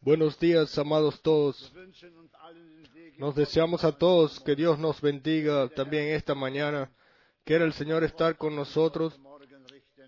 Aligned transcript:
Buenos 0.00 0.38
días, 0.38 0.78
amados 0.78 1.20
todos. 1.20 1.70
Nos 3.18 3.34
deseamos 3.34 3.84
a 3.84 3.92
todos 3.92 4.40
que 4.40 4.54
Dios 4.56 4.78
nos 4.78 5.02
bendiga 5.02 5.68
también 5.68 6.14
esta 6.14 6.34
mañana. 6.34 6.90
Quiera 7.44 7.66
el 7.66 7.74
Señor 7.74 8.04
estar 8.04 8.38
con 8.38 8.56
nosotros 8.56 9.20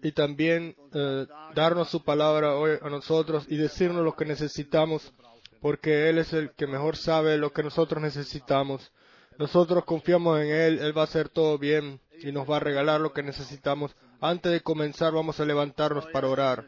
y 0.02 0.12
también 0.12 0.74
eh, 0.94 1.26
darnos 1.54 1.90
su 1.90 2.02
palabra 2.02 2.56
hoy 2.56 2.78
a 2.80 2.88
nosotros 2.88 3.44
y 3.48 3.56
decirnos 3.56 4.02
lo 4.02 4.16
que 4.16 4.24
necesitamos, 4.24 5.12
porque 5.60 6.08
Él 6.08 6.18
es 6.18 6.32
el 6.32 6.52
que 6.52 6.66
mejor 6.66 6.96
sabe 6.96 7.36
lo 7.36 7.52
que 7.52 7.62
nosotros 7.62 8.02
necesitamos. 8.02 8.90
Nosotros 9.38 9.84
confiamos 9.84 10.40
en 10.40 10.48
Él, 10.48 10.78
Él 10.78 10.96
va 10.96 11.02
a 11.02 11.04
hacer 11.04 11.28
todo 11.28 11.58
bien 11.58 12.00
y 12.22 12.32
nos 12.32 12.48
va 12.48 12.56
a 12.56 12.60
regalar 12.60 13.02
lo 13.02 13.12
que 13.12 13.22
necesitamos. 13.22 13.94
Antes 14.20 14.50
de 14.50 14.62
comenzar 14.62 15.12
vamos 15.12 15.40
a 15.40 15.44
levantarnos 15.44 16.06
para 16.06 16.28
orar. 16.28 16.66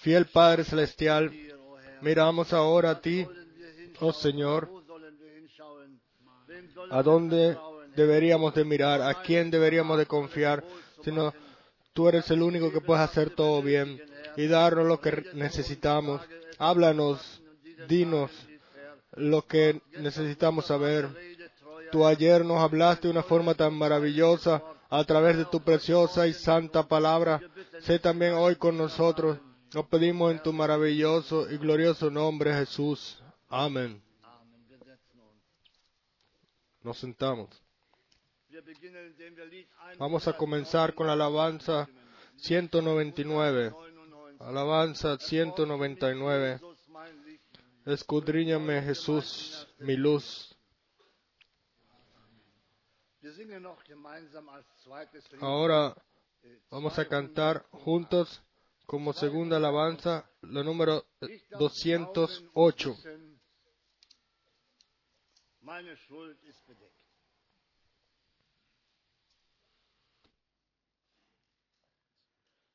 Fiel 0.00 0.26
Padre 0.26 0.64
Celestial, 0.64 1.32
miramos 2.02 2.52
ahora 2.52 2.90
a 2.90 3.00
ti, 3.00 3.26
oh 4.00 4.12
Señor, 4.12 4.70
a 6.90 7.02
dónde 7.02 7.58
deberíamos 7.96 8.54
de 8.54 8.64
mirar, 8.64 9.02
a 9.02 9.22
quién 9.22 9.50
deberíamos 9.50 9.98
de 9.98 10.06
confiar, 10.06 10.62
sino 11.02 11.34
tú 11.92 12.08
eres 12.08 12.30
el 12.30 12.42
único 12.42 12.70
que 12.70 12.80
puedes 12.80 13.02
hacer 13.02 13.30
todo 13.30 13.60
bien 13.60 14.00
y 14.36 14.46
darnos 14.46 14.86
lo 14.86 15.00
que 15.00 15.24
necesitamos. 15.34 16.22
Háblanos, 16.58 17.42
dinos 17.88 18.30
lo 19.16 19.42
que 19.46 19.80
necesitamos 19.98 20.66
saber. 20.66 21.08
Tú 21.90 22.06
ayer 22.06 22.44
nos 22.44 22.60
hablaste 22.60 23.08
de 23.08 23.12
una 23.12 23.24
forma 23.24 23.54
tan 23.54 23.74
maravillosa 23.74 24.62
a 24.90 25.02
través 25.04 25.36
de 25.36 25.44
tu 25.46 25.60
preciosa 25.60 26.28
y 26.28 26.34
santa 26.34 26.86
palabra. 26.86 27.40
Sé 27.80 27.98
también 27.98 28.34
hoy 28.34 28.54
con 28.56 28.78
nosotros. 28.78 29.38
Lo 29.72 29.86
pedimos 29.86 30.32
en 30.32 30.42
tu 30.42 30.52
maravilloso 30.52 31.50
y 31.50 31.58
glorioso 31.58 32.10
nombre, 32.10 32.54
Jesús. 32.54 33.22
Amén. 33.48 34.02
Nos 36.82 36.98
sentamos. 36.98 37.50
Wir 38.48 38.62
beginnen, 38.64 39.08
indem 39.08 39.34
wir 39.36 39.46
Lied 39.46 39.66
199 39.66 39.98
Vamos 39.98 40.26
a 40.26 40.32
comenzar 40.32 40.94
con 40.94 41.06
la 41.06 41.12
alabanza 41.12 41.86
199. 42.36 43.74
Alabanza 44.40 45.18
199. 45.18 46.52
Jesus, 46.52 46.88
mein 46.88 47.24
Licht. 47.24 47.58
Escudriñame 47.84 48.82
Jesús, 48.82 49.68
mi 49.80 49.96
luz. 49.96 50.56
Ahora 55.40 55.94
vamos 56.70 56.98
a 56.98 57.06
cantar 57.06 57.66
juntos 57.70 58.42
como 58.88 59.12
segunda 59.12 59.58
alabanza 59.58 60.24
la 60.40 60.62
número 60.62 61.04
Ich 61.20 61.46
darf 61.50 61.60
208. 61.74 62.88
wissen, 62.88 63.38
Meine 65.60 65.94
Schuld 65.98 66.42
ist 66.44 66.66
bedeckt. 66.66 67.04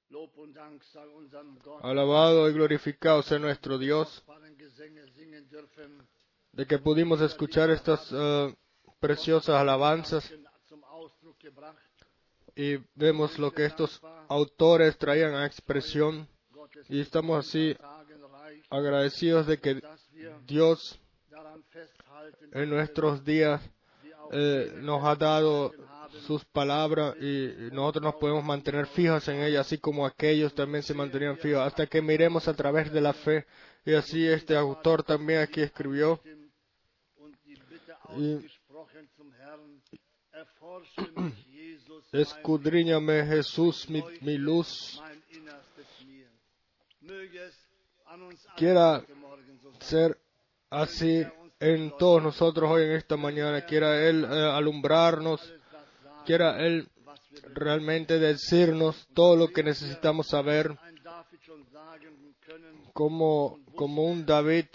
Lob 0.10 0.38
und 0.38 0.54
Dank 0.54 0.84
sei 0.84 1.08
unserem 1.08 1.58
Gott, 1.64 1.84
Alabado 1.84 2.48
y 2.48 2.54
glorificado 2.54 3.24
sea 3.24 3.40
nuestro 3.40 3.80
Dios 3.80 4.24
de 6.52 6.68
que 6.68 6.78
pudimos 6.78 7.22
escuchar 7.22 7.72
estas 7.72 8.12
eh, 8.12 8.56
preciosas 9.00 9.56
alabanzas. 9.56 10.32
Y 12.56 12.78
vemos 12.96 13.40
lo 13.40 13.52
que 13.52 13.66
estos 13.66 14.02
autores 14.28 14.98
traían 14.98 15.34
a 15.34 15.46
expresión 15.46 16.28
y 16.90 17.02
estamos 17.02 17.46
así 17.46 17.76
agradecidos 18.70 19.48
de 19.48 19.60
que 19.60 19.82
Dios 20.46 21.00
en 22.52 22.70
nuestros 22.70 23.24
días 23.24 23.62
eh, 24.32 24.74
nos 24.82 25.04
ha 25.04 25.16
dado 25.16 25.72
sus 26.28 26.46
palabras 26.46 27.16
y 27.20 27.70
nosotros 27.72 28.04
nos 28.04 28.16
podemos 28.16 28.44
mantener 28.44 28.88
fijos 28.88 29.28
en 29.28 29.42
ellas, 29.44 29.66
así 29.66 29.78
como 29.78 30.06
aquellos 30.06 30.54
también 30.54 30.84
se 30.84 30.94
mantenían 30.94 31.38
fijos, 31.38 31.62
hasta 31.62 31.88
que 31.88 32.02
miremos 32.02 32.48
a 32.48 32.54
través 32.54 32.92
de 32.92 33.02
la 33.02 33.14
fe. 33.14 33.46
Y 33.86 33.94
así 33.94 34.26
este 34.26 34.56
autor 34.56 35.04
también 35.04 35.42
aquí 35.42 35.62
escribió, 35.62 36.22
escudriñame 42.14 43.26
Jesús, 43.26 43.90
mi, 43.90 44.38
luz, 44.38 45.02
Quiera 48.56 49.04
ser 49.80 50.18
así 50.70 51.26
en 51.60 51.98
todos 51.98 52.22
nosotros 52.22 52.70
hoy 52.70 52.84
en 52.84 52.92
esta 52.92 53.18
mañana. 53.18 53.66
Quiera 53.66 54.08
Él 54.08 54.24
eh, 54.24 54.28
alumbrarnos, 54.28 55.54
quiera 56.26 56.64
Él 56.66 56.88
realmente 57.54 58.20
decirnos 58.20 59.08
todo 59.14 59.36
lo 59.36 59.48
que 59.48 59.64
necesitamos 59.64 60.28
saber, 60.28 60.78
como, 62.94 63.60
como 63.76 64.04
un 64.04 64.26
David 64.26 64.68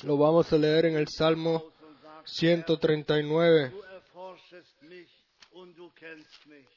lo 0.04 0.18
vamos 0.18 0.52
a 0.52 0.58
leer 0.58 0.86
en 0.86 0.96
el 0.96 1.08
Salmo 1.08 1.56
aus 1.56 1.64
und 1.64 2.02
sagt, 2.02 2.30
139. 2.30 3.72
du 3.72 3.82
erforschest 3.82 4.82
mich 4.84 5.10
und 5.52 5.78
du 5.78 5.90
kennst 5.96 6.46
mich. 6.48 6.68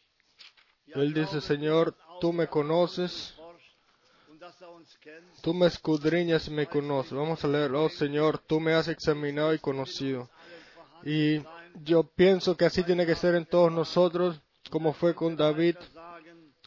Ja, 0.86 1.00
Él 1.00 1.12
dice, 1.12 1.40
Señor, 1.40 1.94
tú 2.20 2.32
me 2.32 2.46
conoces, 2.46 3.34
tú 5.42 5.52
me 5.54 5.66
escudriñas 5.66 6.48
y 6.48 6.50
me 6.50 6.66
conoces. 6.66 7.12
Vamos 7.12 7.44
a 7.44 7.48
leer, 7.48 7.72
oh 7.74 7.88
Señor, 7.88 8.38
tú 8.38 8.60
me 8.60 8.74
has 8.74 8.88
examinado 8.88 9.52
y 9.52 9.58
conocido. 9.58 10.30
Y 11.04 11.42
yo 11.84 12.04
pienso 12.04 12.56
que 12.56 12.64
así 12.64 12.82
tiene 12.82 13.06
que 13.06 13.14
ser 13.14 13.34
en 13.34 13.46
todos 13.46 13.70
nosotros, 13.72 14.40
como 14.70 14.92
fue 14.92 15.14
con 15.14 15.36
David. 15.36 15.76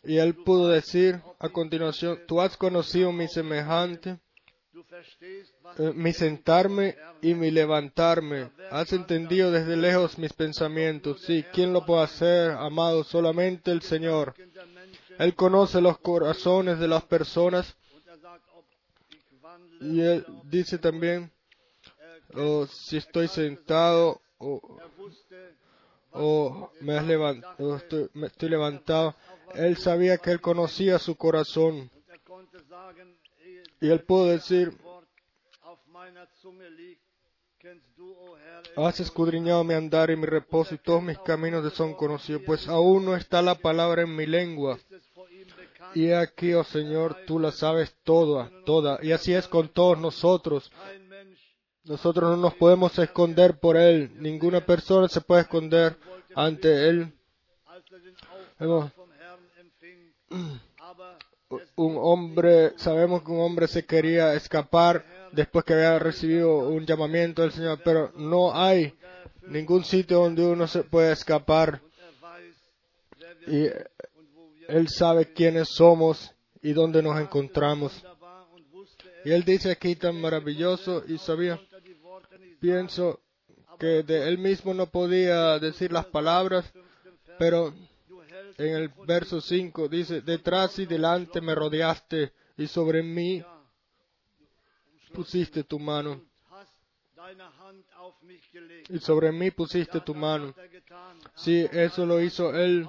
Y 0.04 0.18
él 0.18 0.36
pudo 0.36 0.68
decir 0.68 1.22
a 1.40 1.50
continuación, 1.50 2.20
tú 2.28 2.42
has 2.42 2.58
conocido 2.58 3.12
mi 3.12 3.28
semejante, 3.28 4.20
mi 5.96 6.14
sentarme 6.14 6.96
y 7.22 7.34
mi 7.34 7.52
levantarme. 7.52 8.52
Has 8.70 8.94
entendido 8.94 9.52
desde 9.52 9.78
lejos 9.78 10.18
mis 10.18 10.34
pensamientos. 10.34 11.22
Sí, 11.22 11.46
¿quién 11.54 11.74
lo 11.74 11.86
puede 11.86 12.04
hacer, 12.04 12.52
amado? 12.52 13.04
Solamente 13.04 13.72
el 13.72 13.82
Señor. 13.82 14.34
Él 15.18 15.36
conoce 15.36 15.82
los 15.82 16.00
corazones 16.00 16.80
de 16.80 16.88
las 16.88 17.04
personas 17.04 17.76
er 19.82 19.88
y 19.88 20.02
él 20.02 20.26
dice 20.44 20.78
también, 20.78 21.32
oh, 22.36 22.66
si 22.68 22.98
estoy 22.98 23.28
sentado 23.28 24.22
o, 24.38 24.80
er 24.80 25.00
wusste, 25.00 25.56
o 26.12 26.72
me 26.82 26.98
has 26.98 27.06
levantado, 27.06 27.76
estoy, 27.78 28.10
me 28.14 28.28
estoy 28.28 28.50
levantado. 28.50 29.16
Él 29.56 29.78
sabía 29.78 30.18
que 30.18 30.32
él 30.32 30.40
conocía 30.40 30.98
su 31.00 31.16
corazón 31.16 31.90
y 33.80 33.90
él 33.90 34.02
pudo 34.02 34.26
decir, 34.26 34.78
has 38.76 39.00
escudriñado 39.00 39.64
mi 39.64 39.74
andar 39.74 40.10
y 40.10 40.16
mi 40.16 40.26
reposo 40.26 40.76
y 40.76 40.78
todos 40.78 41.02
mis 41.02 41.18
caminos 41.20 41.64
te 41.64 41.76
son 41.76 41.94
conocidos, 41.94 42.44
pues 42.46 42.68
aún 42.68 43.06
no 43.06 43.16
está 43.16 43.42
la 43.42 43.56
palabra 43.56 44.04
en 44.04 44.16
mi 44.16 44.26
lengua. 44.26 44.80
Y 45.94 46.12
aquí, 46.12 46.54
oh 46.54 46.64
Señor, 46.64 47.18
tú 47.28 47.40
la 47.40 47.52
sabes 47.52 47.94
toda, 48.04 48.50
toda. 48.66 49.00
Y 49.02 49.12
así 49.12 49.34
es 49.34 49.48
con 49.48 49.70
todos 49.70 49.98
nosotros. 50.00 50.72
Nosotros 51.84 52.30
no 52.30 52.38
nos 52.38 52.54
podemos 52.54 52.98
esconder 52.98 53.60
por 53.60 53.76
Él. 53.76 54.12
Ninguna 54.20 54.66
persona 54.66 55.10
se 55.10 55.22
puede 55.22 55.42
esconder 55.42 55.98
ante 56.36 56.88
Él. 56.88 57.14
Un 61.76 61.98
hombre, 62.00 62.74
sabemos 62.78 63.24
que 63.24 63.32
un 63.32 63.42
hombre 63.42 63.68
se 63.68 63.86
quería 63.86 64.34
escapar 64.34 65.06
después 65.32 65.66
que 65.66 65.74
había 65.74 66.00
recibido 66.00 66.70
un 66.70 66.86
llamamiento 66.86 67.42
del 67.42 67.52
Señor, 67.52 67.80
pero 67.84 68.12
no 68.16 68.54
hay 68.54 68.94
ningún 69.48 69.84
sitio 69.84 70.20
donde 70.20 70.46
uno 70.46 70.68
se 70.68 70.84
pueda 70.84 71.12
escapar. 71.12 71.82
Y 73.48 73.68
Él 74.68 74.88
sabe 74.88 75.34
quiénes 75.34 75.70
somos 75.70 76.34
y 76.62 76.74
dónde 76.74 77.02
nos 77.02 77.20
encontramos. 77.20 78.04
Y 79.26 79.32
Él 79.32 79.44
dice 79.44 79.72
aquí 79.72 79.96
tan 79.96 80.20
maravilloso 80.20 81.04
y 81.08 81.18
sabía, 81.18 81.60
pienso 82.60 83.20
que 83.80 84.04
de 84.04 84.28
Él 84.28 84.38
mismo 84.38 84.74
no 84.74 84.88
podía 84.88 85.60
decir 85.60 85.92
las 85.92 86.06
palabras, 86.06 86.72
pero 87.38 87.74
en 88.58 88.76
el 88.76 88.90
verso 89.06 89.42
5 89.42 89.88
dice, 89.88 90.22
detrás 90.22 90.80
y 90.80 90.86
delante 90.86 91.42
me 91.42 91.56
rodeaste 91.56 92.34
y 92.58 92.68
sobre 92.68 93.04
mí 93.04 93.44
pusiste 95.14 95.64
tu 95.64 95.80
mano. 95.80 96.22
Y 98.90 99.00
sobre 99.00 99.32
mí 99.32 99.52
pusiste 99.52 100.02
tu 100.02 100.14
mano. 100.14 100.54
Sí, 101.36 101.66
eso 101.72 102.06
lo 102.06 102.22
hizo 102.22 102.54
Él 102.56 102.88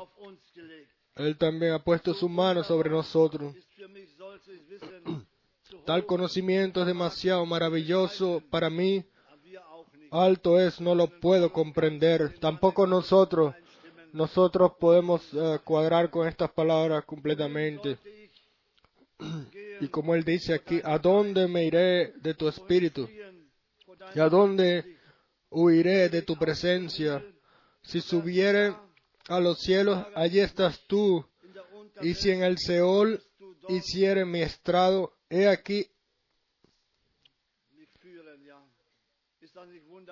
Él 1.17 1.37
también 1.37 1.73
ha 1.73 1.83
puesto 1.83 2.15
su 2.15 2.29
mano 2.29 2.65
sobre 2.65 2.91
nosotros. 2.91 3.55
Tal 5.87 6.07
conocimiento 6.07 6.81
es 6.81 6.87
demasiado 6.87 7.45
maravilloso 7.47 8.43
para 8.51 8.71
mí. 8.71 9.05
Alto 10.11 10.61
es, 10.61 10.81
no 10.81 10.95
lo 10.95 11.07
puedo 11.07 11.53
comprender. 11.53 12.39
Tampoco 12.39 12.87
nosotros. 12.87 13.55
Nosotros 14.13 14.73
podemos 14.79 15.23
eh, 15.33 15.59
cuadrar 15.65 16.11
con 16.11 16.29
estas 16.29 16.51
palabras 16.51 17.05
completamente. 17.05 17.99
Y 19.81 19.89
como 19.89 20.15
él 20.15 20.25
dice 20.25 20.55
aquí, 20.55 20.81
¿a 20.85 20.99
dónde 20.99 21.49
me 21.49 21.65
iré 21.65 22.13
de 22.17 22.35
tu 22.35 22.49
espíritu? 22.49 23.09
¿Y 24.15 24.21
a 24.21 24.29
dónde 24.29 24.99
huiré 25.51 26.09
de 26.09 26.23
tu 26.23 26.37
presencia? 26.37 27.25
Si 27.83 28.01
subiere 28.01 28.75
a 29.29 29.41
los 29.41 29.61
cielos, 29.61 30.05
allí 30.15 30.41
estás 30.41 30.81
tú. 30.87 31.25
Y 32.01 32.15
si 32.15 32.31
en 32.31 32.43
el 32.43 32.59
Seol 32.59 33.23
hiciere 33.69 34.25
mi 34.25 34.43
estrado, 34.43 35.13
he 35.31 35.49
aquí, 35.49 35.87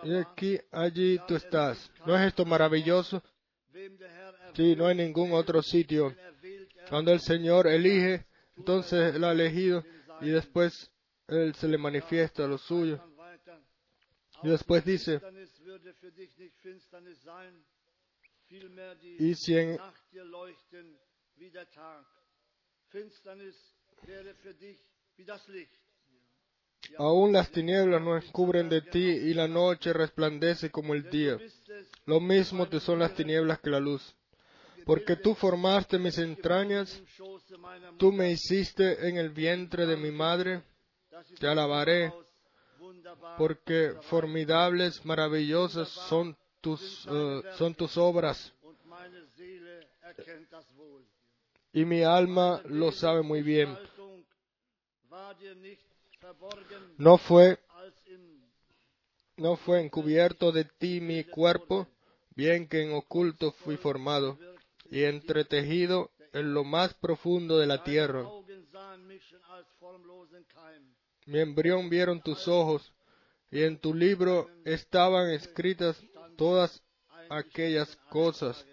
he 0.05 0.19
aquí, 0.19 0.59
allí 0.71 1.21
tú 1.27 1.35
estás. 1.35 1.91
¿No 2.07 2.17
es 2.17 2.29
esto 2.29 2.45
maravilloso? 2.45 3.23
Sí, 4.55 4.75
no 4.77 4.87
hay 4.87 4.97
ningún 4.97 5.33
otro 5.33 5.63
sitio. 5.63 6.15
Cuando 6.89 7.13
el 7.13 7.21
Señor 7.21 7.67
elige, 7.67 8.27
entonces 8.57 9.15
Él 9.15 9.25
ha 9.25 9.33
elegido 9.33 9.85
y 10.21 10.31
después 10.31 10.91
Él 11.29 11.55
se 11.55 11.69
le 11.69 11.79
manifiesta 11.79 12.47
lo 12.47 12.59
suyo. 12.59 12.97
dann 12.97 13.17
weiter. 13.17 13.61
Y 14.43 14.49
después 14.49 14.85
dice, 14.85 15.21
y 19.19 19.35
si 19.35 19.57
en, 19.57 19.79
aún 26.99 27.33
las 27.33 27.51
tinieblas 27.51 28.03
no 28.03 28.21
cubren 28.33 28.69
de 28.69 28.83
ti 28.83 28.99
y 28.99 29.35
la 29.35 29.49
noche 29.49 29.93
resplandece 29.93 30.71
como 30.71 30.95
el 30.95 31.09
día, 31.11 31.39
lo 32.07 32.21
mismo 32.21 32.69
te 32.69 32.81
son 32.81 32.99
las 32.99 33.15
tinieblas 33.15 33.61
que 33.61 33.71
la 33.71 33.81
luz. 33.81 34.15
Porque 34.85 35.17
tú 35.17 35.35
formaste 35.35 35.99
mis 35.99 36.19
entrañas, 36.19 37.03
tú 37.99 38.13
me 38.13 38.33
hiciste 38.33 39.09
en 39.09 39.19
el 39.19 39.31
vientre 39.31 39.87
de 39.87 39.97
mi 39.97 40.11
madre, 40.11 40.63
te 41.39 41.47
alabaré, 41.47 42.13
porque 43.37 43.95
formidables, 44.03 45.05
maravillosas 45.05 45.89
son 45.89 46.37
tus, 46.61 47.07
eh, 47.11 47.43
son 47.57 47.75
tus 47.75 47.97
obras, 47.97 48.53
y 51.73 51.85
mi 51.85 52.03
alma 52.03 52.61
lo 52.67 52.91
sabe 52.91 53.23
muy 53.23 53.43
bien. 53.43 53.77
No 56.99 57.19
fue, 57.19 57.59
no 59.37 59.57
fue 59.57 59.81
encubierto 59.81 60.53
de 60.53 60.65
ti 60.65 61.01
mi 61.01 61.25
cuerpo, 61.25 61.89
bien 62.37 62.69
que 62.69 62.83
en 62.83 62.93
oculto 62.93 63.53
fui 63.53 63.77
formado 63.77 64.39
y 64.91 65.05
entretejido 65.05 66.11
en 66.33 66.53
lo 66.53 66.65
más 66.65 66.95
profundo 66.95 67.59
de 67.59 67.67
la 67.67 67.83
tierra. 67.83 68.25
Mi 71.27 71.41
embrión 71.41 71.89
vieron 71.89 72.21
tus 72.23 72.49
ojos, 72.49 72.93
y 73.51 73.63
en 73.63 73.79
tu 73.79 73.95
libro 73.95 74.49
estaban 74.65 75.31
escritas 75.31 76.01
todas 76.37 76.83
aquellas 77.31 77.97
cosas. 78.11 78.67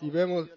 Y 0.00 0.10
vemos- 0.10 0.48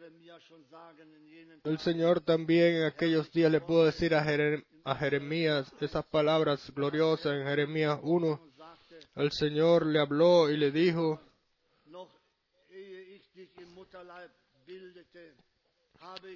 El 1.63 1.77
Señor 1.79 2.21
también 2.21 2.75
en 2.75 2.83
aquellos 2.85 3.31
días 3.31 3.51
le 3.51 3.61
pudo 3.61 3.85
decir 3.85 4.15
a, 4.15 4.23
Jere- 4.23 4.63
a 4.83 4.95
Jeremías 4.95 5.71
esas 5.79 6.05
palabras 6.07 6.71
gloriosas 6.73 7.33
en 7.33 7.43
Jeremías 7.45 7.99
1. 8.01 8.39
und 8.41 8.51
sagte, 8.57 8.99
El 9.15 9.31
Señor 9.31 9.85
le 9.85 9.99
habló 9.99 10.49
y 10.49 10.57
le 10.57 10.71
dijo, 10.71 11.19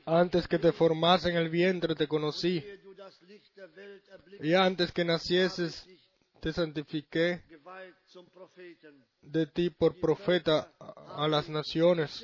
antes 0.05 0.47
que 0.47 0.59
te 0.59 0.71
formase 0.71 1.29
en 1.29 1.37
el 1.37 1.49
vientre 1.49 1.95
te 1.95 2.07
conocí, 2.07 2.63
y 4.41 4.53
antes 4.53 4.91
que 4.91 5.03
nacieses 5.03 5.85
te 6.41 6.53
santifiqué 6.53 7.41
de 9.23 9.47
ti 9.47 9.69
por 9.71 9.99
profeta 9.99 10.71
a 10.79 11.27
las 11.27 11.49
naciones. 11.49 12.23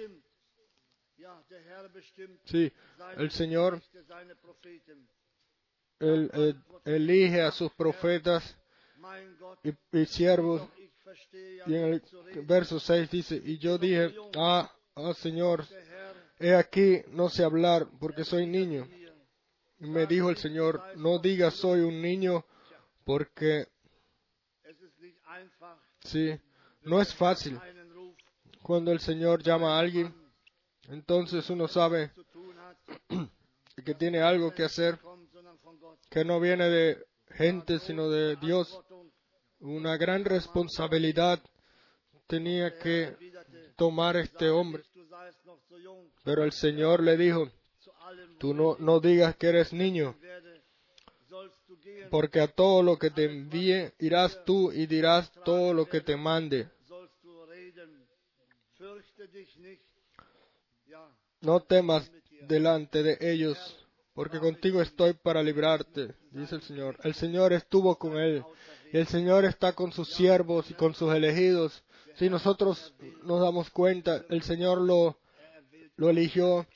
Sí, 2.46 2.72
el 3.18 3.32
Señor 3.32 3.82
elige 6.86 7.42
a 7.42 7.52
sus 7.52 7.72
profetas 7.74 8.58
y, 9.64 10.06
siervos. 10.06 10.68
Y 11.68 11.76
en 11.76 11.94
el 11.94 12.02
verso 12.46 12.80
6 12.80 13.10
dice, 13.10 13.42
y 13.44 13.58
yo 13.58 13.78
dije, 13.78 14.16
ah, 14.38 14.72
ah, 14.96 15.14
Señor, 15.14 15.66
he 16.40 16.56
aquí, 16.56 17.02
no 17.10 17.30
sé 17.30 17.44
hablar 17.44 17.88
porque 18.00 18.24
soy 18.24 18.48
niño. 18.48 18.88
me 19.80 20.06
dijo 20.06 20.30
el 20.30 20.38
Señor, 20.38 20.82
no 20.98 21.20
digas 21.20 21.56
soy 21.56 21.82
un 21.82 22.02
niño 22.02 22.46
porque, 23.04 23.68
sí, 26.04 26.40
no 26.84 27.02
es 27.02 27.14
fácil. 27.14 27.60
Cuando 28.64 28.92
el 28.92 29.00
Señor 29.00 29.44
llama 29.44 29.76
a 29.76 29.80
alguien, 29.80 30.21
entonces 30.90 31.50
uno 31.50 31.68
sabe 31.68 32.12
que 33.86 33.96
tiene 33.96 34.22
algo 34.22 34.54
que 34.54 34.64
hacer, 34.64 35.00
que 36.10 36.26
no 36.26 36.40
viene 36.40 36.70
de 36.70 37.06
gente, 37.30 37.80
sino 37.80 38.10
de 38.10 38.36
Dios. 38.38 38.80
Una 39.60 39.98
gran 39.98 40.26
responsabilidad 40.26 41.40
tenía 42.28 42.78
que 42.78 43.16
tomar 43.76 44.18
este 44.18 44.50
hombre. 44.50 44.84
Pero 46.24 46.44
el 46.44 46.52
Señor 46.52 47.04
le 47.04 47.18
dijo, 47.18 47.50
tú 48.40 48.54
no, 48.54 48.76
no 48.80 49.00
digas 49.00 49.36
que 49.36 49.48
eres 49.48 49.74
niño, 49.74 50.16
porque 52.10 52.42
a 52.42 52.48
todo 52.48 52.84
lo 52.84 52.98
que 52.98 53.10
te 53.10 53.26
envíe 53.26 53.92
irás 54.00 54.44
tú 54.46 54.72
y 54.72 54.86
dirás 54.86 55.32
todo 55.46 55.74
lo 55.74 55.88
que 55.88 56.02
te 56.02 56.16
mande. 56.16 56.70
No 61.42 61.60
temas 61.62 62.12
delante 62.48 63.04
de 63.04 63.18
ellos, 63.20 63.58
porque 64.14 64.40
contigo 64.40 64.82
estoy 64.82 65.14
para 65.14 65.42
librarte, 65.42 66.14
dice 66.32 66.56
el 66.56 66.62
Señor. 66.62 66.98
El 67.04 67.14
Señor 67.16 67.54
estuvo 67.54 67.98
con 67.98 68.18
él, 68.18 68.44
y 68.94 68.98
el 68.98 69.08
Señor 69.08 69.46
está 69.46 69.74
con 69.74 69.92
sus 69.92 70.10
siervos 70.10 70.70
y 70.70 70.74
con 70.74 70.94
sus 70.94 71.14
elegidos. 71.14 71.84
Si 72.16 72.30
nosotros 72.30 72.94
nos 73.24 73.42
damos 73.42 73.70
cuenta, 73.70 74.24
el 74.30 74.44
Señor 74.44 74.82
lo, 74.82 75.18
eligió 76.10 76.68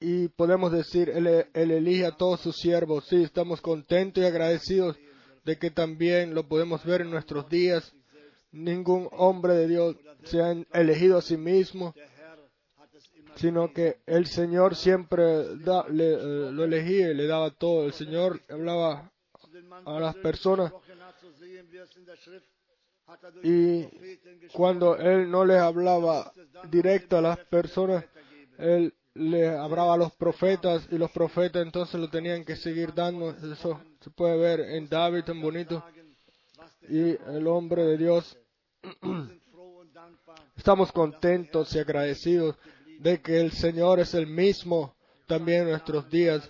y 0.00 0.28
podemos 0.28 0.72
decir, 0.72 1.10
él 1.10 1.44
elige 1.52 2.06
a 2.06 2.16
todos 2.16 2.40
sus 2.40 2.56
siervos. 2.56 3.06
Sí, 3.08 3.22
estamos 3.22 3.60
contentos 3.60 4.22
y 4.22 4.26
agradecidos 4.26 4.96
de 5.44 5.58
que 5.58 5.70
también 5.70 6.34
lo 6.34 6.48
podemos 6.48 6.84
ver 6.84 7.02
en 7.02 7.10
nuestros 7.10 7.48
días. 7.48 7.94
Ningún 8.50 9.08
hombre 9.12 9.54
de 9.54 9.68
Dios 9.68 9.96
se 10.24 10.40
ha 10.40 10.54
elegido 10.72 11.18
a 11.18 11.22
sí 11.22 11.36
mismo, 11.36 11.94
sino 13.38 13.72
que 13.72 14.00
el 14.06 14.26
Señor 14.26 14.74
siempre 14.74 15.56
da- 15.58 15.86
le, 15.88 16.14
eh, 16.14 16.52
lo 16.52 16.64
elegía 16.64 17.10
y 17.10 17.14
le 17.14 17.26
daba 17.26 17.50
todo. 17.50 17.84
El 17.86 17.92
Señor 17.92 18.40
hablaba 18.48 19.10
a 19.86 20.00
las 20.00 20.16
personas 20.16 20.72
er 20.72 22.42
y 23.42 23.88
cuando 24.52 24.96
Él 24.96 25.30
no 25.30 25.44
les 25.44 25.58
hablaba 25.58 26.32
directo 26.70 27.16
a 27.16 27.22
las 27.22 27.38
personas, 27.38 28.04
Él 28.58 28.92
le 29.14 29.48
hablaba 29.48 29.94
a 29.94 29.96
los 29.96 30.12
profetas 30.12 30.86
y 30.90 30.98
los 30.98 31.10
profetas 31.12 31.62
entonces 31.62 31.98
lo 32.00 32.10
tenían 32.10 32.44
que 32.44 32.56
seguir 32.56 32.92
dando. 32.92 33.30
Eso 33.30 33.80
se 34.00 34.10
puede 34.10 34.36
ver 34.36 34.60
en 34.60 34.88
David 34.88 35.24
tan 35.24 35.40
bonito 35.40 35.84
y 36.88 37.10
el 37.10 37.46
hombre 37.46 37.84
de 37.84 37.96
Dios. 37.96 38.36
Estamos 40.56 40.90
contentos 40.92 41.74
y 41.74 41.78
agradecidos 41.78 42.56
de 42.98 43.20
que 43.20 43.40
el 43.40 43.52
Señor 43.52 44.00
es 44.00 44.14
el 44.14 44.26
mismo 44.26 44.94
también 45.26 45.62
en 45.62 45.70
nuestros 45.70 46.08
días. 46.10 46.48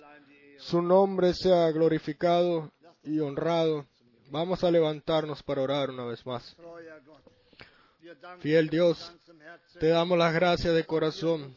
Su 0.57 0.81
nombre 0.81 1.33
sea 1.33 1.71
glorificado 1.71 2.71
y 3.03 3.19
honrado. 3.19 3.85
Vamos 4.29 4.63
a 4.63 4.69
levantarnos 4.71 5.41
para 5.43 5.61
orar 5.61 5.89
una 5.89 6.05
vez 6.05 6.25
más. 6.25 6.55
Fiel 8.39 8.69
Dios, 8.69 9.11
Te 9.79 9.87
damos 9.87 10.17
las 10.17 10.33
gracias 10.33 10.73
de 10.73 10.83
corazón 10.85 11.55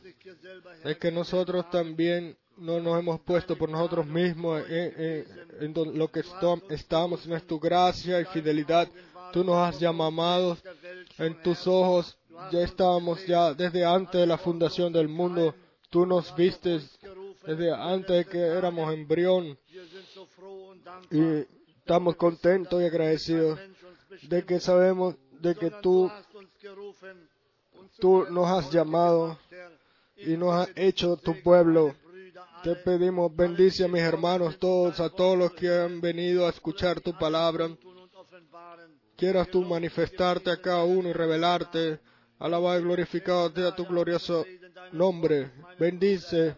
de 0.85 0.97
que 0.99 1.11
nosotros 1.11 1.69
también 1.71 2.37
no 2.57 2.81
nos 2.81 2.99
hemos 2.99 3.21
puesto 3.21 3.57
por 3.57 3.69
nosotros 3.71 4.07
mismos 4.07 4.63
en, 4.69 5.01
en- 5.03 5.27
en 5.61 5.73
don- 5.73 5.97
lo 5.99 6.09
que 6.09 6.23
estamos, 6.71 7.27
no 7.27 7.37
es 7.37 7.47
tu 7.47 7.59
gracia 7.59 8.21
y 8.21 8.25
fidelidad. 8.27 8.89
Tú 9.33 9.43
nos 9.45 9.57
has 9.57 9.81
llamado 9.81 10.57
En 11.19 11.43
tus 11.43 11.67
ojos 11.67 12.19
ya 12.51 12.61
estábamos 12.61 13.27
ya 13.27 13.55
desde 13.55 13.85
antes 13.85 14.21
de 14.21 14.27
la 14.27 14.39
fundación 14.39 14.93
del 14.93 15.09
mundo. 15.09 15.55
Tú 15.91 16.07
nos 16.07 16.35
vistes 16.37 16.99
desde 17.47 17.73
antes 17.73 18.17
de 18.17 18.25
que 18.25 18.39
éramos 18.39 18.93
embrión 18.93 19.59
y 21.11 21.47
estamos 21.79 22.17
contentos 22.17 22.81
y 22.81 22.87
agradecidos 22.87 23.59
de 24.23 24.45
que 24.45 24.61
sabemos 24.61 25.17
de 25.41 25.55
que 25.55 25.71
tú, 25.83 26.11
tú 27.99 28.27
nos 28.31 28.49
has 28.49 28.71
llamado 28.71 29.39
y 30.17 30.37
nos 30.37 30.55
has 30.55 30.69
hecho 30.77 31.17
tu 31.17 31.43
pueblo. 31.43 31.95
Te 32.63 32.77
pedimos, 32.77 33.35
bendice 33.35 33.85
a 33.85 33.89
mis 33.89 34.03
hermanos 34.03 34.59
todos, 34.59 35.01
a 35.01 35.11
todos 35.11 35.37
los 35.37 35.53
que 35.53 35.69
han 35.69 36.01
venido 36.01 36.47
a 36.47 36.51
escuchar 36.51 37.01
tu 37.01 37.13
palabra. 37.19 37.69
Quieras 39.17 39.49
tú 39.49 39.63
manifestarte 39.63 40.51
a 40.51 40.61
cada 40.61 40.85
uno 40.85 41.09
y 41.09 41.13
revelarte. 41.13 42.01
Alabado 42.43 42.81
y 42.81 42.83
glorificado 42.83 43.53
sea 43.53 43.73
tu 43.73 43.85
glorioso 43.85 44.45
nombre. 44.91 45.53
Bendice. 45.79 46.57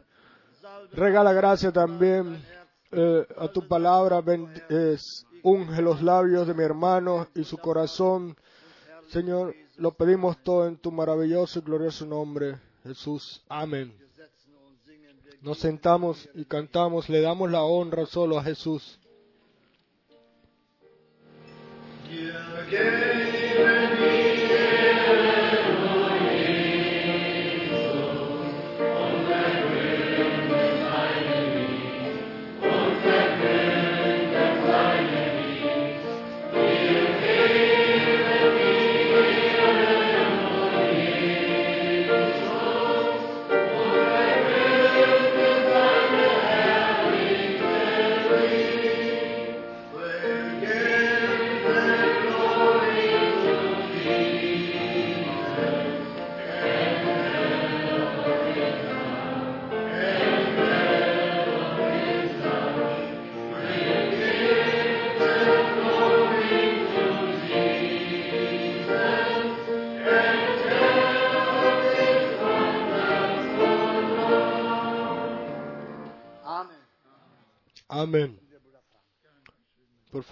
Regala 0.92 1.34
gracia 1.34 1.70
también 1.70 2.42
eh, 2.90 3.26
a 3.36 3.48
tu 3.48 3.68
palabra. 3.68 4.22
Unge 5.42 5.82
los 5.82 6.00
labios 6.00 6.46
de 6.46 6.54
mi 6.54 6.62
hermano 6.62 7.28
y 7.34 7.44
su 7.44 7.58
corazón. 7.58 8.34
Señor, 9.08 9.54
lo 9.76 9.92
pedimos 9.92 10.42
todo 10.42 10.66
en 10.66 10.78
tu 10.78 10.90
maravilloso 10.90 11.58
y 11.58 11.62
glorioso 11.62 12.06
nombre. 12.06 12.56
Jesús. 12.82 13.44
Amén. 13.50 13.92
Nos 15.42 15.58
sentamos 15.58 16.30
y 16.32 16.46
cantamos, 16.46 17.10
le 17.10 17.20
damos 17.20 17.50
la 17.50 17.62
honra 17.62 18.06
solo 18.06 18.38
a 18.38 18.42
Jesús. 18.42 18.98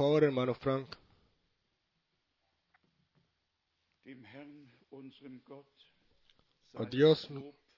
Favor, 0.02 0.25
hermano 0.25 0.52
Frank. 0.54 0.88
A 6.75 6.85
Dios, 6.87 7.28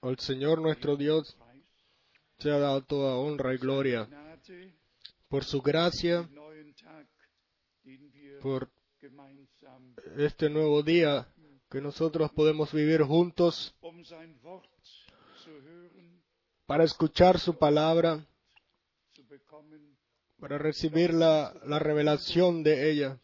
al 0.01 0.17
Señor 0.17 0.59
nuestro 0.59 0.95
Dios, 0.95 1.37
Preis, 1.37 1.63
sea 2.39 2.57
dado 2.57 2.83
toda 2.83 3.15
honra 3.17 3.53
y 3.53 3.57
gloria 3.57 4.09
por 5.27 5.43
su 5.43 5.61
gracia, 5.61 6.27
por 8.41 8.71
este 10.17 10.49
nuevo 10.49 10.81
día 10.81 11.27
que 11.69 11.79
nosotros 11.79 12.31
podemos 12.31 12.73
vivir 12.73 13.03
juntos 13.03 13.75
um 13.81 14.01
para 16.65 16.83
escuchar 16.83 17.39
su 17.39 17.55
palabra, 17.55 18.25
para 20.39 20.57
recibir 20.57 21.13
la, 21.13 21.53
la 21.65 21.79
revelación 21.79 22.63
de 22.63 22.91
ella, 22.91 23.19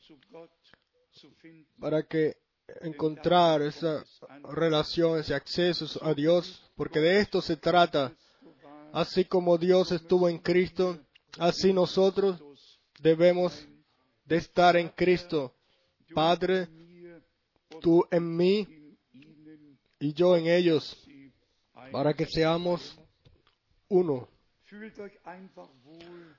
para 1.80 2.04
que 2.04 2.38
encontrar 2.82 3.62
esa 3.62 4.04
relación, 4.50 5.20
ese 5.20 5.34
acceso 5.34 5.86
a 6.04 6.14
Dios, 6.14 6.72
porque 6.76 7.00
de 7.00 7.20
esto 7.20 7.42
se 7.42 7.58
trata. 7.58 8.16
Así 8.94 9.26
como 9.26 9.58
Dios 9.58 9.92
estuvo 9.92 10.28
en 10.28 10.40
Cristo, 10.40 11.00
así 11.38 11.74
nosotros 11.74 12.42
debemos 13.00 13.68
de 14.26 14.38
estar 14.38 14.76
en 14.76 14.90
Cristo. 14.90 15.54
Padre, 16.14 16.68
tú 17.82 18.06
en 18.12 18.36
mí 18.36 18.68
y 20.00 20.14
yo 20.14 20.36
en 20.36 20.48
ellos, 20.48 20.98
para 21.92 22.14
que 22.14 22.26
seamos 22.26 23.00
uno. 23.88 24.31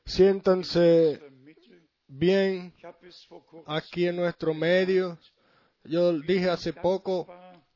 Siéntanse 0.07 1.21
bien 2.09 2.73
aquí 3.67 4.07
en 4.07 4.17
nuestro 4.17 4.55
medio. 4.55 5.19
Yo 5.85 6.19
dije 6.19 6.49
hace 6.49 6.73
poco, 6.73 7.27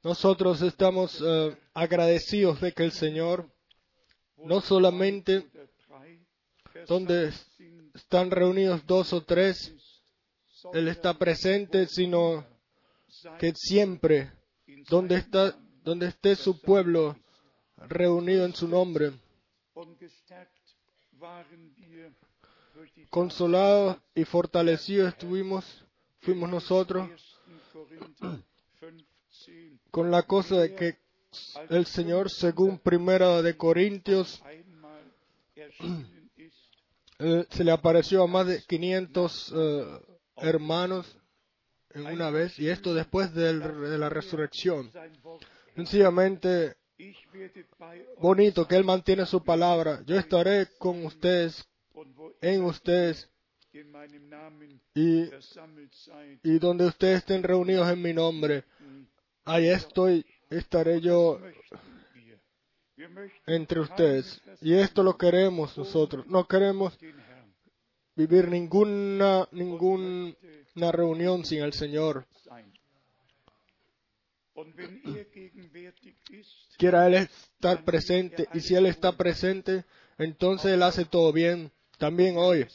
nosotros 0.02 0.62
estamos 0.62 1.22
eh, 1.22 1.56
agradecidos 1.74 2.60
de 2.60 2.72
que 2.72 2.84
el 2.84 2.92
Señor 2.92 3.50
no 4.38 4.60
solamente 4.60 5.46
donde 6.86 7.32
están 7.94 8.30
reunidos 8.30 8.86
dos 8.86 9.12
o 9.12 9.24
tres, 9.24 9.74
Él 10.72 10.88
está 10.88 11.18
presente, 11.18 11.86
sino 11.86 12.46
que 13.38 13.52
siempre 13.54 14.32
donde 14.88 15.16
está 15.16 15.54
donde 15.82 16.08
esté 16.08 16.34
su 16.34 16.60
pueblo 16.60 17.16
reunido 17.76 18.44
en 18.44 18.54
su 18.54 18.66
nombre, 18.68 19.12
consolados 23.10 23.96
y 24.14 24.24
fortalecidos 24.24 25.08
estuvimos, 25.08 25.84
fuimos 26.20 26.50
nosotros 26.50 27.08
1. 27.74 27.92
Korinther 28.20 28.42
15 28.80 29.78
con 29.90 30.10
la 30.10 30.22
cosa 30.24 30.56
de 30.60 30.74
que 30.74 30.98
el 31.68 31.86
Señor, 31.86 32.30
según 32.30 32.78
Primera 32.78 33.42
de 33.42 33.56
Corintios, 33.56 34.42
eh, 37.18 37.46
se 37.50 37.64
le 37.64 37.70
apareció 37.70 38.22
a 38.22 38.26
más 38.26 38.46
de 38.46 38.62
500 38.62 39.52
eh, 39.54 40.00
hermanos 40.36 41.18
en 41.90 42.06
una 42.06 42.30
vez, 42.30 42.58
y 42.58 42.68
esto 42.68 42.92
después 42.94 43.32
del- 43.34 43.60
de 43.60 43.98
la 43.98 44.08
resurrección. 44.10 44.90
sein 44.92 45.12
Wort. 45.22 45.42
Sencillamente 45.74 46.76
Bonito 48.18 48.66
que 48.66 48.76
Él 48.76 48.84
mantiene 48.84 49.26
su 49.26 49.42
palabra. 49.44 50.02
Yo 50.06 50.16
estaré 50.16 50.66
con 50.78 51.04
ustedes, 51.04 51.68
en 52.40 52.64
ustedes, 52.64 53.30
y, 54.94 55.30
y 56.42 56.58
donde 56.58 56.86
ustedes 56.86 57.18
estén 57.18 57.42
reunidos 57.42 57.90
en 57.90 58.00
mi 58.00 58.14
nombre, 58.14 58.64
ahí 59.44 59.68
estoy, 59.68 60.24
estaré 60.48 61.00
yo 61.00 61.40
entre 63.46 63.80
ustedes. 63.80 64.40
Y 64.62 64.74
esto 64.74 65.02
lo 65.02 65.18
queremos 65.18 65.76
nosotros. 65.76 66.26
No 66.26 66.46
queremos 66.46 66.98
vivir 68.14 68.48
ninguna, 68.48 69.46
ninguna 69.52 70.34
reunión 70.92 71.44
sin 71.44 71.62
el 71.62 71.74
Señor. 71.74 72.26
Quiera 76.78 77.06
Él 77.06 77.14
estar 77.14 77.84
presente. 77.84 78.48
Y 78.54 78.60
si 78.60 78.74
Él 78.74 78.86
está 78.86 79.16
presente, 79.16 79.84
entonces 80.18 80.72
Él 80.72 80.82
hace 80.82 81.04
todo 81.04 81.32
bien. 81.32 81.70
También 81.98 82.36
hoy, 82.36 82.66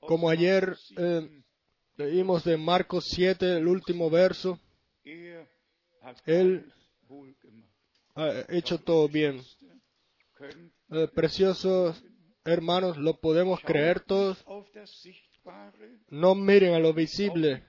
como 0.00 0.28
ayer 0.28 0.76
eh, 0.96 1.42
leímos 1.96 2.44
de 2.44 2.56
Marcos 2.56 3.06
7, 3.08 3.56
el 3.56 3.66
último 3.66 4.10
verso, 4.10 4.58
er 5.04 5.48
Él 6.26 6.72
ha 8.14 8.44
hecho 8.48 8.78
todo 8.78 9.08
bien. 9.08 9.40
Eh, 10.90 11.08
preciosos 11.14 12.02
hermanos, 12.44 12.96
lo 12.96 13.18
podemos 13.18 13.60
creer 13.60 14.00
todos. 14.00 14.44
No 16.08 16.34
miren 16.34 16.74
a 16.74 16.78
lo 16.78 16.92
visible, 16.92 17.64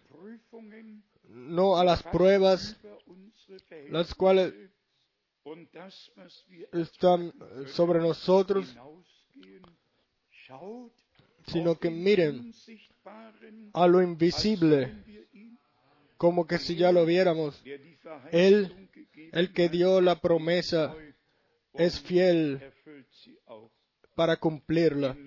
no 1.33 1.77
a 1.77 1.83
las 1.83 2.03
pruebas, 2.03 2.77
las 3.89 4.13
cuales 4.15 4.53
están 6.71 7.33
sobre 7.67 7.99
nosotros, 7.99 8.73
sino 11.47 11.77
que 11.77 11.89
miren 11.89 12.53
a 13.73 13.87
lo 13.87 14.01
invisible, 14.01 14.93
como 16.17 16.47
que 16.47 16.57
si 16.57 16.75
ya 16.75 16.91
lo 16.91 17.05
viéramos. 17.05 17.61
Él, 18.31 18.89
el 19.31 19.53
que 19.53 19.69
dio 19.69 20.01
la 20.01 20.21
promesa, 20.21 20.95
es 21.73 21.99
fiel 21.99 22.61
para 24.15 24.37
cumplirla. 24.37 25.17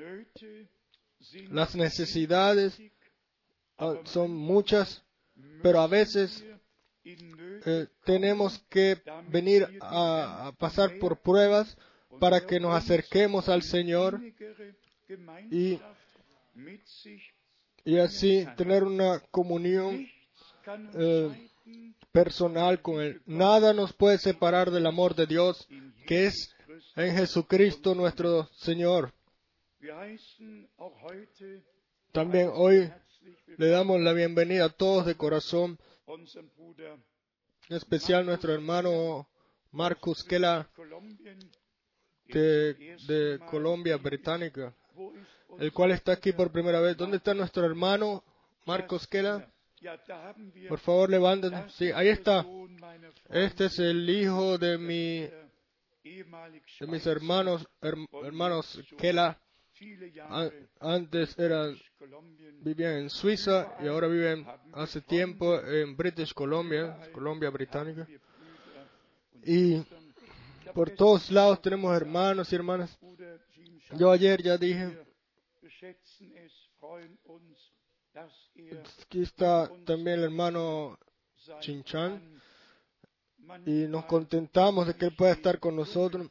Las 1.50 1.74
necesidades 1.74 2.80
ah, 3.78 4.00
son 4.04 4.30
muchas, 4.30 5.04
pero 5.62 5.80
a 5.80 5.86
veces 5.86 6.44
eh, 7.04 7.86
tenemos 8.04 8.58
que 8.68 9.00
venir 9.28 9.78
a, 9.80 10.52
pasar 10.58 10.98
por 10.98 11.20
pruebas 11.20 11.76
para 12.20 12.46
que 12.46 12.60
nos 12.60 12.74
acerquemos 12.74 13.48
al 13.48 13.62
Señor 13.62 14.20
sich. 16.84 17.32
y 17.84 17.98
así 17.98 18.46
tener 18.56 18.84
una 18.84 19.20
comunión 19.30 20.08
eh, 20.94 21.48
personal 22.10 22.82
con 22.82 23.00
Él. 23.00 23.20
Nada 23.26 23.72
nos 23.72 23.92
puede 23.92 24.18
separar 24.18 24.70
del 24.70 24.86
amor 24.86 25.14
de 25.14 25.26
Dios 25.26 25.68
que 26.06 26.26
es 26.26 26.54
en 26.96 27.14
Jesucristo 27.16 27.94
nuestro 27.94 28.46
Señor. 28.54 29.12
También 32.12 32.50
hoy 32.52 32.90
le 33.58 33.68
damos 33.68 34.00
la 34.00 34.12
bienvenida 34.12 34.66
a 34.66 34.68
todos 34.68 35.06
de 35.06 35.16
corazón, 35.16 35.78
en 37.68 37.76
especial 37.76 38.24
nuestro 38.26 38.52
hermano 38.54 39.28
Marcus 39.72 40.22
Kela 40.24 40.68
de, 42.24 43.38
Colombia 43.50 43.96
Británica, 43.96 44.74
el 45.58 45.72
cual 45.72 45.92
está 45.92 46.12
aquí 46.12 46.32
por 46.32 46.50
primera 46.52 46.80
vez. 46.80 46.96
¿Dónde 46.96 47.16
está 47.18 47.34
nuestro 47.34 47.64
hermano 47.64 48.22
Marcos 48.66 49.06
Kela? 49.06 49.48
Por 50.68 50.78
favor, 50.78 51.10
levántense. 51.10 51.56
Sí, 51.70 51.90
ahí 51.92 52.08
está. 52.08 52.44
Este 53.30 53.66
es 53.66 53.78
el 53.78 54.08
hijo 54.08 54.58
de, 54.58 54.78
mi, 54.78 55.20
de 56.80 56.86
mis 56.86 57.06
hermanos, 57.06 57.66
her- 57.80 58.06
hermanos 58.24 58.80
Kela. 58.98 59.38
Antes 60.80 61.38
eran, 61.38 61.76
vivían 62.62 62.92
en 62.98 63.10
Suiza 63.10 63.76
y 63.82 63.88
ahora 63.88 64.08
viven 64.08 64.46
hace 64.72 65.00
tiempo 65.00 65.60
en 65.60 65.96
British 65.96 66.32
Columbia, 66.32 66.98
Colombia 67.12 67.50
Británica. 67.50 68.06
Y 69.44 69.82
por 70.74 70.90
todos 70.90 71.30
lados 71.30 71.60
tenemos 71.60 71.94
hermanos 71.94 72.52
y 72.52 72.56
hermanas. 72.56 72.98
Yo 73.96 74.10
ayer 74.10 74.42
ya 74.42 74.56
dije, 74.56 75.06
er 78.54 78.82
aquí 79.02 79.22
está 79.22 79.70
también 79.84 80.18
el 80.18 80.24
hermano 80.24 80.98
Chinchan 81.60 82.40
y 83.64 83.86
nos 83.86 84.04
contentamos 84.06 84.86
de 84.86 84.94
que 84.94 85.06
él 85.06 85.16
pueda 85.16 85.32
estar 85.32 85.60
con 85.60 85.76
nosotros. 85.76 86.28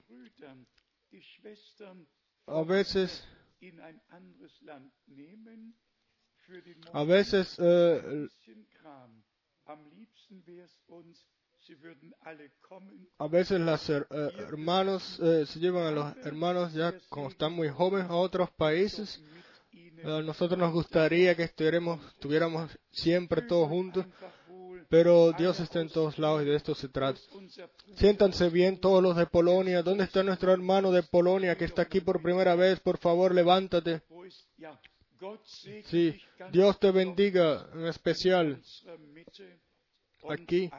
A 2.47 2.61
veces, 2.63 3.27
a 6.93 7.03
veces 7.03 7.55
eh, 7.59 8.27
a 13.17 13.27
veces 13.27 13.59
her- 13.89 14.07
eh, 14.11 14.31
hermanos 14.47 15.19
eh, 15.19 15.45
se 15.47 15.59
llevan 15.59 15.87
a 15.87 15.91
los 15.91 16.05
hermanos 16.25 16.73
ya 16.73 16.91
cuando 17.09 17.29
están 17.31 17.53
muy 17.53 17.69
jóvenes 17.69 18.09
a 18.09 18.15
otros 18.15 18.49
países. 18.51 19.19
Eh, 20.03 20.17
A 20.19 20.21
nosotros 20.21 20.59
nos 20.59 20.71
gustaría 20.71 21.35
que 21.35 21.43
estuviéramos, 21.43 21.99
estuviéramos 22.13 22.69
siempre 22.91 23.41
todos 23.41 23.67
juntos, 23.69 24.05
pero 24.89 25.31
Dios 25.33 25.59
está 25.59 25.81
en 25.81 25.89
todos 25.89 26.17
lados 26.19 26.41
y 26.43 26.45
de 26.45 26.55
esto 26.55 26.73
se 26.75 26.87
trata. 26.89 27.19
Siéntanse 27.95 28.49
bien 28.49 28.79
todos 28.79 29.01
los 29.01 29.15
de 29.15 29.25
Polonia. 29.25 29.81
¿Dónde 29.83 30.03
está 30.03 30.23
nuestro 30.23 30.51
hermano 30.51 30.91
de 30.91 31.03
Polonia 31.03 31.55
que 31.57 31.65
está 31.65 31.83
aquí 31.83 32.01
por 32.01 32.21
primera 32.21 32.55
vez? 32.55 32.79
Por 32.79 32.97
favor, 32.97 33.33
levántate. 33.33 34.01
Sí, 35.85 36.19
Dios 36.51 36.79
te 36.79 36.91
bendiga 36.91 37.67
en 37.73 37.85
especial 37.87 38.61
aquí. 40.29 40.69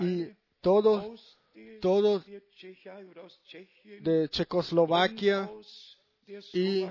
Y 0.00 0.26
todos 0.60 1.38
todos 1.80 2.24
de 4.00 4.28
Checoslovaquia 4.30 5.50
y- 6.54 6.84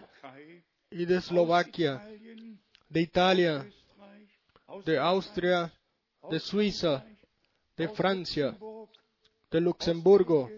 y 0.92 1.06
de 1.06 1.16
Eslovaquia, 1.18 1.98
de 2.90 3.02
Italia, 3.02 3.66
de 4.86 4.98
Austria, 5.00 5.74
de 6.30 6.40
Suiza, 6.40 7.06
de 7.78 7.88
Francia, 7.90 8.58
de 9.50 9.62
Luxemburgo, 9.62 10.50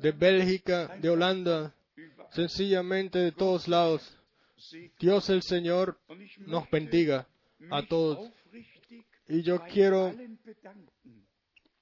de 0.00 0.12
Bélgica, 0.12 0.96
de 0.98 1.10
Holanda, 1.10 1.74
sencillamente 2.30 3.18
de 3.18 3.32
todos 3.32 3.68
lados. 3.68 4.02
Dios 4.98 5.28
el 5.30 5.42
Señor 5.42 5.98
nos 6.38 6.68
bendiga 6.70 7.26
a 7.70 7.82
todos. 7.86 8.30
Y 9.28 9.42
yo 9.42 9.60
quiero 9.64 10.14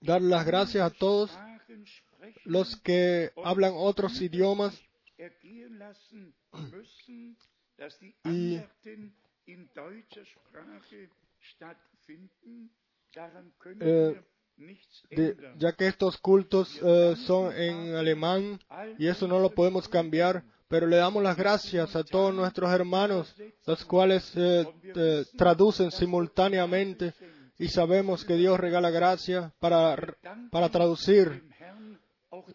dar 0.00 0.20
las 0.22 0.44
gracias 0.46 0.85
a 0.85 0.90
todos 0.90 1.30
los 2.44 2.76
que 2.80 3.30
hablan 3.44 3.72
otros 3.76 4.20
idiomas 4.20 4.78
Y- 8.24 8.61
Eh, 13.81 14.22
de- 15.11 15.37
ya 15.59 15.72
que 15.72 15.87
estos 15.87 16.16
cultos 16.18 16.79
eh, 16.83 17.14
son 17.26 17.52
en 17.57 17.94
alemán 17.94 18.59
y 18.98 19.07
eso 19.09 19.26
no 19.29 19.38
lo 19.38 19.50
podemos 19.50 19.88
cambiar, 19.88 20.42
pero 20.68 20.87
le 20.87 20.96
damos 20.96 21.22
las 21.22 21.37
gracias 21.37 21.94
a 21.94 22.02
todos 22.05 22.35
nuestros 22.35 22.70
hermanos, 22.72 23.35
los 23.66 23.85
cuales 23.85 24.33
eh, 24.37 24.66
eh, 24.94 25.24
traducen 25.37 25.90
simultáneamente 25.90 27.12
y 27.59 27.68
sabemos 27.68 28.24
que 28.24 28.35
Dios 28.35 28.59
regala 28.59 28.90
gracia 28.90 29.52
para, 29.61 29.96
para 30.50 30.68
traducir. 30.70 31.42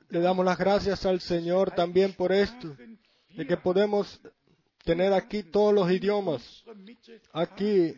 Le 0.09 0.19
damos 0.19 0.45
las 0.45 0.57
gracias 0.57 1.05
al 1.05 1.21
Señor 1.21 1.71
también 1.71 2.13
por 2.13 2.31
esto, 2.31 2.75
de 3.29 3.47
que 3.47 3.57
podemos 3.57 4.21
tener 4.83 5.13
aquí 5.13 5.43
todos 5.43 5.73
los 5.73 5.89
idiomas. 5.91 6.63
Aquí, 7.33 7.95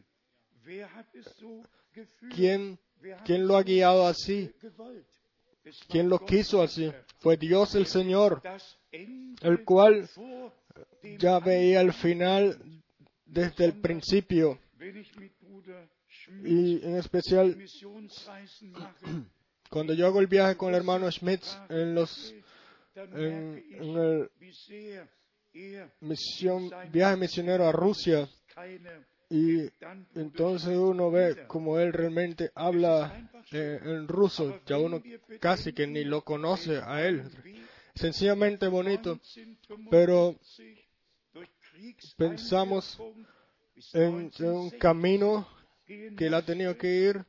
¿quién, 2.36 2.80
quién 3.26 3.48
lo 3.48 3.58
ha 3.58 3.64
guiado 3.64 4.08
así? 4.08 4.52
¿Quién 5.88 6.10
lo 6.10 6.20
quiso 6.20 6.62
así? 6.62 6.92
Fue 7.20 7.38
Dios 7.38 7.76
el 7.76 7.88
Señor, 7.88 8.42
el 8.92 9.64
cual 9.64 10.10
ya 11.18 11.40
veía 11.40 11.82
el 11.82 11.94
final 11.94 12.60
desde 13.26 13.66
el 13.66 13.80
principio 13.80 14.60
y 16.44 16.86
en 16.86 16.98
especial 16.98 17.58
cuando 19.70 19.94
yo 19.94 20.06
hago 20.06 20.20
el 20.20 20.28
viaje 20.28 20.56
con 20.56 20.70
el 20.70 20.76
hermano 20.76 21.12
Schmidt 21.12 21.44
en 21.70 21.96
los 21.96 22.36
dann 22.94 23.10
en, 23.18 23.66
en 23.72 23.98
el 23.98 24.30
er 25.54 25.92
misión, 26.02 26.72
viaje 26.92 27.18
misionero 27.18 27.68
a 27.68 27.72
Rusia 27.72 28.30
y 29.30 29.70
entonces 30.16 30.78
uno 30.78 31.12
ve 31.12 31.48
como 31.48 31.80
él 31.80 31.94
realmente 31.94 32.52
habla 32.56 33.30
eh, 33.52 33.80
en 33.84 34.08
ruso, 34.08 34.62
ya 34.66 34.78
uno 34.78 35.02
casi 35.40 35.74
que 35.74 35.88
ni 35.88 36.04
lo 36.04 36.24
conoce 36.24 36.78
a 36.78 37.06
él. 37.06 37.24
Sencillamente 37.96 38.68
bonito, 38.68 39.20
pero 39.90 40.36
pensamos 42.18 43.00
en, 43.94 44.02
en 44.02 44.14
un 44.14 44.72
1960 44.72 44.78
camino 44.78 45.48
que 45.86 46.28
él 46.28 46.34
ha 46.34 46.46
tenido 46.46 46.78
que 46.78 46.88
ir 46.88 47.26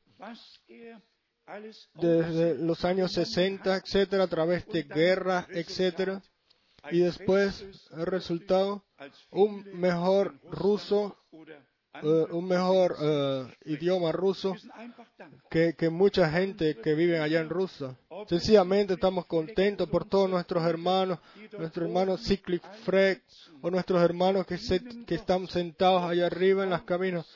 desde 1.94 2.56
los 2.56 2.84
años 2.84 3.12
60, 3.12 3.76
etcétera, 3.76 4.24
a 4.24 4.28
través 4.28 4.66
de 4.68 4.84
guerra, 4.84 5.46
etcétera, 5.50 6.22
y 6.90 7.00
después 7.00 7.64
el 7.92 8.06
resultado, 8.06 8.84
un 9.30 9.64
mejor 9.78 10.38
ruso, 10.44 11.16
eh, 12.04 12.26
un 12.30 12.46
mejor 12.46 12.96
eh, 13.00 13.46
idioma 13.64 14.12
ruso 14.12 14.54
que, 15.50 15.74
que 15.74 15.90
mucha 15.90 16.30
gente 16.30 16.76
que 16.76 16.94
vive 16.94 17.18
allá 17.18 17.40
en 17.40 17.48
Rusia. 17.48 17.96
Sencillamente 18.28 18.94
estamos 18.94 19.26
contentos 19.26 19.88
por 19.88 20.04
todos 20.04 20.28
nuestros 20.28 20.64
hermanos, 20.64 21.18
nuestros 21.58 21.86
hermanos 21.86 22.22
Cyclic 22.26 22.62
Freck 22.84 23.22
o 23.62 23.70
nuestros 23.70 24.02
hermanos 24.02 24.46
que, 24.46 24.58
que 25.06 25.14
están 25.14 25.46
sentados 25.48 26.02
allá 26.02 26.26
arriba 26.26 26.64
en 26.64 26.70
las 26.70 26.82
caminos. 26.82 27.26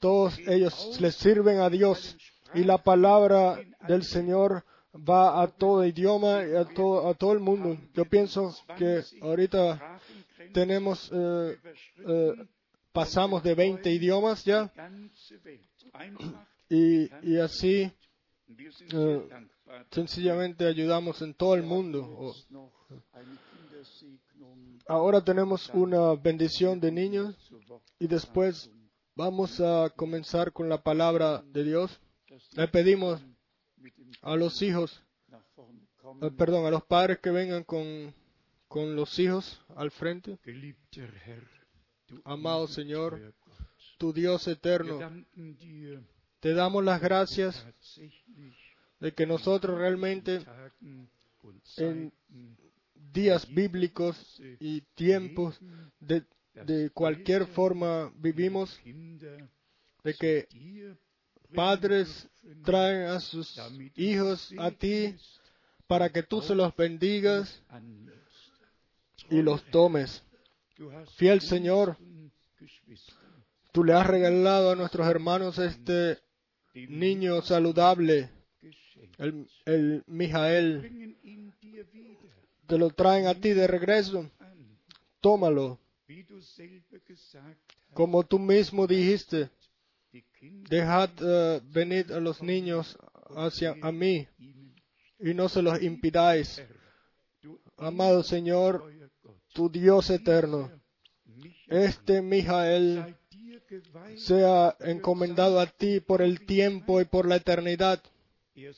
Todos 0.00 0.38
ellos 0.46 0.98
les 1.00 1.14
sirven 1.14 1.60
a 1.60 1.70
Dios 1.70 2.16
y 2.54 2.64
la 2.64 2.78
palabra 2.78 3.58
del 3.86 4.04
Señor 4.04 4.64
va 4.96 5.42
a 5.42 5.48
todo 5.48 5.84
idioma 5.84 6.44
y 6.44 6.54
a 6.54 6.64
todo, 6.64 7.08
a 7.08 7.14
todo 7.14 7.32
el 7.32 7.40
mundo. 7.40 7.78
Yo 7.94 8.04
pienso 8.04 8.54
que 8.76 9.02
ahorita 9.20 10.00
tenemos, 10.52 11.10
eh, 11.12 11.56
pasamos 12.98 13.44
de 13.44 13.54
20 13.54 13.92
idiomas 13.92 14.44
ya 14.44 14.72
y, 16.68 17.36
así 17.38 17.92
dankbar. 18.48 19.86
sencillamente 19.92 20.66
ayudamos 20.66 21.22
en 21.22 21.32
todo 21.34 21.54
el 21.54 21.62
mundo. 21.62 22.34
Ahora 24.88 25.22
tenemos 25.22 25.70
una 25.74 26.14
bendición 26.16 26.80
de 26.80 26.90
niños 26.90 27.36
y 28.00 28.08
después 28.08 28.68
vamos 29.14 29.60
a 29.60 29.90
comenzar 29.94 30.52
con 30.52 30.68
la 30.68 30.82
palabra 30.82 31.40
de 31.52 31.62
Dios. 31.62 32.00
Le 32.56 32.66
pedimos 32.66 33.22
a 34.22 34.34
los 34.34 34.60
hijos, 34.60 35.04
eh, 35.30 36.30
perdón, 36.36 36.66
a 36.66 36.70
los 36.72 36.82
padres 36.82 37.20
que 37.20 37.30
vengan 37.30 37.62
con, 37.62 38.12
con 38.66 38.96
los 38.96 39.16
hijos 39.20 39.62
al 39.76 39.92
frente. 39.92 40.36
Amado 42.24 42.66
Señor, 42.68 43.34
Tu 43.98 44.12
Dios 44.12 44.46
eterno, 44.46 44.98
dir 45.34 46.02
te 46.40 46.54
damos 46.54 46.84
las 46.84 47.00
gracias 47.00 47.64
tatsächlich 47.64 48.54
de 49.00 49.12
que 49.12 49.26
nosotros 49.26 49.78
realmente 49.78 50.40
en 50.80 51.08
Zeiten 51.64 52.12
días 53.12 53.46
bíblicos 53.52 54.40
y 54.60 54.82
tiempos 54.94 55.58
de, 56.00 56.24
de 56.66 56.90
cualquier 56.90 57.46
forma 57.46 58.12
vivimos, 58.16 58.78
de 60.04 60.14
que 60.14 60.48
padres 61.54 62.28
traen 62.64 63.08
a 63.08 63.20
sus 63.20 63.58
hijos 63.96 64.52
a 64.58 64.70
ti 64.70 65.14
para 65.86 66.10
que 66.10 66.22
tú 66.22 66.42
se 66.42 66.54
los 66.54 66.74
bendigas 66.76 67.62
y 69.30 69.42
los 69.42 69.64
tomes. 69.70 70.22
Fiel 71.16 71.40
Señor, 71.40 71.96
tú 73.72 73.84
le 73.84 73.92
has 73.94 74.06
regalado 74.06 74.70
a 74.70 74.76
nuestros 74.76 75.06
hermanos 75.06 75.58
este 75.58 76.18
niño 76.74 77.42
saludable, 77.42 78.30
el, 79.18 79.48
el 79.64 80.04
Mijael. 80.06 81.16
Te 82.66 82.78
lo 82.78 82.90
traen 82.90 83.26
a 83.26 83.34
ti 83.34 83.50
de 83.50 83.66
regreso. 83.66 84.30
Tómalo. 85.20 85.80
Como 87.92 88.24
tú 88.24 88.38
mismo 88.38 88.86
dijiste, 88.86 89.50
dejad 90.40 91.10
eh, 91.20 91.60
venir 91.64 92.12
a 92.12 92.20
los 92.20 92.42
niños 92.42 92.96
hacia 93.30 93.76
a 93.82 93.90
mí 93.90 94.28
y 95.18 95.34
no 95.34 95.48
se 95.48 95.62
los 95.62 95.82
impidáis. 95.82 96.62
Amado 97.76 98.22
Señor, 98.22 98.92
tu 99.58 99.68
Dios 99.68 100.08
eterno, 100.10 100.70
este 101.66 102.22
Mijael 102.22 103.16
sea 104.14 104.76
encomendado 104.78 105.58
a 105.58 105.66
ti 105.66 105.98
por 105.98 106.22
el 106.22 106.46
tiempo 106.46 107.00
y 107.00 107.06
por 107.06 107.26
la 107.26 107.34
eternidad. 107.34 108.00
er 108.54 108.72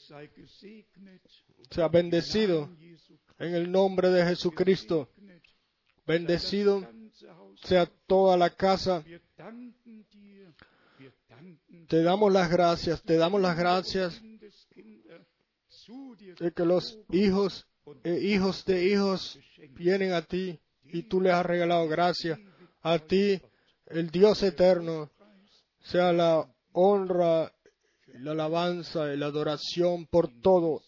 Sea 1.71 1.89
bendecido 1.89 2.71
en 3.39 3.55
el 3.55 3.71
nombre 3.71 4.09
de 4.09 4.25
Jesucristo. 4.25 5.11
Bendecido 6.07 6.89
sea 7.63 7.85
toda 8.07 8.39
la 8.39 8.49
casa. 8.49 9.05
Te 11.89 12.03
damos 12.03 12.33
las 12.33 12.51
gracias, 12.51 13.03
te 13.03 13.19
damos 13.19 13.43
las 13.43 13.55
gracias 13.55 14.19
de 16.39 16.53
que 16.53 16.65
los 16.65 16.99
hijos 17.11 17.67
e 18.03 18.19
hijos 18.21 18.65
de 18.65 18.87
hijos 18.87 19.39
vienen 19.75 20.13
a 20.13 20.23
ti 20.23 20.59
y 20.93 21.03
tú 21.05 21.21
les 21.21 21.33
has 21.33 21.45
regalado 21.45 21.87
gracia. 21.89 22.39
A 22.83 22.99
ti, 22.99 23.41
el 23.87 24.11
Dios 24.11 24.43
eterno, 24.43 25.11
sea 25.81 26.13
la 26.13 26.47
honra, 26.73 27.53
la 28.15 28.33
alabanza 28.33 29.13
y 29.13 29.17
la 29.17 29.27
adoración 29.27 30.07
por 30.07 30.29
todo. 30.41 30.83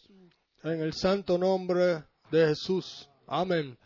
En 0.62 0.80
el 0.80 0.92
santo 0.92 1.38
nombre 1.38 2.04
de 2.30 2.48
Jesús. 2.48 3.08
Amén. 3.26 3.76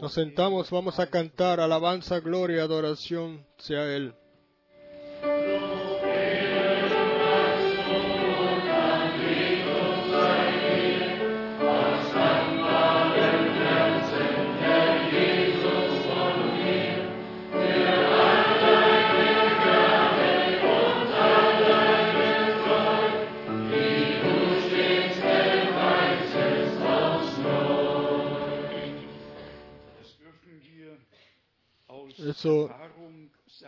Nos 0.00 0.14
sentamos, 0.14 0.70
vamos 0.70 0.98
a 0.98 1.10
cantar 1.10 1.60
alabanza, 1.60 2.20
gloria, 2.20 2.62
adoración 2.62 3.46
sea 3.58 3.84
Él. 3.94 4.14
Eso 32.28 32.70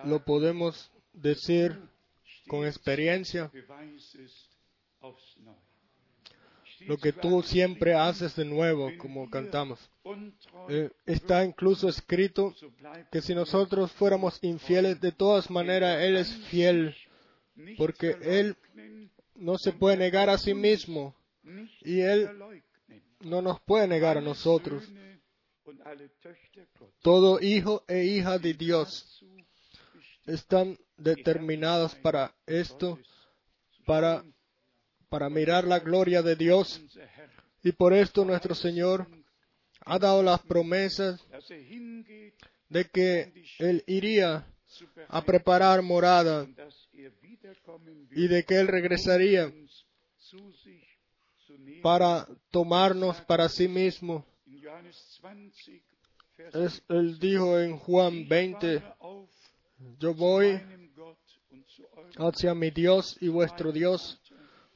lo 0.05 0.25
podemos 0.25 0.91
decir 1.13 1.79
con 2.47 2.67
experiencia. 2.67 3.51
Lo 6.87 6.97
que 6.97 7.13
tú 7.13 7.43
siempre 7.43 7.95
haces 7.95 8.35
de 8.37 8.45
nuevo, 8.45 8.91
como 8.99 9.29
cantamos. 9.29 9.79
Eh, 10.69 10.91
está 11.05 11.45
incluso 11.45 11.89
escrito 11.89 12.55
que 13.13 13.21
si 13.21 13.35
nosotros 13.35 13.93
fuéramos 13.93 14.39
infieles, 14.43 15.01
de 15.01 15.13
todas 15.13 15.51
maneras 15.51 16.01
Él 16.01 16.17
es 16.17 16.35
fiel, 16.49 16.97
porque 17.77 18.17
Él 18.23 18.57
no 19.35 19.59
se 19.59 19.73
puede 19.73 19.99
negar 19.99 20.31
a 20.31 20.39
sí 20.39 20.55
mismo 20.55 21.15
y 21.83 22.01
Él 22.01 22.31
no 23.21 23.43
nos 23.43 23.61
puede 23.61 23.87
negar 23.87 24.17
a 24.17 24.23
nosotros. 24.23 24.91
Todo 27.03 27.41
hijo 27.41 27.85
e 27.89 28.05
hija 28.05 28.39
de 28.39 28.55
Dios 28.55 29.25
están 30.27 30.79
determinados 30.97 31.95
para 31.97 32.35
esto, 32.47 32.99
para, 33.87 34.25
para 35.09 35.29
mirar 35.31 35.65
la 35.65 35.79
gloria 35.81 36.23
de 36.23 36.37
Dios. 36.37 36.81
Y 37.63 37.73
por 37.73 37.93
esto 37.93 38.25
nuestro 38.25 38.55
Señor 38.55 39.07
ha 39.85 39.99
dado 39.99 40.23
las 40.23 40.41
promesas 40.43 41.21
de 42.69 42.85
que 42.91 43.33
Él 43.59 43.83
iría 43.87 44.47
a 45.09 45.23
preparar 45.23 45.83
morada 45.83 46.47
y 48.13 48.29
de 48.29 48.45
que 48.45 48.61
Él 48.61 48.69
regresaría 48.69 49.53
para 51.83 52.27
tomarnos 52.51 53.21
para 53.23 53.49
sí 53.49 53.69
mismo. 53.69 54.25
Es, 56.53 56.83
él 56.89 57.19
dijo 57.19 57.59
en 57.59 57.79
Juan 57.79 58.27
20, 58.27 58.83
yo 59.99 60.15
voy 60.15 60.61
hacia 62.17 62.55
mi 62.55 62.71
Dios 62.71 63.17
y 63.21 63.29
vuestro 63.29 63.73
Dios, 63.73 64.21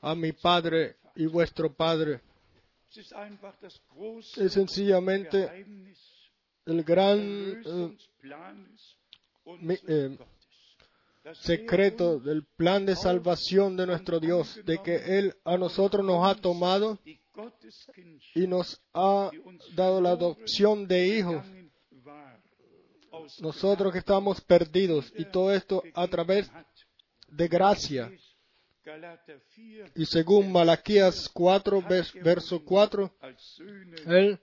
a 0.01 0.15
mi 0.15 0.33
Padre 0.33 0.97
y 1.17 1.27
vuestro 1.27 1.73
Padre. 1.73 2.21
Es 4.37 4.53
sencillamente 4.53 5.67
el 6.67 6.85
gran 6.85 7.19
eh, 7.65 7.97
eh, 9.89 10.19
secreto 11.33 12.21
del 12.21 12.45
plan 12.45 12.87
de 12.87 12.95
salvación 12.95 13.77
de 13.77 13.87
nuestro 13.87 14.21
Dios, 14.21 14.61
de 14.65 14.79
que 14.79 15.19
Él 15.19 15.35
a 15.45 15.57
nosotros 15.57 16.05
nos 16.05 16.27
ha 16.27 16.35
tomado 16.41 16.99
nos 18.47 18.81
ha 18.93 19.31
dado 19.75 20.01
la 20.01 20.11
adopción 20.11 20.87
de 20.87 21.07
hijos. 21.19 21.45
Nosotros 23.41 23.93
que 23.93 23.99
estamos 24.01 24.41
perdidos 24.41 25.13
y 25.17 25.25
todo 25.25 25.53
esto 25.55 25.83
a 25.95 26.07
través 26.09 26.51
de 27.29 27.49
gracia. 27.49 28.11
Y 29.95 30.05
según 30.07 30.53
Malaquías 30.53 31.29
4, 31.33 31.81
vers- 31.83 32.13
verso 32.23 32.63
4, 32.65 33.11
Él 34.07 34.39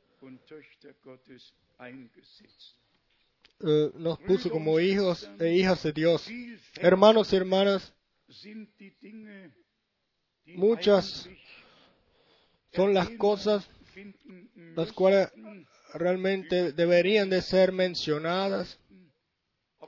eh, 3.64 3.92
nos 3.96 4.18
puso 4.20 4.50
como 4.50 4.80
hijos 4.80 5.30
e 5.40 5.54
hijas 5.54 5.84
de 5.84 5.92
Dios. 5.94 6.28
Hermanos 6.76 7.32
y 7.32 7.36
hermanas, 7.36 7.94
muchas 10.56 11.28
son 12.74 12.94
las 12.94 13.10
cosas 13.12 13.70
las 14.76 14.92
cuales 14.94 15.30
realmente 15.94 16.72
deberían 16.72 17.30
de 17.30 17.42
ser 17.42 17.72
mencionadas, 17.72 18.80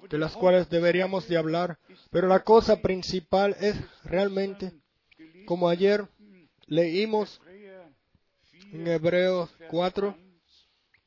de 0.09 0.17
las 0.17 0.33
cuales 0.35 0.69
deberíamos 0.69 1.27
de 1.27 1.37
hablar, 1.37 1.79
pero 2.11 2.27
la 2.27 2.43
cosa 2.43 2.81
principal 2.81 3.55
es 3.59 3.75
realmente, 4.03 4.73
como 5.45 5.69
ayer 5.69 6.07
leímos 6.67 7.39
en 8.73 8.87
Hebreos 8.87 9.49
4, 9.69 10.17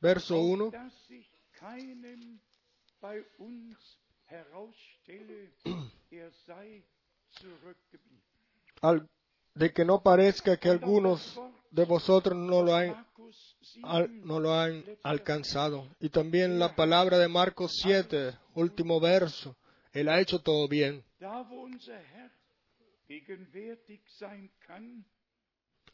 verso 0.01 0.39
1, 0.41 0.71
keinem 1.59 2.39
bei 3.01 3.23
uns 3.39 3.77
herausstelle, 4.29 5.51
er 6.11 6.31
sei 6.45 6.83
zurückgeblieben. 7.39 8.21
al- 8.81 9.09
de 9.55 9.73
que 9.73 9.83
no 9.85 10.01
parezca 10.03 10.57
que 10.57 10.69
algunos 10.69 11.39
de 11.71 11.85
vosotros 11.85 12.37
no 12.37 12.61
lo 12.63 12.75
han, 12.75 12.89
Markus 12.91 13.57
7, 13.61 13.81
al- 13.87 14.25
no 14.25 14.39
lo 14.39 14.53
han 14.53 14.83
alcanzado. 15.03 15.87
Y 15.99 16.09
también 16.09 16.59
la 16.59 16.75
palabra 16.75 17.17
de 17.17 17.27
Marcos 17.27 17.73
7, 17.81 18.33
último 18.55 18.99
verso. 18.99 19.55
Él 19.93 20.09
ha 20.09 20.19
hecho 20.19 20.39
todo 20.39 20.67
bien. 20.67 21.03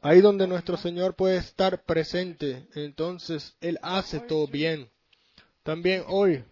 Ahí 0.02 0.20
donde 0.22 0.48
nuestro 0.48 0.76
Señor 0.78 1.16
puede 1.16 1.38
estar 1.38 1.84
presente, 1.84 2.68
entonces 2.76 3.56
Él 3.62 3.80
hace 3.82 4.20
todo 4.20 4.48
bien. 4.48 4.90
También 5.64 6.04
hoy 6.08 6.44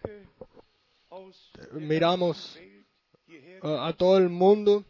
miramos 1.72 2.58
a 3.62 3.92
todo 3.92 4.16
el 4.16 4.30
mundo, 4.30 4.84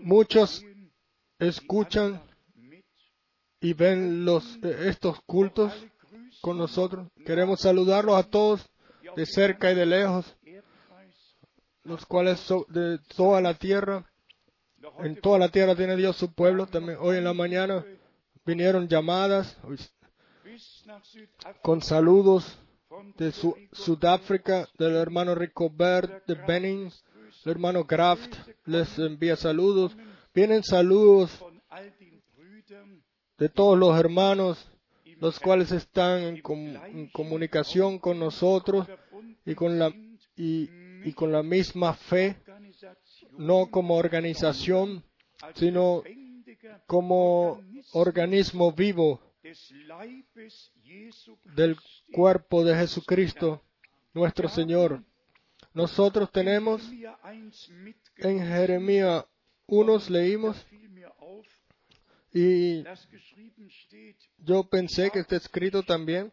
muchos 0.00 0.64
escuchan 1.38 2.22
y 3.60 3.72
ven 3.72 4.24
los, 4.24 4.56
estos 4.62 5.20
cultos 5.26 5.72
con 6.40 6.58
nosotros. 6.58 7.08
Queremos 7.24 7.60
saludarlos 7.60 8.16
a 8.16 8.22
todos 8.24 8.66
de 9.16 9.26
cerca 9.26 9.70
y 9.72 9.74
de 9.74 9.86
lejos, 9.86 10.36
los 11.84 12.04
cuales 12.06 12.38
son 12.40 12.64
de 12.68 12.98
toda 13.16 13.40
la 13.40 13.54
tierra. 13.54 14.04
En 14.98 15.20
toda 15.20 15.38
la 15.38 15.48
tierra 15.48 15.74
tiene 15.74 15.96
Dios 15.96 16.16
su 16.16 16.32
pueblo. 16.32 16.66
También 16.66 16.98
hoy 17.00 17.16
en 17.16 17.24
la 17.24 17.32
mañana 17.34 17.84
vinieron 18.44 18.86
llamadas 18.88 19.56
con 21.62 21.82
saludos 21.82 22.58
de 23.16 23.32
Su- 23.32 23.56
Sudáfrica, 23.72 24.68
del 24.78 24.94
hermano 24.96 25.34
Ricobert, 25.34 26.24
de 26.26 26.34
Benin, 26.34 26.92
el 27.44 27.50
hermano 27.50 27.86
Kraft 27.86 28.32
les 28.64 28.98
envía 28.98 29.36
saludos. 29.36 29.96
Vienen 30.36 30.62
saludos 30.62 31.42
de 33.38 33.48
todos 33.48 33.78
los 33.78 33.98
hermanos, 33.98 34.70
los 35.18 35.40
cuales 35.40 35.72
están 35.72 36.20
en, 36.20 36.42
en 36.92 37.08
comunicación 37.08 37.98
con 37.98 38.18
nosotros 38.18 38.86
y 39.46 39.54
con 39.54 39.78
la, 39.78 39.88
y, 40.36 40.68
y 41.08 41.12
con 41.14 41.32
la 41.32 41.42
misma 41.42 41.94
fe, 41.94 42.36
no 43.38 43.70
como 43.70 43.96
organización, 43.96 45.02
sino 45.54 46.02
como 46.86 47.62
organismo 47.94 48.72
vivo 48.72 49.22
del 51.56 51.78
cuerpo 52.12 52.62
de 52.62 52.76
Jesucristo, 52.76 53.62
nuestro 54.12 54.50
Señor. 54.50 55.02
Nosotros 55.72 56.30
tenemos 56.30 56.82
Jeremia 56.82 57.18
1 57.24 57.50
mitgelesen, 57.84 58.38
en 58.38 58.46
Jeremías 58.46 59.24
unos 59.66 60.08
leímos 60.10 60.56
y 62.32 62.84
yo 64.38 64.64
pensé 64.68 65.10
que 65.10 65.20
está 65.20 65.36
escrito 65.36 65.82
también, 65.82 66.32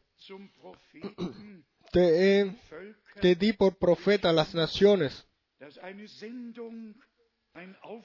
te, 1.91 2.39
he- 2.41 2.55
te 3.21 3.35
di 3.35 3.53
por 3.53 3.77
profeta 3.77 4.29
a 4.29 4.33
las 4.33 4.53
naciones 4.53 5.25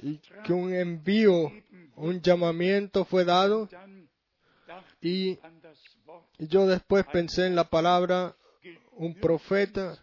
y 0.02 0.18
que 0.44 0.52
un 0.52 0.72
envío, 0.72 1.50
un 1.96 2.20
llamamiento 2.20 3.04
fue 3.04 3.24
dado 3.24 3.68
y, 5.00 5.38
y 6.38 6.46
yo 6.46 6.66
después 6.66 7.04
pensé 7.06 7.46
en 7.46 7.56
la 7.56 7.64
palabra 7.68 8.36
un 8.92 9.14
profeta 9.14 9.98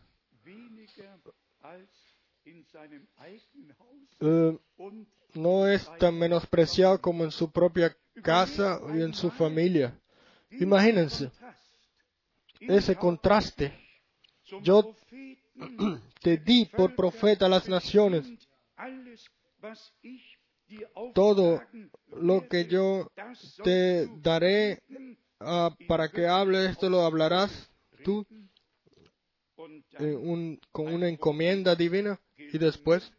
eh, 5.35 5.39
no 5.39 5.67
es 5.67 5.89
tan 5.99 6.17
menospreciado 6.17 6.99
como 7.01 7.23
en 7.23 7.31
su 7.31 7.51
propia 7.51 7.95
casa 8.23 8.79
y 8.95 9.01
en 9.01 9.13
su 9.13 9.29
familia. 9.31 9.99
Imagínense 10.51 11.31
ese 12.59 12.95
contraste. 12.95 13.73
Yo 14.61 14.95
te 16.21 16.37
di 16.37 16.65
por 16.65 16.95
profeta 16.95 17.45
a 17.45 17.49
las 17.49 17.67
naciones 17.69 18.25
todo 21.13 21.61
lo 22.07 22.47
que 22.47 22.65
yo 22.65 23.11
te 23.63 24.07
daré 24.21 24.81
ah, 25.39 25.75
para 25.87 26.09
que 26.09 26.27
hable 26.27 26.65
esto 26.65 26.89
lo 26.89 27.01
hablarás 27.01 27.69
tú 28.03 28.25
un- 29.99 30.59
con 30.71 30.93
una 30.93 31.07
encomienda 31.07 31.75
divina 31.75 32.19
y 32.37 32.57
después 32.57 33.11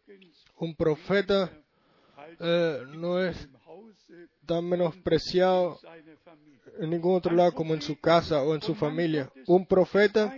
un 0.55 0.75
profeta 0.75 1.51
eh, 2.39 2.83
no 2.95 3.19
es 3.19 3.47
tan 4.45 4.65
menospreciado 4.65 5.77
en 6.79 6.89
ningún 6.89 7.15
otro 7.15 7.33
lado 7.35 7.53
como 7.53 7.73
en 7.73 7.81
su 7.81 7.99
casa 7.99 8.41
o 8.43 8.53
en 8.55 8.61
su 8.61 8.75
familia. 8.75 9.29
Un 9.47 9.65
profeta 9.65 10.33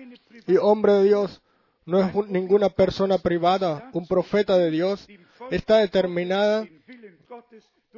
y 0.48 0.58
hombre 0.58 0.94
de 0.94 1.04
Dios 1.04 1.42
no 1.86 2.00
es 2.02 2.14
un- 2.16 2.32
ninguna 2.32 2.70
persona 2.70 3.18
privada. 3.18 3.90
Un 3.94 4.08
profeta 4.08 4.58
de 4.58 4.72
Dios 4.72 5.08
está 5.52 5.78
determinada 5.80 6.68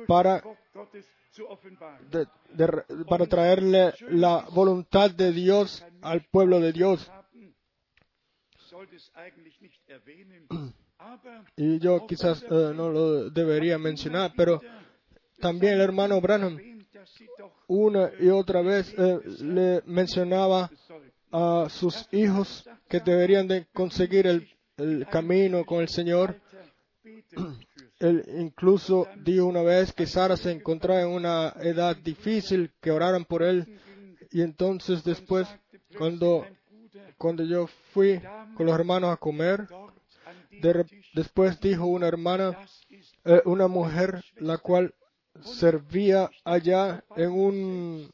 para, 0.08 0.41
de- 2.10 2.27
de- 2.54 3.06
para 3.06 3.25
traerle 3.27 3.93
la 4.10 4.45
voluntad 4.51 5.12
de 5.12 5.32
Dios 5.32 5.84
al 6.01 6.25
pueblo 6.32 6.60
de 6.60 6.71
Dios. 6.73 7.10
Y 11.56 11.80
yo 11.80 12.06
quizás 12.08 12.44
eh, 12.44 12.72
no 12.76 12.90
lo 12.90 13.30
debería 13.30 13.78
mencionar, 13.78 14.34
pero 14.36 14.62
también 15.40 15.74
el 15.74 15.82
hermano 15.82 16.22
Branham 16.22 16.60
una 17.68 18.12
y 18.20 18.30
otra 18.30 18.62
vez 18.62 18.94
eh, 18.98 19.20
le 19.40 19.82
mencionaba 19.86 20.70
a 21.32 21.68
sus 21.70 22.08
hijos 22.12 22.68
que 22.90 23.00
deberían 23.00 23.48
de 23.48 23.66
conseguir 23.74 24.28
el, 24.28 24.50
el 24.78 25.08
camino 25.10 25.66
con 25.66 25.82
el 25.82 25.90
Señor. 25.90 26.40
Él 28.00 28.26
incluso 28.40 29.08
dijo 29.24 29.46
una 29.46 29.62
vez 29.62 29.94
que 29.94 30.08
Sara 30.08 30.36
se 30.36 30.52
encontraba 30.52 31.02
en 31.02 31.10
una 31.10 31.54
edad 31.62 31.96
difícil, 31.96 32.72
que 32.82 32.90
oraran 32.90 33.26
por 33.26 33.44
él. 33.44 33.80
Y 34.32 34.42
entonces 34.42 35.04
después, 35.04 35.48
cuando, 35.96 36.44
cuando 37.16 37.44
yo 37.44 37.68
fui 37.94 38.20
con 38.56 38.66
los 38.66 38.74
hermanos 38.74 39.12
a 39.14 39.18
comer, 39.18 39.68
después 41.13 41.60
dijo 41.62 41.86
una 41.86 42.08
hermana, 42.08 42.58
eh, 43.26 43.41
una 43.46 43.67
mujer, 43.67 44.24
la 44.36 44.58
cual 44.58 44.94
servía 45.41 46.30
allá 46.44 47.04
en 47.15 47.32
un, 47.32 48.12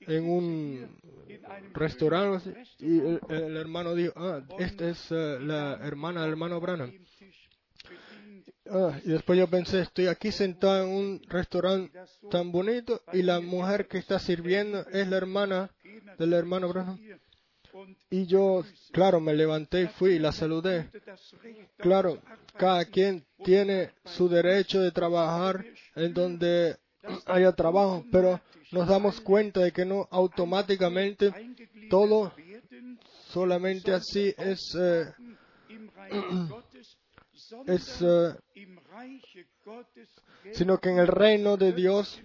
en 0.00 0.30
un 0.30 0.98
restaurante 1.74 2.54
y 2.78 3.00
el, 3.00 3.56
hermano 3.56 3.94
dijo, 3.94 4.12
ah, 4.16 4.42
esta 4.58 4.88
es 4.88 5.10
eh, 5.10 5.38
la 5.40 5.74
hermana 5.82 6.22
del 6.22 6.30
hermano 6.30 6.60
Branham. 6.60 6.92
Ah, 8.70 8.98
y 9.04 9.10
después 9.10 9.38
yo 9.38 9.48
pensé, 9.48 9.80
estoy 9.80 10.08
aquí 10.08 10.30
sentado 10.30 10.84
en 10.84 10.90
un 10.90 11.22
restaurante 11.28 11.98
tan 12.30 12.52
bonito 12.52 13.02
y 13.12 13.22
la 13.22 13.40
mujer 13.40 13.88
que 13.88 13.98
está 13.98 14.18
sirviendo 14.18 14.86
es 14.88 15.08
la 15.08 15.16
hermana 15.16 15.70
del 16.18 16.32
hermano 16.34 16.68
Branham. 16.68 16.98
Y 18.10 18.26
yo, 18.26 18.64
claro, 18.92 19.20
me 19.20 19.34
levanté 19.34 19.82
y 19.82 19.86
fui 19.86 20.14
y 20.14 20.18
la 20.18 20.32
saludé. 20.32 20.90
Claro, 21.76 22.18
cada 22.56 22.84
quien 22.84 23.24
tiene 23.44 23.92
su 24.04 24.28
derecho 24.28 24.80
de 24.80 24.92
trabajar 24.92 25.64
en 25.94 26.14
donde 26.14 26.76
haya 27.26 27.52
trabajo, 27.52 28.04
pero 28.10 28.40
nos 28.72 28.88
damos 28.88 29.20
cuenta 29.20 29.60
de 29.60 29.72
que 29.72 29.84
no 29.84 30.08
automáticamente 30.10 31.32
todo 31.88 32.32
solamente 33.28 33.92
así 33.92 34.34
es, 34.36 34.74
eh, 34.78 35.12
es 37.66 38.02
eh, 38.02 38.34
sino 40.52 40.78
que 40.78 40.90
en 40.90 40.98
el 40.98 41.06
reino 41.06 41.56
de 41.56 41.72
Dios 41.72 42.20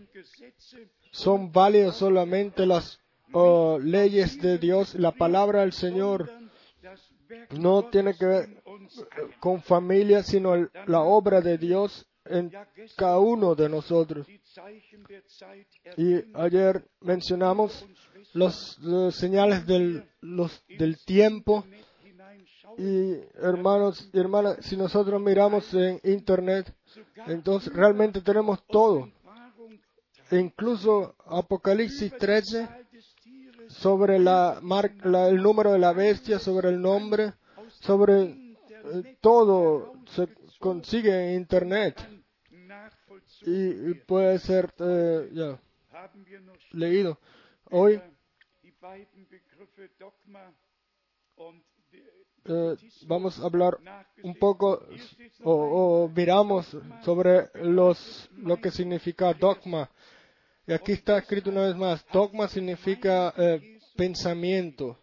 son 1.12 1.52
válidas 1.52 1.98
solamente 1.98 2.66
las 2.66 3.00
oh, 3.34 3.80
leyes 3.80 4.42
de 4.42 4.58
Dios, 4.58 4.96
la 4.96 5.12
palabra 5.12 5.62
del 5.62 5.74
Señor 5.74 6.30
no 7.52 7.90
tiene 7.90 8.16
que 8.16 8.26
ver 8.26 8.64
con 9.40 9.62
familia, 9.62 10.24
sino 10.24 10.56
la 10.86 11.02
obra 11.02 11.42
de 11.42 11.58
Dios 11.58 12.08
en 12.26 12.52
cada 12.96 13.20
uno 13.20 13.56
de 13.56 13.70
nosotros. 13.70 14.28
Y 15.98 16.16
ayer 16.36 16.86
mencionamos 17.02 17.86
los, 18.34 18.80
señales 19.12 19.66
del, 19.66 20.06
los, 20.22 20.64
del 20.78 21.04
tiempo. 21.04 21.66
Y 22.78 23.14
hermanos 23.36 24.10
y 24.12 24.20
hermanas, 24.20 24.58
si 24.62 24.76
nosotros 24.76 25.22
miramos 25.22 25.72
en 25.76 26.00
Internet, 26.04 26.74
entonces 27.28 27.72
realmente 27.72 28.22
tenemos 28.22 28.66
todo. 28.66 29.12
E 30.32 30.40
incluso 30.40 31.16
Apocalipsis 31.28 32.18
13 32.18 32.68
Zahl 32.68 32.68
des 32.68 32.83
Tieres 32.83 32.83
sobre 33.84 34.18
la 34.18 34.60
mar- 34.62 34.96
la- 35.04 35.28
el 35.28 35.42
número 35.44 35.74
de 35.74 35.80
la 35.80 35.92
bestia, 35.94 36.40
sobre 36.40 36.70
el 36.70 36.82
nombre, 36.82 37.34
sobre 37.82 38.24
eh, 38.24 39.18
todo 39.22 39.94
se 40.16 40.28
consigue 40.60 41.12
en 41.12 41.36
Internet 41.42 41.96
y, 43.46 43.94
puede 44.08 44.40
ser 44.40 44.74
eh, 44.80 45.30
ya, 45.34 45.60
leído. 46.72 47.20
Hoy 47.72 48.02
eh, 52.46 52.76
vamos 53.08 53.40
a 53.40 53.46
hablar 53.46 53.78
un 54.24 54.36
poco 54.36 54.82
o, 55.44 55.54
o 55.54 56.10
miramos 56.10 56.66
sobre 57.04 57.50
los, 57.56 58.30
lo 58.38 58.58
que 58.62 58.72
significa 58.72 59.34
dogma. 59.34 59.90
Y 60.66 60.74
aquí 60.74 60.94
está 60.94 61.18
escrito 61.18 61.50
una 61.50 61.66
vez 61.66 61.76
más, 61.76 62.06
dogma 62.12 62.48
significa 62.48 63.34
eh, 63.38 63.80
pensamiento. 63.96 65.00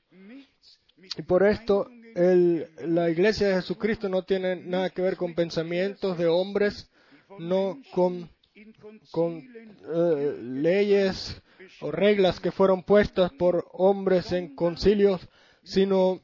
Y 1.16 1.22
por 1.22 1.42
esto 1.46 1.88
la 2.14 3.10
iglesia 3.10 3.48
de 3.48 3.54
Jesucristo 3.56 4.08
no 4.08 4.22
tiene 4.24 4.56
nada 4.56 4.90
que 4.90 5.02
ver 5.02 5.16
con 5.16 5.34
pensamientos 5.34 6.18
de 6.18 6.26
hombres, 6.26 6.90
no 7.38 7.80
con, 7.92 8.28
eh, 8.54 10.36
leyes 10.40 11.40
o 11.80 11.90
reglas 11.90 12.40
que 12.40 12.50
fueron 12.50 12.82
puestas 12.82 13.32
por 13.32 13.68
hombres 13.72 14.32
en 14.32 14.54
concilios, 14.54 15.26
sino 15.62 16.20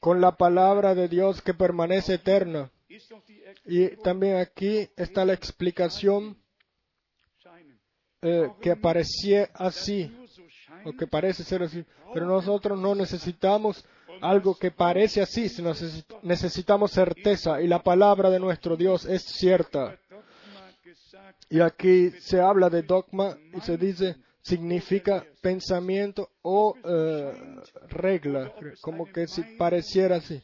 con 0.00 0.20
la 0.20 0.36
palabra 0.36 0.94
de 0.94 1.08
Dios 1.08 1.42
que 1.42 1.54
permanece 1.54 2.14
eterna. 2.14 2.70
Y 3.66 3.88
también 4.02 4.36
aquí 4.36 4.88
está 4.96 5.24
la 5.24 5.34
explicación. 5.34 6.39
Eh, 8.22 8.50
que 8.60 8.70
aparecía 8.70 9.48
así, 9.54 10.14
o 10.84 10.92
que 10.92 11.06
parece 11.06 11.42
ser 11.44 11.62
así. 11.62 11.84
Pero 12.12 12.26
nosotros 12.26 12.78
no 12.78 12.94
necesitamos 12.94 13.84
algo 14.20 14.54
que 14.56 14.70
parece 14.70 15.20
así, 15.22 15.48
sino 15.48 15.70
necesi- 15.70 16.04
necesitamos 16.22 16.90
certeza. 16.92 17.60
Y 17.62 17.66
la 17.66 17.82
palabra 17.82 18.30
de 18.30 18.40
nuestro 18.40 18.76
Dios 18.76 19.04
es 19.06 19.22
cierta. 19.22 19.96
Y 21.48 21.60
aquí 21.60 22.10
se 22.20 22.40
habla 22.40 22.68
de 22.70 22.82
dogma 22.82 23.36
y 23.56 23.60
se 23.60 23.76
dice 23.76 24.16
significa 24.42 25.24
pensamiento 25.42 26.30
o 26.42 26.74
eh, 26.82 27.32
regla, 27.88 28.52
como 28.80 29.04
que 29.06 29.26
si 29.26 29.42
pareciera 29.58 30.16
así. 30.16 30.42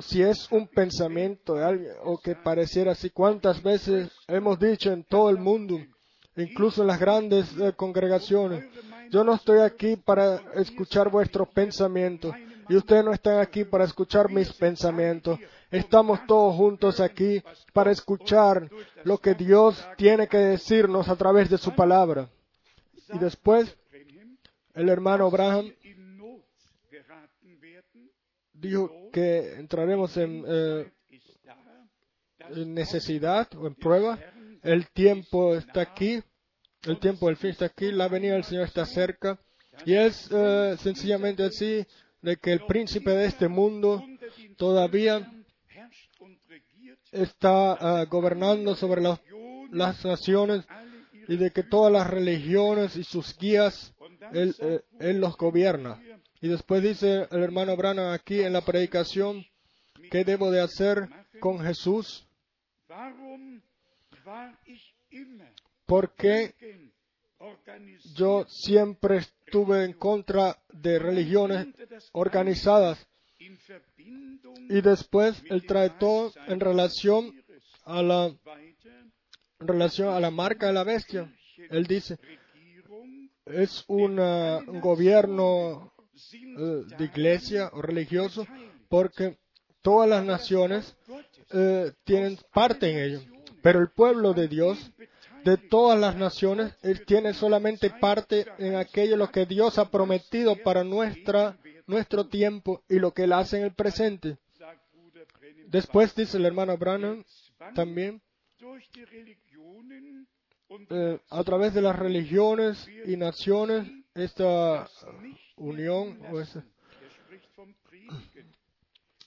si 0.00 0.22
es 0.22 0.50
un 0.50 0.66
pensamiento 0.66 1.54
o 2.02 2.18
que 2.18 2.34
pareciera 2.34 2.92
así, 2.92 3.10
¿cuántas 3.10 3.62
veces 3.62 4.10
hemos 4.26 4.58
dicho 4.58 4.92
en 4.92 5.04
todo 5.04 5.30
el 5.30 5.38
mundo, 5.38 5.78
incluso 6.36 6.82
en 6.82 6.88
las 6.88 7.00
grandes 7.00 7.46
eh, 7.58 7.72
congregaciones? 7.76 8.64
Yo 9.10 9.24
no 9.24 9.34
estoy 9.34 9.60
aquí 9.60 9.96
para 9.96 10.40
escuchar 10.54 11.10
vuestros 11.10 11.48
pensamientos 11.48 12.34
y 12.68 12.76
ustedes 12.76 13.04
no 13.04 13.12
están 13.12 13.38
aquí 13.38 13.64
para 13.64 13.84
escuchar 13.84 14.30
mis 14.30 14.52
pensamientos. 14.52 15.38
Estamos 15.70 16.20
todos 16.26 16.54
juntos 16.56 17.00
aquí 17.00 17.42
para 17.72 17.90
escuchar 17.90 18.68
lo 19.04 19.18
que 19.18 19.34
Dios 19.34 19.86
tiene 19.96 20.28
que 20.28 20.38
decirnos 20.38 21.08
a 21.08 21.16
través 21.16 21.50
de 21.50 21.58
su 21.58 21.74
palabra. 21.74 22.28
Y 23.12 23.18
después 23.18 23.76
el 24.74 24.88
hermano 24.88 25.26
Abraham 25.26 25.72
dijo 28.52 28.90
que 29.12 29.54
entraremos 29.56 30.16
en, 30.16 30.44
eh, 30.46 30.92
en 32.50 32.74
necesidad 32.74 33.48
o 33.56 33.66
en 33.66 33.74
prueba. 33.74 34.18
El 34.64 34.88
tiempo 34.88 35.54
está 35.54 35.82
aquí, 35.82 36.22
el 36.84 36.98
tiempo 36.98 37.26
del 37.26 37.36
fin 37.36 37.50
está 37.50 37.66
aquí, 37.66 37.92
la 37.92 38.08
venida 38.08 38.32
del 38.32 38.44
Señor 38.44 38.64
está 38.64 38.86
cerca. 38.86 39.38
Y 39.84 39.94
es 39.94 40.30
eh, 40.32 40.76
sencillamente 40.78 41.44
así 41.44 41.86
de 42.22 42.36
que 42.38 42.52
el 42.52 42.64
príncipe 42.64 43.10
de 43.10 43.26
este 43.26 43.48
mundo 43.48 44.02
todavía 44.56 45.30
está 47.12 47.72
ah, 47.74 48.04
gobernando 48.06 48.74
sobre 48.74 49.02
las, 49.02 49.20
naciones 50.04 50.64
y 51.28 51.36
de 51.36 51.50
que 51.50 51.62
todas 51.62 51.92
las 51.92 52.08
religiones 52.08 52.96
y 52.96 53.04
sus 53.04 53.36
guías, 53.36 53.92
él, 54.32 54.56
eh, 54.60 55.12
los 55.12 55.36
gobierna. 55.36 56.00
Y 56.40 56.48
después 56.48 56.82
dice 56.82 57.28
el 57.30 57.42
hermano 57.42 57.76
Branham 57.76 58.12
aquí 58.12 58.40
en 58.40 58.54
la 58.54 58.62
predicación, 58.62 59.44
¿qué 60.10 60.24
debo 60.24 60.50
de 60.50 60.62
hacer 60.62 61.08
con 61.38 61.60
Jesús? 61.60 62.26
Warum 64.24 64.52
war 64.52 64.58
ich 64.64 64.94
immer 65.10 65.52
¿Por 65.86 66.14
qué 66.14 66.54
gegen 66.58 66.92
organisiert 67.38 68.16
yo 68.16 68.44
siempre 68.48 69.18
estuve 69.18 69.84
en 69.84 69.92
contra 69.94 70.58
de 70.72 70.98
religiones 70.98 71.68
organizadas? 72.12 73.06
Y 74.68 74.80
después 74.80 75.42
él 75.50 75.66
trae 75.66 75.90
todo 75.90 76.32
en 76.46 76.60
relación 76.60 77.34
a 77.84 78.02
la, 78.02 78.34
relación 79.58 80.08
a 80.14 80.20
la 80.20 80.30
marca 80.30 80.68
de 80.68 80.72
la 80.72 80.84
bestia. 80.84 81.30
Él 81.68 81.86
dice, 81.86 82.18
es 83.44 83.84
un 83.88 84.16
gobierno 84.80 85.92
eh, 86.32 86.96
de 86.96 87.04
iglesia 87.04 87.68
o 87.74 87.82
religioso 87.82 88.46
porque 88.88 89.38
todas 89.82 90.08
las 90.08 90.24
naciones 90.24 90.96
eh, 91.50 91.92
tienen 92.04 92.38
parte 92.52 92.90
en 92.90 92.98
ello. 92.98 93.33
Pero 93.64 93.80
el 93.80 93.88
pueblo 93.88 94.34
de 94.34 94.46
Dios, 94.46 94.92
de 95.42 95.56
todas 95.56 95.98
las 95.98 96.16
naciones, 96.16 96.74
él 96.82 97.06
tiene 97.06 97.32
solamente 97.32 97.88
parte 97.88 98.44
en 98.58 98.76
aquello 98.76 99.16
lo 99.16 99.30
que 99.30 99.46
Dios 99.46 99.78
ha 99.78 99.90
prometido 99.90 100.54
para 100.62 100.84
nuestra, 100.84 101.56
nuestro 101.86 102.26
tiempo 102.26 102.82
y 102.90 102.98
lo 102.98 103.14
que 103.14 103.24
él 103.24 103.32
hace 103.32 103.56
en 103.56 103.64
el 103.64 103.72
presente. 103.72 104.36
Después 105.68 106.14
dice 106.14 106.36
el 106.36 106.44
hermano 106.44 106.76
Branham 106.76 107.24
también, 107.74 108.20
eh, 110.90 111.18
a 111.30 111.42
través 111.44 111.72
de 111.72 111.80
las 111.80 111.98
religiones 111.98 112.86
y 113.06 113.16
naciones, 113.16 113.90
esta 114.14 114.86
unión, 115.56 116.20
o 116.30 116.38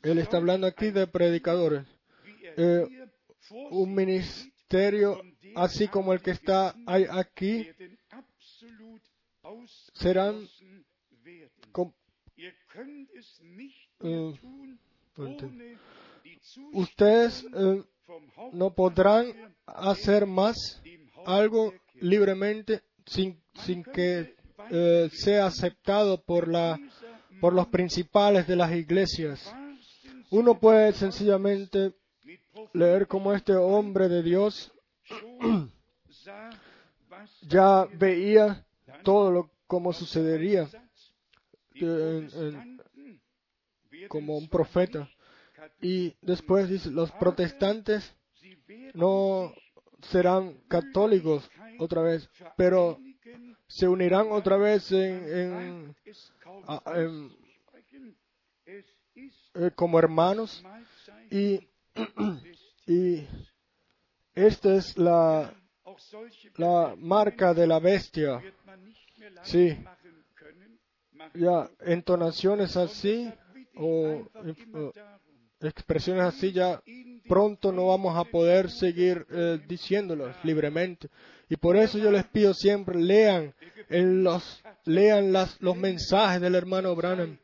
él 0.04 0.20
está 0.20 0.38
hablando 0.38 0.68
aquí 0.68 0.92
de 0.92 1.08
predicadores. 1.08 1.88
Eh, 2.56 3.07
un 3.50 3.94
ministerio 3.94 5.22
así 5.56 5.88
como 5.88 6.14
el 6.14 6.22
que 6.22 6.32
está 6.32 6.76
aquí 7.10 7.68
serán 9.94 10.48
Eh, 14.00 14.34
die 16.24 16.40
ustedes 16.74 17.44
eh, 17.54 17.84
no 18.54 18.74
podrán 18.74 19.34
hacer 19.66 20.26
más 20.26 20.82
algo 21.26 21.74
libremente 21.96 22.84
sin, 23.06 23.42
sin 23.66 23.84
que 23.84 24.36
eh, 24.70 25.10
sea 25.12 25.48
aceptado 25.48 26.22
por, 26.22 26.48
la, 26.48 26.80
por 27.42 27.54
los 27.54 27.68
principales 27.68 28.48
de 28.48 28.56
las 28.56 28.72
iglesias. 28.72 29.52
Uno 30.30 30.60
puede 30.60 30.94
sencillamente 30.94 31.94
leer 32.74 33.08
como 33.08 33.34
este 33.34 33.56
hombre 33.56 34.08
de 34.08 34.24
Dios 34.24 34.72
ya 37.42 37.86
veía 37.94 38.66
todo 39.04 39.32
lo 39.32 39.52
como 39.68 39.94
sucedería 39.94 40.70
eh, 41.76 42.28
como 44.08 44.38
un 44.38 44.48
profeta. 44.48 45.10
Y 45.82 46.16
después 46.22 46.70
dice, 46.70 46.90
los 46.92 47.12
protestantes 47.12 48.16
no 48.94 49.54
serán 50.02 50.54
católicos 50.68 51.50
otra 51.80 52.02
vez, 52.02 52.30
pero 52.56 53.00
se 53.68 53.88
unirán 53.88 54.28
otra 54.32 54.58
vez 54.58 54.92
en, 54.92 55.96
eh, 58.66 59.72
como 59.76 60.00
hermanos 60.00 60.64
y, 61.30 61.68
y 62.88 63.26
esta 64.34 64.76
es 64.76 64.98
la, 64.98 65.54
la 66.58 66.96
marca 66.98 67.54
de 67.54 67.68
la 67.68 67.80
bestia. 67.80 68.42
Sí. 69.44 69.78
Ya 71.34 71.70
entonaciones 71.82 72.78
así 72.78 73.32
o 73.76 74.30
expresiones 75.60 76.24
así 76.24 76.52
ya 76.52 76.82
pronto 77.28 77.72
no 77.72 77.88
vamos 77.88 78.16
a 78.16 78.24
poder 78.24 78.70
seguir 78.70 79.26
eh, 79.30 79.60
diciéndolas 79.68 80.38
libremente. 80.44 81.10
Y 81.50 81.56
por 81.56 81.78
eso 81.78 81.98
yo 81.98 82.12
les 82.12 82.26
pido 82.26 82.54
siempre, 82.54 83.00
lean, 83.00 83.54
en 83.90 84.24
los, 84.24 84.62
lean 84.86 85.32
las, 85.32 85.60
los 85.62 85.78
mensajes 85.78 86.42
del 86.42 86.56
hermano 86.56 86.96
Branham. 86.96 87.38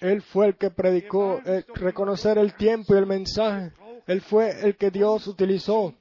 Él 0.00 0.22
fue 0.22 0.48
el 0.48 0.56
que 0.56 0.70
predicó 0.70 1.40
eh, 1.44 1.64
reconocer 1.74 2.38
el 2.38 2.54
tiempo 2.54 2.94
y 2.94 2.98
el 2.98 3.06
mensaje. 3.06 3.72
Él 4.06 4.20
fue 4.20 4.66
el 4.66 4.76
que 4.76 4.90
Dios 4.90 5.26
utilizó 5.26 5.94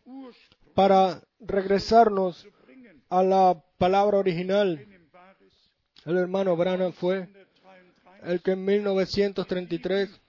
para 0.74 1.22
regresarnos 1.40 2.48
a 3.10 3.24
la 3.24 3.64
palabra 3.78 4.18
original. 4.18 4.88
El 6.06 6.18
hermano 6.18 6.56
Branham 6.56 6.94
fue 6.94 7.28
el 8.24 8.42
que 8.42 8.52
en 8.52 8.66
1933 8.66 10.22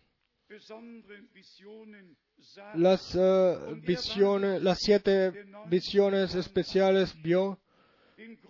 las 2.74 3.14
uh, 3.14 3.78
las 4.60 4.78
siete 4.80 5.32
visiones 5.68 6.34
especiales 6.34 7.14
vio 7.22 7.58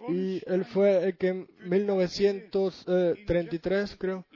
y 0.09 0.43
él 0.47 0.65
fue 0.65 1.05
el 1.05 1.17
que 1.17 1.29
en 1.29 1.47
1933 1.65 3.97
creo 3.99 4.27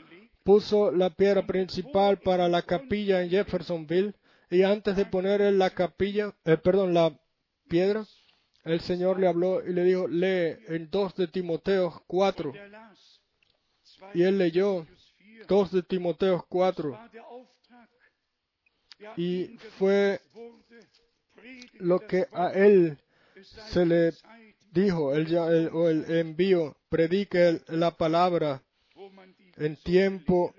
puso 0.46 0.92
la 0.92 1.10
piedra 1.10 1.44
principal 1.44 2.20
para 2.20 2.48
la 2.48 2.62
capilla 2.62 3.20
en 3.20 3.30
Jeffersonville 3.30 4.14
y 4.48 4.62
antes 4.62 4.94
de 4.94 5.04
poner 5.04 5.40
la 5.52 5.70
capilla, 5.70 6.32
eh, 6.44 6.56
perdón, 6.56 6.94
la 6.94 7.12
piedra, 7.68 8.06
el 8.64 8.80
Señor 8.80 9.18
le 9.18 9.26
habló 9.26 9.66
y 9.66 9.72
le 9.72 9.82
dijo, 9.82 10.06
lee 10.06 10.56
en 10.68 10.88
2 10.88 11.16
de 11.16 11.26
Timoteo 11.26 12.00
4. 12.06 12.52
Y 14.14 14.22
él 14.22 14.38
leyó 14.38 14.86
2 15.48 15.72
de 15.72 15.82
Timoteo 15.82 16.46
4. 16.48 16.96
Y 19.16 19.58
fue 19.78 20.20
lo 21.74 21.98
que 21.98 22.28
a 22.32 22.52
él 22.52 22.98
se 23.42 23.84
le 23.84 24.12
dijo, 24.70 25.06
o 25.06 25.88
el 25.88 26.04
envío, 26.08 26.76
predique 26.88 27.62
la 27.66 27.90
palabra 27.90 28.62
en 29.56 29.76
tiempo 29.76 30.54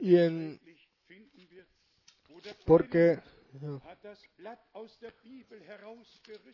y 0.00 0.16
en 0.16 0.60
porque 2.64 3.18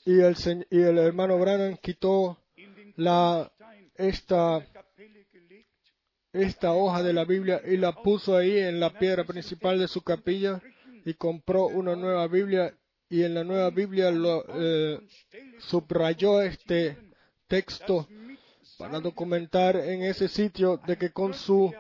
y 0.04 0.20
el, 0.20 0.98
hermano 0.98 1.38
Branham 1.38 1.76
quitó 1.76 2.38
la 2.96 3.52
esta 3.94 4.66
esta 6.32 6.72
hoja 6.72 7.02
de 7.02 7.12
la 7.12 7.24
Biblia 7.24 7.60
y 7.64 7.76
la 7.76 7.92
puso 7.92 8.36
ahí 8.36 8.58
en 8.58 8.80
la 8.80 8.98
piedra 8.98 9.24
principal 9.24 9.78
de 9.78 9.88
su 9.88 10.02
capilla 10.02 10.60
y 11.04 11.14
compró 11.14 11.66
una 11.66 11.94
nueva 11.94 12.26
Biblia 12.26 12.76
y 13.08 13.22
en 13.22 13.34
la 13.34 13.44
nueva 13.44 13.70
Biblia 13.70 14.10
lo 14.10 14.44
eh, 14.48 15.00
subrayó 15.58 16.40
este 16.42 16.96
texto 17.46 18.08
para 18.84 19.00
documentar 19.00 19.76
en 19.76 20.02
ese 20.02 20.28
sitio 20.28 20.78
de 20.86 20.98
que 20.98 21.10
con 21.10 21.32
su 21.32 21.72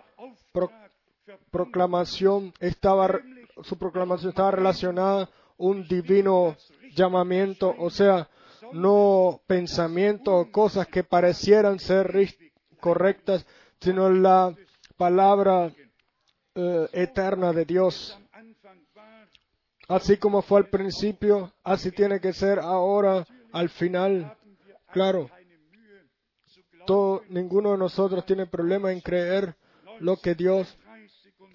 proclamación 1.50 2.54
estaba 2.60 3.20
su 3.62 3.76
proclamación 3.76 4.30
estaba 4.30 4.52
relacionada 4.52 5.28
un 5.58 5.86
divino 5.86 6.56
llamamiento, 6.96 7.74
o 7.78 7.90
sea, 7.90 8.28
no 8.72 9.42
pensamiento 9.46 10.34
o 10.34 10.50
cosas 10.50 10.86
que 10.88 11.04
parecieran 11.04 11.78
ser 11.78 12.10
correctas, 12.80 13.46
sino 13.80 14.10
la 14.10 14.54
palabra 14.96 15.72
eh, 16.54 16.88
eterna 16.92 17.52
de 17.52 17.66
Dios. 17.66 18.18
Así 19.88 20.16
como 20.16 20.40
fue 20.40 20.60
al 20.60 20.68
principio, 20.70 21.52
así 21.62 21.90
tiene 21.90 22.18
que 22.18 22.32
ser 22.32 22.58
ahora, 22.58 23.26
al 23.52 23.68
final. 23.68 24.36
Claro, 24.90 25.28
ninguno 27.28 27.72
de 27.72 27.78
nosotros 27.78 28.24
tiene 28.26 28.46
problema 28.46 28.92
en 28.92 29.00
creer 29.00 29.56
lo 30.00 30.16
que 30.16 30.34
Dios 30.34 30.76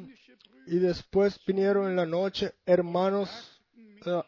Y 0.66 0.78
después 0.78 1.38
vinieron 1.46 1.90
en 1.90 1.96
la 1.96 2.06
noche 2.06 2.54
hermanos 2.64 3.60
uh, 4.06 4.22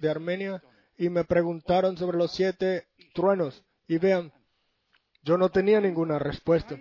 de 0.00 0.10
Armenia 0.10 0.62
y 0.96 1.08
me 1.08 1.24
preguntaron 1.24 1.96
sobre 1.96 2.18
los 2.18 2.32
siete 2.32 2.88
truenos. 3.14 3.62
Y 3.86 3.98
vean, 3.98 4.32
yo 5.22 5.38
no 5.38 5.50
tenía 5.50 5.80
ninguna 5.80 6.18
respuesta. 6.18 6.78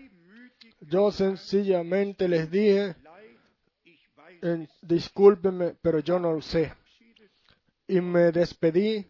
Yo 0.79 1.11
sencillamente 1.11 2.27
les 2.27 2.49
dije, 2.49 2.95
discúlpenme, 4.81 5.75
pero 5.81 5.99
yo 5.99 6.19
no 6.19 6.33
lo 6.33 6.41
sé. 6.41 6.73
Y 7.87 8.01
me 8.01 8.31
despedí 8.31 9.09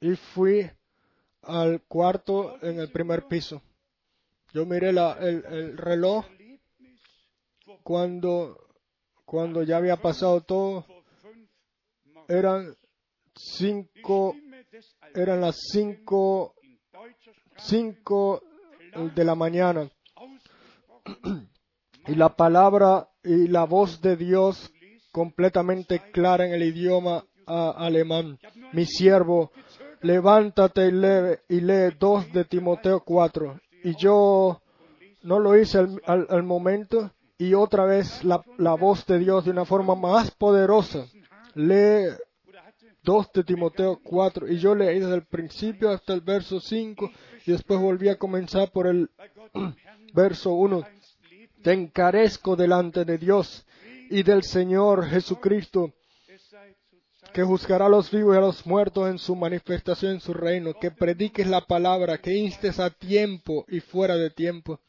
y 0.00 0.16
fui 0.16 0.70
al 1.50 1.82
cuarto 1.82 2.62
en 2.62 2.78
el 2.78 2.90
primer 2.90 3.26
piso. 3.26 3.60
Yo 4.52 4.66
miré 4.66 4.92
la, 4.92 5.12
el, 5.20 5.44
el, 5.46 5.76
reloj 5.76 6.24
cuando, 7.82 8.56
cuando 9.24 9.62
ya 9.62 9.76
había 9.76 9.96
pasado 9.96 10.40
todo. 10.42 10.86
Eran 12.28 12.76
cinco, 13.34 14.36
eran 15.14 15.40
las 15.40 15.56
cinco, 15.72 16.54
cinco 17.58 18.42
de 19.14 19.24
la 19.24 19.34
mañana. 19.34 19.90
Y 22.06 22.14
la 22.14 22.34
palabra 22.36 23.08
y 23.22 23.48
la 23.48 23.64
voz 23.64 24.00
de 24.00 24.16
Dios 24.16 24.72
completamente 25.10 26.10
clara 26.12 26.46
en 26.46 26.54
el 26.54 26.62
idioma 26.62 27.24
alemán. 27.46 28.38
Mi 28.72 28.86
siervo 28.86 29.52
levántate 30.00 30.88
y 30.88 30.92
lee, 30.92 31.38
y 31.48 31.60
lee 31.60 31.94
2 31.98 32.32
de 32.32 32.44
Timoteo 32.44 33.00
4. 33.00 33.60
Y 33.84 33.96
yo 33.96 34.60
no 35.22 35.38
lo 35.38 35.56
hice 35.58 35.78
al, 36.06 36.42
momento 36.42 37.12
y 37.38 37.54
otra 37.54 37.84
vez 37.84 38.24
la, 38.24 38.42
la, 38.58 38.74
voz 38.74 39.06
de 39.06 39.18
Dios 39.18 39.44
de 39.44 39.50
una 39.50 39.64
forma 39.64 39.94
más 39.94 40.30
poderosa. 40.30 41.06
Lee 41.54 42.08
2 43.02 43.32
de 43.32 43.44
Timoteo 43.44 44.00
4 44.02 44.48
y 44.48 44.58
yo 44.58 44.74
leí 44.74 45.00
desde 45.00 45.14
el 45.14 45.24
principio 45.24 45.90
hasta 45.90 46.12
el 46.12 46.20
verso 46.20 46.60
5 46.60 47.10
y 47.46 47.52
después 47.52 47.80
volví 47.80 48.08
a 48.08 48.18
comenzar 48.18 48.70
por 48.70 48.86
el 48.86 49.10
verso 50.14 50.52
1. 50.52 50.84
Te 51.62 51.72
encarezco 51.72 52.56
delante 52.56 53.04
de 53.04 53.18
Dios 53.18 53.66
y 54.10 54.22
del 54.22 54.42
Señor 54.42 55.06
Jesucristo 55.06 55.92
que 57.32 57.42
juzgará 57.42 57.86
a 57.86 57.88
los 57.88 58.10
vivos 58.10 58.34
y 58.34 58.38
a 58.38 58.40
los 58.40 58.66
muertos 58.66 59.08
en 59.08 59.18
su 59.18 59.36
manifestación 59.36 60.12
en 60.12 60.20
su 60.20 60.34
reino, 60.34 60.74
que 60.74 60.90
prediques 60.90 61.46
la 61.46 61.60
palabra, 61.60 62.18
que 62.18 62.36
instes 62.36 62.78
a 62.78 62.90
tiempo 62.90 63.64
y 63.68 63.80
fuera 63.80 64.16
de 64.16 64.30
tiempo. 64.30 64.80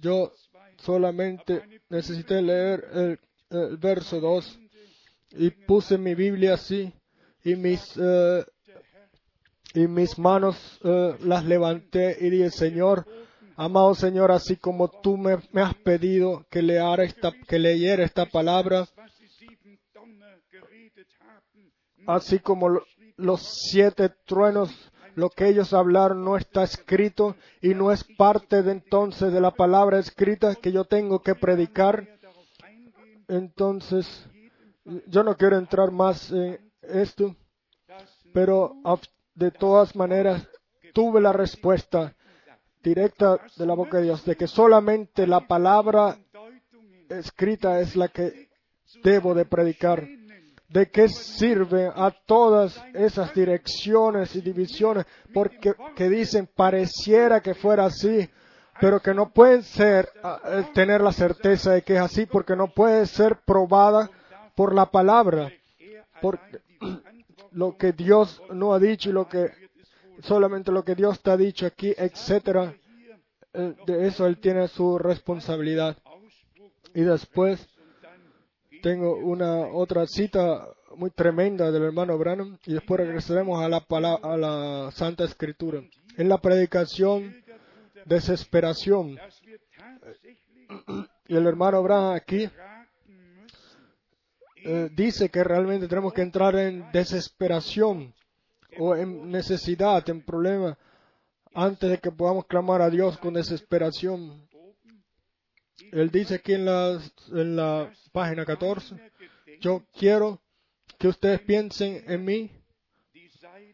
Yo 0.00 0.32
solamente 0.78 1.62
necesité 1.88 2.42
leer 2.42 3.18
el, 3.50 3.76
verso 3.78 4.18
2 4.18 4.60
y 5.32 5.50
puse 5.50 5.98
mi 5.98 6.14
Biblia 6.14 6.54
así 6.54 6.92
y 7.44 7.54
mis, 7.54 7.82
eh, 7.96 8.44
y 9.74 9.86
mis 9.86 10.18
manos 10.18 10.56
eh, 10.82 11.16
las 11.20 11.44
levanté 11.44 12.16
y 12.20 12.30
dije, 12.30 12.50
Señor, 12.50 13.06
amado 13.56 13.94
Señor, 13.94 14.32
así 14.32 14.56
como 14.56 14.88
tú 14.88 15.16
me, 15.16 15.34
has 15.60 15.74
pedido 15.84 16.46
que, 16.50 16.60
esta, 17.00 17.32
que 17.46 17.58
leyera 17.58 18.04
esta 18.04 18.26
palabra, 18.26 18.88
así 22.06 22.38
como 22.38 22.80
los 23.16 23.42
siete 23.70 24.10
truenos, 24.24 24.70
lo 25.14 25.30
que 25.30 25.48
ellos 25.48 25.72
hablaron 25.72 26.24
no 26.24 26.36
está 26.36 26.62
escrito 26.62 27.36
y 27.60 27.74
no 27.74 27.92
es 27.92 28.04
parte 28.16 28.62
de 28.62 28.72
entonces 28.72 29.32
de 29.32 29.40
la 29.40 29.50
palabra 29.50 29.98
escrita 29.98 30.54
que 30.54 30.72
yo 30.72 30.84
tengo 30.84 31.20
que 31.20 31.34
predicar. 31.34 32.08
Entonces, 33.28 34.26
yo 35.06 35.22
no 35.22 35.36
quiero 35.36 35.58
entrar 35.58 35.90
más 35.90 36.30
en 36.32 36.58
esto, 36.82 37.36
pero 38.32 38.74
de 39.34 39.50
todas 39.50 39.94
maneras 39.94 40.48
tuve 40.92 41.20
la 41.20 41.32
respuesta 41.32 42.14
directa 42.82 43.38
de 43.56 43.66
la 43.66 43.74
boca 43.74 43.98
de 43.98 44.04
Dios 44.04 44.24
de 44.24 44.36
que 44.36 44.48
solamente 44.48 45.26
la 45.26 45.46
palabra 45.46 46.18
escrita 47.08 47.80
es 47.80 47.96
la 47.96 48.08
que 48.08 48.48
debo 49.02 49.34
de 49.34 49.44
predicar. 49.44 50.06
¿De 50.72 50.90
qué 50.90 51.08
sirve 51.08 51.90
a 51.94 52.10
todas 52.10 52.82
esas 52.94 53.34
direcciones 53.34 54.34
y 54.36 54.40
divisiones? 54.40 55.04
Porque 55.34 55.74
que 55.94 56.08
dicen 56.08 56.48
pareciera 56.54 57.40
que 57.42 57.54
fuera 57.54 57.86
así, 57.86 58.28
pero 58.80 59.00
que 59.00 59.12
no 59.12 59.30
pueden 59.30 59.62
ser, 59.62 60.08
ah, 60.22 60.70
tener 60.72 61.02
la 61.02 61.12
certeza 61.12 61.72
de 61.72 61.82
que 61.82 61.96
es 61.96 62.00
así, 62.00 62.24
porque 62.24 62.56
no 62.56 62.68
puede 62.68 63.04
ser 63.06 63.36
probada 63.44 64.10
por 64.54 64.74
la 64.74 64.86
palabra. 64.86 65.52
Porque 66.22 66.60
lo 67.52 67.76
que 67.76 67.92
Dios 67.92 68.42
no 68.50 68.72
ha 68.72 68.78
dicho 68.78 69.10
y 69.10 69.12
lo 69.12 69.28
que 69.28 69.50
solamente 70.22 70.72
lo 70.72 70.84
que 70.84 70.94
Dios 70.94 71.20
te 71.20 71.32
ha 71.32 71.36
dicho 71.36 71.66
aquí, 71.66 71.92
etcétera. 71.96 72.74
Eh, 73.52 73.74
de 73.86 74.06
eso 74.06 74.26
él 74.26 74.38
tiene 74.38 74.68
su 74.68 74.98
responsabilidad. 74.98 75.98
Y 76.94 77.02
después 77.02 77.68
tengo 78.82 79.16
una 79.16 79.68
otra 79.68 80.06
cita 80.06 80.66
muy 80.96 81.10
tremenda 81.10 81.70
del 81.70 81.84
hermano 81.84 82.18
Branham 82.18 82.58
y 82.66 82.74
después 82.74 83.00
regresaremos 83.00 83.62
a 83.64 83.68
la, 83.68 83.80
pala- 83.80 84.20
a 84.22 84.36
la 84.36 84.90
Santa 84.92 85.24
Escritura. 85.24 85.80
En 86.18 86.28
la 86.28 86.38
predicación, 86.38 87.34
desesperación. 88.04 89.18
Y 91.28 91.36
el 91.36 91.46
hermano 91.46 91.82
Branham 91.82 92.12
aquí 92.14 92.48
eh, 94.64 94.88
dice 94.94 95.28
que 95.30 95.42
realmente 95.44 95.88
tenemos 95.88 96.12
que 96.12 96.22
entrar 96.22 96.54
en 96.56 96.84
desesperación 96.92 98.14
o 98.78 98.94
en 98.94 99.30
necesidad, 99.30 100.08
en 100.08 100.22
problema, 100.24 100.76
antes 101.54 101.90
de 101.90 101.98
que 101.98 102.10
podamos 102.10 102.46
clamar 102.46 102.80
a 102.82 102.90
Dios 102.90 103.18
con 103.18 103.34
desesperación. 103.34 104.48
Él 105.90 106.10
dice 106.10 106.36
aquí 106.36 106.52
en 106.54 106.64
la, 106.64 107.92
página 108.12 108.44
14, 108.44 108.96
yo 109.60 109.84
quiero 109.98 110.40
que 110.98 111.08
ustedes 111.08 111.40
piensen 111.40 112.04
en 112.06 112.24
mí 112.24 112.50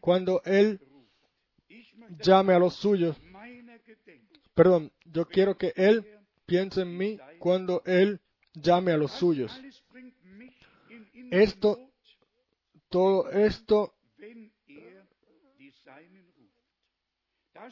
cuando 0.01 0.41
Él 0.45 0.79
llame 2.21 2.53
a 2.53 2.59
los 2.59 2.75
suyos. 2.75 3.15
Perdón, 4.53 4.91
yo 5.05 5.27
quiero 5.27 5.57
que 5.57 5.73
Él 5.75 6.05
piense 6.45 6.81
en 6.81 6.97
mí 6.97 7.19
cuando 7.37 7.83
Él 7.85 8.19
llame 8.53 8.91
a 8.91 8.97
los 8.97 9.11
suyos. 9.11 9.57
Esto, 11.31 11.91
todo 12.89 13.29
esto 13.29 13.93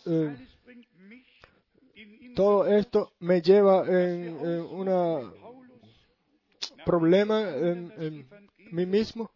Eh, 0.05 0.35
todo 2.35 2.67
esto 2.67 3.13
me 3.19 3.41
lleva 3.41 3.83
en, 3.87 4.85
nach 4.85 5.33
problema 6.85 7.41
en, 7.41 8.27
mí 8.71 8.85
mismo. 8.85 9.31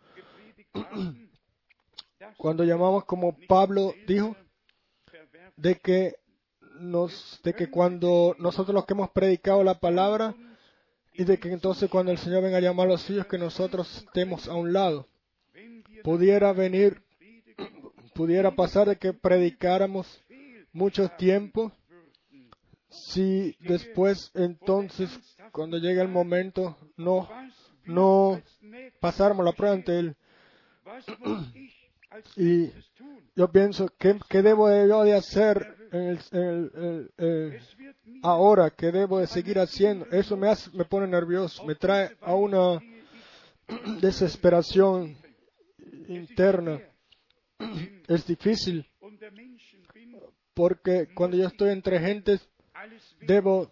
Cuando 2.37 2.63
llamamos 2.63 3.05
como 3.05 3.35
Pablo 3.47 3.93
dijo 4.07 4.35
de 5.57 5.75
que 5.75 6.15
nos 6.79 7.39
de 7.43 7.53
que 7.53 7.69
cuando 7.69 8.35
nosotros 8.39 8.73
los 8.73 8.85
que 8.85 8.93
hemos 8.93 9.09
predicado 9.09 9.63
la 9.63 9.79
palabra 9.79 10.35
y 11.13 11.23
de 11.23 11.39
que 11.39 11.51
entonces 11.51 11.89
cuando 11.89 12.11
el 12.11 12.17
Señor 12.17 12.43
venga 12.43 12.57
a 12.57 12.61
llamar 12.61 12.87
a 12.87 12.91
los 12.91 13.01
suyos 13.01 13.27
que 13.27 13.37
nosotros 13.37 13.97
estemos 13.97 14.47
a 14.47 14.55
un 14.55 14.73
lado. 14.73 15.07
Pudiera 16.03 16.53
venir 16.53 17.03
pudiera 18.13 18.51
pasar 18.51 18.87
de 18.87 18.97
que 18.97 19.13
predicáramos 19.13 20.21
mucho 20.71 21.09
tiempo 21.09 21.71
si 22.91 23.55
después 23.61 24.31
entonces 24.35 25.09
cuando 25.51 25.77
llegue 25.77 26.01
el 26.01 26.07
momento 26.09 26.77
no 26.97 27.27
no 27.85 28.41
pasáramos 28.99 29.43
la 29.45 29.53
prueba 29.53 29.75
ante 29.75 29.97
él. 29.97 30.15
Y 32.35 32.69
yo 33.35 33.51
pienso 33.51 33.87
¿qué, 33.97 34.19
qué 34.29 34.41
debo 34.41 34.67
de 34.67 34.87
yo 34.87 35.03
de 35.03 35.13
hacer 35.13 35.75
en 35.91 36.01
el- 36.03 36.19
en 36.31 36.71
el- 36.75 37.11
eh, 37.17 37.59
ahora 38.21 38.69
qué 38.69 38.91
debo 38.91 39.19
de 39.19 39.27
seguir 39.27 39.57
haciendo 39.59 40.05
eso 40.11 40.35
me 40.37 40.49
hace, 40.49 40.69
me 40.73 40.85
pone 40.85 41.07
nervioso 41.07 41.63
me 41.65 41.75
trae 41.75 42.15
a 42.21 42.35
una 42.35 42.81
desesperación 44.01 45.15
interna. 46.07 46.81
Es 48.07 48.25
difícil 48.27 48.85
porque 50.53 51.07
cuando 51.13 51.37
yo 51.37 51.47
estoy 51.47 51.69
entre 51.71 51.99
gentes 51.99 52.45
debo 53.21 53.71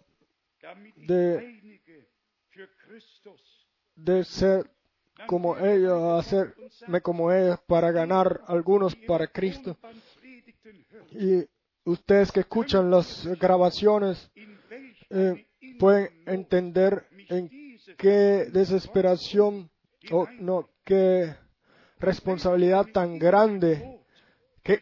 de- 0.96 1.80
de 3.96 4.24
ser 4.24 4.70
como 5.26 5.56
ellos, 5.58 6.18
hacerme 6.18 7.00
como 7.02 7.30
ellos 7.32 7.58
para 7.66 7.90
ganar 7.92 8.40
algunos 8.46 8.94
para 9.06 9.26
Cristo. 9.26 9.76
Y 11.12 11.44
ustedes 11.84 12.32
que 12.32 12.40
escuchan 12.40 12.90
las 12.90 13.26
grabaciones 13.38 14.30
eh, 15.10 15.46
pueden 15.78 16.08
entender 16.26 17.06
en 17.28 17.48
qué 17.98 18.46
desesperación 18.52 19.70
o 20.10 20.26
no, 20.38 20.70
qué 20.84 21.34
responsabilidad 21.98 22.86
tan 22.92 23.18
grande, 23.18 23.99
qué, 24.62 24.80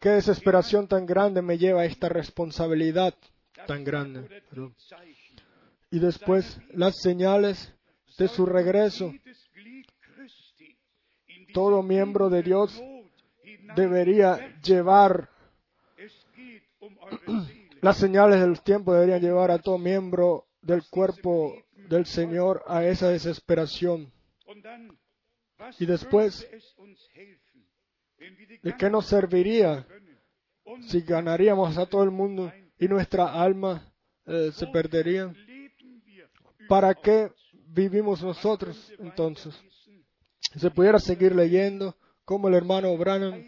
desesperación 0.00 0.88
tan 0.88 1.06
grande 1.06 1.42
me 1.42 1.58
lleva 1.58 1.84
esta 1.84 2.08
responsabilidad 2.08 3.14
tan 3.66 3.84
grande. 3.84 4.42
Y 5.90 5.98
después 5.98 6.60
las 6.72 7.00
señales 7.00 7.74
de 8.20 8.28
su 8.28 8.46
regreso. 8.46 9.12
Todo 11.52 11.82
miembro 11.82 12.30
de 12.30 12.42
Dios 12.42 12.80
debería 13.74 14.54
llevar. 14.62 15.30
Las 17.82 17.96
señales 17.96 18.40
de 18.40 18.46
los 18.46 18.62
tiempos 18.62 18.92
deberían 18.94 19.22
llevar 19.22 19.50
a 19.50 19.58
todo 19.58 19.78
miembro 19.78 20.46
del 20.60 20.86
cuerpo 20.90 21.56
del 21.88 22.04
Señor 22.04 22.62
a 22.66 22.84
esa 22.84 23.08
desesperación. 23.08 24.12
Y 25.78 25.86
después, 25.86 26.46
¿De 28.62 28.76
qué 28.76 28.90
nos 28.90 29.06
serviría 29.06 29.86
si 30.86 31.00
ganaríamos 31.00 31.76
a 31.78 31.86
todo 31.86 32.04
el 32.04 32.10
mundo 32.10 32.52
y 32.78 32.86
nuestra 32.86 33.32
alma 33.32 33.92
eh, 34.26 34.50
se 34.52 34.66
perdería? 34.66 35.34
¿Para 36.68 36.94
qué 36.94 37.32
vivimos 37.66 38.22
nosotros 38.22 38.92
entonces? 38.98 39.54
se 40.56 40.70
pudiera 40.70 40.98
seguir 40.98 41.34
leyendo 41.34 41.96
como 42.24 42.48
el 42.48 42.54
hermano 42.54 42.96
Branham 42.96 43.42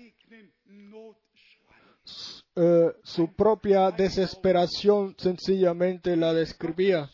eh, 2.55 2.93
su 3.03 3.35
propia 3.35 3.91
desesperación 3.91 5.15
sencillamente 5.19 6.17
la 6.17 6.35
describía. 6.35 7.11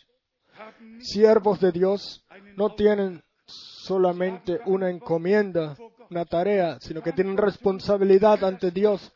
Siervos 1.01 1.61
de 1.61 1.71
Dios 1.71 2.27
no 2.57 2.75
tienen 2.75 3.23
solamente 3.89 4.61
una 4.67 4.91
encomienda, 4.91 5.77
una 6.11 6.25
tarea, 6.25 6.79
sino 6.81 7.03
que 7.03 7.13
tienen 7.13 7.37
responsabilidad 7.37 8.45
ante 8.45 8.71
Dios, 8.71 9.13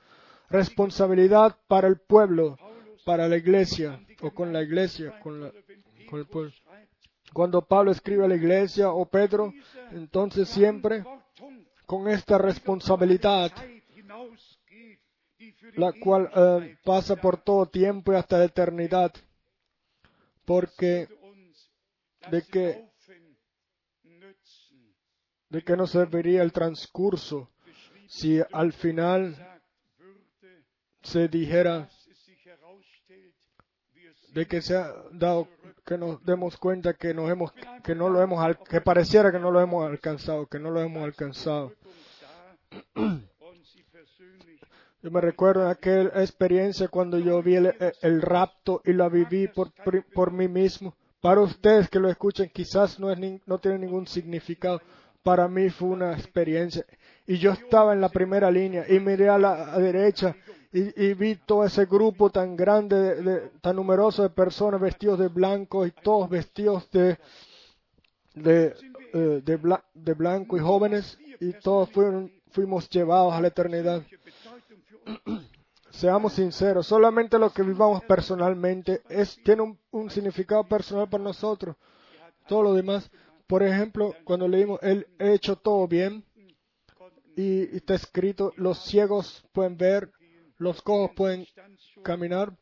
responsabilidad 0.48 1.56
para 1.68 1.88
el 1.88 1.98
pueblo, 1.98 2.56
para 3.04 3.28
la 3.28 3.36
iglesia, 3.36 4.00
o 4.22 4.30
con 4.32 4.52
la 4.52 4.62
iglesia, 4.62 5.18
con, 5.20 5.40
la- 5.42 5.52
con 6.08 6.18
el 6.20 6.26
pueblo. 6.26 6.52
Cuando 7.32 7.62
Pablo 7.62 7.90
escribe 7.92 8.24
a 8.24 8.28
la 8.28 8.34
iglesia 8.36 8.90
o 8.90 9.06
Pedro, 9.06 9.52
entonces 9.92 10.48
siempre 10.48 11.04
con 11.86 12.08
esta 12.08 12.38
responsabilidad, 12.38 13.50
la 15.74 15.92
cual 15.92 16.30
eh, 16.34 16.76
pasa 16.84 17.16
por 17.16 17.36
todo 17.38 17.66
tiempo 17.66 18.12
y 18.12 18.16
hasta 18.16 18.38
la 18.38 18.44
eternidad, 18.44 19.12
porque 20.44 21.08
de 22.30 22.42
que-. 22.42 22.91
De 25.53 25.62
qué 25.62 25.76
nos 25.76 25.90
serviría 25.90 26.42
el 26.42 26.50
transcurso 26.50 27.50
si 28.09 28.40
al 28.53 28.72
final 28.72 29.36
se 31.03 31.28
dijera 31.28 31.90
de 34.32 34.46
que 34.46 34.62
se 34.62 34.76
ha 34.76 34.94
dado 35.12 35.46
que 35.84 35.98
nos 35.98 36.24
demos 36.24 36.57
cuenta 36.57 36.94
que 36.94 37.12
nos 37.12 37.30
hemos 37.30 37.53
que 37.84 37.94
no 37.94 38.09
lo 38.09 38.22
hemos 38.22 38.57
que 38.66 38.80
pareciera 38.80 39.30
que 39.30 39.38
no 39.38 39.50
lo 39.50 39.61
hemos 39.61 39.84
alcanzado 39.84 40.46
que 40.46 40.59
no 40.59 40.70
lo 40.70 40.80
hemos 40.80 41.05
alcanzado 41.05 41.74
yo 45.03 45.11
me 45.11 45.20
recuerdo 45.20 45.64
en 45.64 45.68
aquella 45.68 46.22
experiencia 46.22 46.88
cuando 46.88 47.18
yo 47.18 47.42
vi 47.42 47.57
el, 47.57 47.74
el 48.00 48.22
rapto 48.22 48.80
y 48.86 48.94
la 48.94 49.09
viví 49.11 49.48
por, 49.48 49.72
por 50.14 50.30
mí 50.30 50.46
mismo. 50.46 50.94
Para 51.20 51.40
ustedes 51.40 51.88
que 51.90 51.98
lo 51.98 52.09
escuchen 52.09 52.48
quizás 52.55 53.00
no 53.00 53.11
es 53.11 53.18
no 53.44 53.59
tiene 53.59 53.80
ningún 53.80 54.07
significado 54.07 54.80
para 55.22 55.48
mí 55.48 55.70
fue 55.70 55.88
una 55.88 56.12
experiencia 56.12 56.84
y 57.26 57.38
yo 57.38 57.52
estaba 57.52 57.92
en 57.92 58.00
la 58.00 58.08
primera 58.08 58.50
línea 58.50 58.84
y 58.88 58.98
miré 58.98 59.28
a 59.28 59.38
la 59.38 59.78
derecha 59.78 60.34
y, 60.72 61.12
vi 61.14 61.36
todo 61.36 61.64
ese 61.64 61.84
grupo 61.84 62.30
tan 62.30 62.56
grande, 62.56 62.96
de- 62.98 63.22
de- 63.22 63.40
tan 63.60 63.76
numeroso 63.76 64.22
de 64.22 64.30
personas 64.30 64.80
vestidos 64.80 65.18
de 65.18 65.28
blanco 65.28 65.86
y 65.86 65.90
todos 65.90 66.30
vestidos 66.30 66.90
de, 66.90 67.18
de, 68.34 68.74
eh, 69.12 69.42
bla- 69.60 69.84
de 69.92 70.14
blanco 70.14 70.56
y 70.56 70.60
jóvenes 70.60 71.18
y 71.40 71.52
todos 71.54 71.90
fueron, 71.90 72.32
fuimos 72.50 72.88
llevados 72.88 73.34
a 73.34 73.40
la 73.40 73.48
eternidad. 73.48 74.02
Seamos 75.90 76.32
sinceros, 76.32 76.86
solamente 76.86 77.38
lo 77.38 77.50
que 77.52 77.62
vivamos 77.62 78.02
personalmente 78.04 79.02
es, 79.10 79.38
tiene 79.44 79.60
un, 79.62 79.78
un 79.90 80.08
significado 80.10 80.64
personal 80.64 81.06
para 81.08 81.22
nosotros. 81.22 81.76
Todo 82.48 82.62
lo 82.62 82.72
demás, 82.74 83.10
por 83.47 83.62
ejemplo, 83.62 84.14
cuando 84.24 84.49
leímos, 84.49 84.78
Él 84.82 85.07
ha 85.18 85.30
hecho 85.30 85.57
todo 85.57 85.86
bien, 85.86 86.24
y 87.36 87.76
está 87.76 87.95
escrito, 87.95 88.53
los 88.57 88.84
ciegos 88.84 89.45
pueden 89.53 89.76
ver, 89.76 90.11
los 90.59 90.82
cojos 90.82 91.11
pueden 91.16 91.47
caminar, 92.03 92.57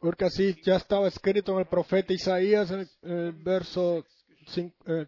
porque 0.00 0.24
así 0.24 0.56
ya 0.62 0.76
estaba 0.76 1.08
escrito 1.08 1.52
en 1.52 1.60
el 1.60 1.66
profeta 1.66 2.12
Isaías, 2.12 2.70
en 2.70 2.88
el, 3.02 3.32
verso 3.32 4.04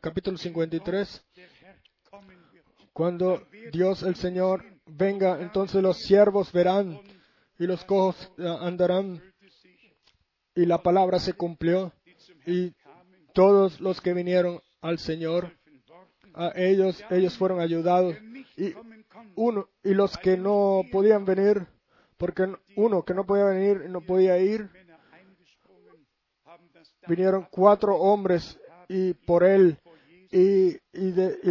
capítulo 0.01 0.37
53, 0.37 1.25
cuando 2.93 3.47
Dios 3.73 4.03
el 4.03 4.17
Señor 4.17 4.65
venga, 4.87 5.41
entonces 5.41 5.83
los 5.83 5.99
siervos 5.99 6.53
verán 6.53 7.01
y 7.59 7.67
los 7.67 7.85
cojos 7.85 8.33
eh, 8.39 8.57
andarán 8.61 9.23
y 10.55 10.67
la 10.67 10.83
palabra 10.83 11.19
se 11.19 11.33
cumplió 11.33 11.93
y 12.47 12.75
todos 13.33 13.81
los 13.81 14.01
que 14.01 14.15
vinieron 14.15 14.61
al 14.81 14.99
Señor, 14.99 15.53
a 16.35 16.53
ellos, 16.55 17.03
ellos 17.11 17.37
fueron 17.37 17.61
ayudados 17.61 18.17
y 18.57 18.75
uno 19.35 19.69
y 19.83 19.95
los 19.95 20.17
que 20.19 20.37
no 20.37 20.83
podían 20.91 21.25
venir, 21.25 21.67
porque 22.17 22.55
uno 22.77 23.05
que 23.05 23.15
no 23.15 23.27
podía 23.27 23.45
venir 23.45 23.89
no 23.89 24.01
podía 24.01 24.39
ir, 24.39 24.69
vinieron 27.07 27.47
cuatro 27.51 27.97
hombres 27.97 28.59
y 28.89 29.15
por 29.15 29.45
él 29.45 29.79
y, 30.31 30.79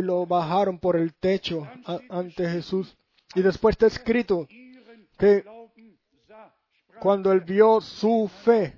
lo 0.01 0.25
bajaron 0.25 0.79
por 0.79 0.95
el 0.95 1.13
techo 1.13 1.67
ante 2.09 2.49
Jesús. 2.49 2.97
Y 3.36 3.41
después 3.41 3.73
está 3.73 3.88
escrito 3.88 4.47
que 5.17 5.45
cuando 6.99 7.32
él 7.32 7.41
vio 7.41 7.79
su 7.82 8.29
fe, 8.43 8.75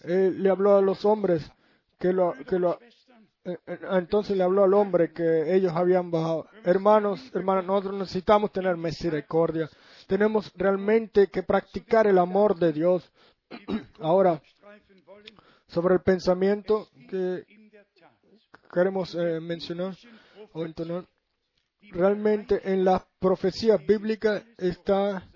él 0.00 0.42
le 0.42 0.50
habló 0.50 0.76
a 0.76 0.82
los 0.82 1.04
hombres 1.04 1.50
que 2.04 2.12
lo, 2.12 2.34
que 2.46 2.58
lo, 2.58 2.78
eh, 3.44 3.56
eh, 3.66 3.78
entonces 3.92 4.36
le 4.36 4.42
habló 4.42 4.64
al 4.64 4.74
hombre 4.74 5.10
que 5.14 5.54
ellos 5.56 5.72
habían 5.74 6.10
bajado. 6.10 6.46
Hermanos, 6.62 7.30
hermanos, 7.32 7.64
nosotros 7.64 7.98
necesitamos 7.98 8.52
tener 8.52 8.76
misericordia. 8.76 9.70
Tenemos 10.06 10.52
realmente 10.54 11.28
que 11.28 11.42
practicar 11.42 12.06
el 12.06 12.18
amor 12.18 12.58
de 12.58 12.74
Dios. 12.74 13.10
Ahora, 14.00 14.42
sobre 15.66 15.94
el 15.94 16.02
pensamiento 16.02 16.88
que 17.08 17.46
queremos 18.70 19.14
eh, 19.14 19.40
mencionar 19.40 19.96
o 20.52 20.66
entonar, 20.66 21.06
realmente 21.90 22.60
en 22.70 22.84
la 22.84 23.02
profecía 23.18 23.78
bíblica 23.78 24.44
está 24.58 25.26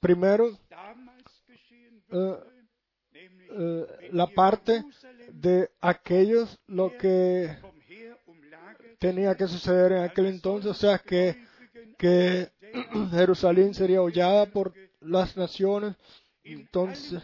primero 0.00 0.48
eh, 2.10 2.59
la 4.12 4.26
parte 4.28 4.84
de 5.32 5.70
aquellos 5.80 6.58
lo 6.66 6.96
que 6.96 7.56
tenía 8.98 9.34
que 9.34 9.48
suceder 9.48 9.92
en 9.92 10.02
aquel 10.02 10.26
entonces, 10.26 10.70
o 10.70 10.74
sea 10.74 10.98
que, 10.98 11.42
que 11.98 12.50
Jerusalén 13.10 13.74
sería 13.74 14.02
hollada 14.02 14.46
por 14.46 14.74
las 15.00 15.36
naciones. 15.36 15.96
Entonces, 16.44 17.22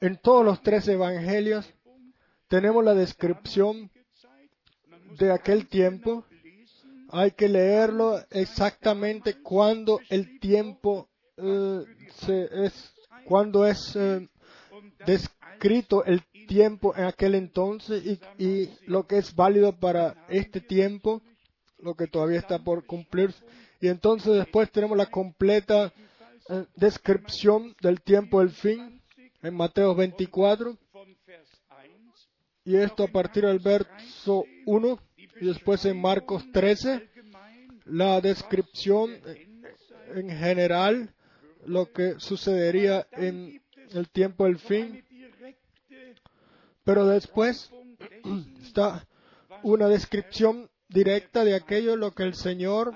en 0.00 0.16
todos 0.16 0.44
los 0.44 0.62
tres 0.62 0.86
evangelios 0.88 1.72
tenemos 2.48 2.84
la 2.84 2.94
descripción 2.94 3.90
de 5.18 5.32
aquel 5.32 5.68
tiempo. 5.68 6.24
Hay 7.10 7.32
que 7.32 7.48
leerlo 7.48 8.24
exactamente 8.30 9.42
cuando 9.42 10.00
el 10.08 10.38
tiempo 10.38 11.08
eh, 11.36 11.84
se 12.14 12.48
es 12.64 12.94
cuando 13.30 13.64
es 13.64 13.94
eh, 13.94 14.28
descrito 15.06 16.04
el 16.04 16.20
tiempo 16.48 16.96
en 16.96 17.04
aquel 17.04 17.36
entonces 17.36 18.18
y, 18.36 18.68
lo 18.86 19.06
que 19.06 19.18
es 19.18 19.36
válido 19.36 19.78
para 19.78 20.26
este 20.28 20.60
tiempo, 20.60 21.22
lo 21.78 21.94
que 21.94 22.08
todavía 22.08 22.40
está 22.40 22.58
por 22.58 22.84
cumplir. 22.86 23.32
Y 23.80 23.86
entonces 23.86 24.32
después 24.32 24.72
tenemos 24.72 24.98
la 24.98 25.06
completa 25.06 25.92
eh, 26.48 26.64
descripción 26.74 27.76
del 27.80 28.00
tiempo 28.00 28.40
del 28.40 28.50
fin 28.50 29.00
en 29.42 29.54
Mateo 29.54 29.94
24. 29.94 30.76
Y 32.64 32.74
esto 32.74 33.04
a 33.04 33.12
partir 33.12 33.46
del 33.46 33.60
verso 33.60 34.42
1 34.66 34.98
y 35.16 35.46
después 35.46 35.84
en 35.84 36.00
Marcos 36.00 36.44
13, 36.52 37.08
la 37.84 38.20
descripción 38.20 39.12
en 40.16 40.30
general 40.30 41.14
lo 41.66 41.92
que 41.92 42.18
sucedería 42.18 43.06
en 43.12 43.62
el 43.92 44.08
tiempo 44.10 44.44
del 44.44 44.58
fin. 44.58 45.04
Pero 46.84 47.06
después 47.06 47.70
está 48.62 49.06
una 49.62 49.88
descripción 49.88 50.70
directa 50.88 51.44
de 51.44 51.54
aquello 51.54 51.96
lo 51.96 52.12
que 52.12 52.24
el 52.24 52.34
Señor 52.34 52.94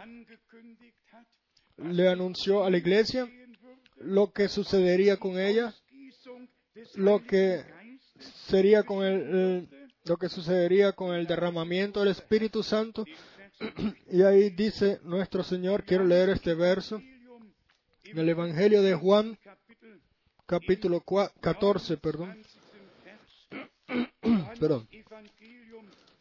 le 1.77 2.09
anunció 2.09 2.65
a 2.65 2.71
la 2.71 2.79
iglesia, 2.79 3.29
lo 3.97 4.33
que 4.33 4.49
sucedería 4.49 5.19
con 5.19 5.39
ella, 5.39 5.75
lo 6.95 7.25
que 7.25 7.65
sería 8.47 8.83
con 8.83 9.05
el, 9.05 9.69
lo 10.05 10.17
que 10.17 10.29
sucedería 10.29 10.93
con 10.93 11.15
el 11.15 11.27
derramamiento 11.27 12.01
del 12.01 12.11
Espíritu 12.11 12.62
Santo. 12.62 13.05
Y 14.11 14.23
ahí 14.23 14.51
dice 14.51 14.99
nuestro 15.05 15.45
Señor, 15.45 15.85
quiero 15.85 16.05
leer 16.05 16.29
este 16.31 16.55
verso, 16.55 17.01
en 18.05 18.18
el 18.18 18.28
Evangelio 18.28 18.82
de 18.82 18.94
Juan, 18.94 19.38
capítulo 20.46 21.02
14, 21.40 21.96
perdón. 21.96 22.42
perdón. 24.61 24.88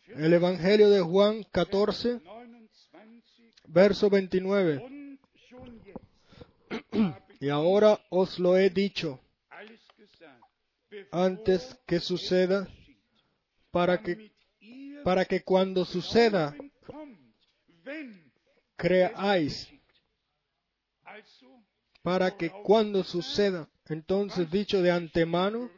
El 0.07 0.33
Evangelio 0.33 0.89
de 0.89 1.01
Juan 1.01 1.43
14, 1.51 2.21
verso 3.67 4.09
29. 4.09 5.19
y 7.39 7.49
ahora 7.49 7.99
os 8.09 8.39
lo 8.39 8.57
he 8.57 8.69
dicho 8.69 9.19
antes 11.11 11.77
que 11.85 11.99
suceda 11.99 12.67
para 13.71 14.01
que 14.01 14.31
para 15.03 15.25
que 15.25 15.43
cuando 15.43 15.83
suceda 15.85 16.55
creáis 18.77 19.72
para 22.03 22.37
que 22.37 22.51
cuando 22.51 23.03
suceda, 23.03 23.67
entonces 23.87 24.51
dicho 24.51 24.81
de 24.81 24.91
antemano, 24.91 25.71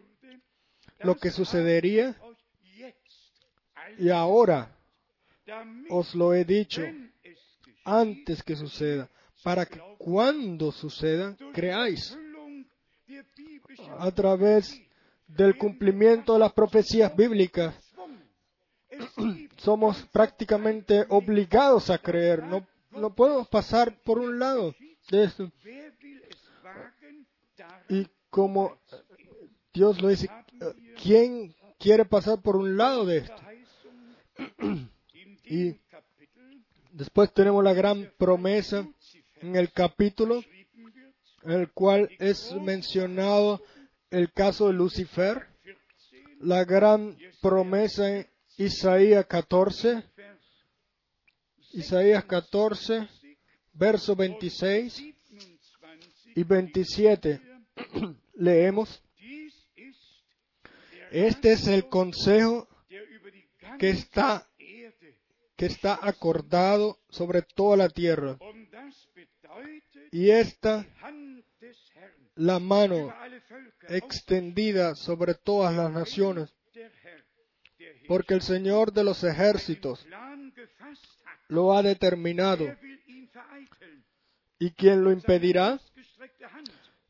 lo 1.00 1.16
que 1.16 1.32
sucedería, 1.32 2.16
y 3.98 4.10
ahora 4.10 4.76
os 5.90 6.16
lo 6.16 6.34
he 6.34 6.44
dicho 6.44 6.82
antes 7.86 8.42
que 8.44 8.56
suceda, 8.56 9.08
para 9.44 9.66
que 9.68 9.80
cuando 10.00 10.72
suceda, 10.72 11.38
creáis. 11.54 12.18
A 14.00 14.10
través 14.12 14.82
del 15.28 15.58
cumplimiento 15.58 16.34
de 16.34 16.40
las 16.40 16.54
profecías 16.54 17.16
bíblicas, 17.16 17.76
somos 19.58 20.04
prácticamente 20.08 21.06
obligados 21.10 21.92
a 21.92 22.00
creer. 22.00 22.44
No, 22.44 22.66
no 22.92 23.14
podemos 23.14 23.48
pasar 23.48 23.96
por 24.02 24.18
un 24.18 24.40
lado 24.40 24.74
de 25.10 25.24
esto. 25.26 25.52
Y 27.90 28.08
como 28.30 28.78
Dios 29.74 30.02
lo 30.02 30.10
dice, 30.10 30.30
¿quién 31.02 31.56
quiere 31.80 32.06
pasar 32.06 32.42
por 32.42 32.56
un 32.56 32.78
lado 32.78 33.06
de 33.06 33.18
esto? 33.18 33.36
Y 35.48 35.80
después 36.92 37.32
tenemos 37.32 37.64
la 37.64 37.74
gran 37.74 38.12
promesa 38.18 38.88
en 39.42 39.56
el 39.56 39.72
capítulo 39.72 40.42
en 41.44 41.52
el 41.52 41.72
cual 41.72 42.10
es 42.18 42.52
mencionado 42.54 43.62
el 44.10 44.32
caso 44.32 44.68
de 44.68 44.74
Lucifer, 44.74 45.48
la 46.40 46.64
gran 46.66 47.16
promesa 47.42 48.10
en 48.10 48.28
Isaías 48.58 49.26
14, 49.28 50.04
Isaías 51.74 52.26
14, 52.26 53.08
verso 53.74 54.16
26 54.16 55.04
y 56.36 56.44
27. 56.44 57.55
Leemos. 58.36 59.02
Este 61.12 61.54
es 61.54 61.68
el 61.68 61.88
consejo 61.88 62.68
que 63.80 63.90
está, 63.90 64.48
que 65.56 65.66
está 65.66 66.00
acordado 66.02 67.00
sobre 67.10 67.42
toda 67.42 67.78
la 67.78 67.90
tierra. 67.90 68.38
Y 70.12 70.30
esta, 70.30 70.86
la 72.36 72.60
mano 72.60 73.14
extendida 73.88 74.96
sobre 74.96 75.36
todas 75.36 75.76
las 75.76 75.92
naciones. 75.92 76.54
Porque 78.08 78.34
el 78.34 78.42
Señor 78.42 78.92
de 78.92 79.04
los 79.04 79.24
ejércitos 79.24 80.06
lo 81.48 81.74
ha 81.74 81.84
determinado. 81.84 82.66
¿Y 84.60 84.72
quién 84.72 85.04
lo 85.04 85.12
impedirá? 85.12 85.80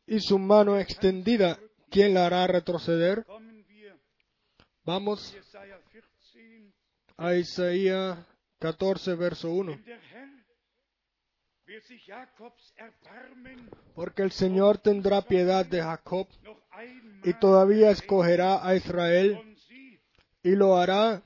Y 0.07 0.19
su 0.19 0.37
mano 0.39 0.77
extendida, 0.77 1.59
¿quién 1.89 2.13
la 2.13 2.25
hará 2.27 2.47
retroceder? 2.47 3.25
Vamos 4.83 5.35
a 7.17 7.33
Isaías 7.35 8.19
14, 8.59 9.15
verso 9.15 9.49
1. 9.51 9.71
Denn 9.71 9.85
der 9.85 9.99
Herr 9.99 10.25
wird 11.65 11.83
sich 11.83 12.05
Jakobs 12.05 12.73
erbarmen, 12.77 13.69
Porque 13.95 14.21
el 14.21 14.31
Señor 14.31 14.77
tendrá 14.77 15.21
piedad 15.23 15.65
de 15.65 15.81
Jacob 15.81 16.27
y 17.23 17.33
todavía 17.33 17.89
escogerá 17.89 18.65
a 18.65 18.75
Israel 18.75 19.57
y 20.43 20.55
lo 20.55 20.77
hará 20.77 21.23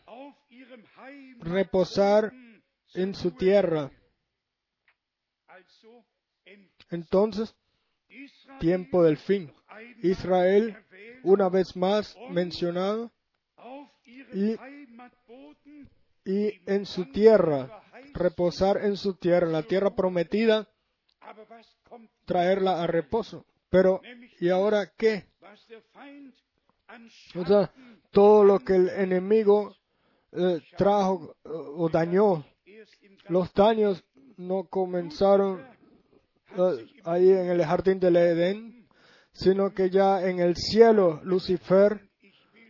reposar 1.40 2.32
en 2.94 3.14
su 3.14 3.32
tierra. 3.32 3.92
Entonces, 6.90 7.54
tiempo 8.60 9.04
del 9.04 9.18
fin. 9.18 9.52
Israel, 10.04 10.76
una 11.24 11.50
vez 11.50 11.76
más 11.76 12.16
mencionado, 12.30 13.12
y- 14.36 14.56
en 16.66 16.86
su 16.86 17.06
tierra, 17.12 17.82
reposar 18.14 18.78
en 18.84 18.98
su 18.98 19.16
tierra, 19.16 19.48
la 19.48 19.64
tierra 19.64 19.96
prometida, 19.96 20.68
traerla 22.26 22.84
a 22.84 22.88
reposo. 22.88 23.46
Pero, 23.70 24.02
¿y 24.40 24.50
ahora 24.50 24.92
qué? 24.98 25.26
O 27.36 27.46
sea, 27.46 27.72
todo 28.12 28.44
lo 28.44 28.60
que 28.60 28.76
el 28.76 28.90
enemigo 28.90 29.76
eh, 30.32 30.60
trajo 30.78 31.36
eh, 31.44 31.50
o 31.50 31.90
dañó, 31.90 32.46
los 33.30 33.52
daños 33.54 34.04
no 34.38 34.66
comenzaron 34.66 35.66
ahí 37.06 37.30
en 37.30 37.50
el 37.50 37.64
jardín 37.64 38.00
del 38.00 38.16
Edén, 38.16 38.88
sino 39.32 39.74
que 39.74 39.90
ya 39.90 40.22
en 40.28 40.40
el 40.40 40.56
cielo 40.56 41.22
Lucifer 41.24 42.10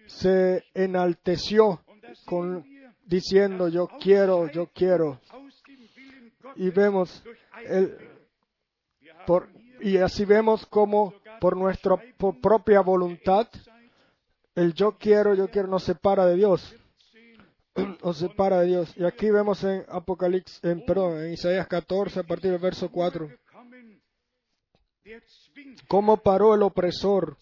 se 0.07 0.63
enalteció 0.73 1.81
con, 2.25 2.65
diciendo 3.05 3.67
yo 3.67 3.87
quiero, 3.99 4.51
yo 4.51 4.67
quiero. 4.73 5.19
Y 6.55 6.69
vemos 6.69 7.23
el, 7.65 7.97
por, 9.25 9.49
y 9.81 9.97
así 9.97 10.25
vemos 10.25 10.65
como 10.65 11.13
por 11.39 11.55
nuestra 11.55 11.95
por 12.17 12.39
propia 12.41 12.81
voluntad 12.81 13.47
el 14.55 14.73
yo 14.73 14.97
quiero, 14.97 15.35
yo 15.35 15.49
quiero 15.49 15.67
nos 15.67 15.83
separa 15.83 16.25
de 16.25 16.35
Dios. 16.35 16.75
Nos 18.03 18.17
separa 18.17 18.59
de 18.61 18.67
Dios. 18.67 18.93
Y 18.97 19.05
aquí 19.05 19.29
vemos 19.29 19.63
en 19.63 19.85
Apocalipsis, 19.87 20.59
en, 20.63 20.83
perdón, 20.85 21.21
en 21.21 21.33
Isaías 21.33 21.67
14 21.67 22.19
a 22.19 22.23
partir 22.23 22.51
del 22.51 22.59
verso 22.59 22.89
4, 22.91 23.29
gekommen, 23.29 23.29
der 23.29 23.39
zwingt 23.39 23.48
cómo 25.87 26.17
paró 26.17 26.55
el 26.55 26.63
opresor, 26.63 27.37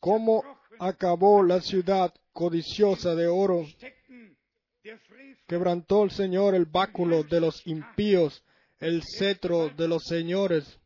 cómo 0.00 0.42
acabó 0.78 1.42
la 1.42 1.60
ciudad 1.60 2.14
codiciosa 2.32 3.14
de 3.14 3.26
oro, 3.26 3.66
quebrantó 5.46 6.04
el 6.04 6.10
Señor 6.10 6.54
el 6.54 6.66
báculo 6.66 7.22
de 7.22 7.40
los 7.40 7.66
impíos, 7.66 8.44
el 8.78 9.02
cetro 9.02 9.70
de 9.70 9.88
los 9.88 10.04
señores. 10.04 10.78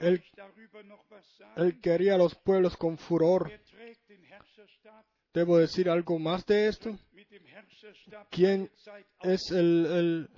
soll 0.00 0.08
El, 0.08 0.14
ich 0.14 0.34
darüber 0.34 0.84
noch 0.84 1.10
was 1.10 1.24
sagen? 1.36 1.62
el 1.62 1.80
que 1.80 1.92
haría 1.92 2.14
a 2.14 2.18
los 2.18 2.34
pueblos 2.34 2.76
con 2.76 2.96
furor. 2.96 3.52
¿Debo 5.32 5.58
decir 5.58 5.88
algo 5.88 6.18
más 6.18 6.44
de 6.46 6.68
esto? 6.68 6.98
¿Quién 8.30 8.70
es 9.22 9.50
el 9.50 10.28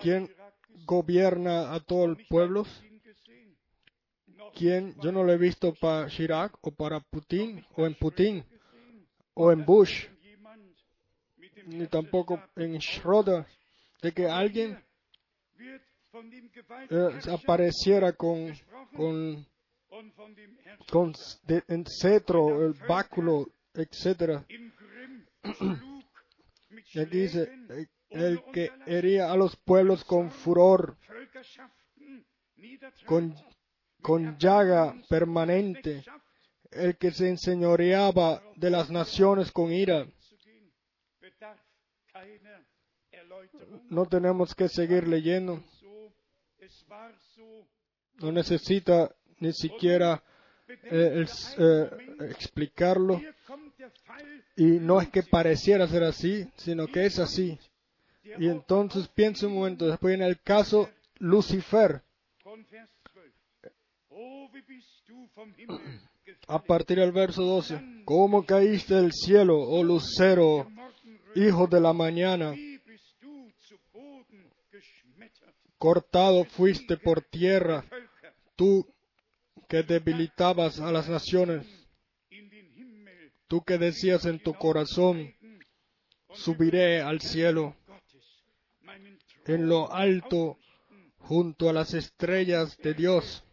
quién 0.00 0.28
gobierna 0.84 1.74
a 1.74 1.80
todo 1.80 2.04
el 2.04 2.16
nicht 2.16 2.28
pueblo? 2.28 2.62
bei 2.62 2.70
Putin 2.70 3.00
gesehen, 3.00 3.56
noch 4.36 4.52
¿Quién? 4.54 4.94
Yo 5.02 5.12
no 5.12 5.24
lo 5.24 5.32
he 5.32 5.38
visto 5.38 5.74
para 5.74 6.08
Chirac 6.08 6.52
o 6.60 6.70
para 6.70 7.00
Putin 7.00 7.64
o 7.76 7.86
en 7.86 7.94
Putin 7.94 8.44
o 9.34 9.52
en 9.52 9.64
Bush 9.64 10.06
ni 11.66 11.86
tampoco 11.88 12.40
en 12.56 12.80
Schroeder 12.80 13.44
de 14.02 14.12
que 14.12 14.26
alguien 14.28 14.78
eh, 16.90 17.20
apareciera 17.30 18.12
con 18.12 18.54
con 18.94 19.46
con 20.90 21.12
en 21.68 21.84
cetro, 21.86 22.66
el 22.66 22.74
báculo, 22.88 23.48
mit 23.74 23.90
Y 26.92 27.00
aquí 27.00 27.18
dice 27.18 27.48
eh, 27.70 27.86
el 28.20 28.42
que 28.52 28.70
hería 28.86 29.30
a 29.30 29.36
los 29.36 29.56
pueblos 29.56 30.04
con 30.04 30.30
furor, 30.30 30.96
con, 33.06 33.34
con 34.02 34.38
llaga 34.38 34.94
permanente, 35.08 36.04
el 36.70 36.96
que 36.96 37.10
se 37.10 37.28
enseñoreaba 37.28 38.42
de 38.56 38.70
las 38.70 38.90
naciones 38.90 39.50
con 39.52 39.72
ira. 39.72 40.06
No 43.90 44.06
tenemos 44.06 44.54
que 44.54 44.68
seguir 44.68 45.06
leyendo, 45.06 45.62
no 48.20 48.32
necesita 48.32 49.14
ni 49.38 49.52
siquiera 49.52 50.22
eh, 50.68 51.24
eh, 51.58 51.90
explicarlo. 52.30 53.20
Y 54.56 54.64
no 54.64 55.00
es 55.00 55.08
que 55.10 55.22
pareciera 55.22 55.86
ser 55.86 56.04
así, 56.04 56.48
sino 56.56 56.86
que 56.86 57.06
es 57.06 57.18
así. 57.18 57.58
Y 58.38 58.48
entonces 58.48 59.08
piensa 59.08 59.46
un 59.46 59.54
momento, 59.54 59.86
después 59.86 60.16
viene 60.16 60.26
el 60.26 60.40
caso 60.40 60.90
Lucifer, 61.18 62.02
von 62.44 62.66
Vers 62.70 62.90
12. 63.14 63.32
Wie 64.52 64.62
bist 64.62 65.08
du 65.08 65.28
vom 65.34 65.52
Himmel 65.56 65.80
a 66.48 66.58
partir 66.58 66.98
del 66.98 67.12
verso 67.12 67.42
12. 67.42 68.02
¿Cómo 68.04 68.44
caíste 68.44 68.94
del 68.94 69.12
cielo, 69.12 69.58
oh 69.58 69.82
lucero, 69.82 70.68
hijo 71.34 71.66
de 71.66 71.80
la 71.80 71.92
mañana? 71.92 72.54
Cortado 75.78 76.44
fuiste 76.44 76.96
por 76.96 77.22
tierra, 77.22 77.84
tú 78.56 78.86
que 79.68 79.82
debilitabas 79.82 80.80
a 80.80 80.90
las 80.90 81.08
naciones, 81.08 81.66
tú 83.46 83.62
que 83.62 83.76
decías 83.76 84.24
en 84.24 84.42
tu 84.42 84.54
corazón, 84.54 85.34
subiré 86.32 87.02
al 87.02 87.20
cielo, 87.20 87.76
en 89.46 89.68
lo 89.68 89.92
alto, 89.92 90.58
junto 91.18 91.68
a 91.68 91.72
las 91.72 91.94
estrellas 91.94 92.76
de 92.78 92.94
Dios, 92.94 93.44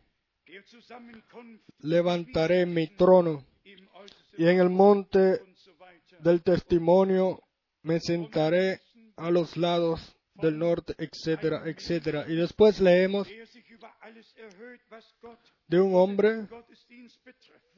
levantaré 1.80 2.66
mi 2.66 2.88
trono, 2.96 3.46
y 4.38 4.48
en 4.48 4.60
el 4.60 4.70
monte 4.70 5.42
del 6.20 6.42
testimonio 6.42 7.42
me 7.84 8.00
sentaré 8.00 8.82
a 9.18 9.30
los 9.30 9.58
lados 9.58 10.16
del 10.36 10.58
norte, 10.58 10.96
etcétera, 10.98 11.64
etcétera. 11.66 12.26
Y 12.28 12.36
después 12.36 12.80
leemos 12.80 13.28
de 15.68 15.80
un 15.80 15.96
hombre 15.96 16.48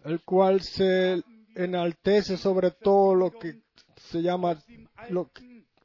el 0.06 0.24
cual 0.24 0.62
se 0.62 1.22
enaltece 1.56 2.38
sobre 2.38 2.72
todo 2.72 3.16
lo 3.16 3.32
que 3.32 3.62
se 3.98 4.22
llama 4.22 4.62
lo 5.10 5.32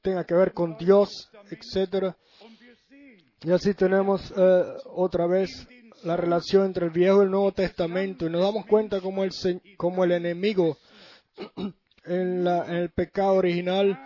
tenga 0.02 0.24
que 0.24 0.34
ver 0.34 0.52
con 0.52 0.76
Dios, 0.76 1.30
sehen, 1.60 2.14
Y 3.42 3.50
así 3.50 3.74
tenemos 3.74 4.32
eh, 4.36 4.64
otra 4.86 5.26
vez 5.26 5.66
la 6.04 6.16
relación 6.16 6.66
entre 6.66 6.86
el 6.86 6.92
Viejo 6.92 7.20
y 7.20 7.24
el 7.24 7.30
Nuevo 7.30 7.52
Testamento 7.52 8.26
y 8.26 8.30
nos 8.30 8.42
damos 8.42 8.66
cuenta 8.66 9.00
como 9.00 9.24
el, 9.24 9.30
como 9.76 10.04
el 10.04 10.12
enemigo 10.12 10.78
en, 12.04 12.44
la, 12.44 12.64
en 12.66 12.74
el 12.74 12.90
pecado 12.90 13.34
original 13.34 13.98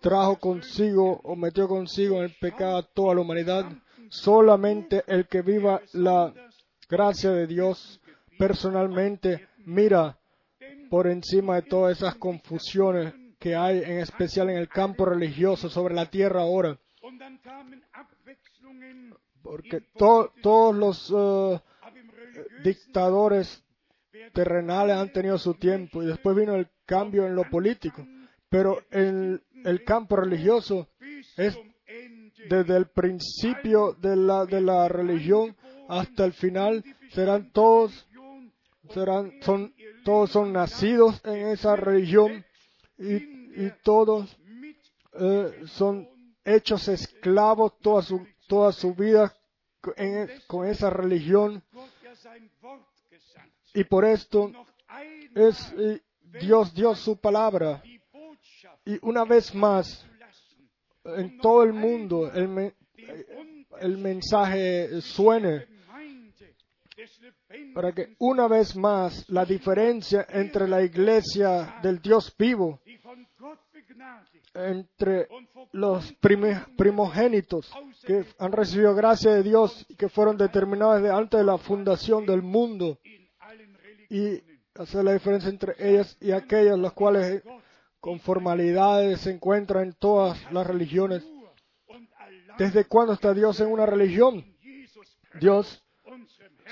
trajo 0.00 0.38
consigo 0.38 1.20
o 1.24 1.36
metió 1.36 1.68
consigo 1.68 2.18
en 2.18 2.24
el 2.24 2.34
pecado 2.40 2.78
a 2.78 2.82
toda 2.82 3.14
la 3.14 3.20
humanidad. 3.22 3.66
Solamente 4.08 5.02
el 5.08 5.26
que 5.26 5.42
viva 5.42 5.80
la 5.92 6.32
gracia 6.88 7.30
de 7.30 7.46
Dios 7.46 8.00
personalmente 8.38 9.48
mira 9.64 10.18
por 10.88 11.08
encima 11.08 11.56
de 11.56 11.62
todas 11.62 11.96
esas 11.96 12.14
confusiones 12.14 13.12
que 13.46 13.54
hay, 13.54 13.78
en 13.78 13.98
especial 14.00 14.50
en 14.50 14.56
el 14.56 14.68
campo 14.68 15.04
religioso 15.04 15.68
sobre 15.70 15.94
la 15.94 16.10
tierra 16.10 16.40
ahora. 16.42 16.76
Porque 19.40 19.80
to- 19.96 20.32
todos 20.42 20.74
los 20.74 21.10
religiösen 21.10 22.62
dictadores 22.64 23.62
terrenales 24.34 24.96
han 24.96 25.12
tenido 25.12 25.38
su 25.38 25.54
tiempo 25.54 26.02
y 26.02 26.06
después 26.06 26.36
vino 26.36 26.56
el 26.56 26.66
cambio 26.86 27.24
en 27.24 27.36
lo 27.36 27.48
político. 27.48 28.04
Pero 28.48 28.82
en 28.90 29.40
el 29.64 29.84
campo 29.84 30.16
religioso 30.16 30.88
es 31.36 31.56
desde 32.48 32.76
el 32.76 32.86
principio 32.88 33.92
de 33.92 34.16
la, 34.16 34.44
de 34.44 34.60
la 34.60 34.88
religión 34.88 35.56
hasta 35.88 36.24
el 36.24 36.32
final 36.32 36.82
serán 37.12 37.52
todos 37.52 38.08
serán 38.90 39.32
son 39.42 39.72
todos 40.04 40.30
son 40.30 40.52
nacidos 40.52 41.20
en 41.24 41.48
esa 41.48 41.76
religión 41.76 42.44
y, 42.98 43.35
y 43.56 43.70
todos 43.82 44.36
eh, 45.18 45.62
son 45.66 46.08
hechos 46.44 46.88
esclavos 46.88 47.78
toda 47.80 48.02
su 48.02 48.26
toda 48.46 48.70
su 48.72 48.94
vida 48.94 49.34
en- 49.96 50.30
con 50.46 50.66
esa 50.66 50.90
religión. 50.90 51.62
Y 53.74 53.84
por 53.84 54.04
esto 54.04 54.52
es 55.34 55.74
Dios 56.40 56.72
dio 56.74 56.94
su 56.94 57.16
palabra. 57.18 57.82
Y 58.84 58.98
una 59.02 59.24
vez 59.24 59.54
más 59.54 60.06
en 61.04 61.38
todo 61.38 61.62
el 61.62 61.72
mundo 61.72 62.30
el, 62.32 62.48
me- 62.48 62.74
el 63.80 63.98
mensaje 63.98 65.00
suene 65.02 65.66
para 67.74 67.92
que 67.92 68.16
una 68.18 68.48
vez 68.48 68.74
más 68.76 69.28
la 69.28 69.44
diferencia 69.44 70.26
entre 70.30 70.66
la 70.66 70.82
iglesia 70.82 71.78
del 71.82 72.00
Dios 72.00 72.34
vivo, 72.38 72.80
entre 74.54 75.28
los 75.72 76.14
primogénitos 76.76 77.70
que 78.06 78.24
han 78.38 78.52
recibido 78.52 78.94
gracia 78.94 79.32
de 79.34 79.42
Dios 79.42 79.84
y 79.88 79.96
que 79.96 80.08
fueron 80.08 80.38
determinados 80.38 81.02
desde 81.02 81.14
antes 81.14 81.38
de 81.38 81.44
la 81.44 81.58
fundación 81.58 82.24
del 82.24 82.42
mundo 82.42 82.98
y 84.08 84.40
hacer 84.74 85.04
la 85.04 85.12
diferencia 85.12 85.50
entre 85.50 85.74
ellas 85.78 86.16
y 86.20 86.32
aquellas 86.32 86.78
las 86.78 86.92
cuales 86.92 87.42
con 88.00 88.20
formalidades 88.20 89.20
se 89.20 89.32
encuentran 89.32 89.88
en 89.88 89.92
todas 89.94 90.50
las 90.52 90.66
religiones. 90.66 91.26
¿Desde 92.56 92.86
cuándo 92.86 93.12
está 93.12 93.34
Dios 93.34 93.60
en 93.60 93.68
una 93.68 93.84
religión? 93.84 94.44
Dios 95.38 95.85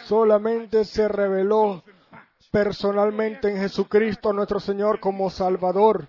solamente 0.05 0.84
se 0.84 1.09
reveló 1.09 1.82
personalmente 2.51 3.51
en 3.51 3.59
Jesucristo 3.59 4.32
nuestro 4.32 4.61
Señor 4.61 5.01
como 5.01 5.30
Salvador. 5.30 6.09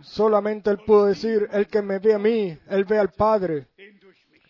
Solamente 0.00 0.70
Él 0.70 0.78
pudo 0.86 1.06
decir, 1.06 1.48
el 1.52 1.66
que 1.66 1.82
me 1.82 1.98
ve 1.98 2.14
a 2.14 2.18
mí, 2.18 2.58
Él 2.68 2.84
ve 2.84 2.98
al 2.98 3.12
Padre. 3.12 3.68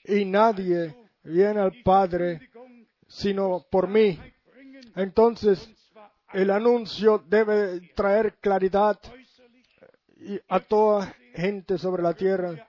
Y 0.04 0.24
nadie 0.24 0.94
viene 1.22 1.60
al 1.60 1.72
Padre 1.82 2.48
sino 3.08 3.64
por 3.70 3.88
mí. 3.88 4.18
Entonces, 4.96 5.70
el 6.32 6.50
anuncio 6.50 7.22
debe 7.26 7.80
traer 7.94 8.34
claridad 8.40 8.98
a 10.48 10.60
toda 10.60 11.14
gente 11.34 11.78
sobre 11.78 12.02
la 12.02 12.14
tierra, 12.14 12.68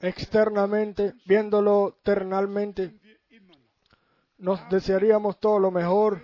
externamente, 0.00 1.14
viéndolo 1.26 1.98
terrenalmente. 2.02 2.94
Nos 4.38 4.68
desearíamos 4.68 5.38
todo 5.40 5.58
lo 5.58 5.70
mejor 5.70 6.20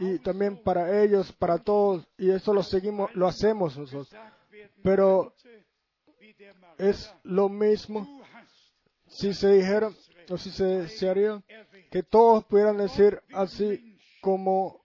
y 0.00 0.18
también 0.20 0.62
para 0.62 1.02
ellos, 1.02 1.32
para 1.32 1.58
todos, 1.58 2.06
y 2.16 2.30
eso 2.30 2.54
lo 2.54 2.62
seguimos, 2.62 3.12
lo 3.14 3.26
hacemos 3.26 3.76
nosotros. 3.76 4.14
Pero 4.82 5.34
es 6.78 7.12
lo 7.24 7.48
mismo 7.48 8.22
si 9.06 9.34
se 9.34 9.52
dijera 9.54 9.90
o 10.30 10.36
si 10.36 10.50
se 10.50 10.64
desearía 10.64 11.42
que 11.90 12.02
todos 12.02 12.44
pudieran 12.44 12.76
decir 12.76 13.20
así 13.32 13.98
como 14.20 14.84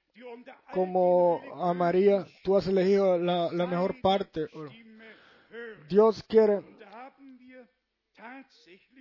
como 0.73 1.39
a 1.55 1.73
María, 1.73 2.25
tú 2.43 2.57
has 2.57 2.67
elegido 2.67 3.17
la, 3.17 3.51
la 3.51 3.67
mejor 3.67 4.01
parte. 4.01 4.47
Dios 5.87 6.23
quiere, 6.23 6.61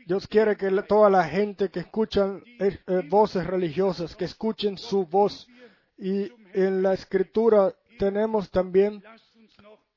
Dios 0.06 0.26
quiere 0.26 0.56
que 0.56 0.70
toda 0.88 1.08
la 1.08 1.24
gente 1.24 1.70
que 1.70 1.80
escuchan 1.80 2.42
eh, 2.58 2.78
voces 3.08 3.46
religiosas, 3.46 4.16
que 4.16 4.24
escuchen 4.24 4.76
su 4.76 5.06
voz. 5.06 5.46
Y 5.96 6.30
en 6.54 6.82
la 6.82 6.94
escritura 6.94 7.74
tenemos 7.98 8.50
también 8.50 9.02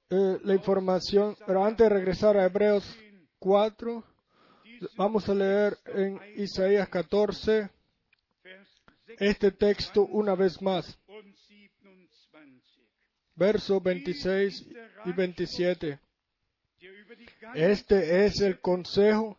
eh, 0.10 0.39
la 0.43 0.53
información, 0.53 1.36
pero 1.47 1.66
antes 1.66 1.89
de 1.89 1.95
regresar 1.95 2.38
a 2.38 2.45
Hebreos 2.45 2.84
4, 3.39 4.03
vamos 4.95 5.28
a 5.28 5.34
leer 5.34 5.78
en 5.86 6.20
Isaías 6.36 6.88
14 6.89 7.70
Vers 8.43 8.70
6 9.08 9.18
este 9.20 9.51
texto 9.51 10.06
una 10.06 10.36
vez 10.36 10.62
más, 10.62 10.99
und 11.08 11.34
27, 11.34 12.62
versos 13.36 13.82
26 13.82 14.68
y 15.06 15.12
27. 15.12 15.99
Este 17.53 18.25
es 18.25 18.41
el 18.41 18.59
consejo 18.59 19.38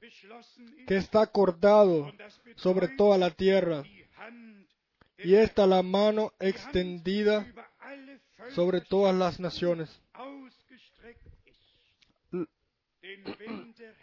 que 0.86 0.96
está 0.96 1.22
acordado 1.22 2.12
sobre 2.56 2.88
toda 2.88 3.18
la 3.18 3.30
tierra, 3.30 3.82
y 5.18 5.34
esta 5.34 5.66
la 5.66 5.82
mano 5.82 6.32
extendida 6.38 7.46
sobre 8.50 8.80
todas 8.80 9.14
las 9.14 9.40
naciones. 9.40 10.00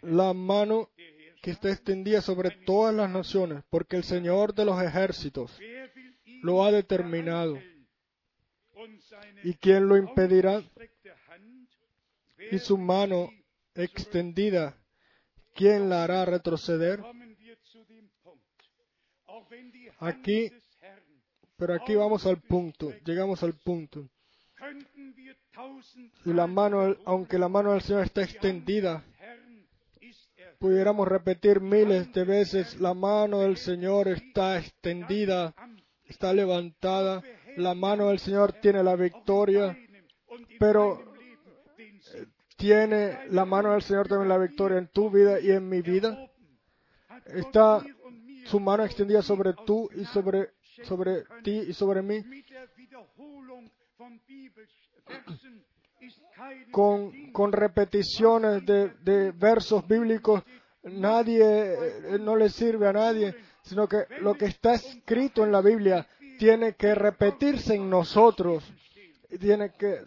La 0.02 0.32
mano 0.32 0.90
que 1.42 1.50
está 1.50 1.70
extendida 1.70 2.22
sobre 2.22 2.50
todas 2.50 2.94
las 2.94 3.10
naciones, 3.10 3.62
porque 3.68 3.96
el 3.96 4.04
Señor 4.04 4.54
de 4.54 4.64
los 4.64 4.82
ejércitos 4.82 5.58
lo 6.42 6.64
ha 6.64 6.72
determinado. 6.72 7.58
¿Y 9.42 9.54
quién 9.54 9.88
lo 9.88 9.96
impedirá? 9.96 10.62
Y 12.50 12.58
su 12.58 12.76
mano 12.78 13.30
extendida, 13.74 14.76
¿quién 15.54 15.88
la 15.88 16.04
hará 16.04 16.24
retroceder? 16.24 17.00
Aquí- 20.00 20.50
Pero 21.56 21.74
aquí 21.74 21.94
vamos 21.94 22.26
al 22.26 22.40
punto, 22.40 22.90
llegamos 23.04 23.42
al 23.42 23.54
punto. 23.54 24.08
Y 26.24 26.32
la 26.32 26.46
mano, 26.46 26.96
aunque 27.04 27.38
la 27.38 27.48
mano 27.48 27.72
del 27.72 27.82
Señor 27.82 28.04
está 28.04 28.22
extendida, 28.22 29.04
pudiéramos 30.58 31.06
repetir 31.08 31.60
miles 31.60 32.12
de 32.12 32.24
veces, 32.24 32.80
la 32.80 32.94
mano 32.94 33.40
del 33.40 33.56
Señor 33.56 34.08
está 34.08 34.58
extendida, 34.58 35.54
está 36.06 36.32
levantada, 36.32 37.22
la 37.56 37.74
mano 37.74 38.08
del 38.08 38.18
Señor 38.18 38.52
tiene 38.54 38.82
la 38.82 38.96
victoria, 38.96 39.76
pero 40.58 40.98
tiene 42.64 43.28
la 43.28 43.44
mano 43.44 43.72
del 43.72 43.82
Señor 43.82 44.08
también 44.08 44.30
la 44.30 44.38
victoria 44.38 44.78
en 44.78 44.88
tu 44.88 45.10
vida 45.10 45.38
y 45.38 45.50
en 45.50 45.68
mi 45.68 45.82
vida. 45.82 46.30
Está 47.26 47.84
su 48.46 48.58
mano 48.58 48.86
extendida 48.86 49.20
sobre 49.20 49.52
tú 49.66 49.90
y 49.94 50.06
sobre, 50.06 50.52
sobre 50.84 51.24
ti 51.42 51.58
y 51.68 51.74
sobre 51.74 52.00
mí. 52.00 52.24
con, 56.70 57.32
con 57.32 57.52
repeticiones 57.52 58.64
de, 58.64 58.94
de 59.02 59.32
versos 59.32 59.86
bíblicos, 59.86 60.42
nadie, 60.84 61.44
eh, 61.44 62.18
no 62.18 62.34
le 62.34 62.48
sirve 62.48 62.88
a 62.88 62.94
nadie, 62.94 63.34
sino 63.60 63.86
que 63.86 64.06
lo 64.20 64.34
que 64.36 64.46
está 64.46 64.72
escrito 64.72 65.44
en 65.44 65.52
la 65.52 65.60
Biblia 65.60 66.06
tiene 66.38 66.76
que 66.76 66.94
repetirse 66.94 67.74
en 67.74 67.90
nosotros. 67.90 68.64
Tiene 69.38 69.72
que, 69.76 70.00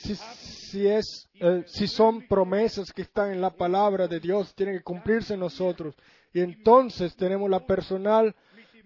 si, 0.00 0.14
si, 0.14 0.86
es, 0.86 1.28
eh, 1.34 1.64
si 1.66 1.86
son 1.86 2.26
promesas 2.26 2.92
que 2.92 3.02
están 3.02 3.32
en 3.32 3.40
la 3.40 3.50
palabra 3.50 4.06
de 4.06 4.20
Dios, 4.20 4.54
tienen 4.54 4.76
que 4.78 4.84
cumplirse 4.84 5.36
nosotros. 5.36 5.94
Y 6.32 6.40
entonces 6.40 7.16
tenemos 7.16 7.50
la 7.50 7.66
personal 7.66 8.34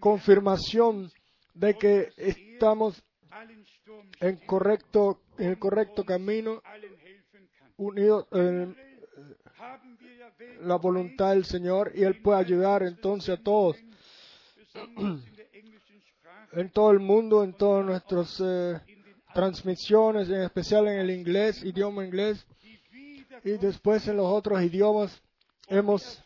confirmación 0.01 1.11
de 1.55 1.75
que 1.75 2.09
estamos 2.17 3.03
en 4.21 4.37
correcto 4.47 5.21
en 5.39 5.51
el 5.51 5.59
correcto 5.59 6.05
camino 6.05 6.63
unidos 7.77 8.27
en 8.33 8.77
Welt 8.77 8.83
la 10.63 10.77
voluntad 10.77 11.31
del 11.31 11.45
Señor 11.45 11.93
y 11.95 12.05
él 12.05 12.21
puede 12.23 12.41
ayudar 12.41 12.83
entonces 12.83 13.39
a 13.39 13.43
todos 13.43 13.77
en 16.53 16.71
todo 16.71 16.91
el 16.91 17.01
mundo 17.01 17.45
en 17.45 17.53
todas 17.55 17.85
nuestras 17.85 18.41
eh, 18.41 18.81
transmisiones 19.35 20.29
en 20.29 20.43
especial 20.43 20.89
en 20.89 20.99
el 20.99 21.11
inglés 21.11 21.63
idioma 21.65 22.05
inglés 22.05 22.47
y 23.45 23.53
después 23.59 24.07
en 24.09 24.17
los 24.17 24.27
otros 24.27 24.63
idiomas 24.63 25.21
hemos 25.69 26.23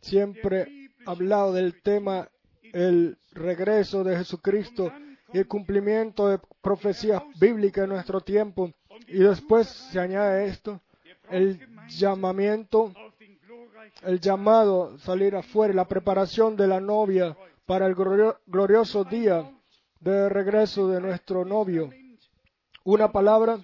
siempre 0.00 0.90
hablado 1.06 1.52
del 1.52 1.80
tema 1.82 2.28
el 2.72 3.18
regreso 3.32 4.04
de 4.04 4.16
Jesucristo 4.16 4.92
y 5.32 5.38
el 5.38 5.46
cumplimiento 5.46 6.28
de 6.28 6.38
profecías 6.60 7.22
bíblicas 7.38 7.84
en 7.84 7.90
nuestro 7.90 8.20
tiempo 8.20 8.72
y 9.08 9.18
después 9.18 9.68
se 9.68 9.98
añade 10.00 10.46
esto 10.46 10.80
el 11.30 11.60
llamamiento 11.88 12.92
el 14.02 14.20
llamado 14.20 14.96
salir 14.98 15.34
afuera, 15.36 15.74
la 15.74 15.86
preparación 15.88 16.56
de 16.56 16.66
la 16.66 16.80
novia 16.80 17.36
para 17.66 17.86
el 17.86 17.94
glorio- 17.94 18.38
glorioso 18.46 19.04
día 19.04 19.50
de 20.00 20.28
regreso 20.28 20.88
de 20.88 21.00
nuestro 21.00 21.44
novio. 21.44 21.90
Una 22.84 23.12
palabra 23.12 23.60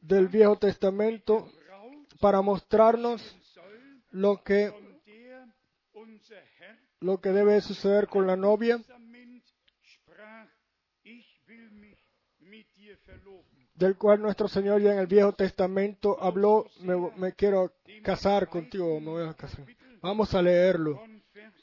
del 0.00 0.28
Viejo 0.28 0.56
Testamento 0.56 1.50
para 2.20 2.40
mostrarnos 2.40 3.36
lo 4.10 4.42
que, 4.42 4.72
lo 7.00 7.20
que 7.20 7.28
debe 7.30 7.60
suceder 7.60 8.06
con 8.06 8.26
la 8.26 8.36
novia, 8.36 8.80
del 13.74 13.98
cual 13.98 14.22
nuestro 14.22 14.48
Señor 14.48 14.80
ya 14.80 14.92
en 14.92 14.98
el 15.00 15.06
Viejo 15.06 15.32
Testamento 15.34 16.16
habló, 16.22 16.70
me, 16.80 16.96
me 17.16 17.32
quiero 17.34 17.74
casar 18.02 18.48
contigo, 18.48 18.98
me 19.00 19.10
voy 19.10 19.28
a 19.28 19.34
casar. 19.34 19.66
Vamos 20.00 20.34
a 20.34 20.40
leerlo 20.40 20.94
Von 20.94 21.22
Vers 21.34 21.54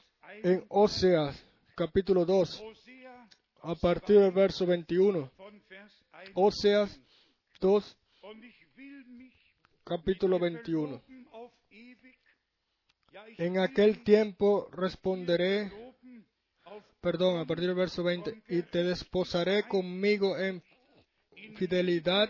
1 0.44 0.52
en 0.52 0.66
Oseas, 0.70 1.44
capítulo 1.76 2.24
2, 2.24 2.62
Hosea, 2.62 3.30
a 3.64 3.76
partir 3.76 4.20
del 4.20 4.32
verso 4.32 4.68
21. 4.68 5.32
Oseas 6.34 7.00
2, 7.60 7.98
Und 8.22 8.44
ich 8.44 8.68
will 8.76 9.06
mich 9.06 9.34
capítulo 9.84 10.40
dir 10.40 10.46
21. 10.46 10.64
verloben 10.64 11.28
auf 11.32 11.52
ewig. 11.70 12.18
Ja, 13.12 13.28
ich 13.28 13.40
En 13.40 13.60
aquel 13.60 14.04
tiempo 14.04 14.70
responderé, 14.72 15.72
perdón, 17.02 17.40
a 17.40 17.46
partir 17.46 17.68
del 17.68 17.76
verso 17.76 18.04
20, 18.04 18.44
y 18.48 18.62
te 18.64 18.84
desposaré 18.84 19.64
conmigo 19.68 20.38
en 20.38 20.64
fidelidad 21.56 22.30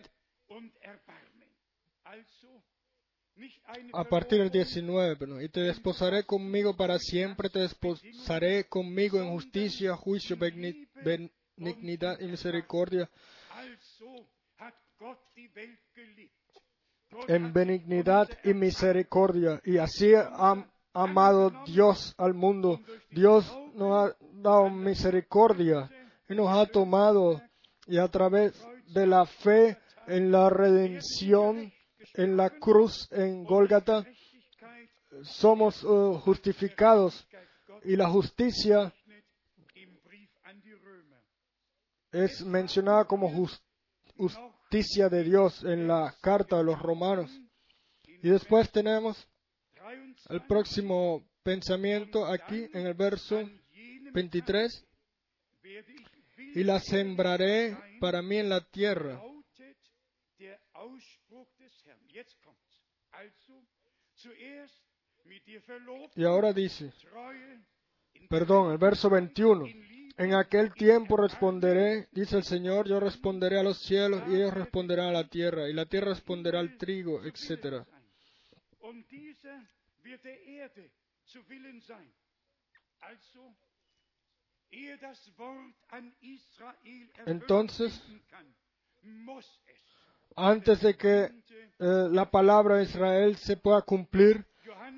a 3.93 4.03
partir 4.03 4.39
del 4.39 4.49
Verlobung, 4.49 4.51
19, 4.51 5.15
perdón, 5.15 5.43
y 5.43 5.49
te 5.49 5.61
desposaré 5.61 6.23
conmigo 6.23 6.75
para 6.75 6.99
siempre, 6.99 7.49
te 7.49 7.59
desposaré 7.59 8.65
conmigo 8.65 9.19
en 9.19 9.29
justicia, 9.29 9.95
juicio, 9.95 10.37
benignidad 10.37 12.19
y 12.19 12.25
misericordia, 12.25 13.09
en 17.27 17.53
benignidad 17.53 18.27
y 18.43 18.53
misericordia. 18.53 19.61
Y 19.65 19.77
así 19.77 20.13
ha 20.15 20.65
amado 20.93 21.51
Dios 21.65 22.13
al 22.17 22.33
mundo. 22.33 22.79
Dios 23.11 23.45
nos 23.75 24.11
ha 24.11 24.15
dado 24.33 24.69
misericordia 24.69 25.89
y 26.29 26.35
nos 26.35 26.49
ha 26.49 26.65
tomado 26.65 27.41
y 27.87 27.97
a 27.97 28.07
través 28.07 28.53
de 28.93 29.05
la 29.07 29.25
fe 29.25 29.77
en 30.07 30.31
la 30.31 30.49
redención, 30.49 31.71
en 32.15 32.35
la 32.37 32.49
cruz, 32.49 33.07
en 33.11 33.43
Gólgata, 33.43 34.05
somos 35.23 35.83
eh, 35.83 36.19
justificados 36.23 37.27
y 37.83 37.95
la 37.95 38.09
justicia 38.09 38.91
es 42.11 42.43
mencionada 42.45 43.05
como 43.05 43.29
jus- 43.29 43.61
justicia 44.15 45.09
de 45.09 45.23
Dios 45.23 45.63
en 45.63 45.87
la 45.87 46.15
carta 46.21 46.57
de 46.57 46.63
los 46.63 46.81
romanos. 46.81 47.31
Y 48.05 48.29
después 48.29 48.71
tenemos 48.71 49.27
23 49.75 50.27
el 50.29 50.47
próximo 50.47 51.23
pensamiento 51.43 52.25
aquí 52.25 52.67
en 52.73 52.87
el 52.87 52.93
verso 52.93 53.37
an 53.37 53.61
jenem 53.71 54.13
23. 54.13 54.85
werde 55.63 55.91
ich 55.91 56.07
wild 56.37 56.55
Y 56.55 56.63
la 56.63 56.79
sembraré 56.79 57.77
para 57.99 58.21
mí 58.21 58.37
en 58.37 58.49
la 58.49 58.61
tierra. 58.61 59.21
Y 66.15 66.23
ahora 66.23 66.53
dice, 66.53 66.93
perdón, 68.29 68.71
el 68.71 68.77
verso 68.77 69.09
21. 69.09 69.65
En 70.17 70.35
aquel 70.35 70.73
tiempo 70.73 71.17
responderé, 71.17 72.07
dice 72.11 72.37
el 72.37 72.43
Señor, 72.43 72.87
yo 72.87 72.99
responderé 72.99 73.59
a 73.59 73.63
los 73.63 73.79
cielos 73.79 74.21
y 74.27 74.35
ellos 74.35 74.53
responderán 74.53 75.07
a 75.07 75.11
la 75.11 75.27
tierra, 75.27 75.67
y 75.69 75.73
la 75.73 75.87
tierra 75.87 76.09
responderá 76.09 76.59
al 76.59 76.77
trigo, 76.77 77.23
etc. 77.23 77.83
Entonces. 87.25 88.03
Antes 90.35 90.81
de 90.81 90.95
que 90.95 91.23
eh, 91.23 91.31
la 91.79 92.29
palabra 92.29 92.77
de 92.77 92.83
Israel 92.83 93.35
se 93.37 93.57
pueda 93.57 93.81
cumplir, 93.81 94.45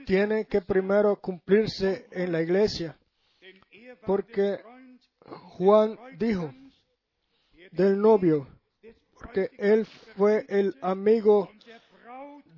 tiene 0.06 0.46
que 0.46 0.62
primero 0.62 1.20
cumplirse 1.20 2.08
en 2.12 2.32
la 2.32 2.42
iglesia. 2.42 2.98
Porque 4.06 4.60
Juan 5.26 5.98
dijo 6.18 6.54
del 7.72 8.00
novio, 8.00 8.48
porque 9.18 9.50
él 9.58 9.86
fue 10.16 10.46
el 10.50 10.76
amigo 10.82 11.50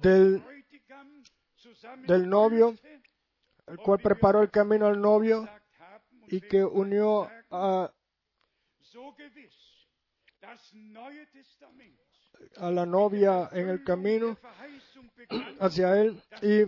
del, 0.01 0.43
del 2.07 2.30
novio, 2.30 2.76
el 3.68 3.78
cual 3.78 3.99
preparó 3.99 4.41
el 4.41 4.51
camino 4.51 4.88
al 4.88 4.99
novio 4.99 5.47
y 6.28 6.41
que 6.41 6.63
unió 6.63 7.30
a, 7.49 7.91
a 12.57 12.72
la 12.72 12.86
novia 12.86 13.49
en 13.53 13.70
el 13.70 13.84
camino 13.84 14.38
hacia 15.59 16.01
él. 16.01 16.22
Y 16.41 16.63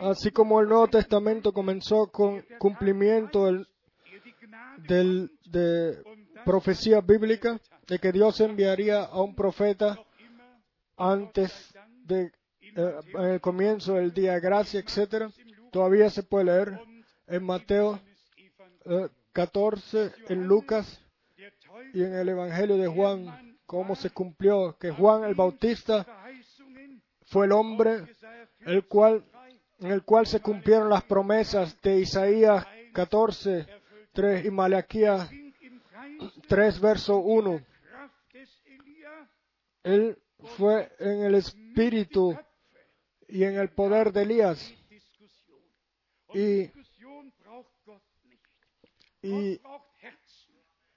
así 0.00 0.30
como 0.30 0.60
el 0.60 0.68
Nuevo 0.68 0.88
Testamento 0.88 1.52
comenzó 1.52 2.10
con 2.10 2.42
cumplimiento 2.58 3.46
del, 3.46 3.68
de 4.86 6.02
profecía 6.44 7.00
bíblica 7.00 7.60
de 7.86 7.98
que 7.98 8.12
Dios 8.12 8.40
enviaría 8.40 9.04
a 9.04 9.22
un 9.22 9.34
profeta 9.34 9.98
antes 10.96 11.74
de 12.04 12.32
eh, 12.76 12.94
en 13.14 13.24
el 13.24 13.40
comienzo 13.40 13.94
del 13.94 14.12
día 14.12 14.34
de 14.34 14.40
gracia, 14.40 14.80
etcétera, 14.80 15.30
todavía 15.70 16.10
se 16.10 16.22
puede 16.22 16.44
leer 16.44 16.78
en 17.26 17.42
Mateo 17.42 17.98
eh, 18.84 19.08
14, 19.32 20.12
en 20.28 20.46
Lucas 20.46 21.00
y 21.94 22.02
en 22.02 22.14
el 22.14 22.28
Evangelio 22.28 22.76
de 22.76 22.86
Juan, 22.86 23.56
cómo 23.64 23.96
se 23.96 24.10
cumplió 24.10 24.76
que 24.78 24.90
Juan 24.90 25.24
el 25.24 25.34
Bautista 25.34 26.06
fue 27.24 27.46
el 27.46 27.52
hombre 27.52 28.04
el 28.60 28.86
cual, 28.86 29.24
3 29.30 29.46
en 29.80 29.92
el 29.92 30.02
cual 30.02 30.26
se 30.26 30.40
cumplieron 30.40 30.90
las 30.90 31.04
promesas 31.04 31.80
de 31.80 32.00
Isaías 32.00 32.66
14, 32.92 33.66
3 34.16 34.44
y 34.46 34.50
Geist 34.50 36.48
3, 36.48 36.80
verso 36.80 37.18
1. 37.18 37.60
Kraft 37.90 38.14
des 38.32 38.48
Elia 38.64 39.28
Él 39.84 40.18
fue 40.56 40.90
en 40.98 41.22
el 41.24 41.34
espíritu 41.34 42.36
y 43.28 43.44
en 43.44 43.56
el 43.58 43.68
poder 43.70 44.12
de 44.12 44.22
Elías. 44.22 44.72
Y, 46.34 46.70
y, 49.22 49.60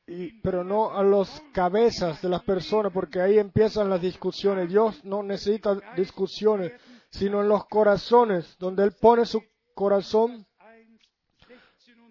y- 0.07 0.41
pero 0.41 0.63
no 0.63 0.91
a 0.95 1.03
los 1.03 1.41
cabezas 1.53 2.21
de 2.21 2.29
las 2.29 2.43
personas, 2.43 2.91
porque 2.93 3.21
ahí 3.21 3.37
empiezan 3.37 3.89
las 3.89 4.01
discusiones. 4.01 4.69
Dios 4.69 5.03
no 5.03 5.23
necesita 5.23 5.75
discusiones, 5.95 6.71
sino 7.11 7.41
en 7.41 7.49
los 7.49 7.65
corazones, 7.67 8.57
donde 8.57 8.83
Él 8.83 8.93
pone 8.99 9.25
su 9.25 9.43
corazón 9.75 10.31
1, 10.31 10.45
16 10.45 10.45
und 10.45 10.48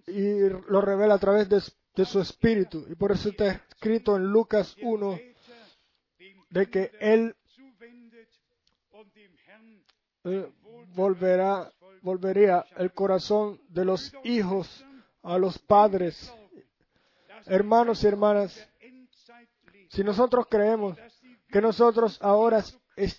y 0.09 0.49
lo 0.69 0.81
revela 0.81 1.15
a 1.15 1.19
través 1.19 1.49
de, 1.49 2.05
su 2.05 2.21
espíritu. 2.21 2.87
Y 2.89 2.95
por 2.95 3.13
eso 3.13 3.31
está 3.31 3.63
escrito 3.69 4.17
en 4.17 4.25
Lucas 4.25 4.77
1 4.81 5.11
Väter 5.11 5.35
dem 6.19 6.49
de 6.51 6.71
que 6.71 6.91
Él 7.01 7.37
eh, 10.25 10.53
volverá, 10.95 11.73
volvería 12.03 12.65
el 12.77 12.93
corazón 12.93 13.61
de 13.69 13.85
los 13.85 14.13
hijos 14.25 14.85
a 15.23 15.39
los 15.39 15.59
padres. 15.59 16.33
Hermanos 17.47 18.03
y 18.03 18.07
hermanas, 18.07 18.69
si 19.89 20.05
nosotros 20.05 20.47
creemos 20.49 20.99
que 21.51 21.61
nosotros 21.61 22.19
ahora 22.21 22.63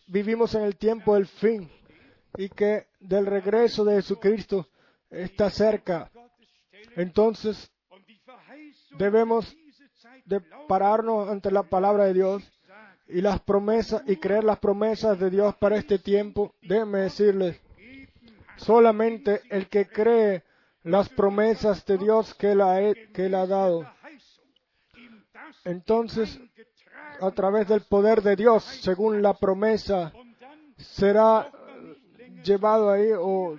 vivimos 0.08 0.56
en 0.56 0.64
el 0.64 0.78
tiempo 0.78 1.16
del 1.16 1.28
fin 1.28 1.70
y 2.38 2.50
que 2.50 2.88
del 3.00 3.26
regreso 3.26 3.84
de 3.84 3.96
Jesucristo 3.96 4.68
está 5.10 5.50
cerca, 5.50 6.12
entonces 6.96 7.72
debemos 8.98 9.56
de 10.26 10.42
pararnos 10.68 11.30
ante 11.30 11.52
la 11.52 11.64
palabra 11.64 12.06
de 12.06 12.14
Dios 12.14 12.52
y 13.08 13.22
las 13.22 13.40
promesas 13.42 14.04
y 14.06 14.18
creer 14.18 14.44
las 14.44 14.60
promesas 14.60 15.20
de 15.20 15.30
Dios 15.30 15.56
para 15.56 15.78
este 15.78 15.98
tiempo. 15.98 16.54
Déjenme 16.62 17.00
decirles, 17.00 17.60
solamente 18.58 19.42
el 19.50 19.68
que 19.68 19.88
cree 19.88 20.44
las 20.84 21.10
promesas 21.10 21.86
de 21.86 21.98
Dios 21.98 22.34
que 22.36 22.52
él 22.52 22.62
ha, 22.62 22.78
que 23.14 23.26
él 23.26 23.36
ha 23.36 23.46
dado, 23.48 23.86
entonces 25.66 26.40
a 27.22 27.32
través 27.32 27.68
del 27.68 27.82
poder 27.82 28.22
de 28.22 28.36
Dios, 28.36 28.64
según 28.64 29.22
la 29.22 29.34
promesa, 29.34 30.14
será 30.78 31.52
eh, 32.20 32.42
llevado 32.44 32.92
ahí 32.92 33.12
o 33.12 33.58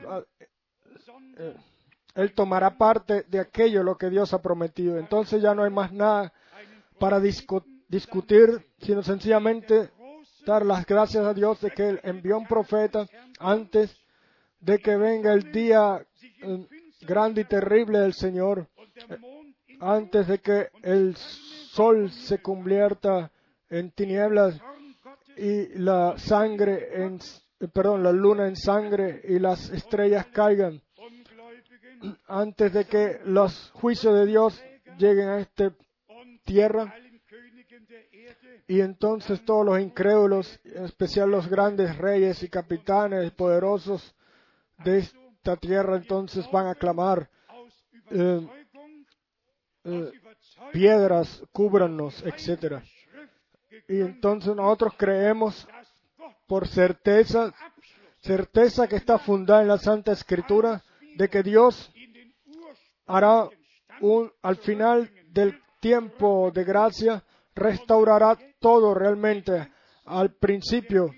sondern 1.04 1.69
él 2.14 2.32
tomará 2.34 2.76
parte 2.76 3.24
de 3.28 3.40
aquello 3.40 3.82
lo 3.82 3.96
que 3.96 4.10
Dios 4.10 4.32
ha 4.34 4.42
prometido. 4.42 4.98
Entonces 4.98 5.42
ya 5.42 5.54
no 5.54 5.62
hay 5.62 5.70
más 5.70 5.92
nada 5.92 6.32
para 6.98 7.18
discu- 7.20 7.64
discutir, 7.88 8.66
sino 8.80 9.02
sencillamente 9.02 9.90
dar 10.46 10.64
las 10.64 10.86
gracias 10.86 11.24
a 11.24 11.34
Dios 11.34 11.60
de 11.60 11.70
que 11.70 11.88
Él 11.88 12.00
envió 12.02 12.38
un 12.38 12.46
profeta 12.46 13.06
antes 13.38 13.96
de 14.60 14.78
que 14.78 14.96
venga 14.96 15.32
el 15.32 15.52
día 15.52 16.04
eh, 16.42 16.66
grande 17.02 17.42
y 17.42 17.44
terrible 17.44 17.98
del 18.00 18.12
Señor, 18.14 18.66
antes 19.80 20.26
de 20.26 20.38
que 20.38 20.68
el 20.82 21.16
sol 21.16 22.10
se 22.10 22.42
convierta 22.42 23.30
en 23.70 23.90
tinieblas 23.92 24.60
y 25.36 25.78
la 25.78 26.18
sangre 26.18 27.02
en, 27.04 27.18
perdón, 27.72 28.02
la 28.02 28.12
luna 28.12 28.46
en 28.48 28.56
sangre 28.56 29.22
y 29.24 29.38
las 29.38 29.70
estrellas 29.70 30.26
caigan, 30.26 30.82
antes 32.26 32.72
de 32.72 32.84
que 32.84 33.20
los 33.24 33.70
juicios 33.74 34.14
de 34.14 34.26
Dios 34.26 34.62
lleguen 34.98 35.28
a 35.28 35.40
esta 35.40 35.72
tierra 36.44 36.94
Y 38.70 38.82
entonces 38.82 39.44
todos 39.44 39.66
los 39.66 39.80
incrédulos, 39.80 40.60
en 40.62 40.84
especial 40.84 41.28
los 41.28 41.48
grandes 41.48 41.98
reyes 41.98 42.44
y 42.44 42.48
capitanes 42.48 43.32
poderosos 43.32 44.14
de 44.84 44.98
esta 44.98 45.56
tierra, 45.56 45.96
entonces 45.96 46.48
van 46.52 46.68
a 46.68 46.76
clamar, 46.76 47.28
eh, 48.12 48.46
Überzeugung, 49.82 50.12
piedras, 50.72 51.42
cúbranos, 51.50 52.22
etc. 52.22 52.80
Y 53.88 54.02
entonces 54.02 54.54
nosotros 54.54 54.94
creemos 54.96 55.66
por 56.46 56.68
certeza, 56.68 57.52
certeza 58.18 58.86
que 58.86 58.94
está 58.94 59.18
fundada 59.18 59.62
en 59.62 59.68
la 59.68 59.78
Santa 59.78 60.12
Escritura, 60.12 60.80
de 61.20 61.28
que 61.28 61.42
Dios 61.42 61.92
hará 63.04 63.46
un, 64.00 64.32
al 64.40 64.56
final 64.56 65.12
del 65.28 65.60
tiempo 65.78 66.50
de 66.50 66.64
gracia, 66.64 67.22
restaurará 67.54 68.38
todo 68.58 68.94
realmente 68.94 69.70
al 70.06 70.34
principio, 70.36 71.14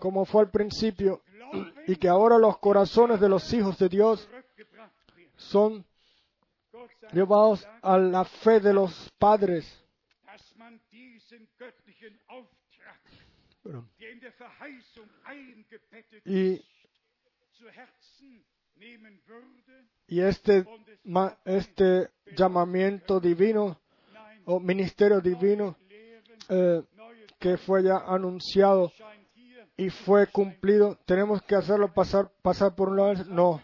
como 0.00 0.24
fue 0.24 0.42
al 0.42 0.50
principio, 0.50 1.22
y 1.86 1.94
que 1.94 2.08
ahora 2.08 2.38
los 2.38 2.58
corazones 2.58 3.20
de 3.20 3.28
los 3.28 3.52
hijos 3.52 3.78
de 3.78 3.88
Dios 3.88 4.28
son 5.36 5.86
llevados 7.12 7.64
a 7.82 7.98
la 7.98 8.24
fe 8.24 8.58
de 8.58 8.74
los 8.74 9.12
padres. 9.16 9.64
Y, 16.24 16.60
y 20.08 20.20
este, 20.20 20.64
este 21.44 22.10
llamamiento 22.36 23.20
divino 23.20 23.80
o 24.44 24.60
ministerio 24.60 25.20
divino 25.20 25.76
eh, 26.48 26.82
que 27.38 27.56
fue 27.56 27.82
ya 27.82 27.98
anunciado 28.06 28.92
y 29.76 29.90
fue 29.90 30.26
cumplido, 30.28 30.98
tenemos 31.04 31.42
que 31.42 31.54
hacerlo 31.54 31.92
pasar, 31.92 32.30
pasar 32.40 32.74
por 32.74 32.88
un 32.88 32.96
lado. 32.96 33.24
No. 33.28 33.62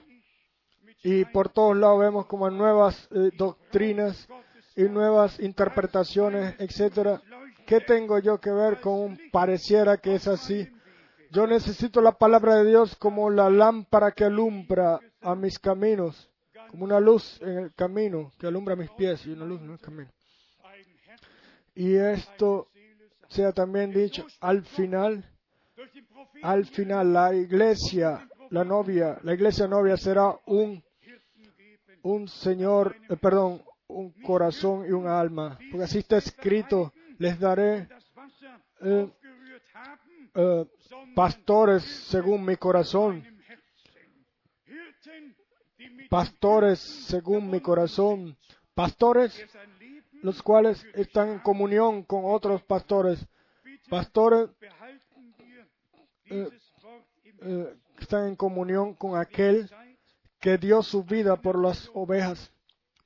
Y 1.02 1.24
por 1.24 1.48
todos 1.48 1.76
lados 1.76 2.00
vemos 2.00 2.26
como 2.26 2.50
nuevas 2.50 3.08
eh, 3.12 3.30
doctrinas 3.36 4.28
y 4.76 4.82
nuevas 4.82 5.40
interpretaciones, 5.40 6.54
etcétera. 6.58 7.22
¿Qué 7.66 7.80
tengo 7.80 8.18
yo 8.18 8.38
que 8.38 8.50
ver 8.50 8.80
con 8.80 9.00
un 9.00 9.20
pareciera 9.30 9.96
que 9.96 10.14
es 10.16 10.28
así? 10.28 10.68
Yo 11.32 11.46
necesito 11.46 12.02
la 12.02 12.12
palabra 12.12 12.56
de 12.56 12.68
Dios 12.68 12.94
como 12.96 13.30
la 13.30 13.48
lámpara 13.48 14.12
que 14.12 14.24
alumbra 14.24 15.00
a 15.22 15.34
mis 15.34 15.58
caminos, 15.58 16.30
como 16.70 16.84
una 16.84 17.00
luz 17.00 17.40
en 17.40 17.56
el 17.56 17.74
camino 17.74 18.30
que 18.38 18.46
alumbra 18.46 18.76
mis 18.76 18.90
pies 18.90 19.24
y 19.24 19.30
una 19.30 19.46
luz 19.46 19.62
en 19.62 19.70
el 19.70 19.80
camino. 19.80 20.10
Y 21.74 21.94
esto 21.94 22.68
sea 23.28 23.50
también 23.52 23.92
dicho 23.92 24.26
al 24.40 24.62
final, 24.62 25.24
al 26.42 26.66
final 26.66 27.14
la 27.14 27.34
iglesia, 27.34 28.28
la 28.50 28.62
novia, 28.62 29.18
la 29.22 29.32
iglesia 29.32 29.66
novia 29.66 29.96
será 29.96 30.38
un 30.44 30.84
un 32.02 32.28
Señor, 32.28 32.96
eh, 33.08 33.16
perdón, 33.16 33.62
un 33.86 34.10
corazón 34.22 34.84
y 34.86 34.90
un 34.90 35.06
alma. 35.06 35.58
Porque 35.70 35.84
así 35.84 35.98
está 35.98 36.18
escrito, 36.18 36.92
les 37.18 37.38
daré 37.40 37.88
Eh, 38.84 39.08
eh, 40.34 40.66
pastores 41.14 41.82
según 41.82 42.44
mi 42.44 42.56
corazón, 42.56 43.24
pastores 46.08 46.78
según 46.80 47.50
mi 47.50 47.60
corazón, 47.60 48.36
pastores 48.74 49.46
los 50.22 50.42
cuales 50.42 50.86
están 50.94 51.30
en 51.30 51.38
comunión 51.40 52.04
con 52.04 52.22
otros 52.24 52.62
pastores, 52.62 53.26
pastores 53.90 54.50
eh, 56.26 56.48
que 57.40 58.04
están 58.04 58.28
en 58.28 58.36
comunión 58.36 58.94
con 58.94 59.18
aquel 59.18 59.68
que 60.40 60.58
dio 60.58 60.82
su 60.82 61.04
vida 61.04 61.36
por 61.36 61.60
las 61.60 61.90
ovejas. 61.92 62.52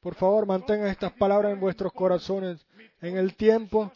Por 0.01 0.15
favor, 0.15 0.47
mantengan 0.47 0.89
estas 0.89 1.13
palabras 1.15 1.53
en 1.53 1.61
vuestros 1.61 1.93
corazones. 1.93 2.67
En 3.01 3.17
el 3.17 3.35
tiempo 3.35 3.91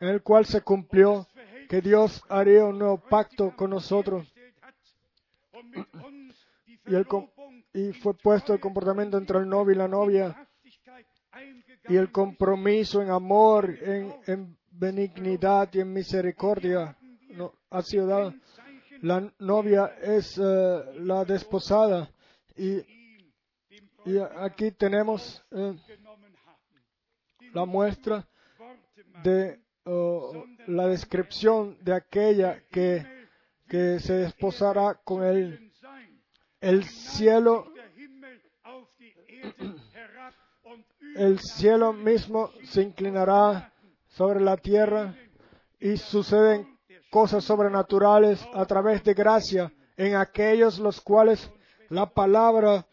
en 0.00 0.08
el 0.08 0.22
cual 0.22 0.44
se 0.46 0.60
cumplió 0.60 1.26
que 1.68 1.80
Dios 1.80 2.22
haría 2.28 2.64
un 2.64 2.78
nuevo 2.78 2.98
pacto 2.98 3.54
con 3.56 3.70
nosotros. 3.70 4.26
Y, 6.86 6.94
el 6.94 7.06
y 7.72 7.92
fue 7.92 8.14
puesto 8.14 8.54
el 8.54 8.60
comportamiento 8.60 9.18
entre 9.18 9.38
el 9.38 9.48
novio 9.48 9.74
y 9.74 9.78
la 9.78 9.88
novia. 9.88 10.48
Y 11.88 11.96
el 11.96 12.10
compromiso 12.10 13.02
en 13.02 13.10
amor, 13.10 13.70
en, 13.80 14.14
en 14.26 14.56
benignidad 14.70 15.68
y 15.72 15.80
en 15.80 15.92
misericordia 15.92 16.96
ha 17.70 17.82
sido 17.82 18.06
dado. 18.06 18.34
La 19.02 19.30
novia 19.38 19.94
es 20.00 20.38
eh, 20.38 20.84
la 21.00 21.24
desposada. 21.24 22.10
Y, 22.56 22.78
y 24.06 24.18
aquí 24.38 24.70
tenemos 24.72 25.44
eh, 25.50 25.76
la 27.52 27.64
muestra 27.66 28.26
de 29.22 29.60
la 29.86 30.88
descripción 30.88 31.78
de 31.80 31.94
aquella 31.94 32.60
que, 32.70 33.06
que 33.68 34.00
se 34.00 34.14
desposará 34.14 35.00
con 35.04 35.24
él. 35.24 35.72
El 36.60 36.84
cielo, 36.84 37.72
el 41.14 41.38
cielo 41.38 41.92
mismo 41.92 42.50
se 42.64 42.82
inclinará 42.82 43.72
sobre 44.08 44.40
la 44.40 44.56
tierra 44.56 45.14
y 45.78 45.96
suceden 45.96 46.78
cosas 47.10 47.44
sobrenaturales 47.44 48.44
a 48.54 48.64
través 48.66 49.04
de 49.04 49.14
gracia 49.14 49.72
en 49.96 50.16
aquellos 50.16 50.78
los 50.78 51.00
cuales 51.00 51.50
la 51.88 52.06
palabra 52.06 52.86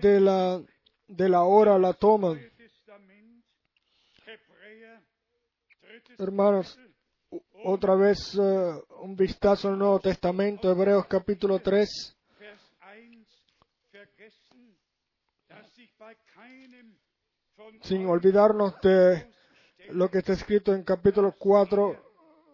de 0.00 0.20
la, 0.20 0.62
de 1.08 1.28
la 1.28 1.42
hora 1.42 1.78
la 1.78 1.92
toman. 1.92 2.40
Hermanos, 6.18 6.78
otra 7.64 7.94
vez 7.94 8.34
eh, 8.40 8.82
un 9.02 9.16
vistazo 9.16 9.68
al 9.68 9.78
Nuevo 9.78 10.00
Testamento, 10.00 10.70
Hebreos 10.70 11.04
capítulo 11.06 11.58
3. 11.58 12.16
Vers 12.38 12.60
1 12.80 13.26
vergessen, 13.92 14.78
dass 15.46 15.70
sich 15.74 15.94
bei 15.98 16.16
keinem 16.34 16.96
von 17.54 17.82
sin 17.82 18.06
olvidarnos 18.06 18.80
de 18.80 19.30
lo 19.90 20.10
que 20.10 20.18
está 20.18 20.32
escrito 20.32 20.72
en 20.72 20.84
capítulo 20.84 21.34
4, 21.38 21.96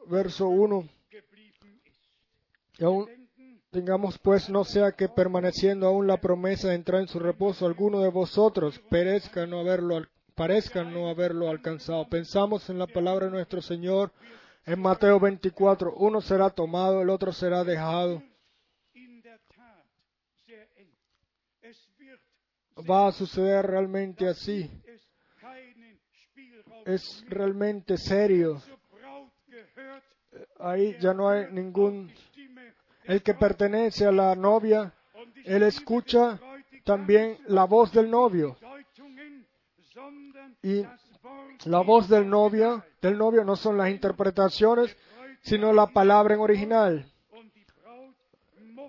verso 0.09 0.49
1. 0.49 0.89
geblieben 1.09 1.81
ist. 1.85 2.81
Y 2.81 2.85
aún 2.85 3.09
tengamos 3.71 4.19
pues 4.19 4.51
no 4.51 4.65
sea 4.65 4.93
que 4.93 5.09
permaneciendo 5.09 5.87
aún 5.87 6.09
la 6.09 6.21
promesa 6.21 6.69
de 6.69 6.75
entrar 6.75 7.01
en 7.01 7.09
su 7.09 7.21
reposo, 7.21 7.65
alguno 7.65 8.01
de 8.01 8.11
vosotros 8.11 8.81
perezca 8.91 9.47
no 9.47 9.61
haberlo, 9.61 10.03
parezca 10.35 10.85
no 10.85 11.09
haberlo 11.09 11.49
alcanzado. 11.49 12.09
Pensamos 12.09 12.69
en 12.71 12.79
la 12.79 12.87
palabra 12.87 13.27
de 13.27 13.33
nuestro 13.33 13.63
Señor 13.63 14.13
en 14.65 14.81
Mateo 14.81 15.19
24. 15.21 15.95
Uno 15.95 16.21
será 16.21 16.51
tomado, 16.51 17.03
el 17.03 17.11
otro 17.11 17.33
será 17.33 17.65
dejado. 17.65 18.23
Va 22.89 23.09
a 23.09 23.13
suceder 23.13 23.67
realmente 23.67 24.29
así. 24.29 24.71
es 26.85 27.25
realmente 27.29 27.97
serio. 27.97 28.61
Ahí 30.59 30.97
ya 31.01 31.13
no 31.15 31.29
hay 31.29 31.47
ningún... 31.53 32.13
El 33.05 33.23
que 33.23 33.35
pertenece 33.35 34.07
a 34.07 34.13
la 34.13 34.37
novia 34.37 34.95
Él 35.45 35.65
escucha 35.65 36.39
también 36.85 37.39
la 37.47 37.65
voz 37.65 37.93
del 37.93 38.11
novio. 38.11 38.57
Y 40.63 40.85
la 41.65 41.81
voz 41.81 42.09
del 42.09 42.29
novio, 42.29 42.85
del 43.01 43.19
novio 43.19 43.45
no 43.45 43.57
son 43.57 43.77
las 43.77 43.91
interpretaciones, 43.91 44.97
sino 45.43 45.73
la 45.73 45.89
palabra 45.89 46.35
en 46.35 46.41
original, 46.41 47.13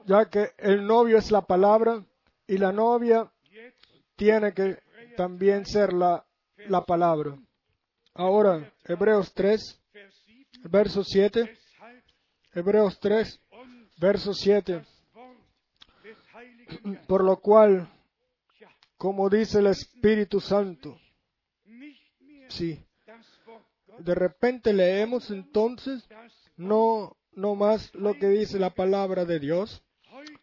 ya 0.05 0.29
que 0.29 0.51
el 0.57 0.85
novio 0.85 1.17
es 1.17 1.31
la 1.31 1.41
palabra 1.41 2.03
y 2.47 2.57
la 2.57 2.71
novia 2.71 3.31
tiene 4.15 4.53
que 4.53 4.77
también 5.17 5.65
ser 5.65 5.93
la, 5.93 6.25
la 6.67 6.85
palabra. 6.85 7.37
Ahora, 8.13 8.71
Hebreos 8.85 9.33
3, 9.33 9.81
Vers 9.93 10.13
7, 10.25 10.69
verso 10.69 11.03
7, 11.03 11.41
weshalb 11.41 12.03
Hebreos 12.53 12.99
3, 12.99 13.41
uns 13.51 13.99
verso 13.99 14.33
7, 14.33 14.73
das 14.73 14.87
Wort 15.13 15.37
des 16.03 16.17
Heiligen 16.33 16.83
Geistes 16.83 17.07
por 17.07 17.23
lo 17.23 17.37
cual, 17.37 17.89
como 18.97 19.29
dice 19.29 19.59
el 19.59 19.67
Espíritu 19.67 20.39
Santo, 20.39 20.99
sí, 22.53 22.79
de 23.99 24.15
repente 24.15 24.73
leemos 24.73 25.29
entonces 25.29 26.07
no, 26.57 27.15
no 27.33 27.55
más 27.55 27.93
lo 27.93 28.13
que 28.13 28.27
dice 28.27 28.59
la 28.59 28.73
palabra 28.73 29.25
de 29.25 29.39
Dios, 29.39 29.83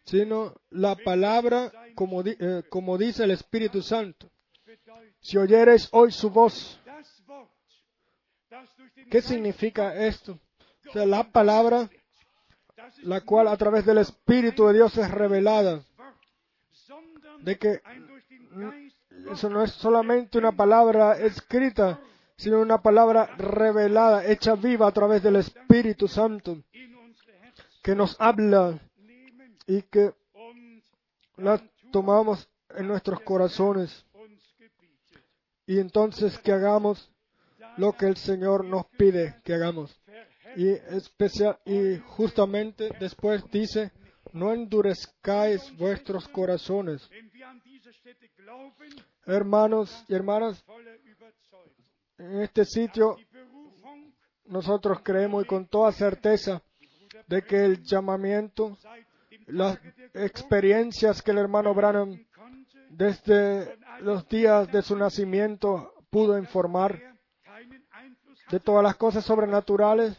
sino 0.05 0.55
la 0.69 0.95
palabra 0.95 1.71
como, 1.95 2.23
eh, 2.23 2.63
como 2.69 2.97
dice 2.97 3.23
el 3.23 3.31
Espíritu 3.31 3.81
Santo. 3.81 4.29
Si 5.19 5.37
oyereis 5.37 5.87
hoy 5.91 6.11
su 6.11 6.29
voz, 6.29 6.79
¿qué 9.09 9.21
significa 9.21 9.95
esto? 9.95 10.39
O 10.89 10.91
sea, 10.91 11.05
la 11.05 11.31
palabra, 11.31 11.89
la 13.03 13.21
cual 13.21 13.47
a 13.47 13.57
través 13.57 13.85
del 13.85 13.99
Espíritu 13.99 14.67
de 14.67 14.73
Dios 14.73 14.97
es 14.97 15.09
revelada. 15.11 15.83
De 17.41 17.57
que 17.57 17.81
eso 19.31 19.49
no 19.49 19.63
es 19.63 19.71
solamente 19.71 20.37
una 20.37 20.51
palabra 20.51 21.17
escrita, 21.17 21.99
sino 22.35 22.59
una 22.59 22.81
palabra 22.81 23.27
revelada, 23.37 24.25
hecha 24.25 24.55
viva 24.55 24.87
a 24.87 24.91
través 24.91 25.21
del 25.23 25.37
Espíritu 25.37 26.07
Santo, 26.07 26.57
que 27.83 27.95
nos 27.95 28.15
habla 28.19 28.79
y 29.67 29.83
que 29.83 30.13
la 31.37 31.61
tomamos 31.91 32.49
en 32.75 32.87
nuestros 32.87 33.19
corazones. 33.21 34.05
Y 35.65 35.79
entonces 35.79 36.37
que 36.39 36.51
hagamos 36.51 37.11
lo 37.77 37.93
que 37.93 38.07
el 38.07 38.17
Señor 38.17 38.65
nos 38.65 38.85
pide 38.97 39.39
que 39.43 39.53
hagamos. 39.53 39.97
Y 40.55 40.71
y 41.65 41.97
justamente 41.99 42.89
después 42.99 43.43
dice, 43.51 43.91
no 44.33 44.53
endurezcáis 44.53 45.75
vuestros 45.77 46.27
corazones. 46.27 47.09
Hermanos 49.25 50.05
y 50.07 50.15
hermanas, 50.15 50.63
en 52.17 52.41
este 52.41 52.65
sitio 52.65 53.17
nosotros 54.45 54.99
creemos 55.03 55.43
y 55.43 55.47
con 55.47 55.67
toda 55.67 55.91
certeza 55.91 56.61
de 57.27 57.41
que 57.43 57.63
el 57.63 57.83
llamamiento, 57.83 58.77
las 59.47 59.79
experiencias 60.13 61.21
que 61.21 61.31
el 61.31 61.37
hermano 61.37 61.73
Branham 61.73 62.25
desde 62.89 63.77
los 64.01 64.27
días 64.27 64.71
de 64.71 64.81
su 64.81 64.95
nacimiento 64.95 65.93
pudo 66.09 66.37
informar 66.37 67.01
de 68.49 68.59
todas 68.59 68.83
las 68.83 68.95
cosas 68.95 69.23
sobrenaturales 69.23 70.17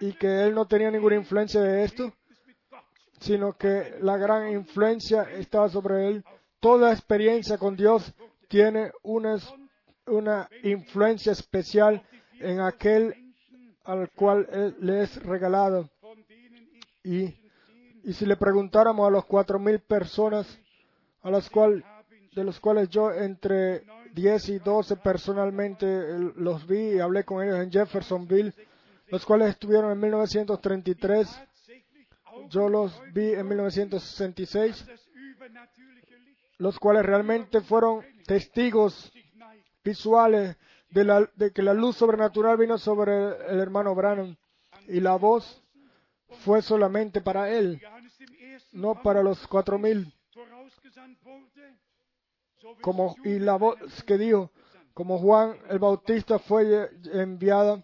y 0.00 0.14
que 0.14 0.44
él 0.44 0.54
no 0.54 0.66
tenía 0.66 0.90
ninguna 0.90 1.16
influencia 1.16 1.60
de 1.60 1.84
esto. 1.84 2.12
Sino 3.20 3.52
que 3.52 3.96
la 4.00 4.16
gran 4.16 4.50
influencia 4.50 5.22
estaba 5.22 5.68
sobre 5.68 6.08
él. 6.08 6.24
Toda 6.58 6.92
experiencia 6.92 7.58
con 7.58 7.76
Dios 7.76 8.12
tiene 8.48 8.90
una, 9.02 9.38
una 10.06 10.48
influencia 10.62 11.32
especial 11.32 12.02
en 12.40 12.60
aquel 12.60 13.14
al 13.84 14.10
cual 14.10 14.48
él 14.50 14.76
le 14.80 15.02
es 15.02 15.22
regalado. 15.22 15.88
Y, 17.04 17.24
y 18.04 18.12
si 18.12 18.26
le 18.26 18.36
preguntáramos 18.36 19.06
a 19.06 19.10
los 19.10 19.24
cuatro 19.26 19.58
mil 19.58 19.80
personas 19.80 20.58
a 21.22 21.30
las 21.30 21.48
cuales, 21.50 21.84
de 22.34 22.44
los 22.44 22.58
cuales 22.58 22.88
yo 22.88 23.12
entre 23.12 23.84
10 24.14 24.48
y 24.48 24.58
12 24.58 24.96
personalmente 24.96 25.86
eh, 25.86 26.32
los 26.36 26.66
vi 26.66 26.94
y 26.94 27.00
hablé 27.00 27.24
con 27.24 27.42
ellos 27.44 27.58
en 27.58 27.70
Jeffersonville, 27.70 28.54
los 29.08 29.24
cuales 29.26 29.50
estuvieron 29.50 29.92
en 29.92 30.00
1933, 30.00 31.28
tatsächlich 31.28 31.46
auch 31.46 31.49
yo 32.48 32.68
los 32.68 32.92
vi 33.12 33.32
en 33.34 33.46
1966, 33.48 34.86
das 34.86 35.00
übernatürliche 35.14 36.18
Licht 36.18 36.38
los 36.58 36.78
cuales 36.78 37.04
realmente 37.04 37.60
fueron 37.60 38.04
testigos 38.26 39.12
visuales 39.84 40.56
de, 40.90 41.04
la- 41.04 41.30
de 41.36 41.52
que 41.52 41.62
la 41.62 41.72
luz 41.74 41.96
sobrenatural 41.96 42.56
vino 42.56 42.76
sobre 42.78 43.12
el 43.48 43.60
hermano 43.60 43.94
Branham 43.94 44.36
y 44.88 45.00
la 45.00 45.16
voz 45.16 45.62
fue 46.44 46.62
solamente 46.62 47.20
para 47.20 47.50
él, 47.50 47.80
no 48.72 49.00
para 49.02 49.22
los 49.22 49.46
cuatro 49.46 49.78
mil, 49.78 50.12
como 52.82 53.16
y 53.24 53.38
la 53.38 53.56
voz 53.56 53.76
que 54.04 54.18
dijo, 54.18 54.50
como 54.94 55.18
Juan 55.18 55.56
el 55.68 55.78
Bautista 55.78 56.38
fue 56.38 56.90
vorausgehen. 57.02 57.82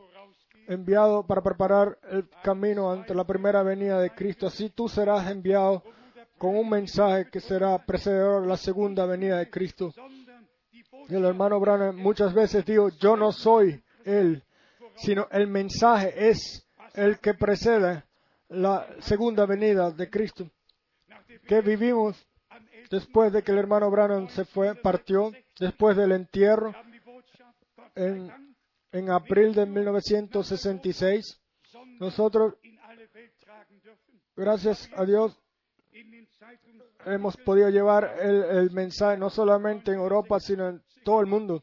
Enviado 0.69 1.27
para 1.27 1.43
preparar 1.43 1.99
el 2.11 2.29
camino 2.43 2.91
ante 2.91 3.15
la 3.15 3.25
primera 3.25 3.63
venida 3.63 4.01
de 4.01 4.11
Cristo, 4.11 4.47
así 4.47 4.71
tú 4.71 4.89
serás 4.89 5.31
enviado 5.31 5.83
con 6.39 6.57
un 6.57 6.69
mensaje 6.69 7.31
que 7.31 7.41
será 7.41 7.79
precededor 7.85 8.45
a 8.45 8.47
la 8.47 8.57
segunda 8.57 9.07
venida 9.07 9.39
de 9.39 9.51
Cristo. 9.51 9.93
Y 11.09 11.15
el 11.15 11.25
hermano 11.25 11.61
Branham 11.61 11.97
muchas 11.97 12.35
veces 12.35 12.65
dijo, 12.65 12.89
yo 13.01 13.17
no 13.17 13.33
soy 13.33 13.83
él, 14.05 14.43
sino 14.97 15.29
el 15.31 15.47
mensaje 15.47 16.29
es 16.29 16.67
el 16.95 17.19
que 17.21 17.35
precede 17.35 18.05
la 18.49 18.87
segunda 19.01 19.47
venida 19.47 19.91
de 19.91 20.11
Cristo. 20.11 20.51
Que 21.47 21.61
vivimos 21.61 22.17
am 22.51 22.65
11. 22.65 22.89
después 22.91 23.33
de 23.33 23.43
que 23.43 23.53
el 23.53 23.59
hermano 23.59 23.91
Branham 23.91 24.29
se 24.29 24.45
fue, 24.45 24.75
partió, 24.75 25.33
después 25.59 25.97
del 25.97 26.13
entierro, 26.13 26.75
en, 27.95 28.46
en 28.93 29.11
abril 29.11 29.55
de 29.55 29.67
1966, 29.67 31.41
sondern 31.63 31.99
nosotros, 31.99 32.55
gracias 34.37 34.89
a 34.97 35.05
Dios, 35.05 35.39
hemos 37.07 37.37
podido 37.37 37.71
llevar 37.71 38.17
el, 38.21 38.71
mensaje 38.71 39.17
no 39.17 39.31
solamente 39.31 39.93
en 39.93 39.99
Europa, 39.99 40.41
sino 40.41 40.69
en 40.69 40.83
todo 41.05 41.21
el 41.21 41.27
mundo. 41.27 41.63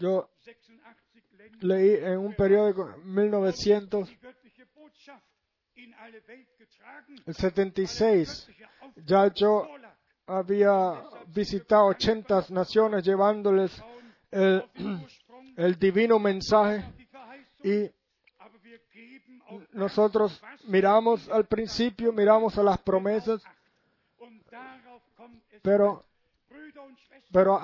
Yo 0.00 0.30
86 0.40 1.32
Länder 1.32 1.64
leí 1.64 1.94
en 1.96 2.18
un 2.18 2.34
periódico 2.34 2.90
en 2.90 3.14
1900 3.14 4.08
die 4.08 4.16
göttliche 4.16 4.66
Botschaft 4.74 5.22
in 5.74 5.94
alle 5.94 6.22
Welt 6.26 6.48
getragen. 6.56 7.22
el 7.26 7.34
76, 7.34 8.46
Göttliche 8.46 8.68
Auftrag 8.80 9.06
ya 9.06 9.34
yo 9.34 9.68
había 10.26 11.02
visitado 11.26 11.86
80 11.86 12.46
naciones 12.50 13.04
llevándoles 13.04 13.82
el, 14.30 14.64
el 15.56 15.78
divino 15.78 16.18
mensaje 16.18 16.84
y 17.62 17.90
nosotros 19.72 20.42
miramos 20.64 21.28
al 21.28 21.46
principio, 21.46 22.12
miramos 22.12 22.56
a 22.58 22.62
las 22.62 22.78
promesas, 22.78 23.42
pero, 25.62 26.04
pero 27.30 27.60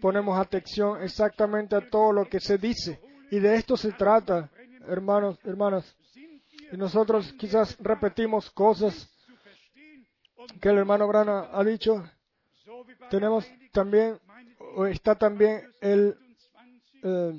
ponemos 0.00 0.38
atención 0.38 1.02
exactamente 1.02 1.76
a 1.76 1.88
todo 1.88 2.12
lo 2.12 2.28
que 2.28 2.40
se 2.40 2.58
dice. 2.58 3.00
Y 3.30 3.38
de 3.38 3.54
esto 3.54 3.76
se 3.76 3.92
trata, 3.92 4.50
hermanos, 4.88 5.38
hermanas. 5.44 5.96
Y 6.72 6.76
nosotros 6.76 7.32
quizás 7.34 7.76
repetimos 7.80 8.50
cosas 8.50 9.08
que 10.60 10.68
el 10.68 10.78
hermano 10.78 11.06
Brana 11.06 11.48
ha 11.52 11.62
dicho. 11.64 12.02
Tenemos 13.10 13.46
también, 13.72 14.18
está 14.88 15.14
también 15.16 15.62
el, 15.80 16.16
28, 16.16 16.29
eh, 17.02 17.32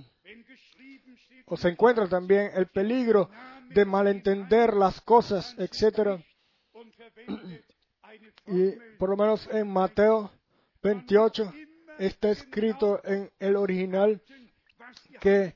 o 1.45 1.57
se 1.57 1.69
encuentra 1.69 2.07
también 2.07 2.51
el 2.53 2.67
peligro 2.67 3.29
de 3.69 3.85
malentender 3.85 4.73
las 4.73 5.01
cosas, 5.01 5.55
eine 5.57 6.25
Y 8.47 8.71
por 8.97 9.09
lo 9.09 9.17
menos 9.17 9.47
en 9.51 9.67
Mateo 9.69 10.31
28 10.81 11.53
está 11.99 12.31
escrito 12.31 13.01
en 13.03 13.31
el 13.39 13.55
original 13.55 14.21
que 15.19 15.55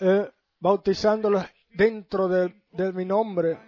eh, 0.00 0.30
bautizándolos 0.58 1.44
dentro 1.74 2.28
de, 2.28 2.52
mi 2.92 3.04
nombre 3.04 3.58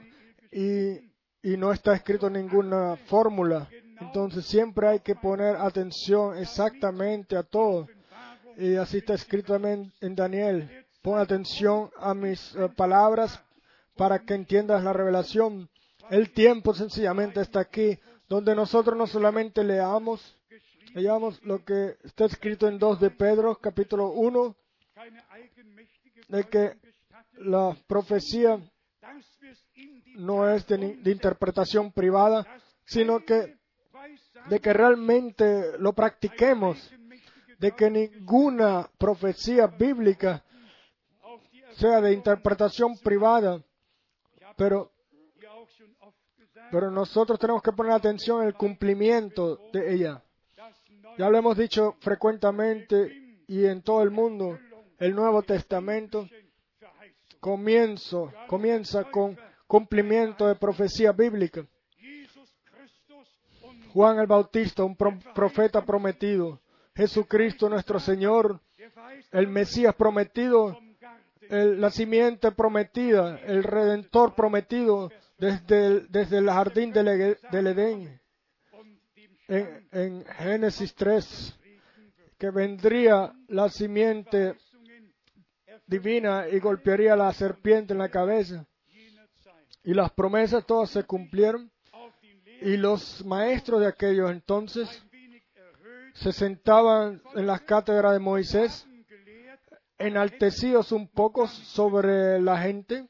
y 0.50 1.56
no 1.56 1.72
está 1.72 1.94
escrito 1.94 2.28
ninguna 2.28 2.96
fórmula. 3.06 3.68
Entonces 4.00 4.46
siempre 4.46 4.88
hay 4.88 5.00
que 5.00 5.14
poner 5.14 5.56
atención 5.56 6.36
exactamente 6.38 7.36
a 7.36 7.42
todo. 7.42 7.88
Y 8.60 8.74
así 8.74 8.98
está 8.98 9.14
escrito 9.14 9.52
también 9.52 9.92
en 10.00 10.16
Daniel. 10.16 10.84
Pon 11.00 11.20
atención 11.20 11.92
a 11.96 12.12
mis 12.12 12.56
eh, 12.56 12.68
palabras 12.76 13.40
para 13.96 14.18
que 14.18 14.34
entiendas 14.34 14.82
la 14.82 14.92
revelación. 14.92 15.70
El 16.10 16.32
tiempo 16.32 16.74
sencillamente 16.74 17.40
está 17.40 17.60
aquí, 17.60 17.96
donde 18.28 18.56
nosotros 18.56 18.98
no 18.98 19.06
solamente 19.06 19.62
leamos, 19.62 20.36
leamos 20.92 21.40
lo 21.44 21.64
que 21.64 21.98
está 22.02 22.24
escrito 22.24 22.66
en 22.66 22.80
2 22.80 22.98
de 22.98 23.10
Pedro, 23.10 23.54
capítulo 23.60 24.08
1, 24.08 24.56
keine 24.92 25.22
eigenmächtige 25.30 26.22
de 26.26 26.44
que 26.44 26.78
la 27.36 27.76
profecía 27.86 28.60
no 30.16 30.50
es 30.50 30.66
de, 30.66 30.96
de 30.96 31.10
interpretación 31.12 31.92
privada, 31.92 32.44
sino 32.84 33.24
que 33.24 33.56
de 34.48 34.60
que 34.60 34.72
realmente 34.72 35.78
lo 35.78 35.92
practiquemos, 35.92 36.92
de 37.58 37.72
que 37.72 37.90
ninguna 37.90 38.88
profecía 38.98 39.66
bíblica 39.66 40.42
sea 41.76 42.00
de 42.00 42.12
interpretación 42.12 42.96
privada, 42.98 43.62
pero, 44.56 44.90
pero 46.70 46.90
nosotros 46.90 47.38
tenemos 47.38 47.62
que 47.62 47.72
poner 47.72 47.92
atención 47.92 48.42
al 48.42 48.54
cumplimiento 48.54 49.56
de 49.72 49.94
ella. 49.94 50.22
Ya 51.18 51.28
lo 51.30 51.38
hemos 51.38 51.56
dicho 51.56 51.96
frecuentemente 52.00 53.42
y 53.48 53.64
en 53.64 53.82
todo 53.82 54.02
el 54.02 54.10
mundo, 54.10 54.58
el 54.98 55.14
Nuevo 55.14 55.42
Testamento 55.42 56.28
comienza 58.48 59.04
con 59.10 59.36
cumplimiento 59.66 60.46
de 60.46 60.54
profecía 60.56 61.12
bíblica. 61.12 61.64
Juan 63.92 64.18
el 64.18 64.26
Bautista, 64.26 64.84
un 64.84 64.96
pro- 64.96 65.18
profeta 65.34 65.84
prometido. 65.84 66.60
Jesucristo 66.98 67.68
nuestro 67.68 68.00
Señor, 68.00 68.60
el 69.30 69.46
Mesías 69.46 69.94
prometido 69.94 70.76
el- 71.48 71.80
la 71.80 71.90
simiente 71.90 72.50
prometida, 72.52 73.38
el 73.46 73.62
redentor 73.62 74.34
prometido 74.34 75.10
desde 75.38 75.86
el, 75.86 76.06
desde 76.10 76.38
el 76.38 76.50
jardín 76.50 76.92
del, 76.92 77.38
del 77.52 77.66
Edén 77.68 78.20
en, 79.46 79.88
en 79.92 80.24
Génesis 80.26 80.92
3, 80.96 81.58
que 82.36 82.50
vendría 82.50 83.32
la 83.46 83.68
simiente 83.70 84.56
divina 85.86 86.48
y 86.48 86.58
golpearía 86.58 87.14
la 87.16 87.32
serpiente 87.32 87.92
en 87.92 87.98
la 88.00 88.08
cabeza. 88.10 88.66
Y 89.84 89.94
las 89.94 90.10
promesas 90.10 90.66
todas 90.66 90.90
se 90.90 91.04
cumplieron 91.04 91.70
y 92.60 92.76
los 92.76 93.24
maestros 93.24 93.80
de 93.80 93.86
aquellos 93.86 94.30
entonces 94.32 94.88
se 96.20 96.32
sentaban 96.32 97.22
en 97.34 97.46
las 97.46 97.62
cátedras 97.62 98.12
de 98.12 98.18
Moisés, 98.18 98.86
enaltecidos 99.98 100.92
un 100.92 101.08
poco 101.08 101.46
sobre 101.46 102.40
la 102.40 102.58
gente, 102.58 103.08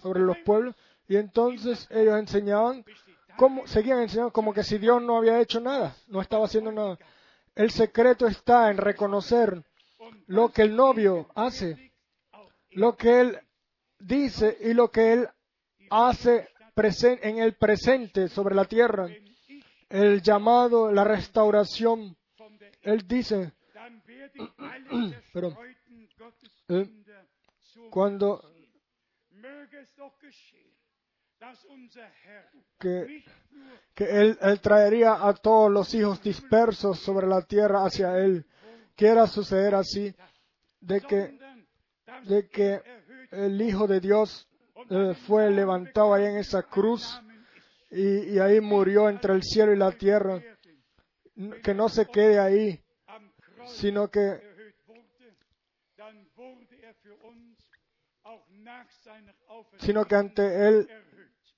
sobre 0.00 0.20
los 0.20 0.36
pueblos, 0.44 0.74
y 1.08 1.16
entonces 1.16 1.86
ellos 1.90 2.18
enseñaban, 2.18 2.84
como, 3.36 3.66
seguían 3.66 4.00
enseñando 4.00 4.32
como 4.32 4.52
que 4.52 4.64
si 4.64 4.78
Dios 4.78 5.02
no 5.02 5.16
había 5.16 5.40
hecho 5.40 5.60
nada, 5.60 5.96
no 6.06 6.20
estaba 6.20 6.46
haciendo 6.46 6.72
nada. 6.72 6.98
El 7.54 7.70
secreto 7.70 8.26
está 8.26 8.70
en 8.70 8.78
reconocer 8.78 9.62
lo 10.26 10.50
que 10.50 10.62
el 10.62 10.74
novio 10.74 11.28
hace, 11.34 11.92
lo 12.70 12.96
que 12.96 13.20
él 13.20 13.38
dice 13.98 14.56
y 14.60 14.74
lo 14.74 14.90
que 14.90 15.12
él 15.12 15.28
hace 15.90 16.48
en 16.76 17.38
el 17.38 17.54
presente 17.54 18.28
sobre 18.28 18.54
la 18.54 18.64
tierra. 18.64 19.08
El 19.88 20.22
llamado, 20.22 20.90
la 20.90 21.04
restauración. 21.04 22.16
Él 22.84 23.06
dice, 23.06 23.52
Pero, 25.32 25.56
eh, 26.68 26.88
cuando 27.90 28.42
que, 32.78 33.24
que 33.94 34.04
él, 34.04 34.38
él 34.40 34.60
traería 34.60 35.26
a 35.26 35.34
todos 35.34 35.70
los 35.70 35.92
hijos 35.94 36.22
dispersos 36.22 36.98
sobre 37.00 37.26
la 37.26 37.42
tierra 37.42 37.84
hacia 37.84 38.18
él. 38.18 38.46
Quiera 38.96 39.26
suceder 39.26 39.74
así, 39.74 40.14
de 40.80 41.00
que, 41.00 41.38
de 42.24 42.48
que 42.48 42.80
el 43.32 43.60
Hijo 43.60 43.86
de 43.86 44.00
Dios 44.00 44.48
eh, 44.90 45.14
fue 45.26 45.50
levantado 45.50 46.14
ahí 46.14 46.26
en 46.26 46.36
esa 46.36 46.62
cruz 46.62 47.20
y, 47.90 48.34
y 48.34 48.38
ahí 48.38 48.60
murió 48.60 49.08
entre 49.08 49.34
el 49.34 49.42
cielo 49.42 49.72
y 49.72 49.76
la 49.76 49.90
tierra. 49.92 50.40
Que 51.62 51.74
no 51.74 51.88
se 51.88 52.06
quede 52.06 52.38
ahí, 52.38 52.82
sino 53.66 54.10
que, 54.10 54.40
sino 59.78 60.04
que 60.04 60.14
ante 60.14 60.68
él 60.68 60.88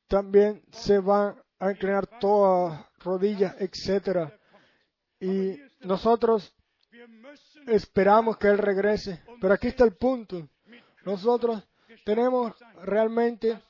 también 0.08 0.62
se 0.72 0.98
van 0.98 1.36
a 1.58 1.70
inclinar 1.70 2.06
todas 2.06 2.86
rodillas, 3.00 3.54
etcétera. 3.58 4.32
Y 5.20 5.58
nosotros 5.80 6.54
esperamos 7.66 8.36
que 8.36 8.48
Él 8.48 8.58
regrese. 8.58 9.22
Pero 9.40 9.54
aquí 9.54 9.68
está 9.68 9.84
el 9.84 9.94
punto. 9.94 10.48
Nosotros 11.04 11.62
tenemos 12.04 12.52
realmente 12.82 13.60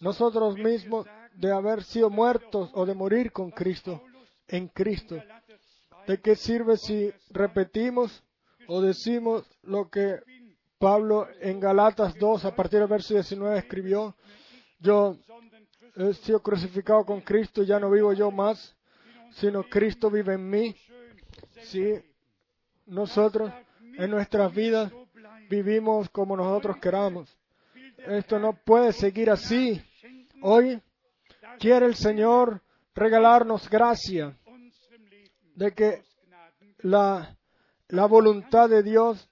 nosotros 0.00 0.56
mismos 0.56 1.06
de 1.34 1.52
haber 1.52 1.82
sido 1.84 2.10
muertos 2.10 2.70
o 2.74 2.84
de 2.84 2.94
morir 2.94 3.32
con 3.32 3.50
Cristo, 3.50 4.02
en 4.50 4.68
Cristo. 4.68 5.16
Galater 5.16 5.58
2, 5.90 6.06
¿De 6.06 6.20
qué 6.20 6.36
sirve 6.36 6.76
si 6.76 7.12
repetimos 7.30 8.22
o 8.66 8.80
decimos 8.80 9.44
lo 9.62 9.88
que 9.88 10.20
Pablo 10.78 11.28
en 11.40 11.60
Galatas 11.60 12.14
2 12.14 12.44
a 12.44 12.54
partir 12.54 12.80
del 12.80 12.88
verso 12.88 13.14
19 13.14 13.58
escribió? 13.58 14.16
Yo 14.78 15.16
he 15.96 16.14
sido 16.14 16.40
crucificado 16.40 17.04
con 17.04 17.20
Cristo, 17.20 17.62
ya 17.62 17.78
no 17.78 17.90
vivo 17.90 18.12
yo 18.12 18.30
más, 18.30 18.76
sino 19.32 19.62
Cristo 19.64 20.10
vive 20.10 20.34
en 20.34 20.48
mí. 20.48 20.76
Si 21.62 21.94
nosotros 22.86 23.52
en 23.96 24.10
nuestras 24.10 24.52
vidas 24.54 24.92
vivimos 25.48 26.08
como 26.10 26.36
nosotros 26.36 26.78
queramos. 26.78 27.36
Esto 27.98 28.38
no 28.38 28.54
puede 28.54 28.92
seguir 28.92 29.30
así. 29.30 29.82
Hoy 30.42 30.80
quiere 31.58 31.86
el 31.86 31.94
Señor 31.94 32.62
regalarnos 32.94 33.68
gracia 33.68 34.36
de 35.60 35.72
que 35.72 36.02
la, 36.78 37.36
la 37.88 38.06
voluntad 38.06 38.70
de 38.70 38.82
Dios 38.82 39.28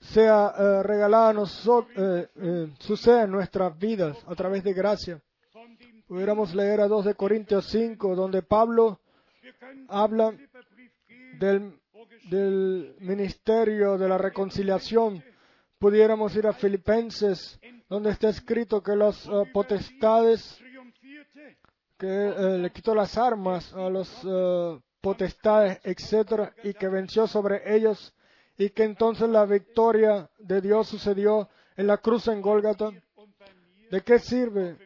sea 0.00 0.54
eh, 0.58 0.82
regalada 0.82 1.28
a 1.28 1.32
nosotros, 1.34 1.92
eh, 1.98 2.28
eh, 2.34 2.72
suceda 2.78 3.24
en 3.24 3.30
nuestras 3.32 3.78
vidas 3.78 4.16
a 4.26 4.34
través 4.34 4.64
de 4.64 4.72
gracia. 4.72 5.20
Pudiéramos 6.06 6.54
leer 6.54 6.80
a 6.80 6.88
2 6.88 7.04
de 7.04 7.14
Corintios 7.14 7.66
5, 7.66 8.16
donde 8.16 8.40
Pablo 8.40 9.00
habla 9.88 10.34
del, 11.38 11.78
del 12.30 12.96
ministerio 13.00 13.98
de 13.98 14.08
la 14.08 14.16
reconciliación. 14.16 15.22
Pudiéramos 15.78 16.34
ir 16.36 16.46
a 16.46 16.54
Filipenses, 16.54 17.60
donde 17.90 18.12
está 18.12 18.30
escrito 18.30 18.82
que 18.82 18.96
las 18.96 19.26
eh, 19.26 19.30
potestades, 19.52 20.58
que 21.98 22.06
eh, 22.06 22.58
le 22.58 22.70
quitó 22.70 22.94
las 22.94 23.18
armas 23.18 23.74
a 23.74 23.90
los 23.90 24.08
potestades, 25.00 25.78
etcétera, 25.84 26.52
y 26.62 26.74
que 26.74 26.88
venció 26.88 27.26
sobre 27.26 27.74
ellos, 27.76 28.14
y 28.56 28.70
que 28.70 28.84
entonces 28.84 29.28
la 29.28 29.44
victoria 29.46 30.28
de 30.38 30.60
Dios 30.60 30.88
sucedió 30.88 31.48
en 31.76 31.86
la 31.86 31.98
cruz 31.98 32.26
en 32.28 32.42
Gólgata. 32.42 32.90
¿De 33.90 34.02
qué 34.02 34.18
sirve 34.18 34.76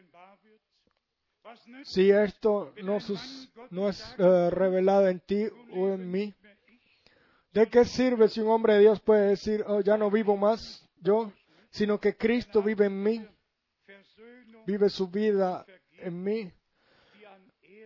si 1.83 2.09
esto 2.11 2.73
no, 2.83 2.99
sus- 2.99 3.49
no 3.71 3.89
es 3.89 4.01
eh, 4.17 4.49
revelado 4.51 5.07
en 5.07 5.19
ti 5.19 5.45
o 5.75 5.89
en 5.89 6.09
mí? 6.09 6.33
¿De 7.51 7.67
qué 7.67 7.85
sirve 7.85 8.29
si 8.29 8.39
un 8.41 8.49
hombre 8.49 8.75
de 8.75 8.79
Dios 8.81 8.99
puede 9.01 9.29
decir, 9.29 9.63
oh, 9.67 9.81
ya 9.81 9.97
no 9.97 10.09
vivo 10.09 10.35
más 10.37 10.87
yo, 11.01 11.31
sino 11.69 11.99
que 11.99 12.15
Cristo 12.15 12.61
vive 12.63 12.85
en 12.85 13.03
mí, 13.03 13.27
vive 14.65 14.89
su 14.89 15.07
vida 15.07 15.65
en 15.97 16.23
mí? 16.23 16.51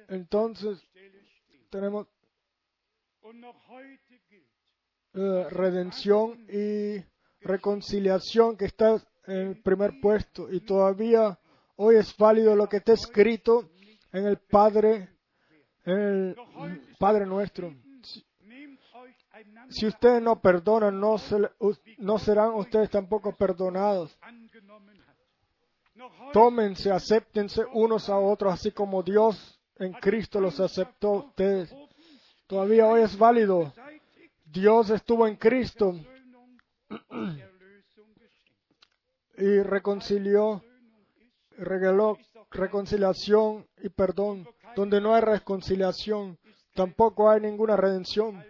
Entonces 0.10 0.82
tenemos 1.70 2.08
eh, 5.14 5.48
redención 5.50 6.46
y 6.50 7.04
reconciliación 7.42 8.56
que 8.56 8.66
está 8.66 8.96
en 9.26 9.48
el 9.50 9.62
primer 9.62 10.00
puesto 10.00 10.50
y 10.50 10.62
todavía 10.62 11.38
hoy 11.76 11.96
es 11.96 12.16
válido 12.16 12.56
lo 12.56 12.70
que 12.70 12.78
está 12.78 12.94
escrito 12.94 13.70
en 14.14 14.28
el 14.28 14.38
Padre, 14.38 15.10
en 15.86 16.00
el 16.00 16.36
Padre 16.98 17.26
nuestro. 17.26 17.74
Si 19.70 19.86
ustedes 19.86 20.22
no 20.22 20.40
perdonan, 20.40 21.00
no, 21.00 21.18
se 21.18 21.36
no 21.98 22.18
serán 22.20 22.54
ustedes 22.54 22.90
tampoco 22.90 23.36
perdonados. 23.36 24.18
Tómense, 26.32 26.92
acéptense 26.92 27.66
unos 27.74 28.10
a 28.10 28.18
otros, 28.18 28.54
así 28.54 28.72
como 28.72 29.04
Dios 29.04 29.60
en 29.76 29.94
Cristo 29.94 30.40
los 30.40 30.60
aceptó 30.60 31.08
a 31.10 31.18
ustedes. 31.18 31.76
Todavía 32.48 32.88
hoy 32.88 33.02
es 33.02 33.18
válido. 33.18 33.74
Dios 34.46 34.90
estuvo 34.90 35.28
en 35.28 35.36
Cristo 35.36 36.00
y 39.38 39.60
reconcilió, 39.64 40.64
regaló 41.58 42.18
reconciliación 42.50 43.68
y 43.84 43.90
perdón. 43.90 44.48
Donde 44.78 45.02
no 45.02 45.14
hay 45.14 45.22
reconciliación, 45.22 46.38
tampoco 46.74 47.30
hay 47.30 47.42
ninguna 47.42 47.76
redención. 47.76 48.42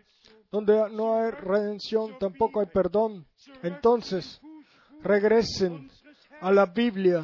Donde 0.51 0.89
no 0.91 1.17
hay 1.17 1.31
redención, 1.31 2.19
tampoco 2.19 2.59
hay 2.59 2.67
perdón. 2.67 3.25
Entonces, 3.63 4.39
regresen 5.01 5.89
a 6.39 6.51
la 6.51 6.67
Biblia, 6.67 7.23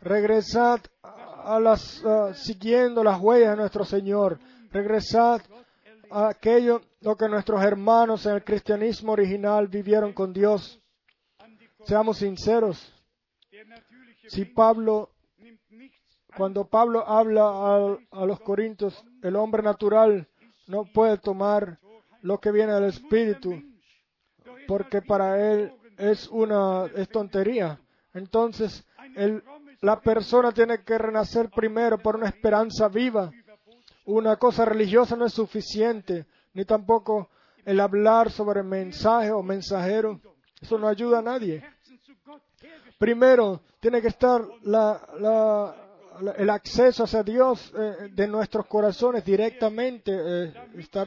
regresad 0.00 0.80
a 1.02 1.60
las, 1.60 2.02
siguiendo 2.34 3.04
las 3.04 3.20
huellas 3.20 3.50
de 3.50 3.56
nuestro 3.56 3.84
Señor, 3.84 4.40
regresad 4.72 5.40
aquello 6.10 6.82
lo 7.00 7.16
que 7.16 7.28
nuestros 7.28 7.62
hermanos 7.62 8.26
en 8.26 8.34
el 8.34 8.44
cristianismo 8.44 9.12
original 9.12 9.68
vivieron 9.68 10.12
con 10.12 10.32
Dios. 10.32 10.80
Seamos 11.84 12.18
sinceros, 12.18 12.92
si 14.28 14.44
Pablo, 14.44 15.10
cuando 16.36 16.66
Pablo 16.66 17.06
habla 17.08 17.74
al- 17.74 17.98
a, 18.10 18.24
los 18.26 18.40
corintios, 18.40 19.02
el 19.22 19.36
hombre 19.36 19.62
natural 19.62 20.26
no 20.66 20.84
puede 20.84 21.16
tomar 21.18 21.78
lo 22.22 22.38
que 22.38 22.50
viene 22.52 22.72
del 22.74 22.84
Espíritu, 22.84 23.50
porque 24.66 25.00
para 25.02 25.52
él 25.52 25.72
es 25.96 26.28
una 26.28 26.86
es 26.94 27.08
tontería. 27.08 27.78
Entonces, 28.12 28.84
el- 29.16 29.42
la 29.80 30.00
persona 30.00 30.52
tiene 30.52 30.82
que 30.82 30.98
renacer 30.98 31.48
primero 31.50 31.98
por 31.98 32.16
una 32.16 32.26
esperanza 32.28 32.88
viva. 32.88 33.30
Una 34.08 34.36
cosa 34.36 34.64
religiosa 34.64 35.16
no 35.16 35.26
es 35.26 35.34
suficiente, 35.34 36.24
ni 36.54 36.64
tampoco 36.64 37.28
el 37.66 37.78
hablar 37.78 38.30
sobre 38.30 38.62
mensaje 38.62 39.30
o 39.30 39.42
mensajero. 39.42 40.18
Eso 40.62 40.78
no 40.78 40.88
ayuda 40.88 41.18
a 41.18 41.22
nadie. 41.22 41.62
Primero, 42.98 43.60
tiene 43.80 44.00
que 44.00 44.08
estar 44.08 44.42
la, 44.62 45.06
la, 45.20 46.32
el 46.38 46.48
acceso 46.48 47.04
hacia 47.04 47.22
Dios 47.22 47.70
eh, 47.78 48.08
de 48.10 48.26
nuestros 48.26 48.64
corazones 48.64 49.26
directamente, 49.26 50.10
eh, 50.14 50.54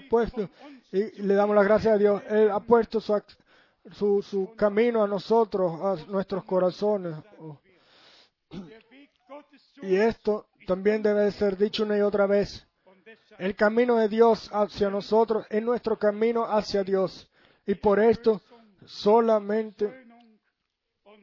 puesto. 0.07 0.47
Y 0.91 1.23
le 1.23 1.33
damos 1.33 1.55
las 1.55 1.65
gracias 1.65 1.95
a 1.95 1.97
Dios. 1.97 2.21
Él 2.29 2.51
ha 2.51 2.59
puesto 2.59 3.01
su, 3.01 3.19
su, 3.93 4.21
su 4.21 4.53
camino 4.55 5.03
a 5.03 5.07
nosotros, 5.07 5.71
a 5.81 6.11
nuestros 6.11 6.43
corazones. 6.43 7.15
Y 9.81 9.95
esto 9.95 10.49
también 10.67 11.01
debe 11.01 11.21
de 11.21 11.31
ser 11.31 11.57
dicho 11.57 11.81
una 11.81 11.97
y 11.97 12.01
otra 12.01 12.27
vez. 12.27 12.67
El 13.41 13.55
camino 13.55 13.95
de 13.95 14.07
Dios 14.07 14.51
hacia 14.53 14.91
nosotros 14.91 15.47
es 15.49 15.63
nuestro 15.63 15.97
camino 15.97 16.43
hacia 16.45 16.83
Dios. 16.83 17.27
Y 17.65 17.73
por 17.73 17.99
esto 17.99 18.39
solamente 18.85 20.05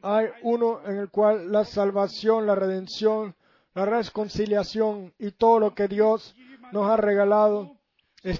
hay 0.01 0.27
uno 0.41 0.81
en 0.85 0.97
el 0.97 1.09
cual 1.09 1.49
la 1.49 1.63
salvación, 1.63 2.45
la 2.45 2.55
redención, 2.55 3.35
la 3.73 3.85
reconciliación 3.85 5.13
y 5.17 5.31
todo 5.31 5.61
lo 5.61 5.73
que 5.73 5.87
Dios 5.87 6.35
nos 6.73 6.89
ha 6.89 6.97
regalado 6.97 7.77
eh, 8.23 8.37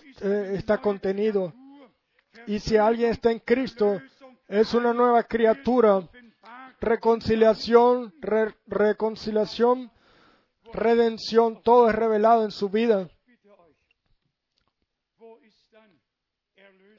está 0.55 0.79
contenido. 0.79 1.53
Y 2.47 2.59
si 2.59 2.75
alguien 2.75 3.11
está 3.11 3.31
en 3.31 3.39
Cristo, 3.39 4.01
es 4.49 4.73
una 4.73 4.93
nueva 4.93 5.23
criatura. 5.23 6.03
Reconciliación, 6.81 8.13
re- 8.19 8.55
reconciliación, 8.67 9.89
redención, 10.73 11.61
todo 11.63 11.89
es 11.89 11.95
revelado 11.95 12.43
en 12.43 12.51
su 12.51 12.67
vida. 12.67 13.09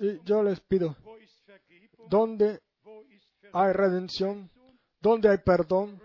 Y 0.00 0.20
yo 0.24 0.42
les 0.42 0.60
pido? 0.60 0.96
¿dónde 2.08 2.60
hay 3.52 3.72
redención? 3.72 4.50
¿Dónde 5.00 5.28
hay 5.28 5.38
perdón? 5.38 6.00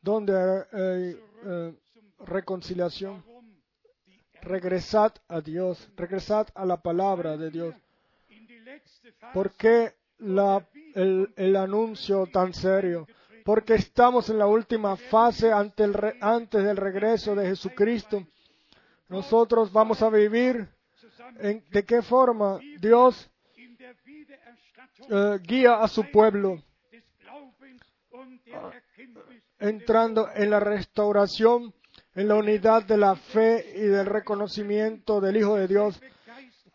¿Dónde 0.00 0.32
hay 0.72 1.20
eh, 1.44 1.74
reconciliación? 2.20 3.22
Warum 3.26 3.46
die 4.06 4.20
Regresad 4.40 5.12
a 5.28 5.40
Dios, 5.40 5.90
regresad 5.96 6.48
a 6.54 6.64
la 6.64 6.80
palabra 6.80 7.36
de 7.36 7.50
Dios. 7.50 7.74
¿Por 9.34 9.52
qué 9.52 9.94
la- 10.18 10.66
el, 10.94 11.56
anuncio 11.56 12.26
tan 12.26 12.54
serio? 12.54 13.06
Porque 13.44 13.74
estamos 13.74 14.30
en 14.30 14.38
la 14.38 14.46
última 14.46 14.96
fase 14.96 15.52
antes 15.52 16.64
del 16.64 16.76
regreso 16.76 17.34
de 17.34 17.46
Jesucristo. 17.46 18.24
Nosotros 19.08 19.72
vamos 19.72 20.02
a 20.02 20.08
vivir 20.08 20.68
de 21.38 21.84
qué 21.84 22.02
forma 22.02 22.58
Dios 22.80 23.30
eh, 25.08 25.38
guía 25.42 25.82
a 25.82 25.88
su 25.88 26.10
pueblo, 26.10 26.62
Erkenntnis 28.12 29.42
entrando 29.60 30.28
en 30.34 30.50
la 30.50 30.58
restauración, 30.58 31.74
en 32.14 32.28
la 32.28 32.34
unidad 32.34 32.82
de 32.84 32.96
la 32.96 33.14
fe 33.14 33.72
y 33.76 33.82
del 33.82 34.06
reconocimiento 34.06 35.20
del 35.20 35.36
Hijo 35.36 35.56
de 35.56 35.68
Dios. 35.68 36.00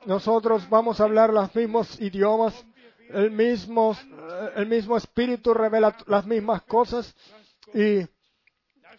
Nosotros 0.06 0.70
vamos 0.70 1.02
a 1.02 1.06
hablar 1.06 1.34
los 1.34 1.54
mismos 1.56 2.00
idiomas, 2.00 2.66
el 3.10 3.32
mismo, 3.32 3.94
eh, 3.94 4.50
el 4.58 4.68
mismo 4.68 4.96
espíritu 4.96 5.54
revela 5.54 5.98
las 6.06 6.26
mismas 6.26 6.62
cosas 6.64 7.16
y 7.74 8.08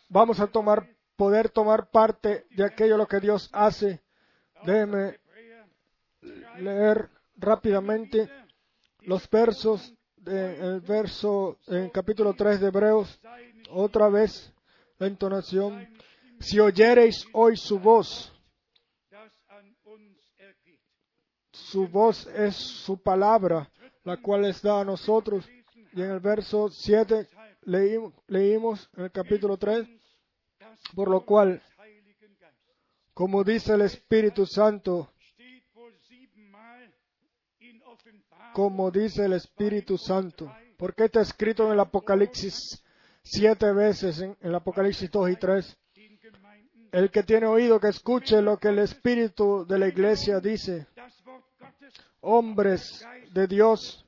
vamos 0.08 0.40
a 0.40 0.48
tomar, 0.48 0.88
poder 1.16 1.48
tomar 1.48 1.88
parte 1.90 2.46
de 2.50 2.64
aquello 2.64 2.96
lo 2.96 3.06
que 3.06 3.20
Dios 3.20 3.48
hace. 3.52 4.02
Déjeme 4.64 5.20
leer 6.58 7.10
rápidamente 7.36 8.30
los 9.00 9.28
versos, 9.30 9.94
de, 10.16 10.80
verso 10.80 11.58
en 11.66 11.90
capítulo 11.90 12.34
3 12.34 12.60
de 12.60 12.66
Hebreos, 12.68 13.20
otra 13.70 14.08
vez 14.08 14.52
la 14.98 15.06
entonación. 15.06 15.88
Si 16.40 16.58
oyereis 16.58 17.26
hoy 17.32 17.56
su 17.56 17.78
voz, 17.78 18.32
su 21.52 21.88
voz 21.88 22.26
es 22.28 22.56
su 22.56 22.98
palabra, 22.98 23.70
la 24.04 24.16
cual 24.18 24.42
les 24.42 24.60
da 24.62 24.80
a 24.80 24.84
nosotros. 24.84 25.48
Y 25.92 26.02
en 26.02 26.10
el 26.10 26.20
verso 26.20 26.68
7 26.68 27.28
leímos, 27.62 28.14
leímos 28.26 28.90
en 28.96 29.04
el 29.04 29.12
capítulo 29.12 29.56
3, 29.56 29.88
Das 30.58 30.80
por 30.94 31.08
lo 31.08 31.24
cual, 31.24 31.62
como 33.14 33.44
dice 33.44 33.74
el 33.74 33.82
Espíritu 33.82 34.46
Santo, 34.46 35.12
como 38.56 38.90
dice 38.90 39.26
el 39.26 39.34
Espíritu 39.34 39.98
Santo, 39.98 40.50
porque 40.78 41.04
está 41.04 41.20
escrito 41.20 41.66
en 41.66 41.72
el 41.72 41.80
Apocalipsis 41.80 42.82
siete 43.22 43.70
veces, 43.70 44.18
en 44.22 44.34
el 44.40 44.54
Apocalipsis 44.54 45.10
2 45.10 45.30
y 45.30 45.36
3, 45.36 45.78
den 45.94 46.18
Gemeinden. 46.18 46.88
el 46.90 47.10
que 47.10 47.22
tiene 47.22 47.48
oído 47.48 47.78
que 47.78 47.88
escuche 47.88 48.40
lo 48.40 48.56
que 48.56 48.68
el 48.68 48.78
Espíritu 48.78 49.66
de 49.66 49.78
la 49.78 49.88
iglesia 49.88 50.40
dice. 50.40 50.86
Hombres 52.22 53.06
de 53.30 53.46
Dios 53.46 54.06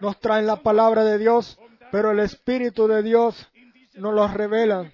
nos 0.00 0.18
traen 0.18 0.48
la 0.48 0.56
palabra 0.56 1.04
de 1.04 1.16
Dios, 1.16 1.56
pero 1.92 2.10
el 2.10 2.18
Espíritu 2.18 2.88
de 2.88 3.04
Dios 3.04 3.48
nos 3.94 4.12
los 4.12 4.34
revela. 4.34 4.92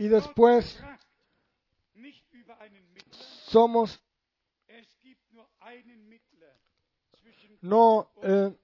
Y 0.00 0.08
después 0.08 0.82
somos 3.44 4.02
no 7.66 8.10
eh, 8.22 8.54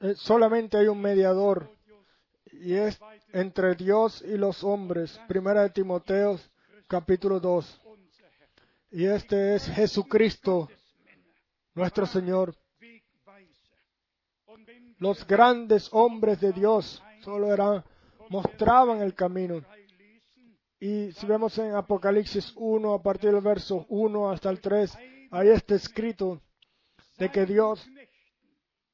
eh, 0.00 0.14
solamente 0.16 0.76
hay 0.76 0.86
un 0.86 1.00
mediador 1.00 1.70
y 2.52 2.74
es 2.74 2.98
entre 3.32 3.74
Dios 3.74 4.22
y 4.22 4.36
los 4.36 4.64
hombres. 4.64 5.20
Primera 5.28 5.62
de 5.62 5.70
Timoteo, 5.70 6.38
capítulo 6.86 7.38
2. 7.38 7.80
unser 7.84 8.32
Herr. 8.40 8.48
Y 8.90 9.04
este 9.04 9.54
es 9.54 9.66
Jesucristo, 9.66 10.68
nuestro 11.74 12.06
Señor. 12.06 12.54
Los 14.98 15.24
grandes 15.26 15.88
hombres 15.92 16.40
de 16.40 16.52
Dios 16.52 17.02
solo 17.20 17.52
eran, 17.52 17.84
mostraban 18.30 19.02
el 19.02 19.14
camino. 19.14 19.62
Y 20.80 21.12
si 21.12 21.26
vemos 21.26 21.56
en 21.58 21.74
Apocalipsis 21.74 22.52
1, 22.56 22.94
a 22.94 23.02
partir 23.02 23.32
del 23.32 23.42
verso 23.42 23.86
1 23.88 24.30
hasta 24.30 24.50
el 24.50 24.60
3, 24.60 24.98
ahí 25.30 25.48
está 25.48 25.74
escrito 25.74 26.40
de 27.18 27.30
que 27.30 27.46
Dios, 27.46 27.84
Knechten, 27.84 28.08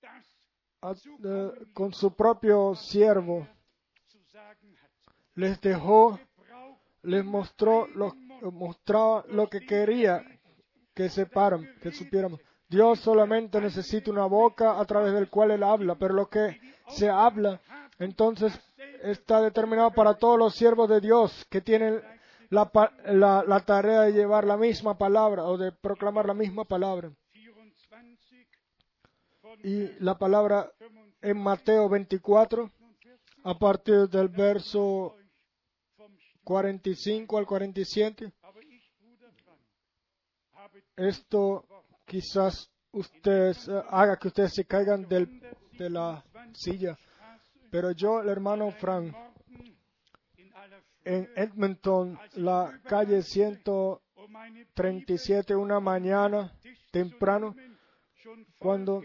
das 0.00 0.10
ah, 0.10 0.20
eh, 0.20 0.73
con 1.72 1.92
su 1.92 2.14
propio 2.14 2.74
siervo, 2.74 3.46
les 5.36 5.60
dejó, 5.60 6.18
les 7.02 7.24
mostró 7.24 7.86
lo, 7.88 8.12
mostraba 8.52 9.24
lo 9.28 9.48
que 9.48 9.60
quería 9.60 10.22
que 10.94 11.08
separan, 11.08 11.62
que 11.82 11.90
supiéramos. 11.90 12.40
Dios 12.68 13.00
solamente 13.00 13.60
necesita 13.60 14.10
una 14.10 14.26
boca 14.26 14.78
a 14.80 14.84
través 14.84 15.12
del 15.14 15.28
cual 15.28 15.50
Él 15.52 15.62
habla, 15.62 15.94
pero 15.96 16.14
lo 16.14 16.28
que 16.28 16.60
se 16.88 17.08
habla, 17.08 17.60
entonces 17.98 18.52
está 19.02 19.40
determinado 19.40 19.90
para 19.92 20.14
todos 20.14 20.38
los 20.38 20.54
siervos 20.54 20.88
de 20.88 21.00
Dios 21.00 21.46
que 21.50 21.60
tienen 21.60 22.00
la, 22.50 22.70
la- 23.06 23.44
la 23.46 23.60
tarea 23.64 24.02
de 24.02 24.12
llevar 24.12 24.44
la 24.44 24.56
misma 24.56 24.96
palabra 24.98 25.44
o 25.44 25.56
de 25.56 25.72
proclamar 25.72 26.26
la 26.26 26.34
misma 26.34 26.64
palabra. 26.64 27.10
24 29.56 29.62
von 29.62 29.64
Y 29.64 29.90
la 30.04 30.14
palabra 30.18 30.70
en 31.20 31.38
Mateo 31.38 31.88
24, 31.88 32.70
a 33.44 33.58
partir 33.58 34.08
del 34.08 34.28
verso 34.28 35.16
vom 35.96 36.12
St- 36.16 36.40
45 36.44 37.38
al 37.38 37.46
47, 37.46 38.32
Aber 38.42 38.62
ich, 38.64 38.90
Bruder 39.00 39.32
Frank, 39.44 39.60
habe 40.52 40.82
esto 40.96 41.64
quizás 42.06 42.70
ustedes 42.92 43.68
haga 43.90 44.16
que 44.18 44.28
ustedes 44.28 44.52
se 44.54 44.64
caigan 44.64 45.06
del- 45.08 45.40
de 45.78 45.90
la 45.90 46.24
silla. 46.52 46.96
Pero 47.70 47.90
yo, 47.92 48.20
el 48.20 48.28
hermano 48.28 48.70
Frank, 48.70 49.14
en 51.04 51.28
Edmonton, 51.36 52.18
la 52.34 52.80
calle 52.84 53.22
137, 53.22 54.00
um 54.16 54.30
meine 54.32 54.66
una 55.64 55.80
mañana 55.80 56.52
temprano, 56.90 57.54
cuando 58.58 59.02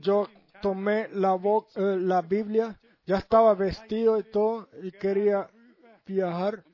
yo 0.00 0.28
tomé 0.62 1.08
la, 1.12 1.34
eh, 1.34 1.96
la 1.98 2.22
Biblia, 2.22 2.78
ya 3.06 3.16
estaba 3.16 3.54
vestido 3.54 4.18
y 4.18 4.24
todo, 4.30 4.68
y 4.82 4.92
quería 4.92 5.48
viajar. 6.06 6.64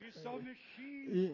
Y, 1.08 1.32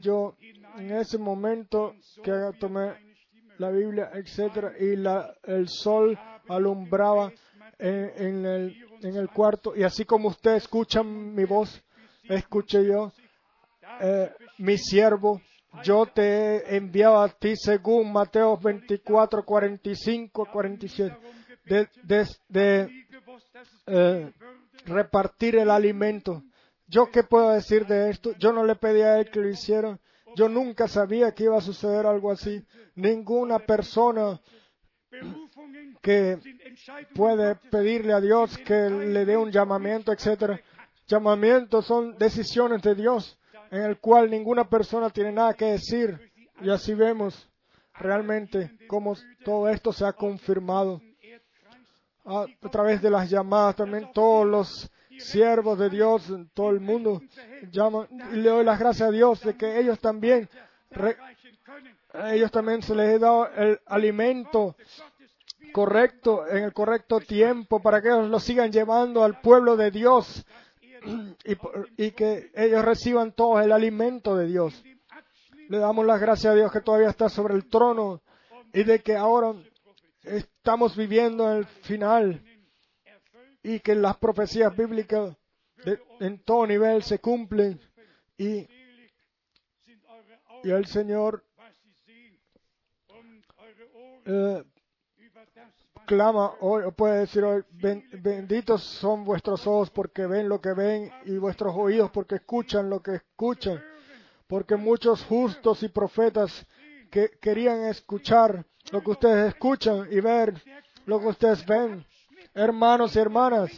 yo, 0.00 0.36
en 0.76 0.92
ese 0.92 1.18
momento 1.18 1.94
que 2.22 2.32
tomé 2.58 2.94
la 3.58 3.70
Biblia, 3.70 4.10
etcétera, 4.14 4.72
y 4.78 4.96
la, 4.96 5.34
el 5.44 5.68
sol 5.68 6.18
alumbraba 6.48 7.32
en, 7.78 8.44
el, 8.44 9.30
cuarto, 9.32 9.76
y 9.76 9.84
así 9.84 10.04
como 10.04 10.28
ustedes 10.28 10.64
escuchan 10.64 11.34
mi 11.34 11.44
voz, 11.44 11.82
escuché 12.24 12.84
yo, 12.86 13.12
eh, 14.00 14.32
mi 14.58 14.76
siervo, 14.76 15.40
yo 15.84 16.06
te 16.06 16.22
he 16.22 16.76
enviado 16.76 17.20
a 17.20 17.28
ti 17.28 17.54
según 17.56 18.12
Mateo 18.12 18.56
24, 18.56 19.44
45, 19.44 20.46
47. 20.50 21.16
de, 22.48 23.06
eh, 23.86 24.32
repartir 24.86 25.56
el 25.56 25.70
alimento. 25.70 26.42
¿Yo 26.86 27.10
qué 27.10 27.22
puedo 27.22 27.50
decir 27.50 27.86
de 27.86 28.10
esto? 28.10 28.32
Yo 28.38 28.52
no 28.52 28.64
le 28.64 28.76
pedí 28.76 29.02
a 29.02 29.18
él 29.18 29.30
que 29.30 29.40
lo 29.40 29.48
hiciera. 29.48 29.98
Yo 30.34 30.48
nunca 30.48 30.88
sabía 30.88 31.32
que 31.32 31.44
iba 31.44 31.58
a 31.58 31.62
suceder 31.62 32.06
algo 32.06 32.30
así. 32.30 32.64
Ninguna 32.94 33.58
persona 33.58 34.40
que 36.00 36.38
puede 37.14 37.56
pedirle 37.70 38.12
a 38.12 38.20
Dios 38.20 38.56
que 38.58 38.88
le 38.88 39.24
dé 39.24 39.36
un 39.36 39.50
llamamiento, 39.50 40.12
etcétera. 40.12 40.60
Llamamientos 41.06 41.86
son 41.86 42.16
decisiones 42.16 42.82
de 42.82 42.94
Dios 42.94 43.38
en 43.70 43.82
el 43.82 43.98
cual 43.98 44.30
ninguna 44.30 44.68
persona 44.68 45.10
tiene 45.10 45.32
nada 45.32 45.54
que 45.54 45.66
decir. 45.66 46.32
Y 46.60 46.70
así 46.70 46.94
vemos 46.94 47.48
realmente 47.94 48.72
cómo 48.86 49.16
todo 49.44 49.68
esto 49.68 49.92
se 49.92 50.04
ha 50.04 50.12
confirmado 50.12 51.00
a, 52.24 52.46
través 52.70 53.02
de 53.02 53.10
las 53.10 53.28
llamadas. 53.30 53.76
También 53.76 54.10
todos 54.12 54.46
los 54.46 54.90
siervos 55.18 55.78
de 55.78 55.90
Dios 55.90 56.28
en 56.30 56.48
todo 56.50 56.70
el 56.70 56.80
mundo 56.80 57.20
llaman 57.72 58.06
y 58.32 58.36
le 58.36 58.50
doy 58.50 58.64
las 58.64 58.78
gracias 58.78 59.08
a 59.08 59.12
Dios 59.12 59.40
de 59.40 59.56
que 59.56 59.80
ellos 59.80 59.98
también 59.98 60.48
ellos 62.32 62.52
también 62.52 62.82
se 62.82 62.94
les 62.94 63.16
ha 63.16 63.18
dado 63.18 63.48
el 63.56 63.80
alimento 63.86 64.76
correcto 65.72 66.46
en 66.46 66.62
el 66.62 66.72
correcto 66.72 67.18
tiempo 67.18 67.80
para 67.80 68.00
que 68.00 68.08
ellos 68.08 68.28
lo 68.28 68.38
sigan 68.38 68.70
llevando 68.70 69.24
al 69.24 69.40
pueblo 69.40 69.76
de 69.76 69.90
Dios 69.90 70.46
y, 71.96 72.10
que 72.12 72.50
ellos 72.54 72.84
reciban 72.84 73.32
todo 73.32 73.60
el 73.60 73.72
alimento 73.72 74.36
de 74.36 74.46
Dios. 74.46 74.82
Le 75.68 75.78
damos 75.78 76.06
las 76.06 76.20
gracias 76.20 76.52
a 76.52 76.56
Dios 76.56 76.72
que 76.72 76.80
todavía 76.80 77.08
está 77.08 77.28
sobre 77.28 77.54
el 77.54 77.68
trono 77.68 78.22
y 78.72 78.84
de 78.84 79.00
que 79.00 79.16
ahora 79.16 79.54
estamos 80.22 80.96
viviendo 80.96 81.52
el 81.52 81.66
final 81.66 82.42
y 83.62 83.80
que 83.80 83.94
las 83.94 84.16
profecías 84.16 84.74
bíblicas 84.76 85.36
en 86.20 86.42
todo 86.42 86.66
nivel 86.66 87.02
se 87.02 87.18
cumplen 87.18 87.80
y, 88.36 88.66
y 90.64 90.70
el 90.70 90.86
Señor 90.86 91.44
eh, 94.24 94.64
clama 96.08 96.54
hoy, 96.60 96.84
o 96.84 96.92
puede 96.92 97.20
decir 97.20 97.44
hoy, 97.44 97.62
"Ben- 97.70 98.02
benditos 98.22 98.82
son 98.82 99.24
vuestros 99.24 99.66
ojos 99.66 99.90
porque 99.90 100.26
ven 100.26 100.48
lo 100.48 100.58
que 100.60 100.72
ven 100.72 101.12
y 101.26 101.36
vuestros 101.36 101.74
oídos 101.76 102.10
porque 102.10 102.36
escuchan 102.36 102.88
lo 102.88 103.00
que 103.02 103.16
escuchan, 103.16 103.84
porque 104.48 104.76
muchos 104.76 105.22
justos 105.24 105.82
y 105.82 105.88
profetas 105.88 106.66
que 107.10 107.30
querían 107.40 107.84
escuchar 107.84 108.64
lo 108.90 109.02
que 109.02 109.10
ustedes 109.10 109.48
escuchan 109.54 110.08
y 110.10 110.20
ver 110.20 110.54
lo 111.06 111.20
que 111.20 111.26
ustedes 111.28 111.64
ven. 111.66 112.04
Hermanos 112.54 113.14
y 113.14 113.18
hermanas, 113.18 113.70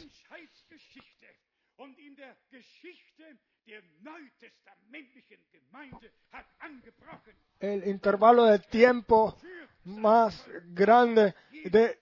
el 7.60 7.86
intervalo 7.88 8.44
de 8.44 8.58
tiempo 8.60 9.36
más 9.84 10.46
grande 10.72 11.34
de, 11.64 11.98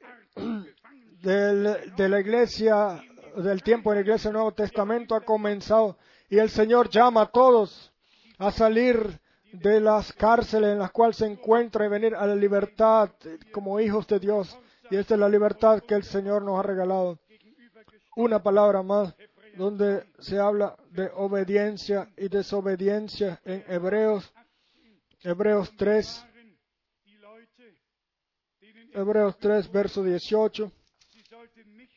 del- 1.22 1.94
de 1.96 2.08
la 2.08 2.20
iglesia, 2.20 3.02
del 3.36 3.62
tiempo 3.62 3.90
de 3.90 3.96
la 3.96 4.02
iglesia 4.02 4.28
del 4.30 4.34
Nuevo 4.34 4.52
Testamento 4.52 5.14
ha 5.14 5.20
comenzado 5.20 5.98
y 6.28 6.38
el 6.38 6.50
Señor 6.50 6.88
llama 6.90 7.22
a 7.22 7.26
todos 7.26 7.92
a 8.38 8.50
salir 8.50 9.20
de 9.52 9.80
las 9.80 10.12
cárceles 10.12 10.72
en 10.72 10.78
las 10.78 10.90
cuales 10.90 11.16
se 11.16 11.26
encuentra 11.26 11.86
y 11.86 11.88
venir 11.88 12.14
a 12.14 12.26
la 12.26 12.34
libertad 12.34 13.10
como 13.52 13.80
hijos 13.80 14.06
de 14.06 14.18
Dios. 14.18 14.58
Y 14.90 14.96
esta 14.96 15.14
es 15.14 15.20
la 15.20 15.28
libertad 15.28 15.82
que 15.86 15.94
el 15.94 16.04
Señor 16.04 16.42
nos 16.42 16.58
ha 16.58 16.62
regalado. 16.62 17.18
Una 18.16 18.42
palabra 18.42 18.82
más 18.82 19.14
donde 19.56 20.04
se 20.18 20.38
habla 20.38 20.76
de 20.90 21.10
obediencia 21.14 22.08
y 22.16 22.28
desobediencia 22.28 23.40
en 23.44 23.64
Hebreos, 23.68 24.32
Hebreos 25.22 25.72
3, 25.76 26.26
Hebreos 28.92 29.38
3, 29.38 29.70
verso 29.70 30.02
18. 30.02 30.72
sie 31.08 31.22
sollten 31.22 31.76
nicht 31.76 31.92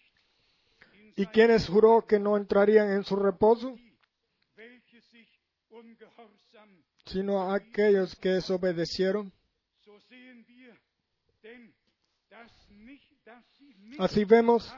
in 0.93 1.13
¿Y 1.15 1.25
quienes 1.27 1.67
juró 1.67 2.05
que 2.05 2.19
no 2.19 2.37
entrarían 2.37 2.91
en 2.91 3.03
su 3.03 3.15
reposo? 3.15 3.75
Sino 7.05 7.41
a 7.41 7.55
aquellos 7.55 8.15
que 8.15 8.29
desobedecieron. 8.29 9.33
Así 13.99 14.23
vemos, 14.25 14.73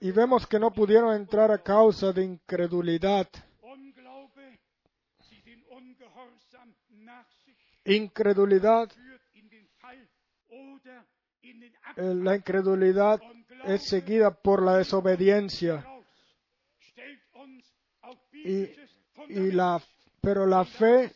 y 0.00 0.10
vemos 0.12 0.46
que 0.46 0.58
no 0.58 0.72
pudieron 0.72 1.14
entrar 1.14 1.50
a 1.50 1.62
causa 1.62 2.12
de 2.12 2.24
incredulidad. 2.24 3.28
Eh, 11.96 12.14
la 12.14 12.36
incredulidad 12.36 13.20
es 13.66 13.88
seguida 13.88 14.30
por 14.30 14.62
la 14.62 14.78
desobediencia. 14.78 15.86
Y, 19.28 19.52
la, 19.52 19.82
pero 20.20 20.46
la 20.46 20.64
fe 20.64 21.12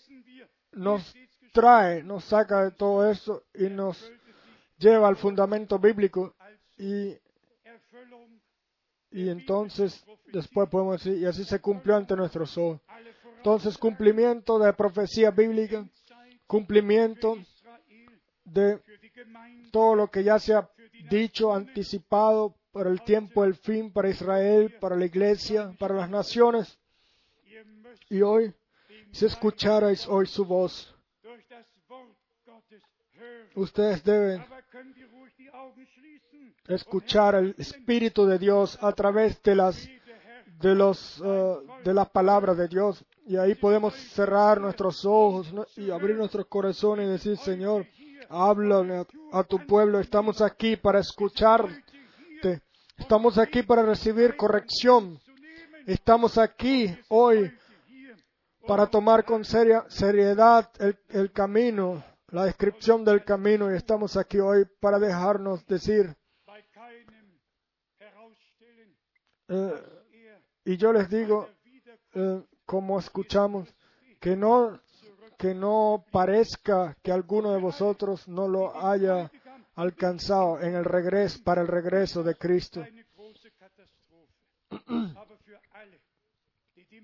nos 0.72 1.14
trae, 1.52 2.02
nos 2.02 2.24
saca 2.24 2.64
de 2.64 2.70
todo 2.70 3.10
eso 3.10 3.44
y 3.54 3.68
nos 3.68 4.10
lleva 4.78 5.08
al 5.08 5.16
fundamento 5.16 5.78
bíblico 5.78 6.34
y, 6.78 7.18
entonces 9.10 10.04
después 10.32 10.68
podemos 10.70 11.02
decir, 11.02 11.20
y 11.20 11.26
así 11.26 11.44
se 11.44 11.60
cumplió 11.60 11.96
ante 11.96 12.16
nuestros 12.16 12.56
ojos. 12.56 12.80
Entonces 13.36 13.76
cumplimiento 13.76 14.58
de 14.58 14.72
profecía 14.72 15.30
bíblica, 15.30 15.86
cumplimiento 16.48 17.36
de 18.44 18.80
todo 19.70 19.94
lo 19.94 20.10
que 20.10 20.24
ya 20.24 20.38
se 20.40 20.54
ha 20.54 20.68
dicho, 21.08 21.54
anticipado 21.54 22.56
para 22.72 22.90
el 22.90 23.02
tiempo 23.02 23.44
del 23.44 23.54
fin, 23.54 23.92
para 23.92 24.08
Israel, 24.08 24.74
para 24.80 24.96
la 24.96 25.04
iglesia, 25.04 25.72
para 25.78 25.94
las 25.94 26.10
naciones. 26.10 26.78
Y 28.08 28.22
hoy, 28.22 28.52
si 29.12 29.26
escucharais 29.26 30.08
hoy 30.08 30.26
su 30.26 30.44
voz, 30.44 30.94
ustedes 33.54 34.02
deben 34.02 34.44
escuchar 36.66 37.34
el 37.34 37.54
Espíritu 37.58 38.26
de 38.26 38.38
Dios 38.38 38.78
a 38.80 38.92
través 38.92 39.42
de 39.42 39.54
las 39.54 39.88
de 40.60 40.74
los 40.74 41.22
eh, 41.24 41.56
de 41.84 41.94
las 41.94 42.08
palabras 42.10 42.56
de 42.56 42.68
Dios 42.68 43.04
y 43.28 43.36
ahí 43.36 43.54
podemos 43.54 43.94
cerrar 43.94 44.60
nuestros 44.60 45.04
ojos 45.04 45.52
y 45.76 45.90
abrir 45.90 46.16
nuestros 46.16 46.46
corazones 46.46 47.06
y 47.06 47.10
decir 47.10 47.36
Señor 47.36 47.86
háblale 48.28 49.06
a, 49.32 49.44
tu 49.44 49.64
pueblo. 49.66 50.00
Estamos 50.00 50.40
aquí 50.40 50.76
para 50.76 50.98
escucharte. 50.98 51.82
Estamos 52.96 53.38
aquí 53.38 53.62
para 53.62 53.82
recibir 53.82 54.36
corrección. 54.36 55.20
Estamos 55.86 56.36
aquí 56.38 56.98
hoy 57.08 57.52
para 58.66 58.86
tomar 58.86 59.24
con 59.24 59.44
seria, 59.44 59.84
seriedad 59.88 60.68
el, 60.80 60.98
el 61.10 61.30
camino 61.30 62.02
la 62.30 62.44
descripción 62.44 63.04
del 63.04 63.24
camino. 63.24 63.72
Y 63.72 63.76
estamos 63.76 64.16
aquí 64.16 64.38
hoy 64.38 64.64
para 64.80 64.98
dejarnos 64.98 65.66
decir 65.66 66.14
eh, 69.50 69.82
y 70.64 70.76
yo 70.76 70.92
les 70.92 71.08
digo 71.08 71.48
eh, 72.14 72.42
como 72.68 72.98
escuchamos, 72.98 73.66
que 74.20 74.36
no, 74.36 74.78
que 75.38 75.54
no 75.54 76.04
parezca 76.12 76.94
que 77.02 77.10
alguno 77.10 77.52
de 77.52 77.60
vosotros 77.62 78.28
no 78.28 78.46
lo 78.46 78.78
haya 78.86 79.32
alcanzado 79.74 80.60
en 80.60 80.74
el 80.74 80.84
regreso, 80.84 81.38
para 81.42 81.62
el 81.62 81.66
regreso 81.66 82.22
de 82.22 82.34
Cristo. 82.34 82.84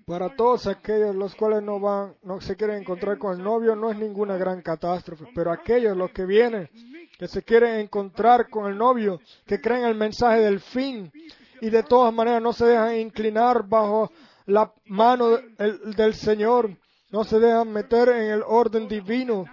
Para 0.05 0.35
todos 0.35 0.67
aquellos 0.67 1.15
los 1.15 1.33
cuales 1.33 1.63
no 1.63 1.79
van, 1.79 2.13
no 2.21 2.39
se 2.39 2.55
quieren 2.55 2.81
encontrar 2.81 3.17
con 3.17 3.35
el 3.35 3.43
novio, 3.43 3.75
no 3.75 3.89
es 3.89 3.97
ninguna 3.97 4.37
gran 4.37 4.61
catástrofe, 4.61 5.25
pero 5.33 5.51
aquellos 5.51 5.97
los 5.97 6.11
que 6.11 6.27
vienen, 6.27 6.69
que 7.17 7.27
se 7.27 7.41
quieren 7.41 7.79
encontrar 7.79 8.51
con 8.51 8.71
el 8.71 8.77
novio, 8.77 9.19
que 9.47 9.59
creen 9.59 9.85
el 9.85 9.95
mensaje 9.95 10.41
del 10.41 10.59
fin 10.59 11.11
y 11.59 11.71
de 11.71 11.81
todas 11.81 12.13
maneras 12.13 12.39
no 12.39 12.53
se 12.53 12.67
dejan 12.67 12.97
inclinar 12.97 13.67
bajo 13.67 14.11
la 14.45 14.71
mano 14.85 15.37
del, 15.37 16.13
Señor, 16.13 16.77
no 17.11 17.23
se 17.23 17.39
dejan 17.39 17.71
meter 17.71 18.09
en 18.09 18.31
el 18.31 18.43
orden 18.45 18.87
divino 18.87 19.45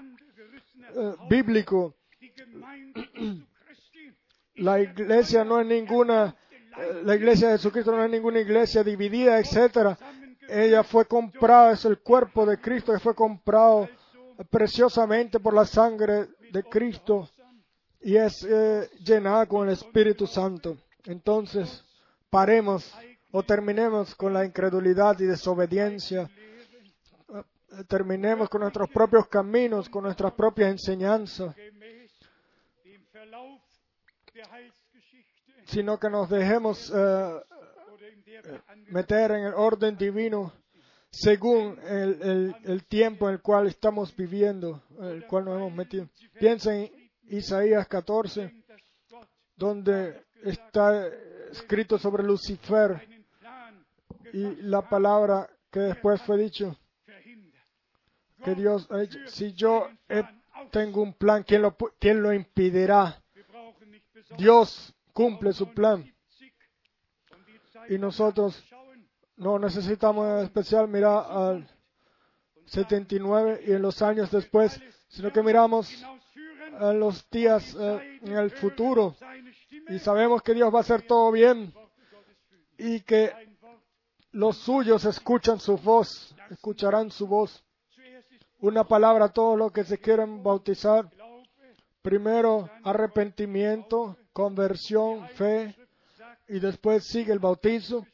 eh, 0.95 1.15
bíblico. 1.29 1.95
La 4.57 4.81
iglesia 4.81 5.45
no 5.45 5.61
es 5.61 5.67
ninguna, 5.67 6.37
eh, 6.79 7.01
la 7.05 7.17
iglesia 7.17 7.49
de 7.49 7.55
Jesucristo 7.57 7.91
no 7.91 8.05
es 8.05 8.11
ninguna 8.11 8.39
iglesia 8.39 8.85
dividida, 8.85 9.39
etcétera. 9.39 9.99
Ella 10.47 10.85
fue 10.85 11.07
comprada, 11.07 11.73
es 11.73 11.87
el 11.87 12.01
cuerpo 12.01 12.45
de 12.45 12.59
Cristo 12.61 12.93
que 12.93 12.99
fue 12.99 13.15
comprado 13.15 13.89
preciosamente 14.51 15.41
por 15.41 15.55
la 15.55 15.65
sangre 15.65 16.29
de 16.53 16.63
Cristo. 16.65 17.31
y 18.03 18.17
es 18.17 18.45
eh, 18.45 18.91
llenada 19.03 19.47
con 19.47 19.67
el 19.67 19.73
Espíritu 19.73 20.27
Santo. 20.27 20.77
Entonces, 21.05 21.83
paremos 22.29 22.93
o 23.33 23.43
terminemos 23.43 24.15
con 24.15 24.33
la 24.33 24.45
incredulidad 24.45 25.19
y 25.21 25.25
desobediencia. 25.27 26.23
Eh, 26.23 27.85
Terminemos 27.89 28.49
con 28.51 28.61
nuestros 28.61 28.89
propios 28.91 29.27
caminos, 29.29 29.89
con 29.89 30.05
nuestras 30.05 30.33
propias 30.35 30.71
enseñanzas, 30.71 31.55
sino 35.67 35.99
que 35.99 36.11
nos 36.11 36.29
dejemos 36.29 36.93
eh, 36.95 37.41
meter 38.89 39.31
en 39.33 39.45
el 39.47 39.55
orden 39.55 39.97
divino 39.97 40.53
según 41.11 41.79
el, 41.89 42.55
el- 42.65 42.85
tiempo 42.87 43.29
en 43.29 43.35
el 43.35 43.43
cual 43.43 43.67
estamos 43.67 44.15
viviendo, 44.17 44.83
el 45.01 45.27
cual 45.27 45.45
nos 45.45 45.57
hemos 45.59 45.73
metido. 45.75 46.09
Piensa 46.39 46.75
en 46.75 46.91
Isaías 47.29 47.87
14, 47.87 48.49
sind, 48.49 48.65
dass 48.67 48.81
Gott 49.11 49.29
donde 49.57 50.25
está 50.43 51.07
escrito 51.51 51.99
sobre 51.99 52.23
Lucifer 52.23 53.07
y 54.33 54.57
la 54.63 54.89
palabra 54.89 55.49
que 55.71 55.81
después 55.81 56.21
fue 56.23 56.39
dicho, 56.39 56.77
que 58.45 58.55
Dios 58.55 58.89
si 59.27 59.53
yo 59.55 59.89
tengo 60.71 61.03
un 61.03 61.15
plan, 61.15 61.45
¿quién 61.45 61.63
lo, 61.63 61.77
quién 61.99 62.23
lo 62.23 62.33
impedirá? 62.33 63.23
Dios 64.37 64.95
cumple 65.13 65.53
su 65.53 65.73
plan. 65.73 66.03
79 66.03 67.35
und 67.37 67.47
die 67.47 67.59
Zeit 67.73 67.91
y 67.91 67.99
nosotros 67.99 68.65
no 69.37 69.59
necesitamos 69.59 70.27
en 70.29 70.45
especial. 70.45 70.89
Mirar 70.89 71.27
al 71.29 71.69
79 72.67 73.65
y 73.67 73.73
en 73.73 73.83
los 73.83 74.01
años 74.03 74.31
después, 74.31 74.81
sino 75.09 75.33
que 75.33 75.43
miramos 75.43 76.05
a 76.79 76.93
los 76.93 77.29
días 77.31 77.77
eh, 77.79 78.21
en 78.23 78.37
el 78.37 78.51
futuro. 78.51 79.17
Y 79.89 79.99
sabemos 79.99 80.43
que 80.43 80.55
Dios 80.55 80.73
va 80.73 80.79
a 80.79 80.83
hacer 80.83 81.03
todo 81.03 81.31
bien 81.33 81.73
y 82.79 83.01
que 83.01 83.33
los 84.33 84.57
suyos 84.57 85.05
escuchan 85.05 85.61
su 85.61 85.77
voz, 85.77 86.35
escucharán 86.51 87.11
su 87.11 87.27
voz. 87.27 87.63
Una 88.61 88.85
palabra 88.85 89.27
a 89.27 89.33
todos 89.33 89.59
los 89.59 89.73
que 89.73 89.85
se 89.85 89.99
quieren 89.99 90.43
bautizar. 90.43 91.11
Primero 92.01 92.69
arrepentimiento, 92.83 94.17
conversión, 94.33 95.29
fe 95.31 95.77
y 96.49 96.59
después 96.59 97.07
sigue 97.07 97.33
el 97.33 97.39
bautizo. 97.39 98.07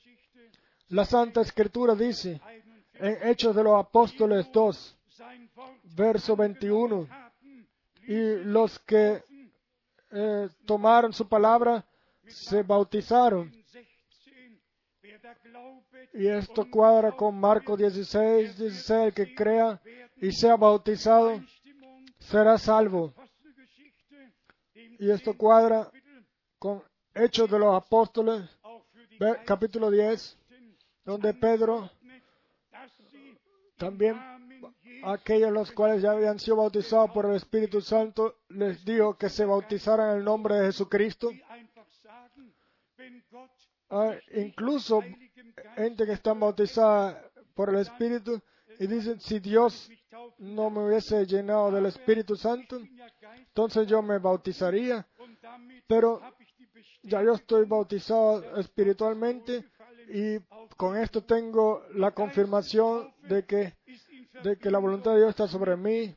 La 0.88 1.04
Santa 1.04 1.40
Escritura 1.40 1.94
dice 1.94 2.40
41 2.40 2.58
en 3.00 3.28
Hechos 3.28 3.54
de 3.54 3.62
los 3.62 3.78
Apóstoles 3.78 4.50
2, 4.52 4.96
sein 5.08 5.50
Wort 5.54 5.78
verso 5.94 6.34
21, 6.34 7.06
haben, 7.10 7.68
y 8.06 8.44
los 8.44 8.78
que 8.80 9.22
eh, 10.10 10.48
tomaron 10.66 11.12
su 11.12 11.28
palabra 11.28 11.84
se 12.26 12.62
bautizaron. 12.62 13.50
16, 13.50 13.68
wer 13.74 13.78
da 13.78 14.97
glaubet 14.97 14.97
Y 16.14 16.26
esto 16.26 16.70
cuadra 16.70 17.12
con 17.12 17.38
Marcos 17.38 17.78
16, 17.78 18.58
16, 18.58 18.90
el 18.90 19.14
que 19.14 19.34
crea 19.34 19.80
y 20.16 20.32
sea 20.32 20.56
bautizado 20.56 21.40
será 22.18 22.58
salvo. 22.58 23.14
Y 24.98 25.10
esto 25.10 25.36
cuadra 25.36 25.90
con 26.58 26.82
Hechos 27.14 27.50
de 27.50 27.58
los 27.58 27.74
Apóstoles, 27.74 28.48
capítulo 29.46 29.90
10, 29.90 30.38
donde 31.04 31.34
Pedro 31.34 31.90
también 33.76 34.16
aquellos 35.04 35.52
los 35.52 35.70
cuales 35.72 36.02
ya 36.02 36.12
habían 36.12 36.38
sido 36.38 36.56
bautizados 36.56 37.10
por 37.12 37.26
el 37.26 37.36
Espíritu 37.36 37.80
Santo 37.80 38.36
les 38.48 38.84
dijo 38.84 39.16
que 39.16 39.28
se 39.28 39.44
bautizaran 39.44 40.10
en 40.10 40.16
el 40.18 40.24
nombre 40.24 40.56
de 40.56 40.66
Jesucristo. 40.66 41.30
Incluso 44.34 45.00
Heiligem 45.02 45.52
Geist 45.54 45.76
gente 45.76 46.06
que 46.06 46.12
están 46.12 46.40
bautizadas 46.40 47.16
por 47.54 47.70
el 47.70 47.76
Espíritu 47.80 48.40
y 48.78 48.86
dicen, 48.86 49.20
si 49.20 49.40
Dios 49.40 49.90
no 50.38 50.70
me 50.70 50.86
hubiese 50.86 51.26
llenado 51.26 51.70
del 51.70 51.86
Espíritu 51.86 52.36
Santo, 52.36 52.80
entonces 53.36 53.86
yo 53.86 54.02
me 54.02 54.18
bautizaría, 54.18 55.06
pero 55.86 56.20
ya 57.02 57.22
yo 57.22 57.34
estoy 57.34 57.64
bautizado 57.64 58.56
espiritualmente 58.58 59.64
y 60.08 60.38
con 60.76 60.96
esto 60.96 61.24
tengo 61.24 61.82
la 61.94 62.12
confirmación 62.12 63.12
de 63.28 63.44
que, 63.44 63.74
de 64.42 64.56
que 64.58 64.70
la 64.70 64.78
voluntad 64.78 65.12
de 65.12 65.18
Dios 65.18 65.30
está 65.30 65.48
sobre 65.48 65.76
mí. 65.76 66.14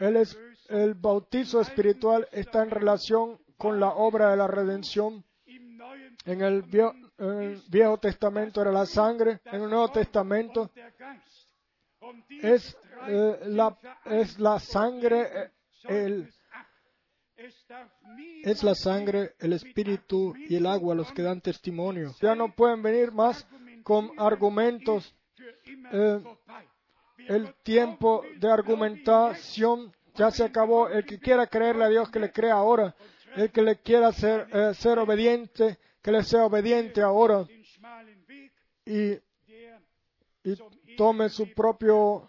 Él 0.00 0.16
es, 0.16 0.38
el 0.68 0.94
bautizo 0.94 1.60
espiritual 1.60 2.26
está 2.32 2.62
en 2.62 2.70
relación 2.70 3.38
con 3.58 3.78
la 3.78 3.90
obra 3.90 4.30
de 4.30 4.36
la 4.36 4.46
redención. 4.46 5.24
En 6.24 6.40
el, 6.40 6.62
Viejo 7.68 7.98
Testamento 7.98 8.60
era 8.62 8.70
la 8.70 8.86
sangre, 8.86 9.40
en 9.44 9.62
el 9.62 9.70
Nuevo 9.70 9.90
Testamento 9.90 10.70
es, 12.42 12.76
eh, 13.08 13.38
la, 13.46 14.58
sangre, 14.58 15.20
eh, 15.22 15.50
el. 15.84 16.32
Es 18.44 18.62
la 18.62 18.74
sangre, 18.74 19.34
el 19.40 19.52
espíritu 19.52 20.34
y 20.36 20.56
el 20.56 20.66
agua 20.66 20.94
los 20.94 21.10
que 21.12 21.22
dan 21.22 21.40
testimonio. 21.40 22.14
Ya 22.20 22.34
no 22.34 22.54
pueden 22.54 22.82
venir 22.82 23.10
más 23.12 23.46
con 23.82 24.10
argumentos. 24.18 25.14
Eh, 25.92 26.22
El 27.28 27.54
tiempo 27.62 28.22
de 28.36 28.50
argumentación 28.50 29.92
ya 30.14 30.30
se 30.30 30.44
acabó. 30.44 30.88
El 30.88 31.04
que 31.04 31.18
quiera 31.18 31.46
creerle 31.46 31.84
a 31.84 31.88
Dios, 31.88 32.10
que 32.10 32.20
le 32.20 32.32
crea 32.32 32.54
ahora. 32.54 32.94
El 33.34 33.50
que 33.50 33.62
le 33.62 33.76
quiera 33.80 34.12
ser, 34.12 34.74
ser 34.76 34.98
obediente, 34.98 35.78
que 36.02 36.10
le 36.10 36.22
sea 36.24 36.44
obediente 36.44 37.00
ahora. 37.00 37.46
Y, 38.84 39.18
tome 40.96 41.28
su 41.28 41.54
propio, 41.54 42.28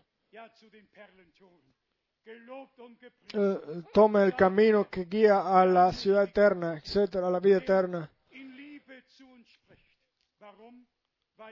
eh, 3.34 3.84
tome 3.94 4.24
el 4.24 4.36
camino 4.36 4.88
que 4.90 5.06
guía 5.06 5.60
a 5.60 5.66
la 5.66 5.92
ciudad 5.92 6.24
eterna, 6.24 6.78
etcétera, 6.78 7.28
a 7.28 7.32
la 7.32 7.40
vida 7.40 7.58
eterna. 7.58 8.10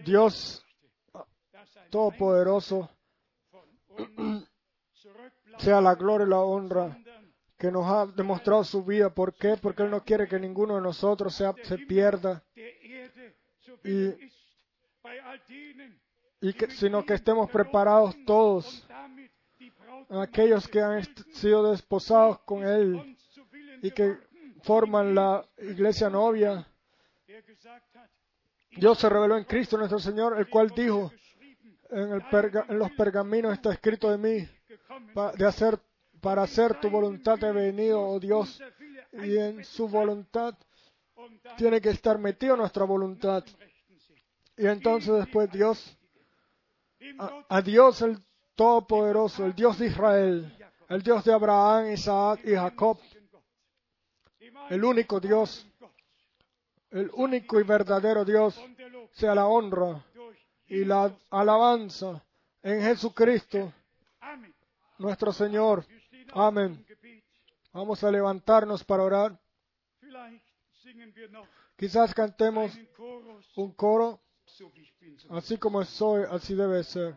Dios 0.06 0.66
er 1.14 1.90
Todopoderoso 1.90 2.90
sea 5.60 5.82
la 5.82 5.96
gloria 5.96 6.26
y 6.26 6.30
la 6.30 6.40
honra 6.40 6.98
que 7.62 7.72
nos 7.72 7.86
ha 7.86 8.08
demostrado 8.08 8.64
su 8.64 8.84
vida. 8.84 9.14
¿Por 9.14 9.36
qué? 9.36 9.56
Porque 9.56 9.84
Él 9.84 9.92
no 9.92 10.04
quiere 10.04 10.28
que 10.28 10.40
ninguno 10.40 10.76
de 10.78 10.82
nosotros 10.82 11.36
sea- 11.36 11.54
se 11.64 11.78
pierda, 11.78 12.44
Y- 13.84 14.08
y 16.42 16.54
que, 16.54 16.72
sino 16.72 17.06
que 17.06 17.14
estemos 17.14 17.52
preparados 17.52 18.16
todos, 18.26 18.66
aquellos 20.22 20.68
que 20.68 20.82
han 20.82 21.04
sido 21.34 21.70
desposados 21.72 22.40
con 22.40 22.64
Él 22.64 23.16
y 23.84 23.92
que 23.92 24.18
forman 24.64 25.14
la 25.14 25.46
iglesia 25.60 26.10
novia. 26.10 26.68
Dios 28.76 28.98
se 28.98 29.08
reveló 29.08 29.38
en 29.38 29.44
Cristo 29.44 29.78
nuestro 29.78 30.00
Señor, 30.00 30.38
el 30.40 30.50
cual 30.50 30.70
dijo, 30.76 31.12
en, 31.92 32.12
el 32.14 32.22
perga- 32.24 32.66
en 32.70 32.80
los 32.80 32.90
pergaminos 32.94 33.54
está 33.54 33.72
escrito 33.72 34.10
de 34.10 34.18
mí, 34.18 34.48
de 35.38 35.46
hacer, 35.46 35.80
para 36.22 36.44
hacer 36.44 36.80
tu 36.80 36.90
voluntad 36.90 37.44
he 37.44 37.52
venido, 37.52 38.02
oh 38.02 38.20
Dios, 38.20 38.62
y 39.14 39.38
en 39.38 39.64
su 39.66 39.88
voluntad 39.88 40.56
tiene 41.58 41.82
que 41.82 41.90
estar 41.90 42.18
metido 42.18 42.56
nuestra 42.56 42.86
voluntad. 42.86 43.44
Y 44.58 44.68
entonces 44.68 45.14
después 45.16 45.52
Dios, 45.52 45.98
a, 47.50 47.62
Dios 47.62 48.02
el 48.02 48.20
Todopoderoso, 48.56 49.46
el 49.46 49.56
Dios 49.56 49.80
de 49.80 49.88
Israel, 49.88 50.56
el 50.88 51.02
Dios 51.02 51.24
de 51.24 51.34
Abraham, 51.34 51.92
Isaac 51.92 52.42
y 52.44 52.54
Jacob, 52.54 53.00
el 54.70 54.84
único 54.84 55.20
Dios, 55.20 55.68
el 56.92 57.10
único 57.14 57.60
y 57.60 57.64
verdadero 57.64 58.24
Dios, 58.24 58.62
sea 59.14 59.34
la 59.34 59.48
honra 59.48 60.06
y 60.68 60.86
la 60.86 61.12
alabanza 61.32 62.24
en 62.62 62.82
Jesucristo, 62.82 63.74
nuestro 65.00 65.34
Señor. 65.34 65.84
Amén. 66.34 66.86
Vamos 67.74 68.04
a 68.04 68.12
levantarnos 68.12 68.84
para 68.84 69.04
orar. 69.04 69.40
Quizás 71.78 72.14
cantemos 72.14 72.72
un 73.56 73.72
coro, 73.74 74.20
así 75.30 75.58
como 75.58 75.84
soy, 75.84 76.24
así 76.30 76.54
debe 76.54 76.84
ser. 76.84 77.16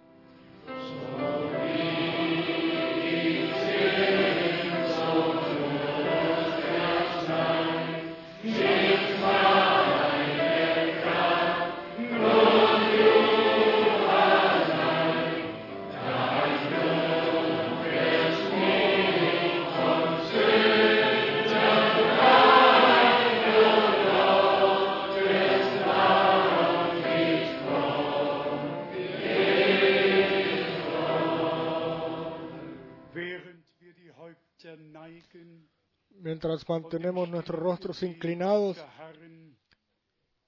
Mientras 36.10 36.68
mantenemos 36.68 37.28
nuestros 37.28 37.58
rostros 37.60 38.02
inclinados 38.02 38.82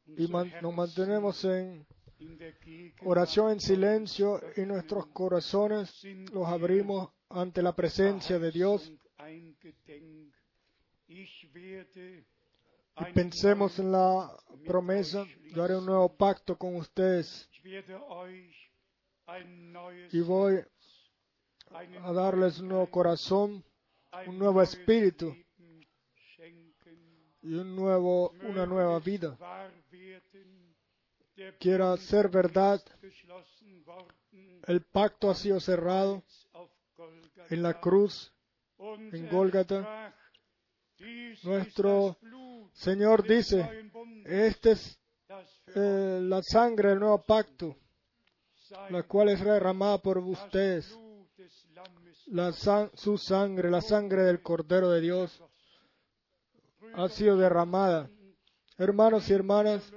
y 0.07 0.29
nos 0.29 0.75
mantenemos 0.75 1.45
en 1.45 1.87
oración 3.03 3.53
en 3.53 3.61
silencio 3.61 4.41
y 4.57 4.63
nuestros 4.63 5.07
corazones 5.09 6.03
los 6.33 6.47
abrimos 6.47 7.11
ante 7.29 7.63
la 7.63 7.75
presencia 7.75 8.39
de 8.39 8.51
Dios. 8.53 8.93
Y 12.99 13.13
pensemos 13.13 13.79
en 13.79 13.93
la 13.93 14.35
promesa, 14.65 15.27
yo 15.55 15.63
haré 15.63 15.77
un 15.77 15.87
nuevo 15.87 16.17
pacto 16.17 16.57
con 16.57 16.77
ustedes. 16.77 17.51
Y 20.13 20.21
voy 20.21 20.65
a 22.03 22.13
darles 22.13 22.61
un 22.61 22.69
nuevo 22.69 22.91
corazón 22.91 23.65
un 24.27 24.39
nuevo 24.39 24.63
espíritu. 24.63 25.37
Y 27.43 27.55
un 27.55 27.77
nuevo, 27.77 28.31
una 28.43 28.67
nueva 28.67 28.99
vida. 28.99 29.37
Bund 29.39 29.87
ser 31.99 32.29
verdad, 32.29 32.83
el 34.67 34.83
pacto 34.83 35.31
ha 35.31 35.35
sido 35.35 35.61
cerrado 35.61 36.25
en 37.51 37.63
la 37.63 37.81
cruz. 37.81 38.33
En 38.79 39.29
Gólgata. 39.31 40.15
Nuestro 41.43 42.19
Señor 42.73 43.27
dice, 43.27 43.91
esta 44.25 44.71
es 44.73 44.99
eh, 45.75 46.21
la 46.23 46.43
sangre 46.43 46.91
del 46.91 47.01
nuevo 47.01 47.23
pacto, 47.23 47.77
la 48.91 49.03
cual 49.03 49.31
es 49.31 49.45
derramada 49.45 49.99
por 49.99 50.19
ustedes, 50.19 50.99
la 52.27 52.53
san- 52.53 52.91
su 52.95 53.19
sangre, 53.19 53.71
la 53.71 53.81
sangre 53.81 54.23
del 54.23 54.43
Cordero 54.43 54.91
de 54.91 55.01
Dios, 55.01 55.43
ha 56.95 57.09
sido 57.09 57.37
derramada. 57.37 58.09
Hermanos 58.79 59.29
y 59.31 59.33
hermanas, 59.33 59.93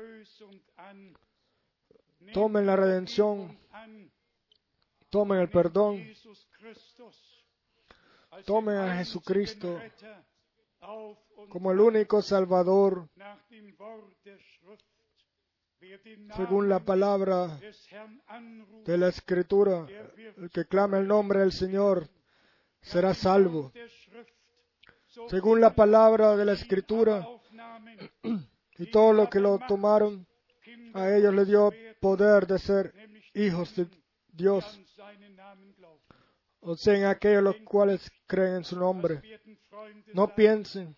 tomen 2.34 2.66
la 2.66 2.76
redención, 2.76 3.58
tomen 5.10 5.40
el 5.40 5.50
perdón, 5.50 5.98
Tomen 8.46 8.76
a 8.78 8.96
Jesucristo 8.98 9.80
como 11.50 11.72
el 11.72 11.80
único 11.80 12.22
Salvador, 12.22 13.10
según 16.36 16.70
la 16.70 16.80
palabra 16.80 17.60
de 18.86 18.98
la 18.98 19.08
Escritura. 19.10 19.88
El 20.38 20.50
que 20.52 20.66
clame 20.66 21.00
el 21.00 21.08
nombre 21.08 21.40
del 21.40 21.52
Señor 21.52 22.08
será 22.82 23.14
salvo. 23.14 23.72
Según 25.30 25.60
la 25.60 25.74
palabra 25.74 26.36
de 26.36 26.46
la 26.46 26.54
Escritura, 26.54 27.28
y 28.78 28.92
todos 28.92 29.16
los 29.16 29.30
que 29.30 29.40
lo 29.40 29.60
tomaron, 29.68 30.26
a 30.94 31.10
ellos 31.10 31.34
le 31.34 31.46
dio 31.46 31.72
poder 32.00 32.48
de 32.48 32.60
ser 32.60 32.94
hijos 33.34 33.76
de 33.76 33.88
Dios, 34.28 34.80
o 36.62 36.76
sea, 36.76 36.96
en 36.96 37.06
aquellos 37.06 37.44
los 37.44 37.58
cuales 37.58 38.12
creen 38.28 38.58
en 38.58 38.64
su 38.64 38.78
nombre. 38.78 39.22
No 40.14 40.34
piensen 40.36 40.96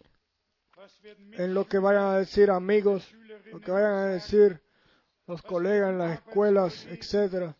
en 1.33 1.53
lo 1.53 1.67
que 1.67 1.77
vayan 1.77 2.03
a 2.03 2.17
decir 2.17 2.49
amigos, 2.49 3.11
lo 3.51 3.59
que 3.59 3.71
vayan 3.71 3.93
a 3.93 4.05
decir 4.07 4.61
los 5.27 5.41
colegas 5.41 5.91
en 5.91 5.99
las 5.99 6.13
escuelas, 6.19 6.85
etcétera, 6.87 7.55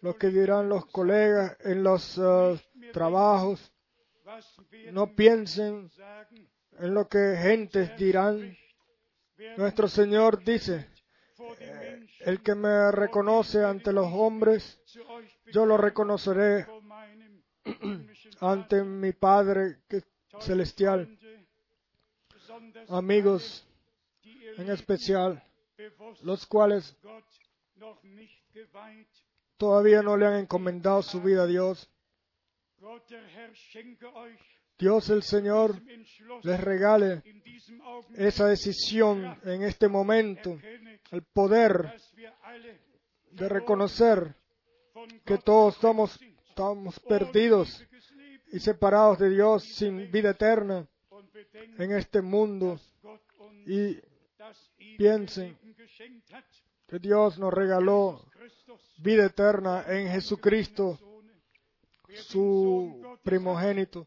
lo 0.00 0.16
que 0.16 0.28
dirán 0.28 0.68
los 0.68 0.86
colegas 0.86 1.56
en 1.60 1.82
los 1.82 2.18
eh, 2.18 2.60
trabajos. 2.94 3.70
No 4.92 5.14
piensen 5.14 5.90
en 6.78 6.94
lo 6.94 7.06
que 7.08 7.36
gentes 7.36 7.94
dirán. 7.98 8.56
Nuestro 9.58 9.88
Señor 9.88 10.42
dice, 10.42 10.88
Menschen 11.60 12.08
el 12.20 12.42
que 12.42 12.54
me 12.54 12.90
reconoce 12.90 13.62
ante 13.62 13.92
los 13.92 14.06
hombres, 14.10 14.80
yo 15.52 15.66
lo 15.66 15.76
reconoceré 15.76 16.66
ante 18.40 18.82
mi 18.82 19.12
Padre 19.12 19.80
celestial. 20.40 21.18
Amigos, 22.88 23.66
en 24.22 24.70
especial, 24.70 25.42
los 26.22 26.46
cuales 26.46 26.96
todavía 29.58 30.02
no 30.02 30.16
le 30.16 30.26
han 30.26 30.34
encomendado 30.34 31.02
su 31.02 31.20
vida 31.20 31.42
a 31.42 31.46
Dios. 31.46 31.90
Dios 34.78 35.08
el 35.10 35.22
Señor 35.22 35.80
les 36.42 36.60
regale 36.60 37.22
esa 38.16 38.48
decisión 38.48 39.38
en 39.44 39.62
este 39.62 39.88
momento, 39.88 40.58
el 41.10 41.22
poder 41.22 41.94
de 43.30 43.48
reconocer 43.48 44.34
que 45.24 45.38
todos 45.38 45.74
getrennt 45.74 46.20
estamos, 46.48 47.00
perdidos 47.00 47.84
y 48.52 48.60
separados 48.60 49.18
de 49.18 49.30
Dios 49.30 49.64
sin 49.64 50.10
vida 50.10 50.30
eterna 50.30 50.86
en 51.78 51.92
este 51.92 52.22
mundo. 52.22 52.78
y 53.66 53.98
piensen 54.98 55.58
que 56.86 56.98
Dios 56.98 57.38
nos 57.38 57.52
regaló 57.52 58.24
vida 58.98 59.26
eterna 59.26 59.84
en 59.88 60.08
Jesucristo, 60.10 60.98
su 62.16 63.18
primogénito. 63.22 64.06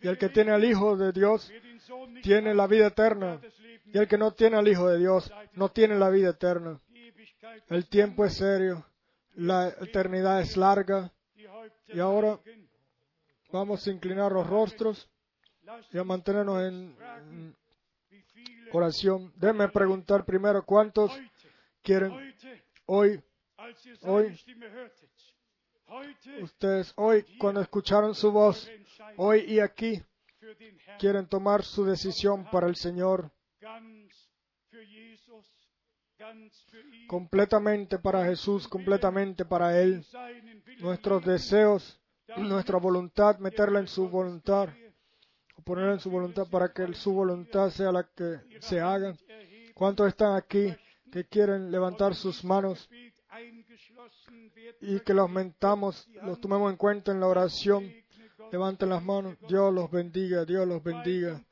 Y 0.00 0.08
el 0.08 0.18
que 0.18 0.28
tiene 0.28 0.52
al 0.52 0.64
Hijo 0.64 0.96
de 0.96 1.12
Dios 1.12 1.52
tiene 2.22 2.54
la 2.54 2.66
vida 2.66 2.88
eterna. 2.88 3.40
Y 3.86 3.98
el 3.98 4.08
que 4.08 4.18
no 4.18 4.32
tiene 4.32 4.56
al 4.56 4.68
Hijo 4.68 4.88
de 4.88 4.98
Dios 4.98 5.32
no 5.54 5.70
tiene 5.70 5.96
la 5.96 6.10
vida 6.10 6.30
eterna. 6.30 6.80
El 7.68 7.88
tiempo 7.88 8.24
es 8.24 8.36
serio, 8.36 8.84
la 9.34 9.68
eternidad 9.68 10.40
es 10.40 10.56
larga. 10.56 11.12
Y 11.88 11.98
ahora 11.98 12.38
vamos 13.52 13.86
a 13.86 13.90
inclinar 13.90 14.32
los 14.32 14.46
rostros 14.46 15.08
y 15.92 15.98
a 15.98 16.04
mantenernos 16.04 16.62
en 16.62 17.56
oración. 18.72 19.32
Déme 19.36 19.68
preguntar 19.68 20.24
primero 20.24 20.64
cuántos 20.64 21.12
quieren 21.82 22.12
hoy, 22.86 23.22
hoy, 24.02 24.36
ustedes 26.42 26.92
hoy, 26.96 27.24
cuando 27.38 27.60
escucharon 27.60 28.14
su 28.14 28.32
voz, 28.32 28.70
hoy 29.16 29.40
y 29.46 29.60
aquí, 29.60 30.02
quieren 30.98 31.26
tomar 31.26 31.62
su 31.62 31.84
decisión 31.84 32.48
para 32.50 32.66
el 32.66 32.76
Señor, 32.76 33.30
completamente 37.06 37.98
para 37.98 38.24
Jesús, 38.24 38.68
completamente 38.68 39.44
para 39.44 39.80
Él. 39.80 40.04
Nuestros 40.80 41.24
deseos, 41.24 42.00
nuestra 42.36 42.78
voluntad, 42.78 43.38
meterla 43.38 43.80
en 43.80 43.88
su 43.88 44.08
voluntad, 44.08 44.68
o 45.56 45.62
ponerla 45.62 45.92
en 45.92 46.00
su 46.00 46.10
voluntad 46.10 46.46
para 46.50 46.72
que 46.72 46.92
su 46.94 47.12
voluntad 47.12 47.70
sea 47.70 47.92
la 47.92 48.04
que 48.04 48.40
se 48.60 48.80
haga. 48.80 49.14
¿Cuántos 49.74 50.08
están 50.08 50.36
aquí 50.36 50.74
que 51.12 51.24
quieren 51.26 51.70
levantar 51.70 52.14
sus 52.14 52.44
manos 52.44 52.88
y 54.80 55.00
que 55.00 55.14
los 55.14 55.30
mentamos, 55.30 56.08
los 56.22 56.40
tomemos 56.40 56.70
en 56.70 56.76
cuenta 56.76 57.12
en 57.12 57.20
la 57.20 57.26
oración? 57.26 57.92
Levanten 58.52 58.88
las 58.88 59.02
manos. 59.02 59.36
Dios 59.48 59.72
los 59.72 59.90
bendiga, 59.90 60.44
Dios 60.44 60.66
los 60.66 60.82
bendiga, 60.82 61.42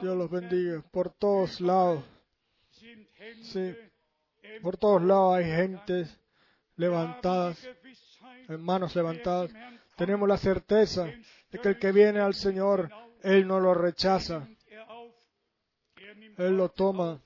Dios 0.00 0.16
los 0.16 0.30
bendiga. 0.30 0.82
Por 0.90 1.10
todos 1.10 1.60
lados, 1.60 2.04
Sí. 3.42 3.74
por 4.62 4.76
todos 4.76 5.02
lados 5.02 5.36
hay 5.36 5.44
gentes 5.44 6.20
levantadas, 6.76 7.66
manos 8.58 8.94
levantadas. 8.94 9.52
Tenemos 9.96 10.28
la 10.28 10.36
certeza 10.36 11.06
de 11.50 11.58
que 11.58 11.68
el 11.68 11.78
que 11.78 11.92
viene 11.92 12.20
al 12.20 12.34
Señor, 12.34 12.90
Él 13.22 13.46
no 13.46 13.60
lo 13.60 13.74
rechaza, 13.74 14.48
Él 16.36 16.56
lo 16.56 16.68
toma, 16.68 17.20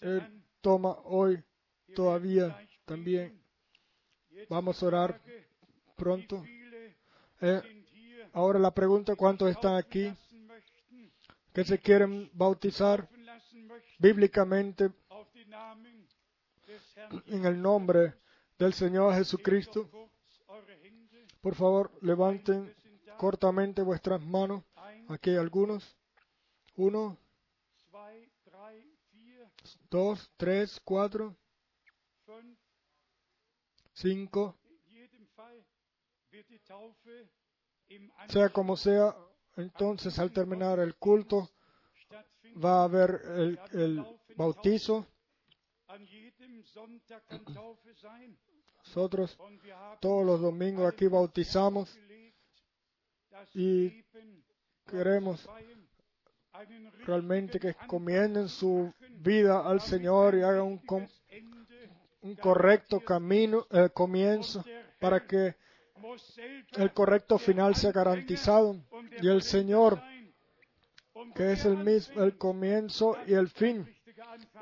Él 0.00 0.42
toma 0.60 0.96
hoy 1.04 1.42
todavía 1.94 2.56
también. 2.84 3.40
Vamos 4.48 4.82
a 4.82 4.86
orar 4.86 5.20
pronto. 5.96 6.44
Eh, 7.40 7.62
ahora 8.32 8.58
la 8.58 8.72
pregunta, 8.72 9.16
¿cuántos 9.16 9.50
están 9.50 9.76
aquí 9.76 10.12
que 11.52 11.64
se 11.64 11.78
quieren 11.78 12.30
bautizar 12.32 13.08
bíblicamente 13.98 14.90
en 17.26 17.44
el 17.44 17.60
nombre 17.60 18.14
del 18.58 18.72
Señor 18.72 19.14
Jesucristo? 19.14 19.88
Por 21.40 21.54
favor, 21.54 21.90
levanten 22.02 22.74
cortamente 23.16 23.82
vuestras 23.82 24.20
manos. 24.20 24.62
Aquí 25.08 25.30
hay 25.30 25.36
algunos. 25.36 25.96
Uno, 26.76 27.18
dos, 29.90 30.30
tres, 30.36 30.80
cuatro, 30.84 31.36
cinco. 34.00 34.56
im 37.88 38.10
sea 38.28 38.48
como 38.48 38.76
sea, 38.76 39.14
entonces 39.56 40.18
al 40.18 40.32
terminar 40.32 40.78
el 40.78 40.94
culto 40.96 41.50
va 42.62 42.80
a 42.80 42.84
haber 42.84 43.20
el, 43.72 44.04
bautizo. 44.36 45.06
Nosotros 48.78 49.38
todos 50.00 50.24
los 50.24 50.40
domingos 50.40 50.92
aquí 50.92 51.06
bautizamos 51.08 51.98
y 53.54 54.02
queremos 54.86 55.48
realmente 57.04 57.58
que 57.58 57.68
Anfang 57.68 57.88
comienden 57.88 58.48
su 58.48 58.92
vida 59.10 59.66
al 59.66 59.80
Señor 59.80 60.34
y 60.36 60.42
hagan 60.42 60.62
un, 60.62 60.78
un 62.22 62.34
correcto 62.36 63.00
camino, 63.00 63.66
eh, 63.70 63.90
comienzo 63.92 64.64
para 64.98 65.26
que 65.26 65.56
el 66.76 66.92
correcto 66.92 67.38
final 67.38 67.74
sea 67.74 67.92
garantizado 67.92 68.76
y 69.20 69.28
el 69.28 69.42
Señor 69.42 70.00
que 71.34 71.52
es 71.52 71.64
el 71.64 71.76
mismo 71.76 72.22
el 72.22 72.36
comienzo 72.38 73.16
y 73.26 73.34
el 73.34 73.48
fin 73.48 73.86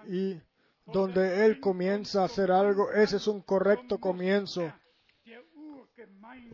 y 0.07 0.41
donde 0.87 1.45
Él 1.45 1.61
comienza 1.61 2.23
a 2.23 2.25
hacer 2.25 2.51
algo, 2.51 2.91
ese 2.93 3.17
es 3.17 3.27
un 3.27 3.43
correcto 3.43 3.99
comienzo 3.99 4.73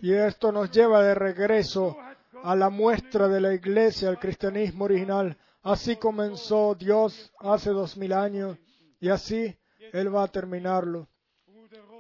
y 0.03 0.13
esto 0.13 0.53
nos 0.53 0.71
lleva 0.71 1.03
de 1.03 1.15
regreso 1.15 1.97
a 2.43 2.55
la 2.55 2.69
muestra 2.69 3.29
de 3.29 3.41
la 3.41 3.55
iglesia, 3.55 4.11
el 4.11 4.19
cristianismo 4.19 4.85
original. 4.85 5.37
Así 5.63 5.97
comenzó 5.97 6.75
Dios 6.75 7.33
hace 7.39 7.71
dos 7.71 7.97
mil 7.97 8.13
años 8.13 8.59
y 9.01 9.09
así 9.09 9.57
Él 9.93 10.15
va 10.15 10.25
a 10.25 10.29
terminarlo. 10.29 11.09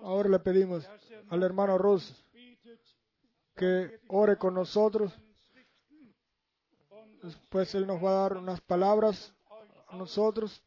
Ahora 0.03 0.29
le 0.29 0.39
pedimos 0.39 0.89
al 1.31 1.43
hermano 1.43 1.79
Rus 1.79 2.25
que 3.57 4.01
ore 4.09 4.37
con 4.37 4.55
nosotros. 4.55 5.13
Después 7.23 7.75
Él 7.75 7.87
nos 7.87 8.03
va 8.03 8.11
a 8.11 8.29
dar 8.29 8.37
unas 8.37 8.61
palabras 8.61 9.35
a 9.89 9.97
nosotros. 9.97 10.63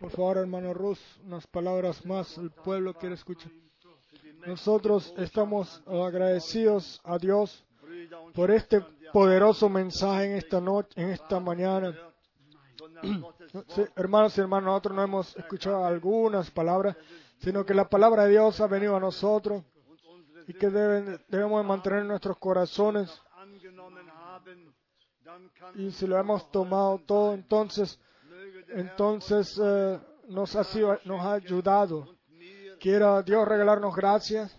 Por 0.00 0.10
favor, 0.10 0.38
hermano 0.38 0.74
Rus, 0.74 0.98
unas 1.24 1.46
palabras 1.46 2.04
más. 2.04 2.36
El 2.36 2.50
pueblo 2.50 2.94
quiere 2.94 3.14
escuchar. 3.14 3.52
Nosotros 4.46 5.14
estamos 5.16 5.80
agradecidos 5.86 7.00
a 7.04 7.18
Dios 7.18 7.64
por 8.34 8.50
este 8.50 8.80
poderoso 9.12 9.68
mensaje 9.68 10.24
en 10.24 10.32
esta 10.32 10.60
noche, 10.60 11.00
en 11.00 11.10
esta 11.10 11.38
mañana. 11.38 11.94
Hermanos 13.96 14.36
y 14.36 14.40
hermanos, 14.40 14.66
nosotros 14.66 14.94
no 14.96 15.02
hemos 15.02 15.36
escuchado 15.36 15.84
algunas 15.84 16.50
palabras, 16.50 16.96
sino 17.38 17.64
que 17.64 17.74
la 17.74 17.88
palabra 17.88 18.24
de 18.24 18.30
Dios 18.30 18.60
ha 18.60 18.66
venido 18.66 18.96
a 18.96 19.00
nosotros 19.00 19.62
y 20.46 20.54
que 20.54 20.68
debemos 20.70 21.62
de 21.62 21.68
mantener 21.68 22.04
nuestros 22.04 22.38
corazones. 22.38 23.10
Y 25.76 25.90
si 25.92 26.06
lo 26.06 26.18
hemos 26.18 26.50
tomado 26.50 26.98
todo, 27.06 27.34
entonces, 27.34 27.98
entonces 28.68 29.58
eh, 29.62 29.98
nos, 30.28 30.54
ha 30.56 30.64
sido- 30.64 30.98
nos 31.04 31.20
ha 31.20 31.34
ayudado. 31.34 32.08
Quiera 32.80 33.22
Dios 33.22 33.46
regalarnos 33.46 33.94
gracias. 33.94 34.52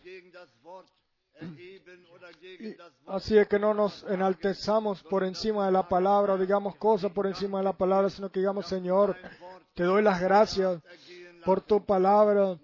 Wort 2.34 2.94
Así 3.08 3.38
es 3.38 3.48
que 3.48 3.60
no 3.60 3.74
nos 3.74 4.04
enaltezamos 4.04 5.04
por 5.04 5.24
encima 5.24 5.66
de 5.66 5.72
la 5.72 5.88
palabra 5.88 6.38
digamos 6.38 6.76
cosas 6.76 7.12
por 7.12 7.28
encima 7.28 7.60
de 7.60 7.66
la 7.66 7.74
palabra, 7.74 8.10
sino 8.10 8.30
que 8.30 8.40
digamos, 8.40 8.68
Señor, 8.68 9.16
te 9.74 9.84
doy 9.84 10.02
las 10.04 10.22
gracias 10.22 10.82
por 11.46 11.62
tu 11.62 11.84
palabra 11.86 12.58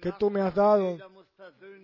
que 0.00 0.12
tú 0.12 0.30
me 0.30 0.40
has 0.40 0.54
dado. 0.54 0.98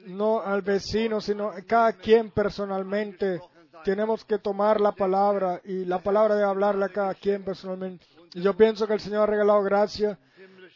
No 0.07 0.40
al 0.40 0.62
vecino, 0.62 1.20
sino 1.20 1.53
cada 1.66 1.93
quien 1.93 2.31
personalmente. 2.31 3.40
Tenemos 3.85 4.24
que 4.24 4.39
tomar 4.39 4.81
la 4.81 4.93
palabra 4.93 5.61
y 5.65 5.85
la 5.85 5.99
palabra 5.99 6.36
de 6.36 6.44
hablarle 6.44 6.85
a 6.85 6.89
cada 6.89 7.15
quien 7.15 7.44
personalmente. 7.44 8.07
Y 8.35 8.40
yo 8.40 8.57
pienso 8.57 8.86
que 8.86 8.94
el 8.94 9.01
Señor 9.01 9.23
ha 9.23 9.27
regalado 9.27 9.62
gracia 9.62 10.19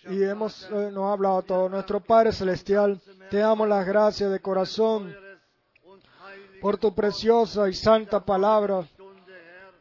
y 0.09 0.23
hemos, 0.23 0.69
eh, 0.71 0.91
nos 0.93 1.05
ha 1.05 1.13
hablado 1.13 1.43
todo. 1.43 1.69
Nuestro 1.69 2.01
Padre 2.01 2.33
Celestial, 2.33 3.01
te 3.31 3.39
damos 3.39 3.69
las 3.69 3.87
gracias 3.87 4.31
de 4.31 4.41
corazón 4.41 5.15
por 6.67 6.79
tu 6.79 6.93
preciosa 6.93 7.69
y 7.69 7.75
santa 7.75 8.19
palabra 8.19 8.85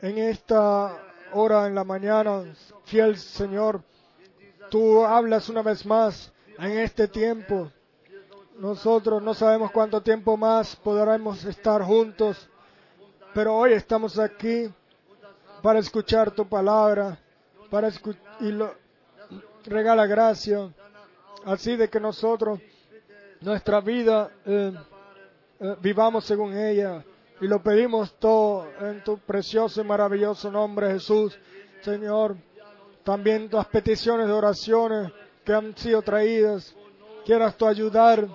en 0.03 0.19
esta 0.19 0.95
hora 1.33 1.65
en 1.65 1.73
la 1.73 1.83
mañana. 1.83 2.43
Fiel 2.83 3.17
Señor, 3.17 3.81
tú 4.69 5.03
hablas 5.03 5.49
una 5.49 5.63
vez 5.63 5.83
más 5.83 6.31
en 6.59 6.77
este 6.77 7.07
tiempo. 7.07 7.71
Nosotros 8.59 9.19
no 9.23 9.33
sabemos 9.33 9.71
cuánto 9.71 9.99
tiempo 10.01 10.37
más 10.37 10.75
podremos 10.75 11.43
estar 11.45 11.81
juntos, 11.81 12.47
pero 13.33 13.55
hoy 13.55 13.73
estamos 13.73 14.19
aquí 14.19 14.71
para 15.63 15.79
escuchar 15.79 16.29
tu 16.29 16.47
palabra, 16.47 17.17
para 17.71 17.87
escu- 17.87 18.15
y 18.41 19.67
regala 19.67 20.05
gracia, 20.05 20.69
así 21.45 21.77
de 21.77 21.89
que 21.89 21.99
nosotros 21.99 22.59
nuestra 23.41 23.81
vida 23.81 24.29
eh, 24.45 24.71
vivamos 25.81 26.25
según 26.25 26.57
ella 26.57 27.03
y 27.41 27.47
lo 27.47 27.61
pedimos 27.61 28.13
todo 28.19 28.67
en 28.79 29.03
tu 29.03 29.17
precioso 29.17 29.81
y 29.81 29.83
maravilloso 29.83 30.51
nombre 30.51 30.91
Jesús, 30.91 31.37
Señor. 31.81 32.35
También 33.03 33.49
las 33.51 33.67
peticiones 33.67 34.27
de 34.27 34.33
oraciones 34.33 35.11
que 35.43 35.53
han 35.53 35.77
sido 35.77 36.01
traídas, 36.01 36.75
quieras 37.25 37.55
tú 37.55 37.67
ayudar 37.67 38.27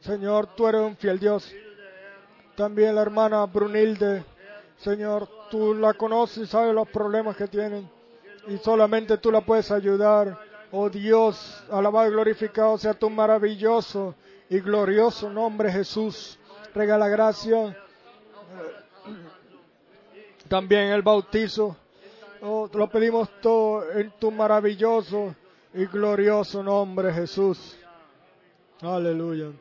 Señor, 0.00 0.54
tú 0.56 0.66
eres 0.66 0.80
un 0.80 0.96
fiel 0.96 1.18
Dios. 1.18 1.54
También 2.56 2.94
la 2.94 3.02
hermana 3.02 3.44
Brunilde, 3.44 4.24
Señor, 4.78 5.28
tú 5.50 5.74
la 5.74 5.92
conoces 5.92 6.44
y 6.44 6.46
sabes 6.46 6.74
los 6.74 6.88
problemas 6.88 7.36
que 7.36 7.46
tienen. 7.46 7.88
Y 8.48 8.56
solamente 8.58 9.18
tú 9.18 9.30
la 9.30 9.42
puedes 9.42 9.70
ayudar. 9.70 10.38
Oh 10.72 10.88
Dios, 10.88 11.62
alabado 11.70 12.08
y 12.08 12.12
glorificado 12.12 12.78
sea 12.78 12.94
tu 12.94 13.10
maravilloso 13.10 14.14
y 14.50 14.60
glorioso 14.60 15.30
nombre 15.30 15.72
Jesús. 15.72 16.38
Regala 16.74 17.08
gracia. 17.08 17.76
También 20.48 20.88
el 20.88 21.02
bautizo. 21.02 21.76
Oh, 22.42 22.68
lo 22.72 22.90
pedimos 22.90 23.28
todo 23.40 23.90
en 23.92 24.10
tu 24.18 24.30
maravilloso 24.30 25.34
y 25.72 25.86
glorioso 25.86 26.62
nombre 26.62 27.12
Jesús. 27.12 27.78
Aleluya. 28.82 29.52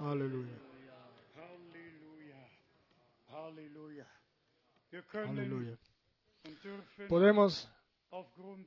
Aleluya. 0.00 0.54
Aleluya. 3.28 4.06
dürfen 6.62 7.08
Podemos, 7.08 7.68
aufgrund 8.10 8.66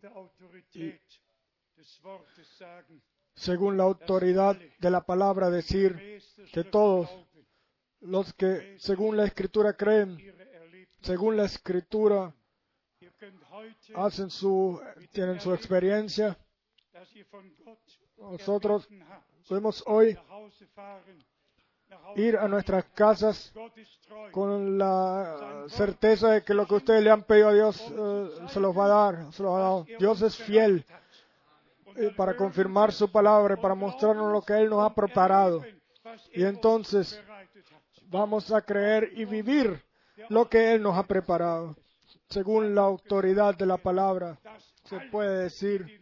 según 3.37 3.77
la 3.77 3.83
autoridad 3.83 4.57
de 4.79 4.91
la 4.91 5.01
palabra, 5.01 5.49
decir 5.49 6.19
que 6.51 6.63
todos 6.63 7.07
los 8.01 8.33
que, 8.33 8.75
según 8.79 9.15
la 9.15 9.25
escritura, 9.25 9.73
creen, 9.73 10.17
según 11.01 11.37
la 11.37 11.45
escritura, 11.45 12.33
hacen 13.95 14.29
su, 14.31 14.81
tienen 15.11 15.39
su 15.39 15.53
experiencia. 15.53 16.37
Nosotros 18.17 18.89
podemos 19.47 19.83
hoy 19.85 20.17
ir 22.15 22.37
a 22.37 22.47
nuestras 22.47 22.85
casas 22.85 23.53
con 24.31 24.79
la 24.79 25.65
certeza 25.67 26.31
de 26.31 26.43
que 26.43 26.55
lo 26.55 26.65
que 26.65 26.75
ustedes 26.75 27.03
le 27.03 27.11
han 27.11 27.23
pedido 27.23 27.49
a 27.49 27.53
Dios 27.53 27.79
eh, 27.91 28.29
se 28.49 28.59
los 28.59 28.75
va 28.75 28.85
a 28.85 28.87
dar, 28.87 29.33
se 29.33 29.43
los 29.43 29.55
ha 29.55 29.59
dado. 29.59 29.85
Dios 29.99 30.21
es 30.23 30.35
fiel 30.35 30.83
para 32.15 32.35
confirmar 32.35 32.91
su 32.91 33.11
palabra 33.11 33.57
para 33.57 33.75
mostrarnos 33.75 34.31
lo 34.31 34.41
que 34.41 34.53
Él 34.53 34.69
nos 34.69 34.83
ha 34.83 34.93
preparado. 34.93 35.63
Y 36.33 36.43
entonces 36.43 37.21
vamos 38.09 38.51
a 38.51 38.61
creer 38.61 39.11
y 39.15 39.25
vivir 39.25 39.83
lo 40.29 40.47
que 40.49 40.73
Él 40.73 40.81
nos 40.81 40.97
ha 40.97 41.03
preparado. 41.03 41.75
Según 42.29 42.75
la 42.75 42.81
autoridad 42.81 43.55
de 43.57 43.65
la 43.65 43.77
palabra, 43.77 44.37
se 44.83 44.99
puede 45.11 45.43
decir 45.43 46.01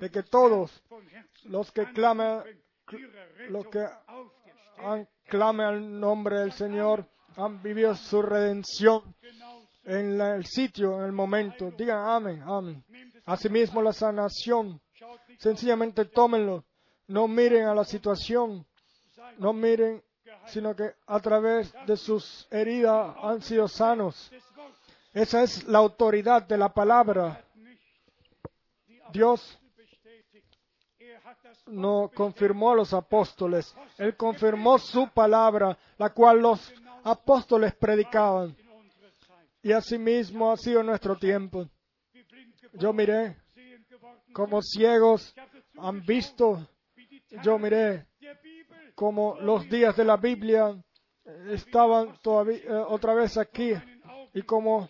de 0.00 0.10
que 0.10 0.22
todos 0.22 0.82
los 1.44 1.72
que 1.72 1.84
claman, 1.92 2.42
los 3.48 3.66
que 3.66 3.86
han, 4.78 5.08
clamen 5.24 5.66
al 5.66 6.00
nombre 6.00 6.40
del 6.40 6.52
Señor 6.52 7.06
han 7.36 7.62
vivido 7.62 7.94
su 7.94 8.22
redención 8.22 9.14
en 9.84 10.20
el 10.20 10.44
sitio, 10.46 10.98
en 10.98 11.06
el 11.06 11.12
momento. 11.12 11.70
Digan 11.70 12.06
amén, 12.08 12.42
amén. 12.42 12.84
Asimismo 13.24 13.82
la 13.82 13.92
sanación, 13.92 14.80
sencillamente 15.38 16.04
tómenlo. 16.04 16.64
No 17.06 17.26
miren 17.26 17.66
a 17.66 17.74
la 17.74 17.84
situación, 17.84 18.66
no 19.38 19.52
miren, 19.52 20.02
sino 20.46 20.74
que 20.76 20.94
a 21.06 21.20
través 21.20 21.72
de 21.86 21.96
sus 21.96 22.46
heridas 22.50 23.16
han 23.22 23.42
sido 23.42 23.68
sanos. 23.68 24.30
Esa 25.14 25.42
es 25.42 25.64
la 25.64 25.78
autoridad 25.78 26.42
de 26.42 26.58
la 26.58 26.72
palabra. 26.72 27.44
Dios 29.12 29.58
no 31.66 32.10
confirmó 32.14 32.72
a 32.72 32.76
los 32.76 32.92
apóstoles. 32.92 33.74
Él 33.96 34.16
confirmó 34.16 34.78
su 34.78 35.08
palabra, 35.08 35.78
la 35.96 36.10
cual 36.10 36.40
los 36.40 36.72
apóstoles 37.04 37.74
predicaban. 37.74 38.56
Y 39.62 39.72
asimismo 39.72 40.52
ha 40.52 40.56
sido 40.56 40.82
nuestro 40.82 41.16
tiempo. 41.16 41.66
Yo 42.74 42.92
miré 42.92 43.36
como 44.38 44.62
ciegos 44.62 45.34
han 45.78 46.06
visto. 46.06 46.64
Yo 47.42 47.58
miré 47.58 48.06
como 48.94 49.36
los 49.40 49.68
días 49.68 49.96
de 49.96 50.04
la 50.04 50.16
Biblia 50.16 50.80
estaban 51.50 52.16
todavía 52.22 52.58
eh, 52.58 52.70
otra 52.70 53.14
vez 53.14 53.36
aquí 53.36 53.72
y 54.32 54.42
como 54.42 54.88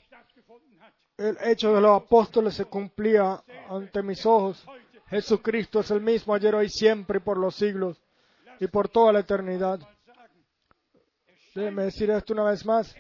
el 1.16 1.38
hecho 1.44 1.74
de 1.74 1.80
los 1.80 2.02
apóstoles 2.02 2.54
se 2.54 2.66
cumplía 2.66 3.42
ante 3.70 4.02
mis 4.02 4.26
ojos. 4.26 4.66
Jesucristo 5.06 5.80
es 5.80 5.90
el 5.92 6.02
mismo 6.02 6.34
ayer, 6.34 6.54
hoy, 6.54 6.68
siempre 6.68 7.16
y 7.16 7.22
por 7.22 7.38
los 7.38 7.54
siglos 7.54 7.98
y 8.60 8.66
por 8.66 8.90
toda 8.90 9.14
la 9.14 9.20
eternidad. 9.20 9.80
Déjeme 11.54 11.84
decir 11.84 12.10
esto 12.10 12.34
una 12.34 12.44
vez 12.44 12.66
más. 12.66 12.94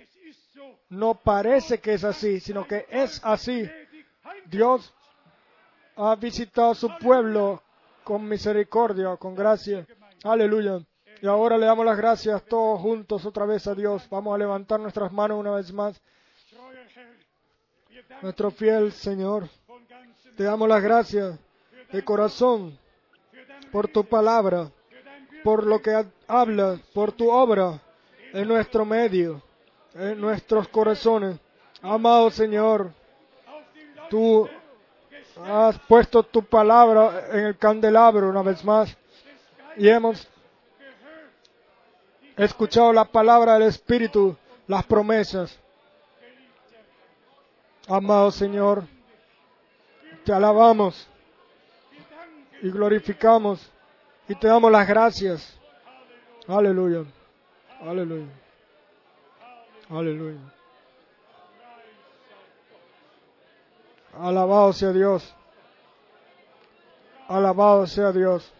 No 0.88 1.14
parece 1.14 1.78
que 1.78 1.92
es 1.92 2.04
así, 2.04 2.40
sino 2.40 2.66
que 2.66 2.86
es 2.88 3.20
así. 3.22 3.68
Dios 4.46 4.94
ha 5.98 6.14
visitado 6.14 6.74
su 6.74 6.88
pueblo 6.98 7.62
con 8.04 8.26
misericordia, 8.26 9.16
con 9.16 9.34
gracia. 9.34 9.84
Aleluya. 10.22 10.80
Y 11.20 11.26
ahora 11.26 11.58
le 11.58 11.66
damos 11.66 11.84
las 11.84 11.96
gracias 11.96 12.44
todos 12.44 12.80
juntos 12.80 13.26
otra 13.26 13.44
vez 13.44 13.66
a 13.66 13.74
Dios. 13.74 14.08
Vamos 14.08 14.32
a 14.34 14.38
levantar 14.38 14.78
nuestras 14.78 15.12
manos 15.12 15.38
una 15.40 15.56
vez 15.56 15.72
más. 15.72 16.00
Nuestro 18.22 18.50
fiel 18.52 18.92
Señor, 18.92 19.48
te 20.36 20.44
damos 20.44 20.68
las 20.68 20.82
gracias 20.82 21.38
de 21.90 22.04
corazón 22.04 22.78
por 23.72 23.88
tu 23.88 24.04
palabra, 24.04 24.70
por 25.42 25.66
lo 25.66 25.82
que 25.82 26.06
hablas, 26.28 26.80
por 26.94 27.12
tu 27.12 27.30
obra 27.30 27.80
en 28.32 28.46
nuestro 28.46 28.84
medio, 28.84 29.42
en 29.94 30.20
nuestros 30.20 30.68
corazones. 30.68 31.38
Amado 31.82 32.30
Señor, 32.30 32.92
tú 34.10 34.48
has 35.44 35.78
puesto 35.80 36.22
tu 36.22 36.42
palabra 36.42 37.28
en 37.32 37.46
el 37.46 37.58
candelabro 37.58 38.28
una 38.28 38.42
vez 38.42 38.64
más 38.64 38.96
y 39.76 39.88
hemos 39.88 40.28
escuchado 42.36 42.92
la 42.92 43.04
palabra 43.04 43.54
del 43.54 43.64
Espíritu, 43.64 44.36
las 44.66 44.84
promesas. 44.84 45.58
Amado 47.88 48.30
Señor, 48.30 48.84
te 50.24 50.32
alabamos 50.32 51.08
y 52.62 52.70
glorificamos 52.70 53.70
y 54.28 54.34
te 54.34 54.48
damos 54.48 54.70
las 54.70 54.86
gracias. 54.86 55.58
Aleluya. 56.46 57.04
Aleluya. 57.80 58.26
Aleluya. 59.90 60.57
Alabado 64.20 64.72
sea 64.72 64.92
Dios. 64.92 65.34
Alabado 67.28 67.86
sea 67.86 68.10
Dios. 68.10 68.52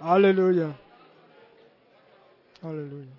Aleluya. 0.00 0.76
Aleluya. 2.62 3.12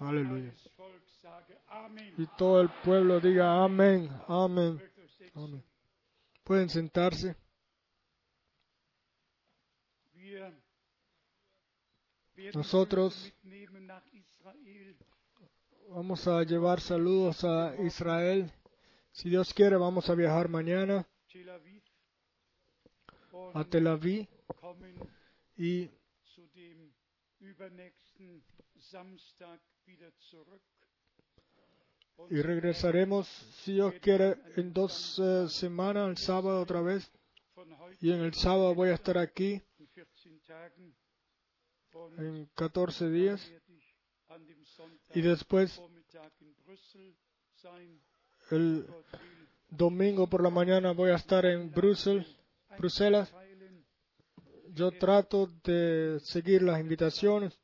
Aleluya. 0.00 0.52
Y 2.18 2.26
todo 2.36 2.60
el 2.60 2.68
pueblo 2.84 3.20
diga 3.20 3.64
amén, 3.64 4.10
amén, 4.28 4.80
amén. 5.34 5.64
Pueden 6.44 6.68
sentarse. 6.68 7.36
Nosotros 12.54 13.32
vamos 15.88 16.28
a 16.28 16.42
llevar 16.42 16.80
saludos 16.80 17.42
a 17.44 17.74
Israel. 17.82 18.52
Si 19.12 19.30
Dios 19.30 19.54
quiere, 19.54 19.76
vamos 19.76 20.10
a 20.10 20.14
viajar 20.14 20.48
mañana 20.48 21.06
a 23.54 23.64
Tel 23.64 23.86
Aviv 23.86 24.28
y 25.56 25.90
y 32.30 32.42
regresaremos, 32.42 33.26
si 33.62 33.74
Dios 33.74 33.94
quiere, 34.00 34.36
en 34.56 34.72
dos 34.72 35.18
eh, 35.18 35.48
semanas, 35.48 36.10
el 36.10 36.16
sábado 36.18 36.60
otra 36.60 36.80
vez. 36.82 37.10
Y 38.00 38.12
en 38.12 38.20
el 38.20 38.34
sábado 38.34 38.74
voy 38.74 38.90
a 38.90 38.94
estar 38.94 39.16
aquí 39.16 39.62
en 42.18 42.46
14 42.54 43.10
días. 43.10 43.52
Y 45.14 45.22
después, 45.22 45.80
el 48.50 48.86
domingo 49.68 50.28
por 50.28 50.42
la 50.42 50.50
mañana 50.50 50.92
voy 50.92 51.10
a 51.10 51.16
estar 51.16 51.44
en 51.46 51.70
Bruselas. 51.70 52.26
Bruselas. 52.78 53.32
Yo 54.72 54.90
trato 54.92 55.46
de 55.64 56.20
seguir 56.20 56.62
las 56.62 56.78
invitaciones 56.80 57.58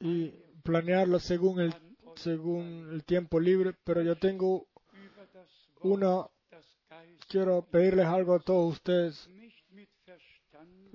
y 0.00 0.28
planearlo 0.62 1.18
según 1.20 1.60
el, 1.60 1.74
según 2.16 2.90
el 2.92 3.04
tiempo 3.04 3.38
libre, 3.38 3.74
pero 3.84 4.02
yo 4.02 4.16
tengo 4.16 4.66
una, 5.82 6.26
quiero 7.28 7.62
pedirles 7.62 8.06
algo 8.06 8.34
a 8.34 8.40
todos 8.40 8.74
ustedes. 8.74 9.28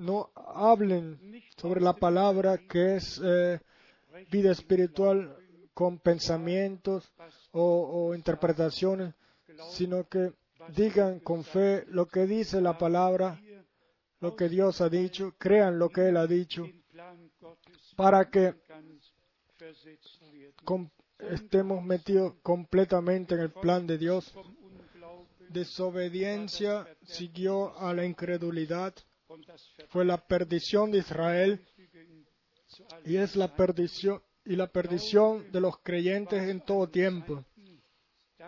No 0.01 0.31
hablen 0.35 1.43
sobre 1.57 1.79
la 1.79 1.93
palabra 1.93 2.57
que 2.57 2.95
es 2.95 3.21
eh, 3.23 3.59
vida 4.31 4.51
espiritual 4.51 5.37
con 5.75 5.99
pensamientos 5.99 7.13
o, 7.51 8.07
o 8.09 8.15
interpretaciones, 8.15 9.13
sino 9.69 10.07
que 10.07 10.33
digan 10.75 11.19
con 11.19 11.43
fe 11.43 11.85
lo 11.87 12.07
que 12.07 12.25
dice 12.25 12.61
la 12.61 12.79
palabra, 12.79 13.39
lo 14.19 14.35
que 14.35 14.49
Dios 14.49 14.81
ha 14.81 14.89
dicho, 14.89 15.35
crean 15.37 15.77
lo 15.77 15.89
que 15.89 16.09
Él 16.09 16.17
ha 16.17 16.25
dicho, 16.25 16.67
para 17.95 18.29
que 18.29 18.55
estemos 21.19 21.83
metidos 21.83 22.33
completamente 22.41 23.35
en 23.35 23.41
el 23.41 23.51
plan 23.51 23.85
de 23.85 23.99
Dios. 23.99 24.33
Desobediencia 25.49 26.87
siguió 27.03 27.77
a 27.77 27.93
la 27.93 28.03
incredulidad, 28.03 28.95
fue 29.89 30.05
la 30.05 30.17
perdición 30.17 30.91
de 30.91 30.99
Israel 30.99 31.65
y 33.05 33.17
es 33.17 33.35
la 33.35 33.55
perdición 33.55 34.21
y 34.43 34.55
la 34.55 34.67
perdición 34.67 35.51
de 35.51 35.61
los 35.61 35.77
creyentes 35.79 36.41
en 36.49 36.61
todo 36.61 36.89
tiempo. 36.89 37.45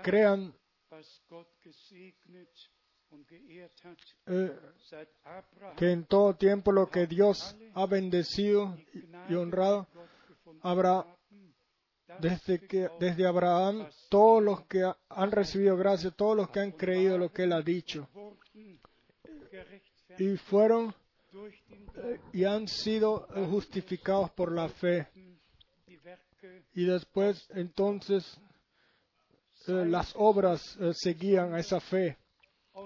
Crean 0.01 0.53
eh, 4.25 4.59
que 5.77 5.91
en 5.91 6.05
todo 6.05 6.35
tiempo 6.35 6.71
lo 6.71 6.89
que 6.89 7.05
Dios 7.05 7.55
ha 7.75 7.85
bendecido 7.85 8.75
y 9.29 9.35
honrado 9.35 9.87
habrá 10.61 11.05
desde 12.19 12.59
que 12.67 12.89
desde 12.99 13.27
Abraham 13.27 13.87
todos 14.09 14.41
los 14.41 14.65
que 14.65 14.83
han 15.09 15.31
recibido 15.31 15.77
gracia, 15.77 16.11
todos 16.11 16.35
los 16.35 16.49
que 16.49 16.59
han 16.59 16.71
creído 16.71 17.17
lo 17.17 17.31
que 17.31 17.43
él 17.43 17.53
ha 17.53 17.61
dicho 17.61 18.09
y 20.17 20.37
fueron 20.37 20.93
eh, 21.33 22.19
y 22.33 22.43
han 22.43 22.67
sido 22.67 23.27
justificados 23.49 24.31
por 24.31 24.51
la 24.51 24.69
fe. 24.69 25.07
Y 26.73 26.85
después 26.85 27.47
entonces 27.51 28.39
eh, 29.67 29.85
las 29.85 30.13
obras 30.17 30.77
eh, 30.81 30.91
seguían 30.93 31.53
a 31.53 31.59
esa 31.59 31.79
fe. 31.79 32.17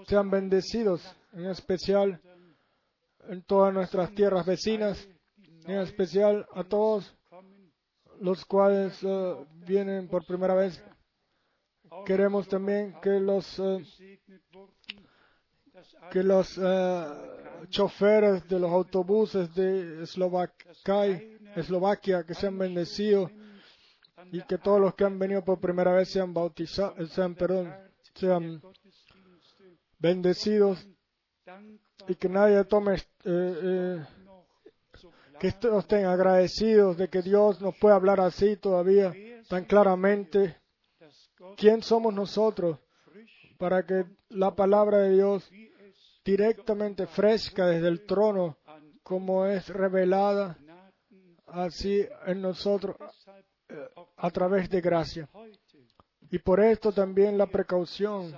Sean 0.06 0.30
bendecidos, 0.30 1.02
en 1.32 1.46
especial 1.46 2.20
en 3.28 3.42
todas 3.42 3.74
nuestras 3.74 4.14
tierras 4.14 4.46
vecinas, 4.46 5.08
en 5.64 5.80
especial 5.80 6.46
a 6.54 6.62
todos 6.62 7.14
los 8.20 8.44
cuales 8.44 8.96
eh, 9.02 9.34
vienen 9.66 10.08
por 10.08 10.24
primera 10.24 10.54
vez. 10.54 10.82
Queremos 12.06 12.46
también 12.46 12.94
que 13.02 13.18
los 13.18 13.60
que 16.10 16.22
los 16.22 16.58
choferes 17.68 18.48
de 18.48 18.58
los 18.58 18.70
autobuses 18.70 19.54
de 19.54 20.02
Eslovaquia, 21.56 22.24
que 22.24 22.34
sean 22.34 22.58
bendecidos 22.58 23.30
y 24.32 24.42
que 24.42 24.58
todos 24.58 24.80
los 24.80 24.94
que 24.94 25.04
han 25.04 25.18
venido 25.18 25.44
por 25.44 25.60
primera 25.60 25.92
vez 25.92 26.10
sean 26.10 26.32
bautizados, 26.34 27.10
sean, 27.10 27.34
perdón, 27.34 27.74
sean 28.14 28.62
bendecidos 29.98 30.86
y 32.06 32.14
que 32.14 32.28
nadie 32.28 32.64
tome, 32.64 32.94
eh, 32.96 33.00
eh, 33.24 34.06
que 35.38 35.48
estén 35.48 36.06
agradecidos 36.06 36.96
de 36.96 37.08
que 37.08 37.22
Dios 37.22 37.60
nos 37.60 37.76
puede 37.76 37.94
hablar 37.94 38.20
así 38.20 38.56
todavía 38.56 39.12
tan 39.48 39.64
claramente. 39.64 40.56
Quién 41.56 41.82
somos 41.82 42.12
nosotros 42.12 42.78
para 43.58 43.84
que 43.84 44.04
la 44.30 44.54
palabra 44.54 44.98
de 44.98 45.14
Dios 45.14 45.50
directamente 46.24 47.06
fresca 47.06 47.66
desde 47.66 47.88
el 47.88 48.06
trono, 48.06 48.58
como 49.02 49.46
es 49.46 49.68
revelada 49.68 50.58
así 51.46 52.06
en 52.26 52.42
nosotros 52.42 52.96
auch 53.00 54.08
a 54.16 54.30
través 54.30 54.68
de 54.68 54.80
gracia. 54.80 55.28
Y 56.30 56.38
por 56.38 56.60
esto 56.60 56.92
también 56.92 57.38
la 57.38 57.46
precaución, 57.46 58.34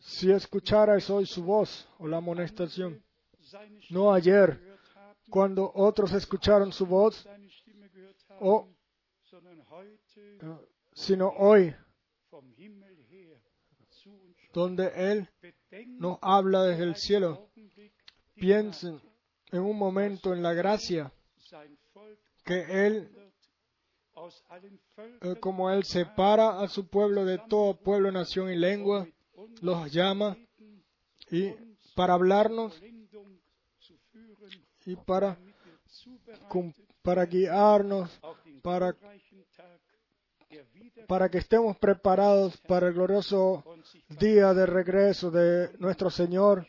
si 0.00 0.30
escucharais 0.30 1.08
hoy 1.10 1.26
su 1.26 1.42
voz 1.42 1.88
o 1.98 2.06
la 2.06 2.18
amonestación, 2.18 3.02
no 3.90 4.12
ayer, 4.12 4.78
cuando 5.30 5.70
otros 5.74 6.12
escucharon 6.12 6.72
su 6.72 6.86
voz, 6.86 7.26
o 8.40 8.68
eh, 10.12 10.56
sino 10.92 11.28
hoy, 11.28 11.74
donde 14.56 14.90
Él 14.96 15.28
nos 15.98 16.18
habla 16.22 16.62
desde 16.62 16.84
el 16.84 16.96
cielo. 16.96 17.50
Piensen 18.34 19.00
en 19.52 19.60
un 19.60 19.76
momento 19.76 20.32
en 20.32 20.42
la 20.42 20.54
gracia 20.54 21.12
que 22.42 22.86
Él, 22.86 23.10
eh, 25.20 25.36
como 25.40 25.70
Él 25.70 25.84
separa 25.84 26.60
a 26.60 26.68
su 26.68 26.88
pueblo 26.88 27.26
de 27.26 27.38
todo 27.48 27.76
pueblo, 27.76 28.10
nación 28.10 28.50
y 28.50 28.56
lengua, 28.56 29.06
los 29.60 29.92
llama 29.92 30.36
y 31.30 31.50
para 31.94 32.14
hablarnos 32.14 32.80
y 34.86 34.96
para, 34.96 35.38
para 37.02 37.26
guiarnos, 37.26 38.08
para- 38.62 38.96
para 41.06 41.28
que 41.28 41.38
estemos 41.38 41.76
preparados 41.78 42.56
para 42.62 42.88
el 42.88 42.94
glorioso 42.94 43.64
día 44.18 44.52
de 44.54 44.66
regreso 44.66 45.30
de 45.30 45.70
nuestro 45.78 46.10
Señor. 46.10 46.66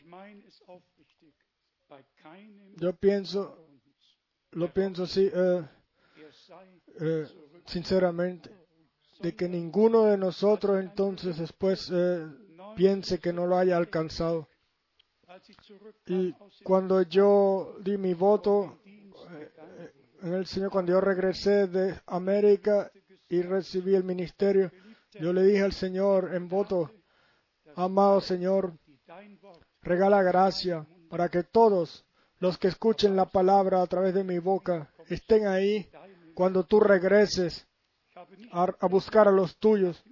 Yo 2.76 2.92
pienso, 2.94 3.66
lo 4.52 4.72
pienso 4.72 5.04
así, 5.04 5.28
eh, 5.32 5.64
eh, 7.00 7.26
sinceramente, 7.66 8.50
de 9.20 9.34
que 9.34 9.48
ninguno 9.48 10.04
de 10.04 10.16
nosotros 10.16 10.80
entonces 10.80 11.38
después 11.38 11.90
eh, 11.92 12.26
piense 12.76 13.18
que 13.18 13.32
no 13.32 13.46
lo 13.46 13.58
haya 13.58 13.76
alcanzado. 13.76 14.48
Y 16.06 16.32
cuando 16.62 17.02
yo 17.02 17.76
di 17.80 17.96
mi 17.96 18.14
voto 18.14 18.78
en 20.22 20.34
el 20.34 20.46
Señor, 20.46 20.70
cuando 20.70 20.92
yo 20.92 21.00
regresé 21.00 21.66
de 21.66 22.00
América 22.06 22.90
y 23.28 23.42
recibí 23.42 23.94
el 23.94 24.04
ministerio, 24.04 24.70
yo 25.12 25.32
le 25.32 25.42
dije 25.42 25.62
al 25.62 25.72
Señor 25.72 26.34
en 26.34 26.48
voto, 26.48 26.90
amado 27.76 28.20
Señor, 28.20 28.72
regala 29.82 30.22
gracia 30.22 30.86
para 31.08 31.28
que 31.28 31.42
todos 31.42 32.04
los 32.38 32.58
que 32.58 32.68
escuchen 32.68 33.16
la 33.16 33.26
palabra 33.26 33.82
a 33.82 33.86
través 33.86 34.14
de 34.14 34.24
mi 34.24 34.38
boca 34.38 34.90
estén 35.08 35.46
ahí 35.46 35.88
cuando 36.34 36.64
tú 36.64 36.80
regreses 36.80 37.66
a, 38.52 38.68
a 38.80 38.86
buscar 38.86 39.28
a 39.28 39.32
los 39.32 39.56
tuyos. 39.58 40.02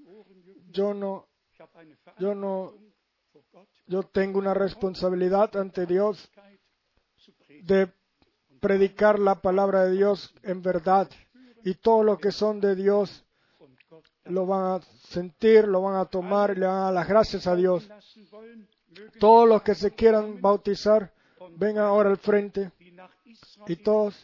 Yo 0.70 0.92
no, 0.92 1.28
yo 2.18 2.34
no, 2.34 2.74
yo 3.86 4.02
tengo 4.02 4.38
una 4.38 4.54
responsabilidad 4.54 5.56
ante 5.56 5.86
Dios 5.86 6.30
de 7.62 7.92
predicar 8.60 9.18
la 9.18 9.36
palabra 9.40 9.84
de 9.84 9.92
Dios 9.92 10.34
en 10.42 10.62
verdad 10.62 11.08
y 11.66 11.74
todo 11.74 12.02
lo 12.02 12.16
que 12.18 12.30
son 12.30 12.60
de 12.60 12.74
Dios 12.74 13.24
lo 14.24 14.46
van 14.46 14.64
a 14.76 14.80
sentir, 15.08 15.66
lo 15.68 15.82
van 15.82 15.96
a 15.96 16.04
tomar 16.06 16.50
y 16.56 16.60
le 16.60 16.66
van 16.66 16.82
a 16.88 16.92
las 16.92 17.06
gracias 17.08 17.46
a 17.46 17.54
Dios. 17.54 17.88
Todos 19.20 19.48
los 19.48 19.62
que 19.62 19.74
se 19.74 19.90
quieran 19.92 20.40
bautizar, 20.40 21.12
vengan 21.58 21.84
ahora 21.84 22.10
al 22.10 22.16
frente 22.18 22.72
y 23.68 23.76
todos 23.76 24.14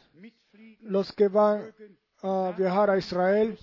los 0.81 1.13
que 1.13 1.29
van 1.29 1.73
a 2.23 2.53
viajar 2.57 2.91
a 2.91 2.99
Israel. 2.99 3.59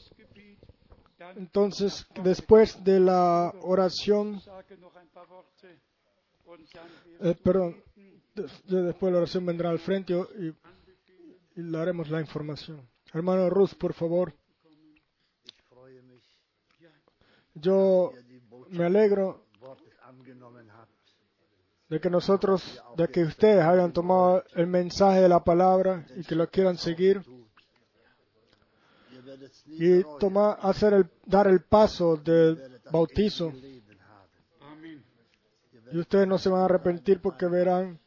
Entonces, 1.35 2.05
después 2.23 2.81
de 2.83 2.99
la 2.99 3.53
oración, 3.61 4.41
eh, 7.21 7.35
perdón, 7.43 7.83
des- 8.35 8.63
de- 8.67 8.81
después 8.83 9.09
de 9.09 9.11
la 9.11 9.17
oración 9.19 9.45
vendrá 9.45 9.69
al 9.69 9.79
frente 9.79 10.13
y, 10.13 10.47
y 11.59 11.63
le 11.63 11.77
haremos 11.77 12.09
la 12.09 12.21
información. 12.21 12.87
Hermano 13.13 13.49
Rus, 13.49 13.73
por 13.75 13.93
favor, 13.93 14.33
yo 17.55 18.11
me 18.69 18.85
alegro 18.85 19.45
de 21.89 21.99
que 21.99 22.09
nosotros, 22.09 22.83
de 22.95 23.07
que 23.07 23.23
ustedes 23.23 23.63
hayan 23.63 23.91
tomado 23.91 24.43
el 24.53 24.67
mensaje 24.67 25.21
de 25.21 25.29
la 25.29 25.43
palabra 25.43 26.05
y 26.15 26.23
que 26.23 26.35
lo 26.35 26.47
quieran 26.47 26.77
seguir 26.77 27.23
y 29.65 30.03
tomar, 30.19 30.59
hacer 30.61 30.93
el, 30.93 31.09
dar 31.25 31.47
el 31.47 31.61
paso 31.61 32.15
del 32.15 32.79
bautizo. 32.91 33.51
Y 35.91 35.97
ustedes 35.97 36.27
no 36.27 36.37
se 36.37 36.49
van 36.49 36.61
a 36.61 36.65
arrepentir 36.65 37.19
porque 37.19 37.47
verán 37.47 37.99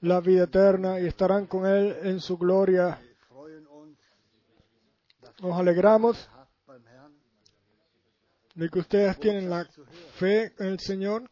la 0.00 0.20
vida 0.20 0.44
eterna 0.44 1.00
y 1.00 1.06
estarán 1.06 1.46
con 1.46 1.66
Él 1.66 1.96
en 2.02 2.20
su 2.20 2.38
gloria. 2.38 3.00
Nos 5.42 5.58
alegramos 5.58 6.28
de 8.54 8.70
que 8.70 8.78
ustedes 8.78 9.20
tienen 9.20 9.50
la 9.50 9.66
fe 10.14 10.54
en 10.58 10.68
el 10.68 10.80
Señor, 10.80 11.28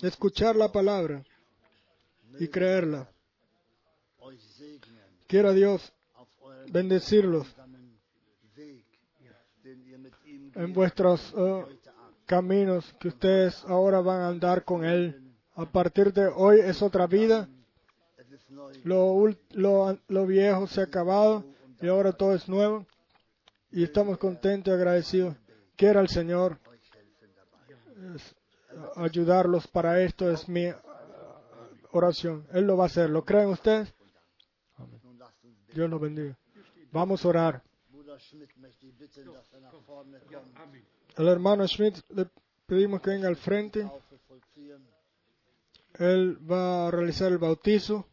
escuchar 0.00 0.56
la 0.56 0.72
palabra 0.72 1.22
y 2.38 2.48
creerla. 2.48 3.10
Quiera 5.26 5.52
Dios 5.52 5.92
bendecirlos 6.70 7.46
en 10.54 10.72
vuestros 10.72 11.34
eh, 11.36 11.64
caminos 12.24 12.94
que 12.98 13.08
ustedes 13.08 13.62
ahora 13.64 14.00
van 14.00 14.20
a 14.22 14.28
andar 14.28 14.64
con 14.64 14.86
Él. 14.86 15.34
A 15.56 15.66
partir 15.66 16.14
de 16.14 16.26
hoy 16.26 16.60
es 16.60 16.80
otra 16.80 17.06
vida. 17.06 17.50
Lo, 18.84 19.28
lo 19.50 20.26
viejo 20.26 20.66
se 20.66 20.80
ha 20.80 20.84
acabado 20.84 21.44
y 21.82 21.88
ahora 21.88 22.12
todo 22.12 22.34
es 22.34 22.48
nuevo. 22.48 22.86
Y 23.72 23.84
estamos 23.84 24.18
contentos 24.18 24.70
y 24.70 24.74
agradecidos. 24.74 25.36
Quiera 25.76 26.00
el 26.00 26.08
Señor 26.08 26.58
ayudarlos 28.96 29.66
para 29.68 30.02
esto, 30.02 30.30
es 30.30 30.48
mi 30.48 30.68
uh, 30.68 30.74
oración. 31.92 32.46
Él 32.52 32.64
lo 32.64 32.76
va 32.76 32.84
a 32.84 32.86
hacer. 32.86 33.10
¿Lo 33.10 33.24
creen 33.24 33.48
ustedes? 33.48 33.94
Dios 35.74 35.88
los 35.88 36.00
bendiga. 36.00 36.36
Vamos 36.90 37.24
a 37.24 37.28
orar. 37.28 37.62
Al 41.16 41.28
hermano 41.28 41.66
Schmidt 41.66 41.96
le 42.10 42.26
pedimos 42.66 43.00
que 43.00 43.10
venga 43.10 43.28
al 43.28 43.36
frente. 43.36 43.90
Él 45.94 46.38
va 46.50 46.88
a 46.88 46.90
realizar 46.90 47.32
el 47.32 47.38
bautizo. 47.38 48.06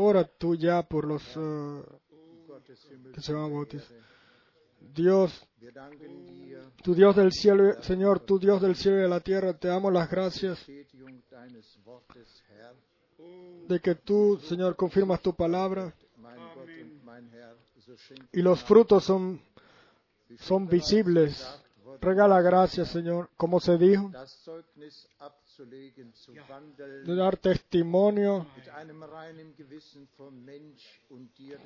Ora 0.00 0.24
tú 0.24 0.54
ya 0.54 0.84
por 0.84 1.04
los 1.04 1.36
uh, 1.36 1.82
que 3.12 3.20
se 3.20 3.32
van 3.32 3.44
a 3.44 3.48
bautizar. 3.48 3.96
Dios, 4.94 5.44
tu 6.84 6.94
Dios 6.94 7.16
del 7.16 7.32
cielo, 7.32 7.82
Señor, 7.82 8.20
tu 8.20 8.38
Dios 8.38 8.62
del 8.62 8.76
cielo 8.76 8.98
y 8.98 9.02
de 9.02 9.08
la 9.08 9.18
tierra, 9.18 9.54
te 9.54 9.66
damos 9.66 9.92
las 9.92 10.08
gracias 10.08 10.64
de 13.68 13.80
que 13.80 13.96
tú, 13.96 14.38
Señor, 14.44 14.76
confirmas 14.76 15.20
tu 15.20 15.34
palabra 15.34 15.92
y 18.30 18.40
los 18.40 18.62
frutos 18.62 19.02
son, 19.02 19.42
son 20.38 20.68
visibles. 20.68 21.44
Regala 22.00 22.40
gracias, 22.40 22.86
Señor, 22.88 23.30
como 23.36 23.58
se 23.58 23.76
dijo, 23.76 24.12
de 25.66 27.14
dar 27.16 27.36
testimonio. 27.36 28.46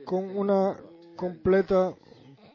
Con 0.04 0.36
una 0.36 0.78
completa, 1.16 1.94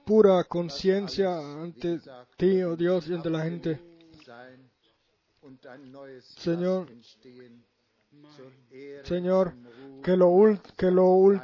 pura 0.05 0.43
conciencia 0.45 1.38
ante 1.38 1.99
ti, 2.38 2.64
oh 2.64 2.76
Dios, 2.76 3.07
y 3.07 3.14
ante 3.14 3.30
la 3.30 3.43
gente. 3.43 3.81
Señor, 6.22 6.88
Señor, 9.03 9.53
que 10.03 10.18
lo, 10.18 10.59
que 10.76 10.91
lo, 10.91 11.41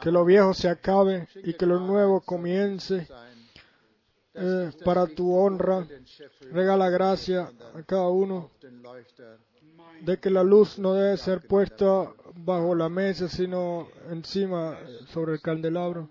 que 0.00 0.10
lo 0.10 0.24
viejo 0.24 0.54
se 0.54 0.68
acabe 0.68 1.28
y 1.42 1.54
que 1.54 1.66
lo 1.66 1.80
nuevo 1.80 2.20
comience. 2.20 3.08
Eh, 4.34 4.70
para 4.84 5.06
tu 5.06 5.34
honra. 5.34 5.86
Regala 6.50 6.90
gracia 6.90 7.50
a 7.74 7.82
cada 7.82 8.08
uno 8.08 8.50
de 10.02 10.18
que 10.18 10.30
la 10.30 10.42
luz 10.42 10.78
no 10.78 10.94
debe 10.94 11.16
ser 11.16 11.46
puesta 11.46 12.12
bajo 12.34 12.74
la 12.74 12.88
mesa, 12.88 13.28
sino 13.28 13.88
encima 14.10 14.78
sobre 15.08 15.34
el 15.34 15.40
candelabro. 15.40 16.10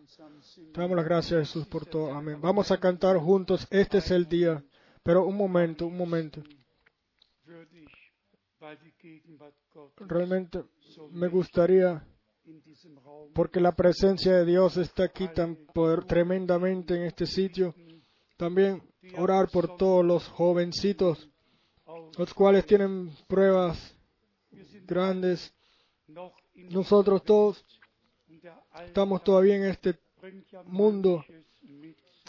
Te 0.73 0.79
damos 0.79 0.95
las 0.95 1.05
gracias, 1.05 1.39
Jesús, 1.47 1.67
por 1.67 1.85
todo. 1.85 2.13
Amén. 2.13 2.39
Vamos 2.41 2.71
a 2.71 2.79
cantar 2.79 3.17
juntos. 3.17 3.67
Este 3.69 3.97
es 3.97 4.11
el 4.11 4.27
día. 4.27 4.63
Pero 5.03 5.25
un 5.25 5.35
momento, 5.35 5.87
un 5.87 5.97
momento. 5.97 6.41
Realmente 9.97 10.63
me 11.11 11.27
gustaría, 11.27 12.05
porque 13.33 13.59
la 13.59 13.71
presencia 13.71 14.33
de 14.37 14.45
Dios 14.45 14.77
está 14.77 15.05
aquí 15.05 15.27
tan 15.33 15.55
poder, 15.73 16.05
tremendamente 16.05 16.95
en 16.95 17.03
este 17.03 17.25
sitio, 17.25 17.73
también 18.41 18.81
orar 19.19 19.49
por 19.49 19.77
todos 19.77 20.03
los 20.03 20.27
jovencitos, 20.29 21.29
los 22.17 22.33
cuales 22.33 22.65
tienen 22.65 23.11
pruebas 23.27 23.95
grandes. 24.87 25.53
Nosotros 26.55 27.23
todos 27.23 27.63
estamos 28.83 29.23
todavía 29.23 29.57
en 29.57 29.65
este 29.65 29.99
mundo. 30.65 31.23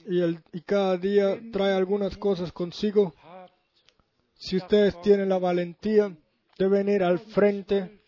y, 0.05 0.21
el, 0.21 0.39
y 0.53 0.61
cada 0.61 0.99
día 0.99 1.41
trae 1.51 1.73
algunas 1.73 2.19
cosas 2.19 2.53
consigo. 2.53 3.15
Si 4.35 4.59
ustedes 4.59 5.01
tienen 5.01 5.31
la 5.31 5.39
valentía 5.39 6.15
de 6.59 6.69
venir 6.69 7.03
al 7.05 7.21
frente 7.21 8.03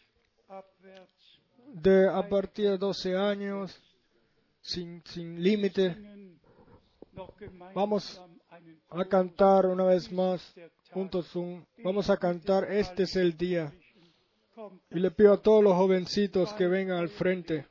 de 1.73 2.07
a 2.07 2.29
partir 2.29 2.69
de 2.69 2.77
12 2.77 3.17
años, 3.17 3.81
sin, 4.61 5.03
sin 5.07 5.43
límite, 5.43 6.14
Vamos 7.75 8.21
a 8.91 9.05
cantar 9.05 9.67
una 9.67 9.85
vez 9.85 10.11
más 10.11 10.55
juntos 10.93 11.35
un, 11.35 11.67
vamos 11.83 12.09
a 12.11 12.17
cantar 12.17 12.71
Este 12.71 13.05
es 13.05 13.17
el 13.17 13.37
día. 13.37 13.73
Y 14.91 15.01
le 15.01 15.11
pido 15.11 15.33
a 15.33 15.43
todos 15.43 15.63
los 15.63 15.75
jovencitos 15.75 16.53
que 16.53 16.67
vengan 16.67 16.99
al 16.99 17.09
frente 17.09 17.67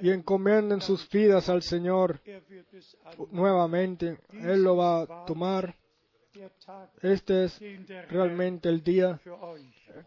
y 0.00 0.10
encomienden 0.10 0.80
sus 0.80 1.08
vidas 1.08 1.48
al 1.48 1.62
Señor 1.62 2.20
nuevamente. 3.30 4.18
Él 4.32 4.62
lo 4.62 4.76
va 4.76 5.02
a 5.02 5.24
tomar. 5.24 5.74
Este 7.00 7.44
es 7.44 7.60
realmente 8.10 8.68
el 8.68 8.82
día 8.82 9.20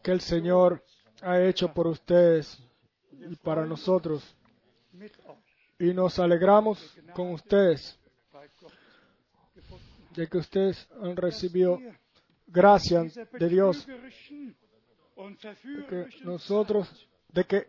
que 0.03 0.11
el 0.11 0.22
Señor 0.22 0.84
ha 1.22 1.41
hecho 1.41 1.73
por 1.73 1.88
ustedes 1.88 2.60
y 3.11 3.35
para 3.38 3.65
nosotros. 3.65 4.35
Y 5.80 5.94
nos 5.94 6.19
alegramos 6.19 6.98
con 7.15 7.31
ustedes 7.31 7.98
de 10.18 10.27
que 10.27 10.39
ustedes 10.39 10.89
han 10.99 11.15
recibido 11.15 11.80
gracia 12.48 13.03
de 13.03 13.49
Dios, 13.49 13.88
und 15.15 15.38
que 15.89 16.07
nosotros, 16.23 17.07
de 17.31 17.44
que 17.45 17.68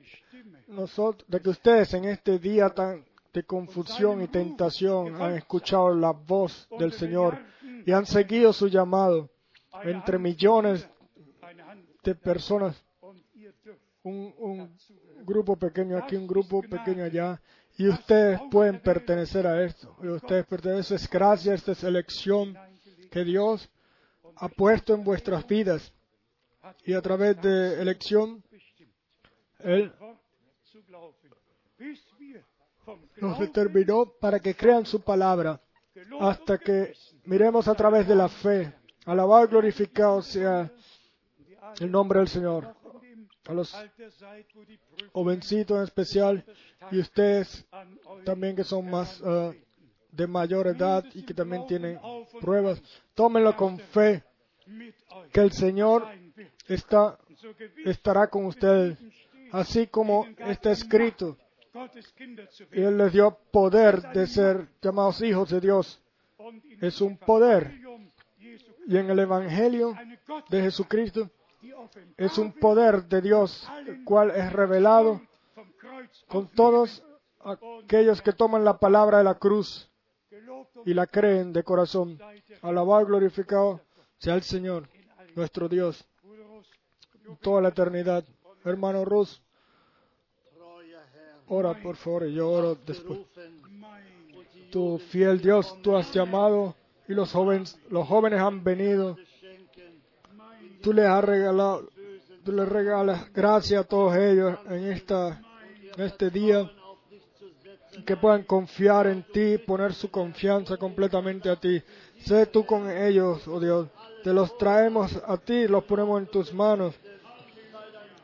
nosotros, 0.68 1.24
de 1.28 1.40
que 1.40 1.50
ustedes 1.50 1.92
en 1.94 2.06
este 2.06 2.38
día 2.38 2.70
tan 2.70 3.04
de 3.34 3.42
confusión 3.42 4.22
y 4.22 4.28
tentación 4.28 5.20
han 5.20 5.34
escuchado 5.34 5.94
la 5.94 6.12
voz 6.12 6.66
del 6.78 6.92
Señor 6.92 7.38
y 7.84 7.92
han 7.92 8.06
seguido 8.06 8.52
su 8.52 8.68
llamado. 8.68 9.28
Entre 9.84 10.18
millones 10.18 10.88
de 12.02 12.14
personas, 12.14 12.82
un, 14.02 14.34
un 14.38 14.76
grupo 15.24 15.56
pequeño 15.56 15.98
aquí, 15.98 16.16
un 16.16 16.26
grupo 16.26 16.62
pequeño 16.62 17.04
allá, 17.04 17.40
y 17.78 17.88
ustedes 17.88 18.40
pueden 18.50 18.80
pertenecer 18.80 19.46
a 19.46 19.64
esto. 19.64 19.96
Y 20.02 20.08
ustedes 20.08 20.44
pertenecen, 20.46 20.96
es 20.96 21.08
gracia, 21.08 21.54
esta 21.54 21.72
es 21.72 21.84
elección 21.84 22.48
hineingelegt 22.48 23.12
que 23.12 23.24
Dios 23.24 23.70
ha 24.34 24.48
puesto 24.48 24.94
en 24.94 25.04
vuestras 25.04 25.46
vidas. 25.46 25.92
Y 26.84 26.94
a 26.94 27.00
través 27.00 27.40
de 27.40 27.80
elección, 27.80 28.42
Él 29.60 29.92
nos 33.20 33.38
determinó 33.38 34.12
para 34.20 34.40
que 34.40 34.56
crean 34.56 34.84
su 34.84 35.00
palabra, 35.00 35.60
hasta 36.20 36.58
que 36.58 36.94
miremos 37.26 37.68
a 37.68 37.76
través 37.76 38.08
de 38.08 38.16
la 38.16 38.28
fe. 38.28 38.74
Alabado 39.06 39.44
y 39.44 39.48
glorificado 39.48 40.20
sea 40.20 40.70
el 41.78 41.90
nombre 41.90 42.18
del 42.18 42.28
Señor. 42.28 42.74
A 43.48 43.54
los 43.54 43.74
jovencitos 45.12 45.78
en 45.78 45.84
especial 45.84 46.44
y 46.90 47.00
ustedes 47.00 47.66
también 48.24 48.54
que 48.54 48.62
son 48.62 48.90
más 48.90 49.22
ah, 49.24 49.52
de 50.12 50.26
mayor 50.26 50.66
edad 50.66 51.04
y 51.14 51.22
que 51.22 51.32
también 51.32 51.66
tienen 51.66 51.98
pruebas, 52.40 52.82
tómenlo 53.14 53.56
con 53.56 53.78
fe 53.78 54.22
que 55.32 55.40
el 55.40 55.52
Señor 55.52 56.06
está, 56.66 57.18
estará 57.84 58.28
con 58.28 58.44
ustedes, 58.44 58.98
así 59.52 59.86
como 59.86 60.26
está 60.38 60.70
escrito. 60.70 61.38
Y. 62.72 62.82
Él 62.82 62.98
les 62.98 63.12
dio 63.12 63.38
poder 63.50 64.02
de 64.12 64.26
ser 64.26 64.68
llamados 64.82 65.22
hijos 65.22 65.48
de 65.50 65.60
Dios. 65.60 66.02
Es 66.80 67.00
un 67.00 67.16
poder. 67.16 67.80
Y 68.86 68.96
en 68.96 69.10
el 69.10 69.18
Evangelio 69.18 69.94
de 70.50 70.62
Jesucristo 70.62 71.30
es 72.16 72.38
un 72.38 72.52
poder 72.52 73.04
de 73.04 73.20
Dios, 73.20 73.68
el 73.86 74.04
cual 74.04 74.30
es 74.30 74.52
revelado 74.52 75.20
con 76.28 76.48
todos 76.48 77.02
aquellos 77.84 78.22
que 78.22 78.32
toman 78.32 78.64
la 78.64 78.78
palabra 78.78 79.18
de 79.18 79.24
la 79.24 79.34
cruz 79.34 79.90
y 80.84 80.94
la 80.94 81.06
creen 81.06 81.52
de 81.52 81.62
corazón. 81.62 82.18
Alabado 82.62 83.02
y 83.02 83.06
glorificado 83.06 83.80
sea 84.18 84.34
el 84.34 84.42
Señor, 84.42 84.88
nuestro 85.34 85.68
Dios, 85.68 86.06
toda 87.40 87.60
la 87.60 87.68
eternidad. 87.68 88.24
Hermano 88.64 89.04
Rus, 89.04 89.42
ora 91.46 91.80
por 91.80 91.96
favor, 91.96 92.26
y 92.26 92.34
yo 92.34 92.50
oro 92.50 92.74
después. 92.74 93.20
Tu 94.70 94.98
fiel 94.98 95.40
Dios, 95.40 95.80
tú 95.82 95.96
has 95.96 96.12
llamado 96.12 96.74
y 97.08 97.14
los 97.14 97.32
jóvenes, 97.32 97.80
los 97.88 98.06
jóvenes 98.06 98.40
han 98.40 98.62
venido. 98.62 99.16
Tú 100.82 100.92
les 100.92 101.06
has 101.06 101.24
regalado, 101.24 101.88
tú 102.44 102.52
les 102.52 102.68
regalas 102.68 103.32
gracias 103.32 103.84
a 103.84 103.88
todos 103.88 104.16
ellos 104.16 104.56
en 104.68 104.84
esta, 104.92 105.40
en 105.96 106.04
este 106.04 106.30
día. 106.30 106.70
que 108.06 108.16
puedan 108.16 108.44
confiar 108.44 109.08
en 109.08 109.24
ti, 109.24 109.58
poner 109.58 109.92
su 109.92 110.08
confianza 110.10 110.76
completamente 110.76 111.50
a 111.50 111.56
ti. 111.56 111.82
Sé 112.20 112.46
tú 112.46 112.64
con 112.64 112.88
ellos, 112.88 113.46
oh 113.48 113.58
Dios. 113.58 113.88
Te 114.22 114.32
los 114.32 114.56
traemos 114.56 115.20
a 115.26 115.36
ti, 115.36 115.66
los 115.66 115.84
ponemos 115.84 116.20
en 116.20 116.26
tus 116.28 116.52
manos. 116.54 116.94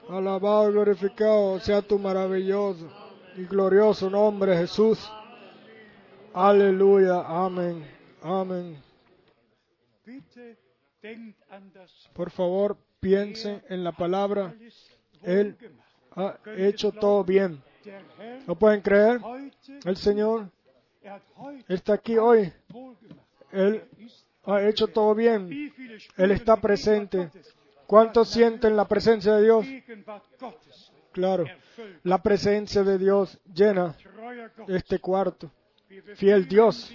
Alabado 0.09 0.68
y 0.68 0.72
glorificado 0.72 1.59
sea 1.60 1.82
tu 1.82 1.98
maravilloso 1.98 2.89
y 3.36 3.44
glorioso 3.44 4.10
nombre, 4.10 4.56
Jesús. 4.56 5.10
Aleluya, 6.32 7.24
amén, 7.26 7.86
amén. 8.22 8.82
Por 12.12 12.31
favor, 12.31 12.76
piensen 13.01 13.62
en 13.68 13.85
la 13.85 13.93
palabra. 13.93 14.55
Él 15.22 15.56
ha 16.16 16.39
hecho 16.56 16.93
todo 16.93 17.24
bien. 17.24 17.62
¿Lo 18.47 18.55
pueden 18.56 18.81
creer? 18.81 19.20
El 19.85 19.97
Señor 19.97 20.51
está 21.68 21.94
aquí 21.94 22.16
hoy. 22.16 22.52
Él 23.52 23.85
ha 24.44 24.62
hecho 24.62 24.89
todo 24.89 25.14
bien. 25.14 25.72
Él 26.16 26.31
está 26.31 26.56
presente. 26.56 27.31
¿Cuántos 27.86 28.31
sienten 28.31 28.76
la 28.76 28.89
presencia 28.89 29.35
de 29.35 29.43
Dios? 29.43 29.66
Claro, 31.12 31.44
la 32.02 32.22
presencia 32.22 32.82
de 32.82 32.98
Dios 32.98 33.39
llena 33.52 33.94
este 34.68 34.98
cuarto. 34.98 35.51
Fiel 36.16 36.48
Dios. 36.48 36.93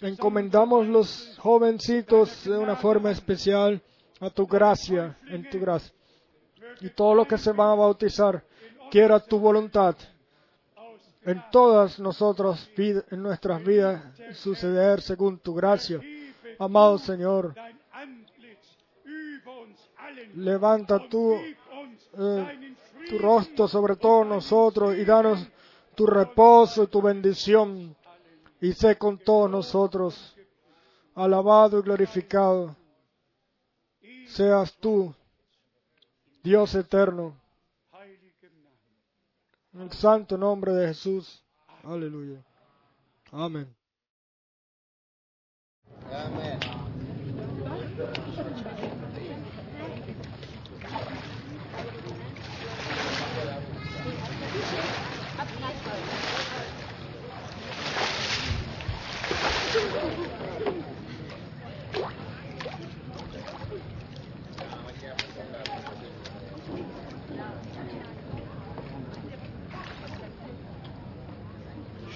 Encomendamos 0.00 0.86
los 0.86 1.36
jovencitos 1.38 2.44
de 2.44 2.56
una 2.56 2.76
forma 2.76 3.10
especial 3.10 3.82
a 4.20 4.30
tu 4.30 4.46
gracia, 4.46 5.18
en 5.28 5.48
tu 5.50 5.58
gracia. 5.58 5.92
Y 6.80 6.90
todo 6.90 7.14
lo 7.14 7.26
que 7.26 7.38
se 7.38 7.52
van 7.52 7.70
a 7.70 7.74
bautizar, 7.74 8.44
quiera 8.90 9.18
tu 9.18 9.38
voluntad 9.38 9.96
en 11.24 11.42
todas 11.50 11.98
nosotros, 11.98 12.70
en 12.76 13.22
nuestras 13.22 13.62
vidas, 13.64 14.02
suceder 14.34 15.02
según 15.02 15.38
tu 15.38 15.54
gracia. 15.54 16.00
Amado 16.58 16.98
Señor, 16.98 17.54
levanta 20.34 20.96
uns 20.96 22.08
eh, 22.18 22.74
tu 23.08 23.18
rostro 23.18 23.68
sobre 23.68 23.96
todos 23.96 24.26
nosotros 24.26 24.96
y 24.96 25.04
danos 25.04 25.46
tu 25.94 26.06
reposo 26.06 26.84
y 26.84 26.86
tu 26.86 27.02
bendición 27.02 27.94
y 28.60 28.72
sé 28.72 28.96
con 28.96 29.18
todos 29.18 29.50
nosotros. 29.50 30.34
Alabado 31.14 31.80
y 31.80 31.82
glorificado 31.82 32.76
seas 34.28 34.76
tú, 34.76 35.14
Dios 36.42 36.74
eterno, 36.74 37.34
en 39.72 39.80
el 39.80 39.92
santo 39.92 40.36
nombre 40.36 40.72
de 40.72 40.88
Jesús. 40.88 41.42
Aleluya. 41.82 42.42
Amén. 43.32 43.74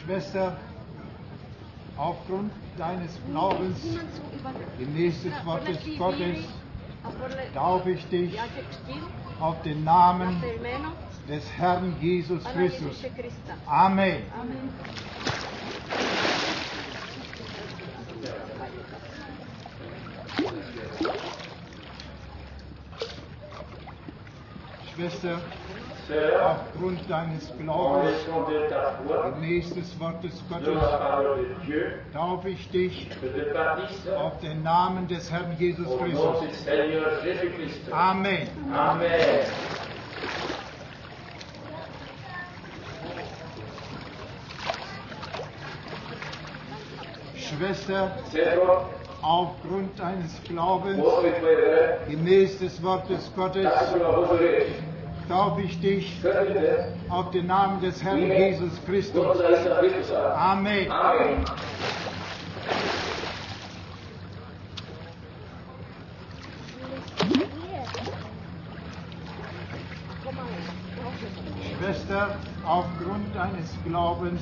Schwester, 0.05 0.57
aufgrund 1.97 2.53
deines 2.77 3.19
Glaubens 3.29 3.79
gemäß 4.79 5.23
des 5.23 5.33
Wortes 5.45 5.79
Gottes 5.99 6.39
taufe 7.55 7.91
ich 7.91 8.05
dich 8.09 8.39
auf 9.41 9.63
den 9.63 9.85
Namen 9.85 10.43
des 11.29 11.45
Herrn 11.57 11.95
Jesus 12.01 12.43
Christus. 12.45 13.05
Amen. 13.67 14.23
Schwester, 24.95 25.41
aufgrund 26.43 27.09
deines 27.09 27.53
Glaubens, 27.59 28.17
gemäß 29.35 29.75
des 29.75 30.01
Wortes 30.01 30.43
Gottes, 30.49 30.79
taufe 32.13 32.49
ich 32.49 32.71
dich 32.71 33.09
auf 34.17 34.39
den 34.41 34.63
Namen 34.63 35.07
des 35.09 35.31
Herrn 35.31 35.57
Jesus 35.59 35.87
Christus. 35.99 36.67
Amen. 37.91 38.49
Amen. 38.75 39.09
Schwester, 47.37 48.17
aufgrund 49.23 49.99
deines 49.99 50.43
Glaubens, 50.45 51.05
gemäß 52.09 52.59
des 52.59 52.83
Wortes 52.83 53.31
Gottes, 53.37 53.69
taufe 55.29 55.63
ich 55.63 55.81
dich 55.81 56.21
auf 57.09 57.31
den 57.31 57.47
Namen 57.47 57.81
des 57.81 58.03
Herrn 58.03 58.31
Jesus 58.31 58.73
Christus. 58.87 59.41
Amen. 60.37 60.87
Schwester, 71.79 72.37
aufgrund 72.65 73.35
deines 73.35 73.77
Glaubens 73.85 74.41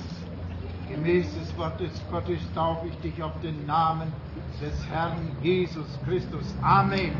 gemäß 0.91 1.27
des 1.39 1.57
Wortes 1.57 1.91
Gottes 2.11 2.41
taufe 2.55 2.89
ich 2.89 2.97
dich 2.99 3.23
auf 3.23 3.33
den 3.43 3.65
Namen 3.65 4.13
des 4.61 4.87
Herrn 4.91 5.31
Jesus 5.43 5.87
Christus. 6.05 6.55
Amen. 6.63 7.13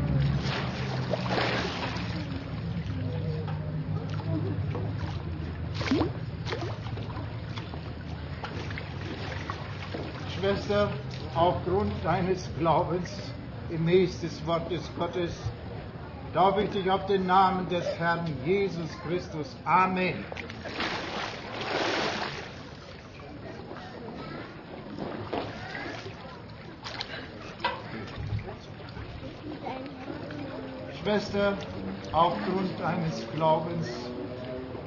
Schwester, 10.51 10.91
aufgrund 11.33 11.93
deines 12.03 12.49
Glaubens 12.59 13.09
gemäß 13.69 14.19
des 14.19 14.45
Wortes 14.45 14.81
Gottes 14.99 15.31
taufe 16.33 16.63
ich 16.63 16.69
dich 16.71 16.91
auf 16.91 17.05
den 17.05 17.25
Namen 17.25 17.69
des 17.69 17.85
Herrn 17.97 18.25
Jesus 18.45 18.89
Christus. 19.07 19.55
Amen. 19.63 20.25
Schwester, 31.01 31.57
aufgrund 32.11 32.77
deines 32.77 33.25
Glaubens, 33.35 33.87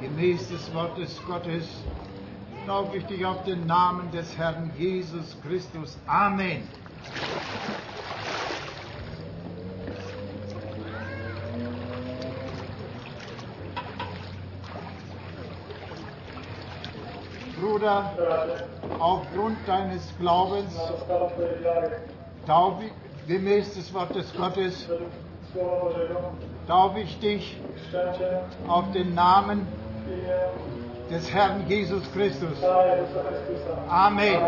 gemäß 0.03 0.47
des 0.51 0.74
Wortes 0.74 1.19
Gottes, 1.27 1.66
taufe 2.66 2.97
ich 2.97 3.07
dich 3.07 3.24
auf 3.24 3.45
den 3.45 3.66
Namen 3.66 4.11
des 4.11 4.36
Herrn 4.39 4.70
Jesus 4.78 5.36
Christus. 5.47 5.97
Amen. 6.07 6.62
Bruder, 17.61 18.12
aufgrund 18.99 19.57
deines 19.66 20.12
Glaubens 20.19 20.74
taufe 22.47 22.85
gemäß 23.27 23.74
des 23.74 23.93
Wortes 23.95 24.32
Gottes, 24.36 24.89
taufe 26.66 27.01
ich 27.01 27.19
dich 27.20 27.57
auf 28.69 28.91
den 28.93 29.15
Namen 29.15 29.66
des 31.10 31.32
Herrn 31.32 31.68
Jesus 31.68 32.02
Christus. 32.12 32.62
Amen. 33.89 34.40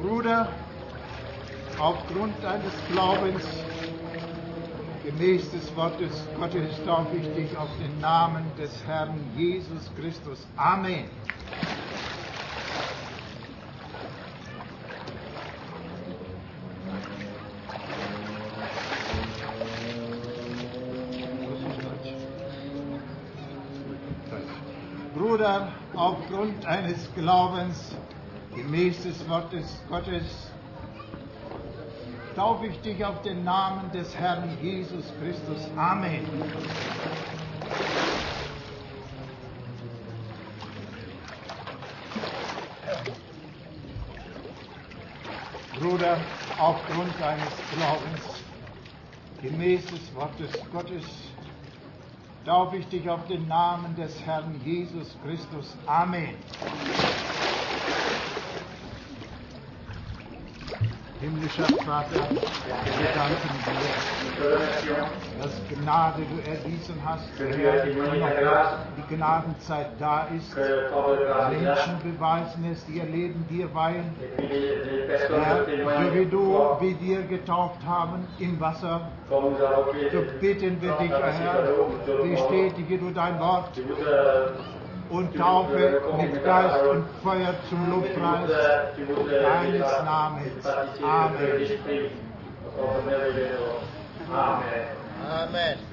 Bruder, 0.00 0.48
aufgrund 1.78 2.34
deines 2.42 2.72
Glaubens, 2.92 3.42
gemäß 5.04 5.50
des 5.50 5.74
Wortes 5.74 6.26
Gottes, 6.38 6.84
taufe 6.84 7.16
ich 7.16 7.34
dich 7.34 7.56
auf 7.56 7.70
den 7.80 8.00
Namen 8.00 8.44
des 8.56 8.70
Herrn 8.86 9.18
Jesus 9.36 9.90
Christus. 9.98 10.46
Amen. 10.56 11.08
Bruder, 25.46 25.72
aufgrund 25.94 26.66
eines 26.66 27.08
Glaubens, 27.14 27.94
gemäß 28.56 29.04
des 29.04 29.28
Wortes 29.28 29.80
Gottes, 29.88 30.50
taufe 32.34 32.66
ich 32.66 32.80
dich 32.80 33.04
auf 33.04 33.22
den 33.22 33.44
Namen 33.44 33.92
des 33.92 34.12
Herrn 34.16 34.58
Jesus 34.60 35.04
Christus. 35.20 35.70
Amen. 35.76 36.26
Bruder, 45.78 46.16
aufgrund 46.58 47.20
deines 47.20 47.54
Glaubens, 47.76 48.42
gemäß 49.42 49.86
des 49.86 50.12
Wortes 50.16 50.50
Gottes, 50.72 51.04
taufe 52.46 52.76
ich 52.76 52.86
dich 52.86 53.10
auf 53.10 53.26
den 53.26 53.48
Namen 53.48 53.96
des 53.96 54.24
Herrn 54.24 54.60
Jesus 54.64 55.16
Christus. 55.24 55.76
Amen. 55.86 56.36
Himmlischer 61.26 61.64
Vater, 61.84 62.28
wir 62.30 63.08
danken 63.16 63.50
dir, 63.66 65.06
dass 65.42 65.54
Gnade 65.68 66.22
du 66.22 66.38
erwiesen 66.48 66.94
hast, 67.04 67.28
die 67.40 69.14
Gnadenzeit 69.16 69.88
da 69.98 70.28
ist, 70.36 70.54
Menschen 70.56 71.98
beweisen 72.04 72.64
es, 72.70 72.88
ihr 72.88 73.02
Leben 73.06 73.44
dir 73.50 73.74
weihen, 73.74 74.14
wie 76.12 76.26
du, 76.26 76.76
wie 76.78 76.94
dir 76.94 77.22
getauft 77.22 77.84
haben 77.84 78.24
im 78.38 78.60
Wasser, 78.60 79.08
so 79.28 79.52
bitten 80.40 80.80
wir 80.80 80.92
dich, 80.92 81.10
Herr, 81.10 81.64
bestätige 82.22 82.98
du 82.98 83.10
dein 83.10 83.40
Wort, 83.40 83.70
und 85.10 85.36
Taufe 85.36 86.02
mit 86.20 86.44
Geist 86.44 86.84
und 86.86 87.04
Feuer 87.22 87.54
zum 87.68 87.90
Lobpreis 87.90 88.50
deines 89.42 90.04
Namens. 90.04 90.66
Amen. 91.02 92.10
Amen. 94.32 94.86
Amen. 95.28 95.85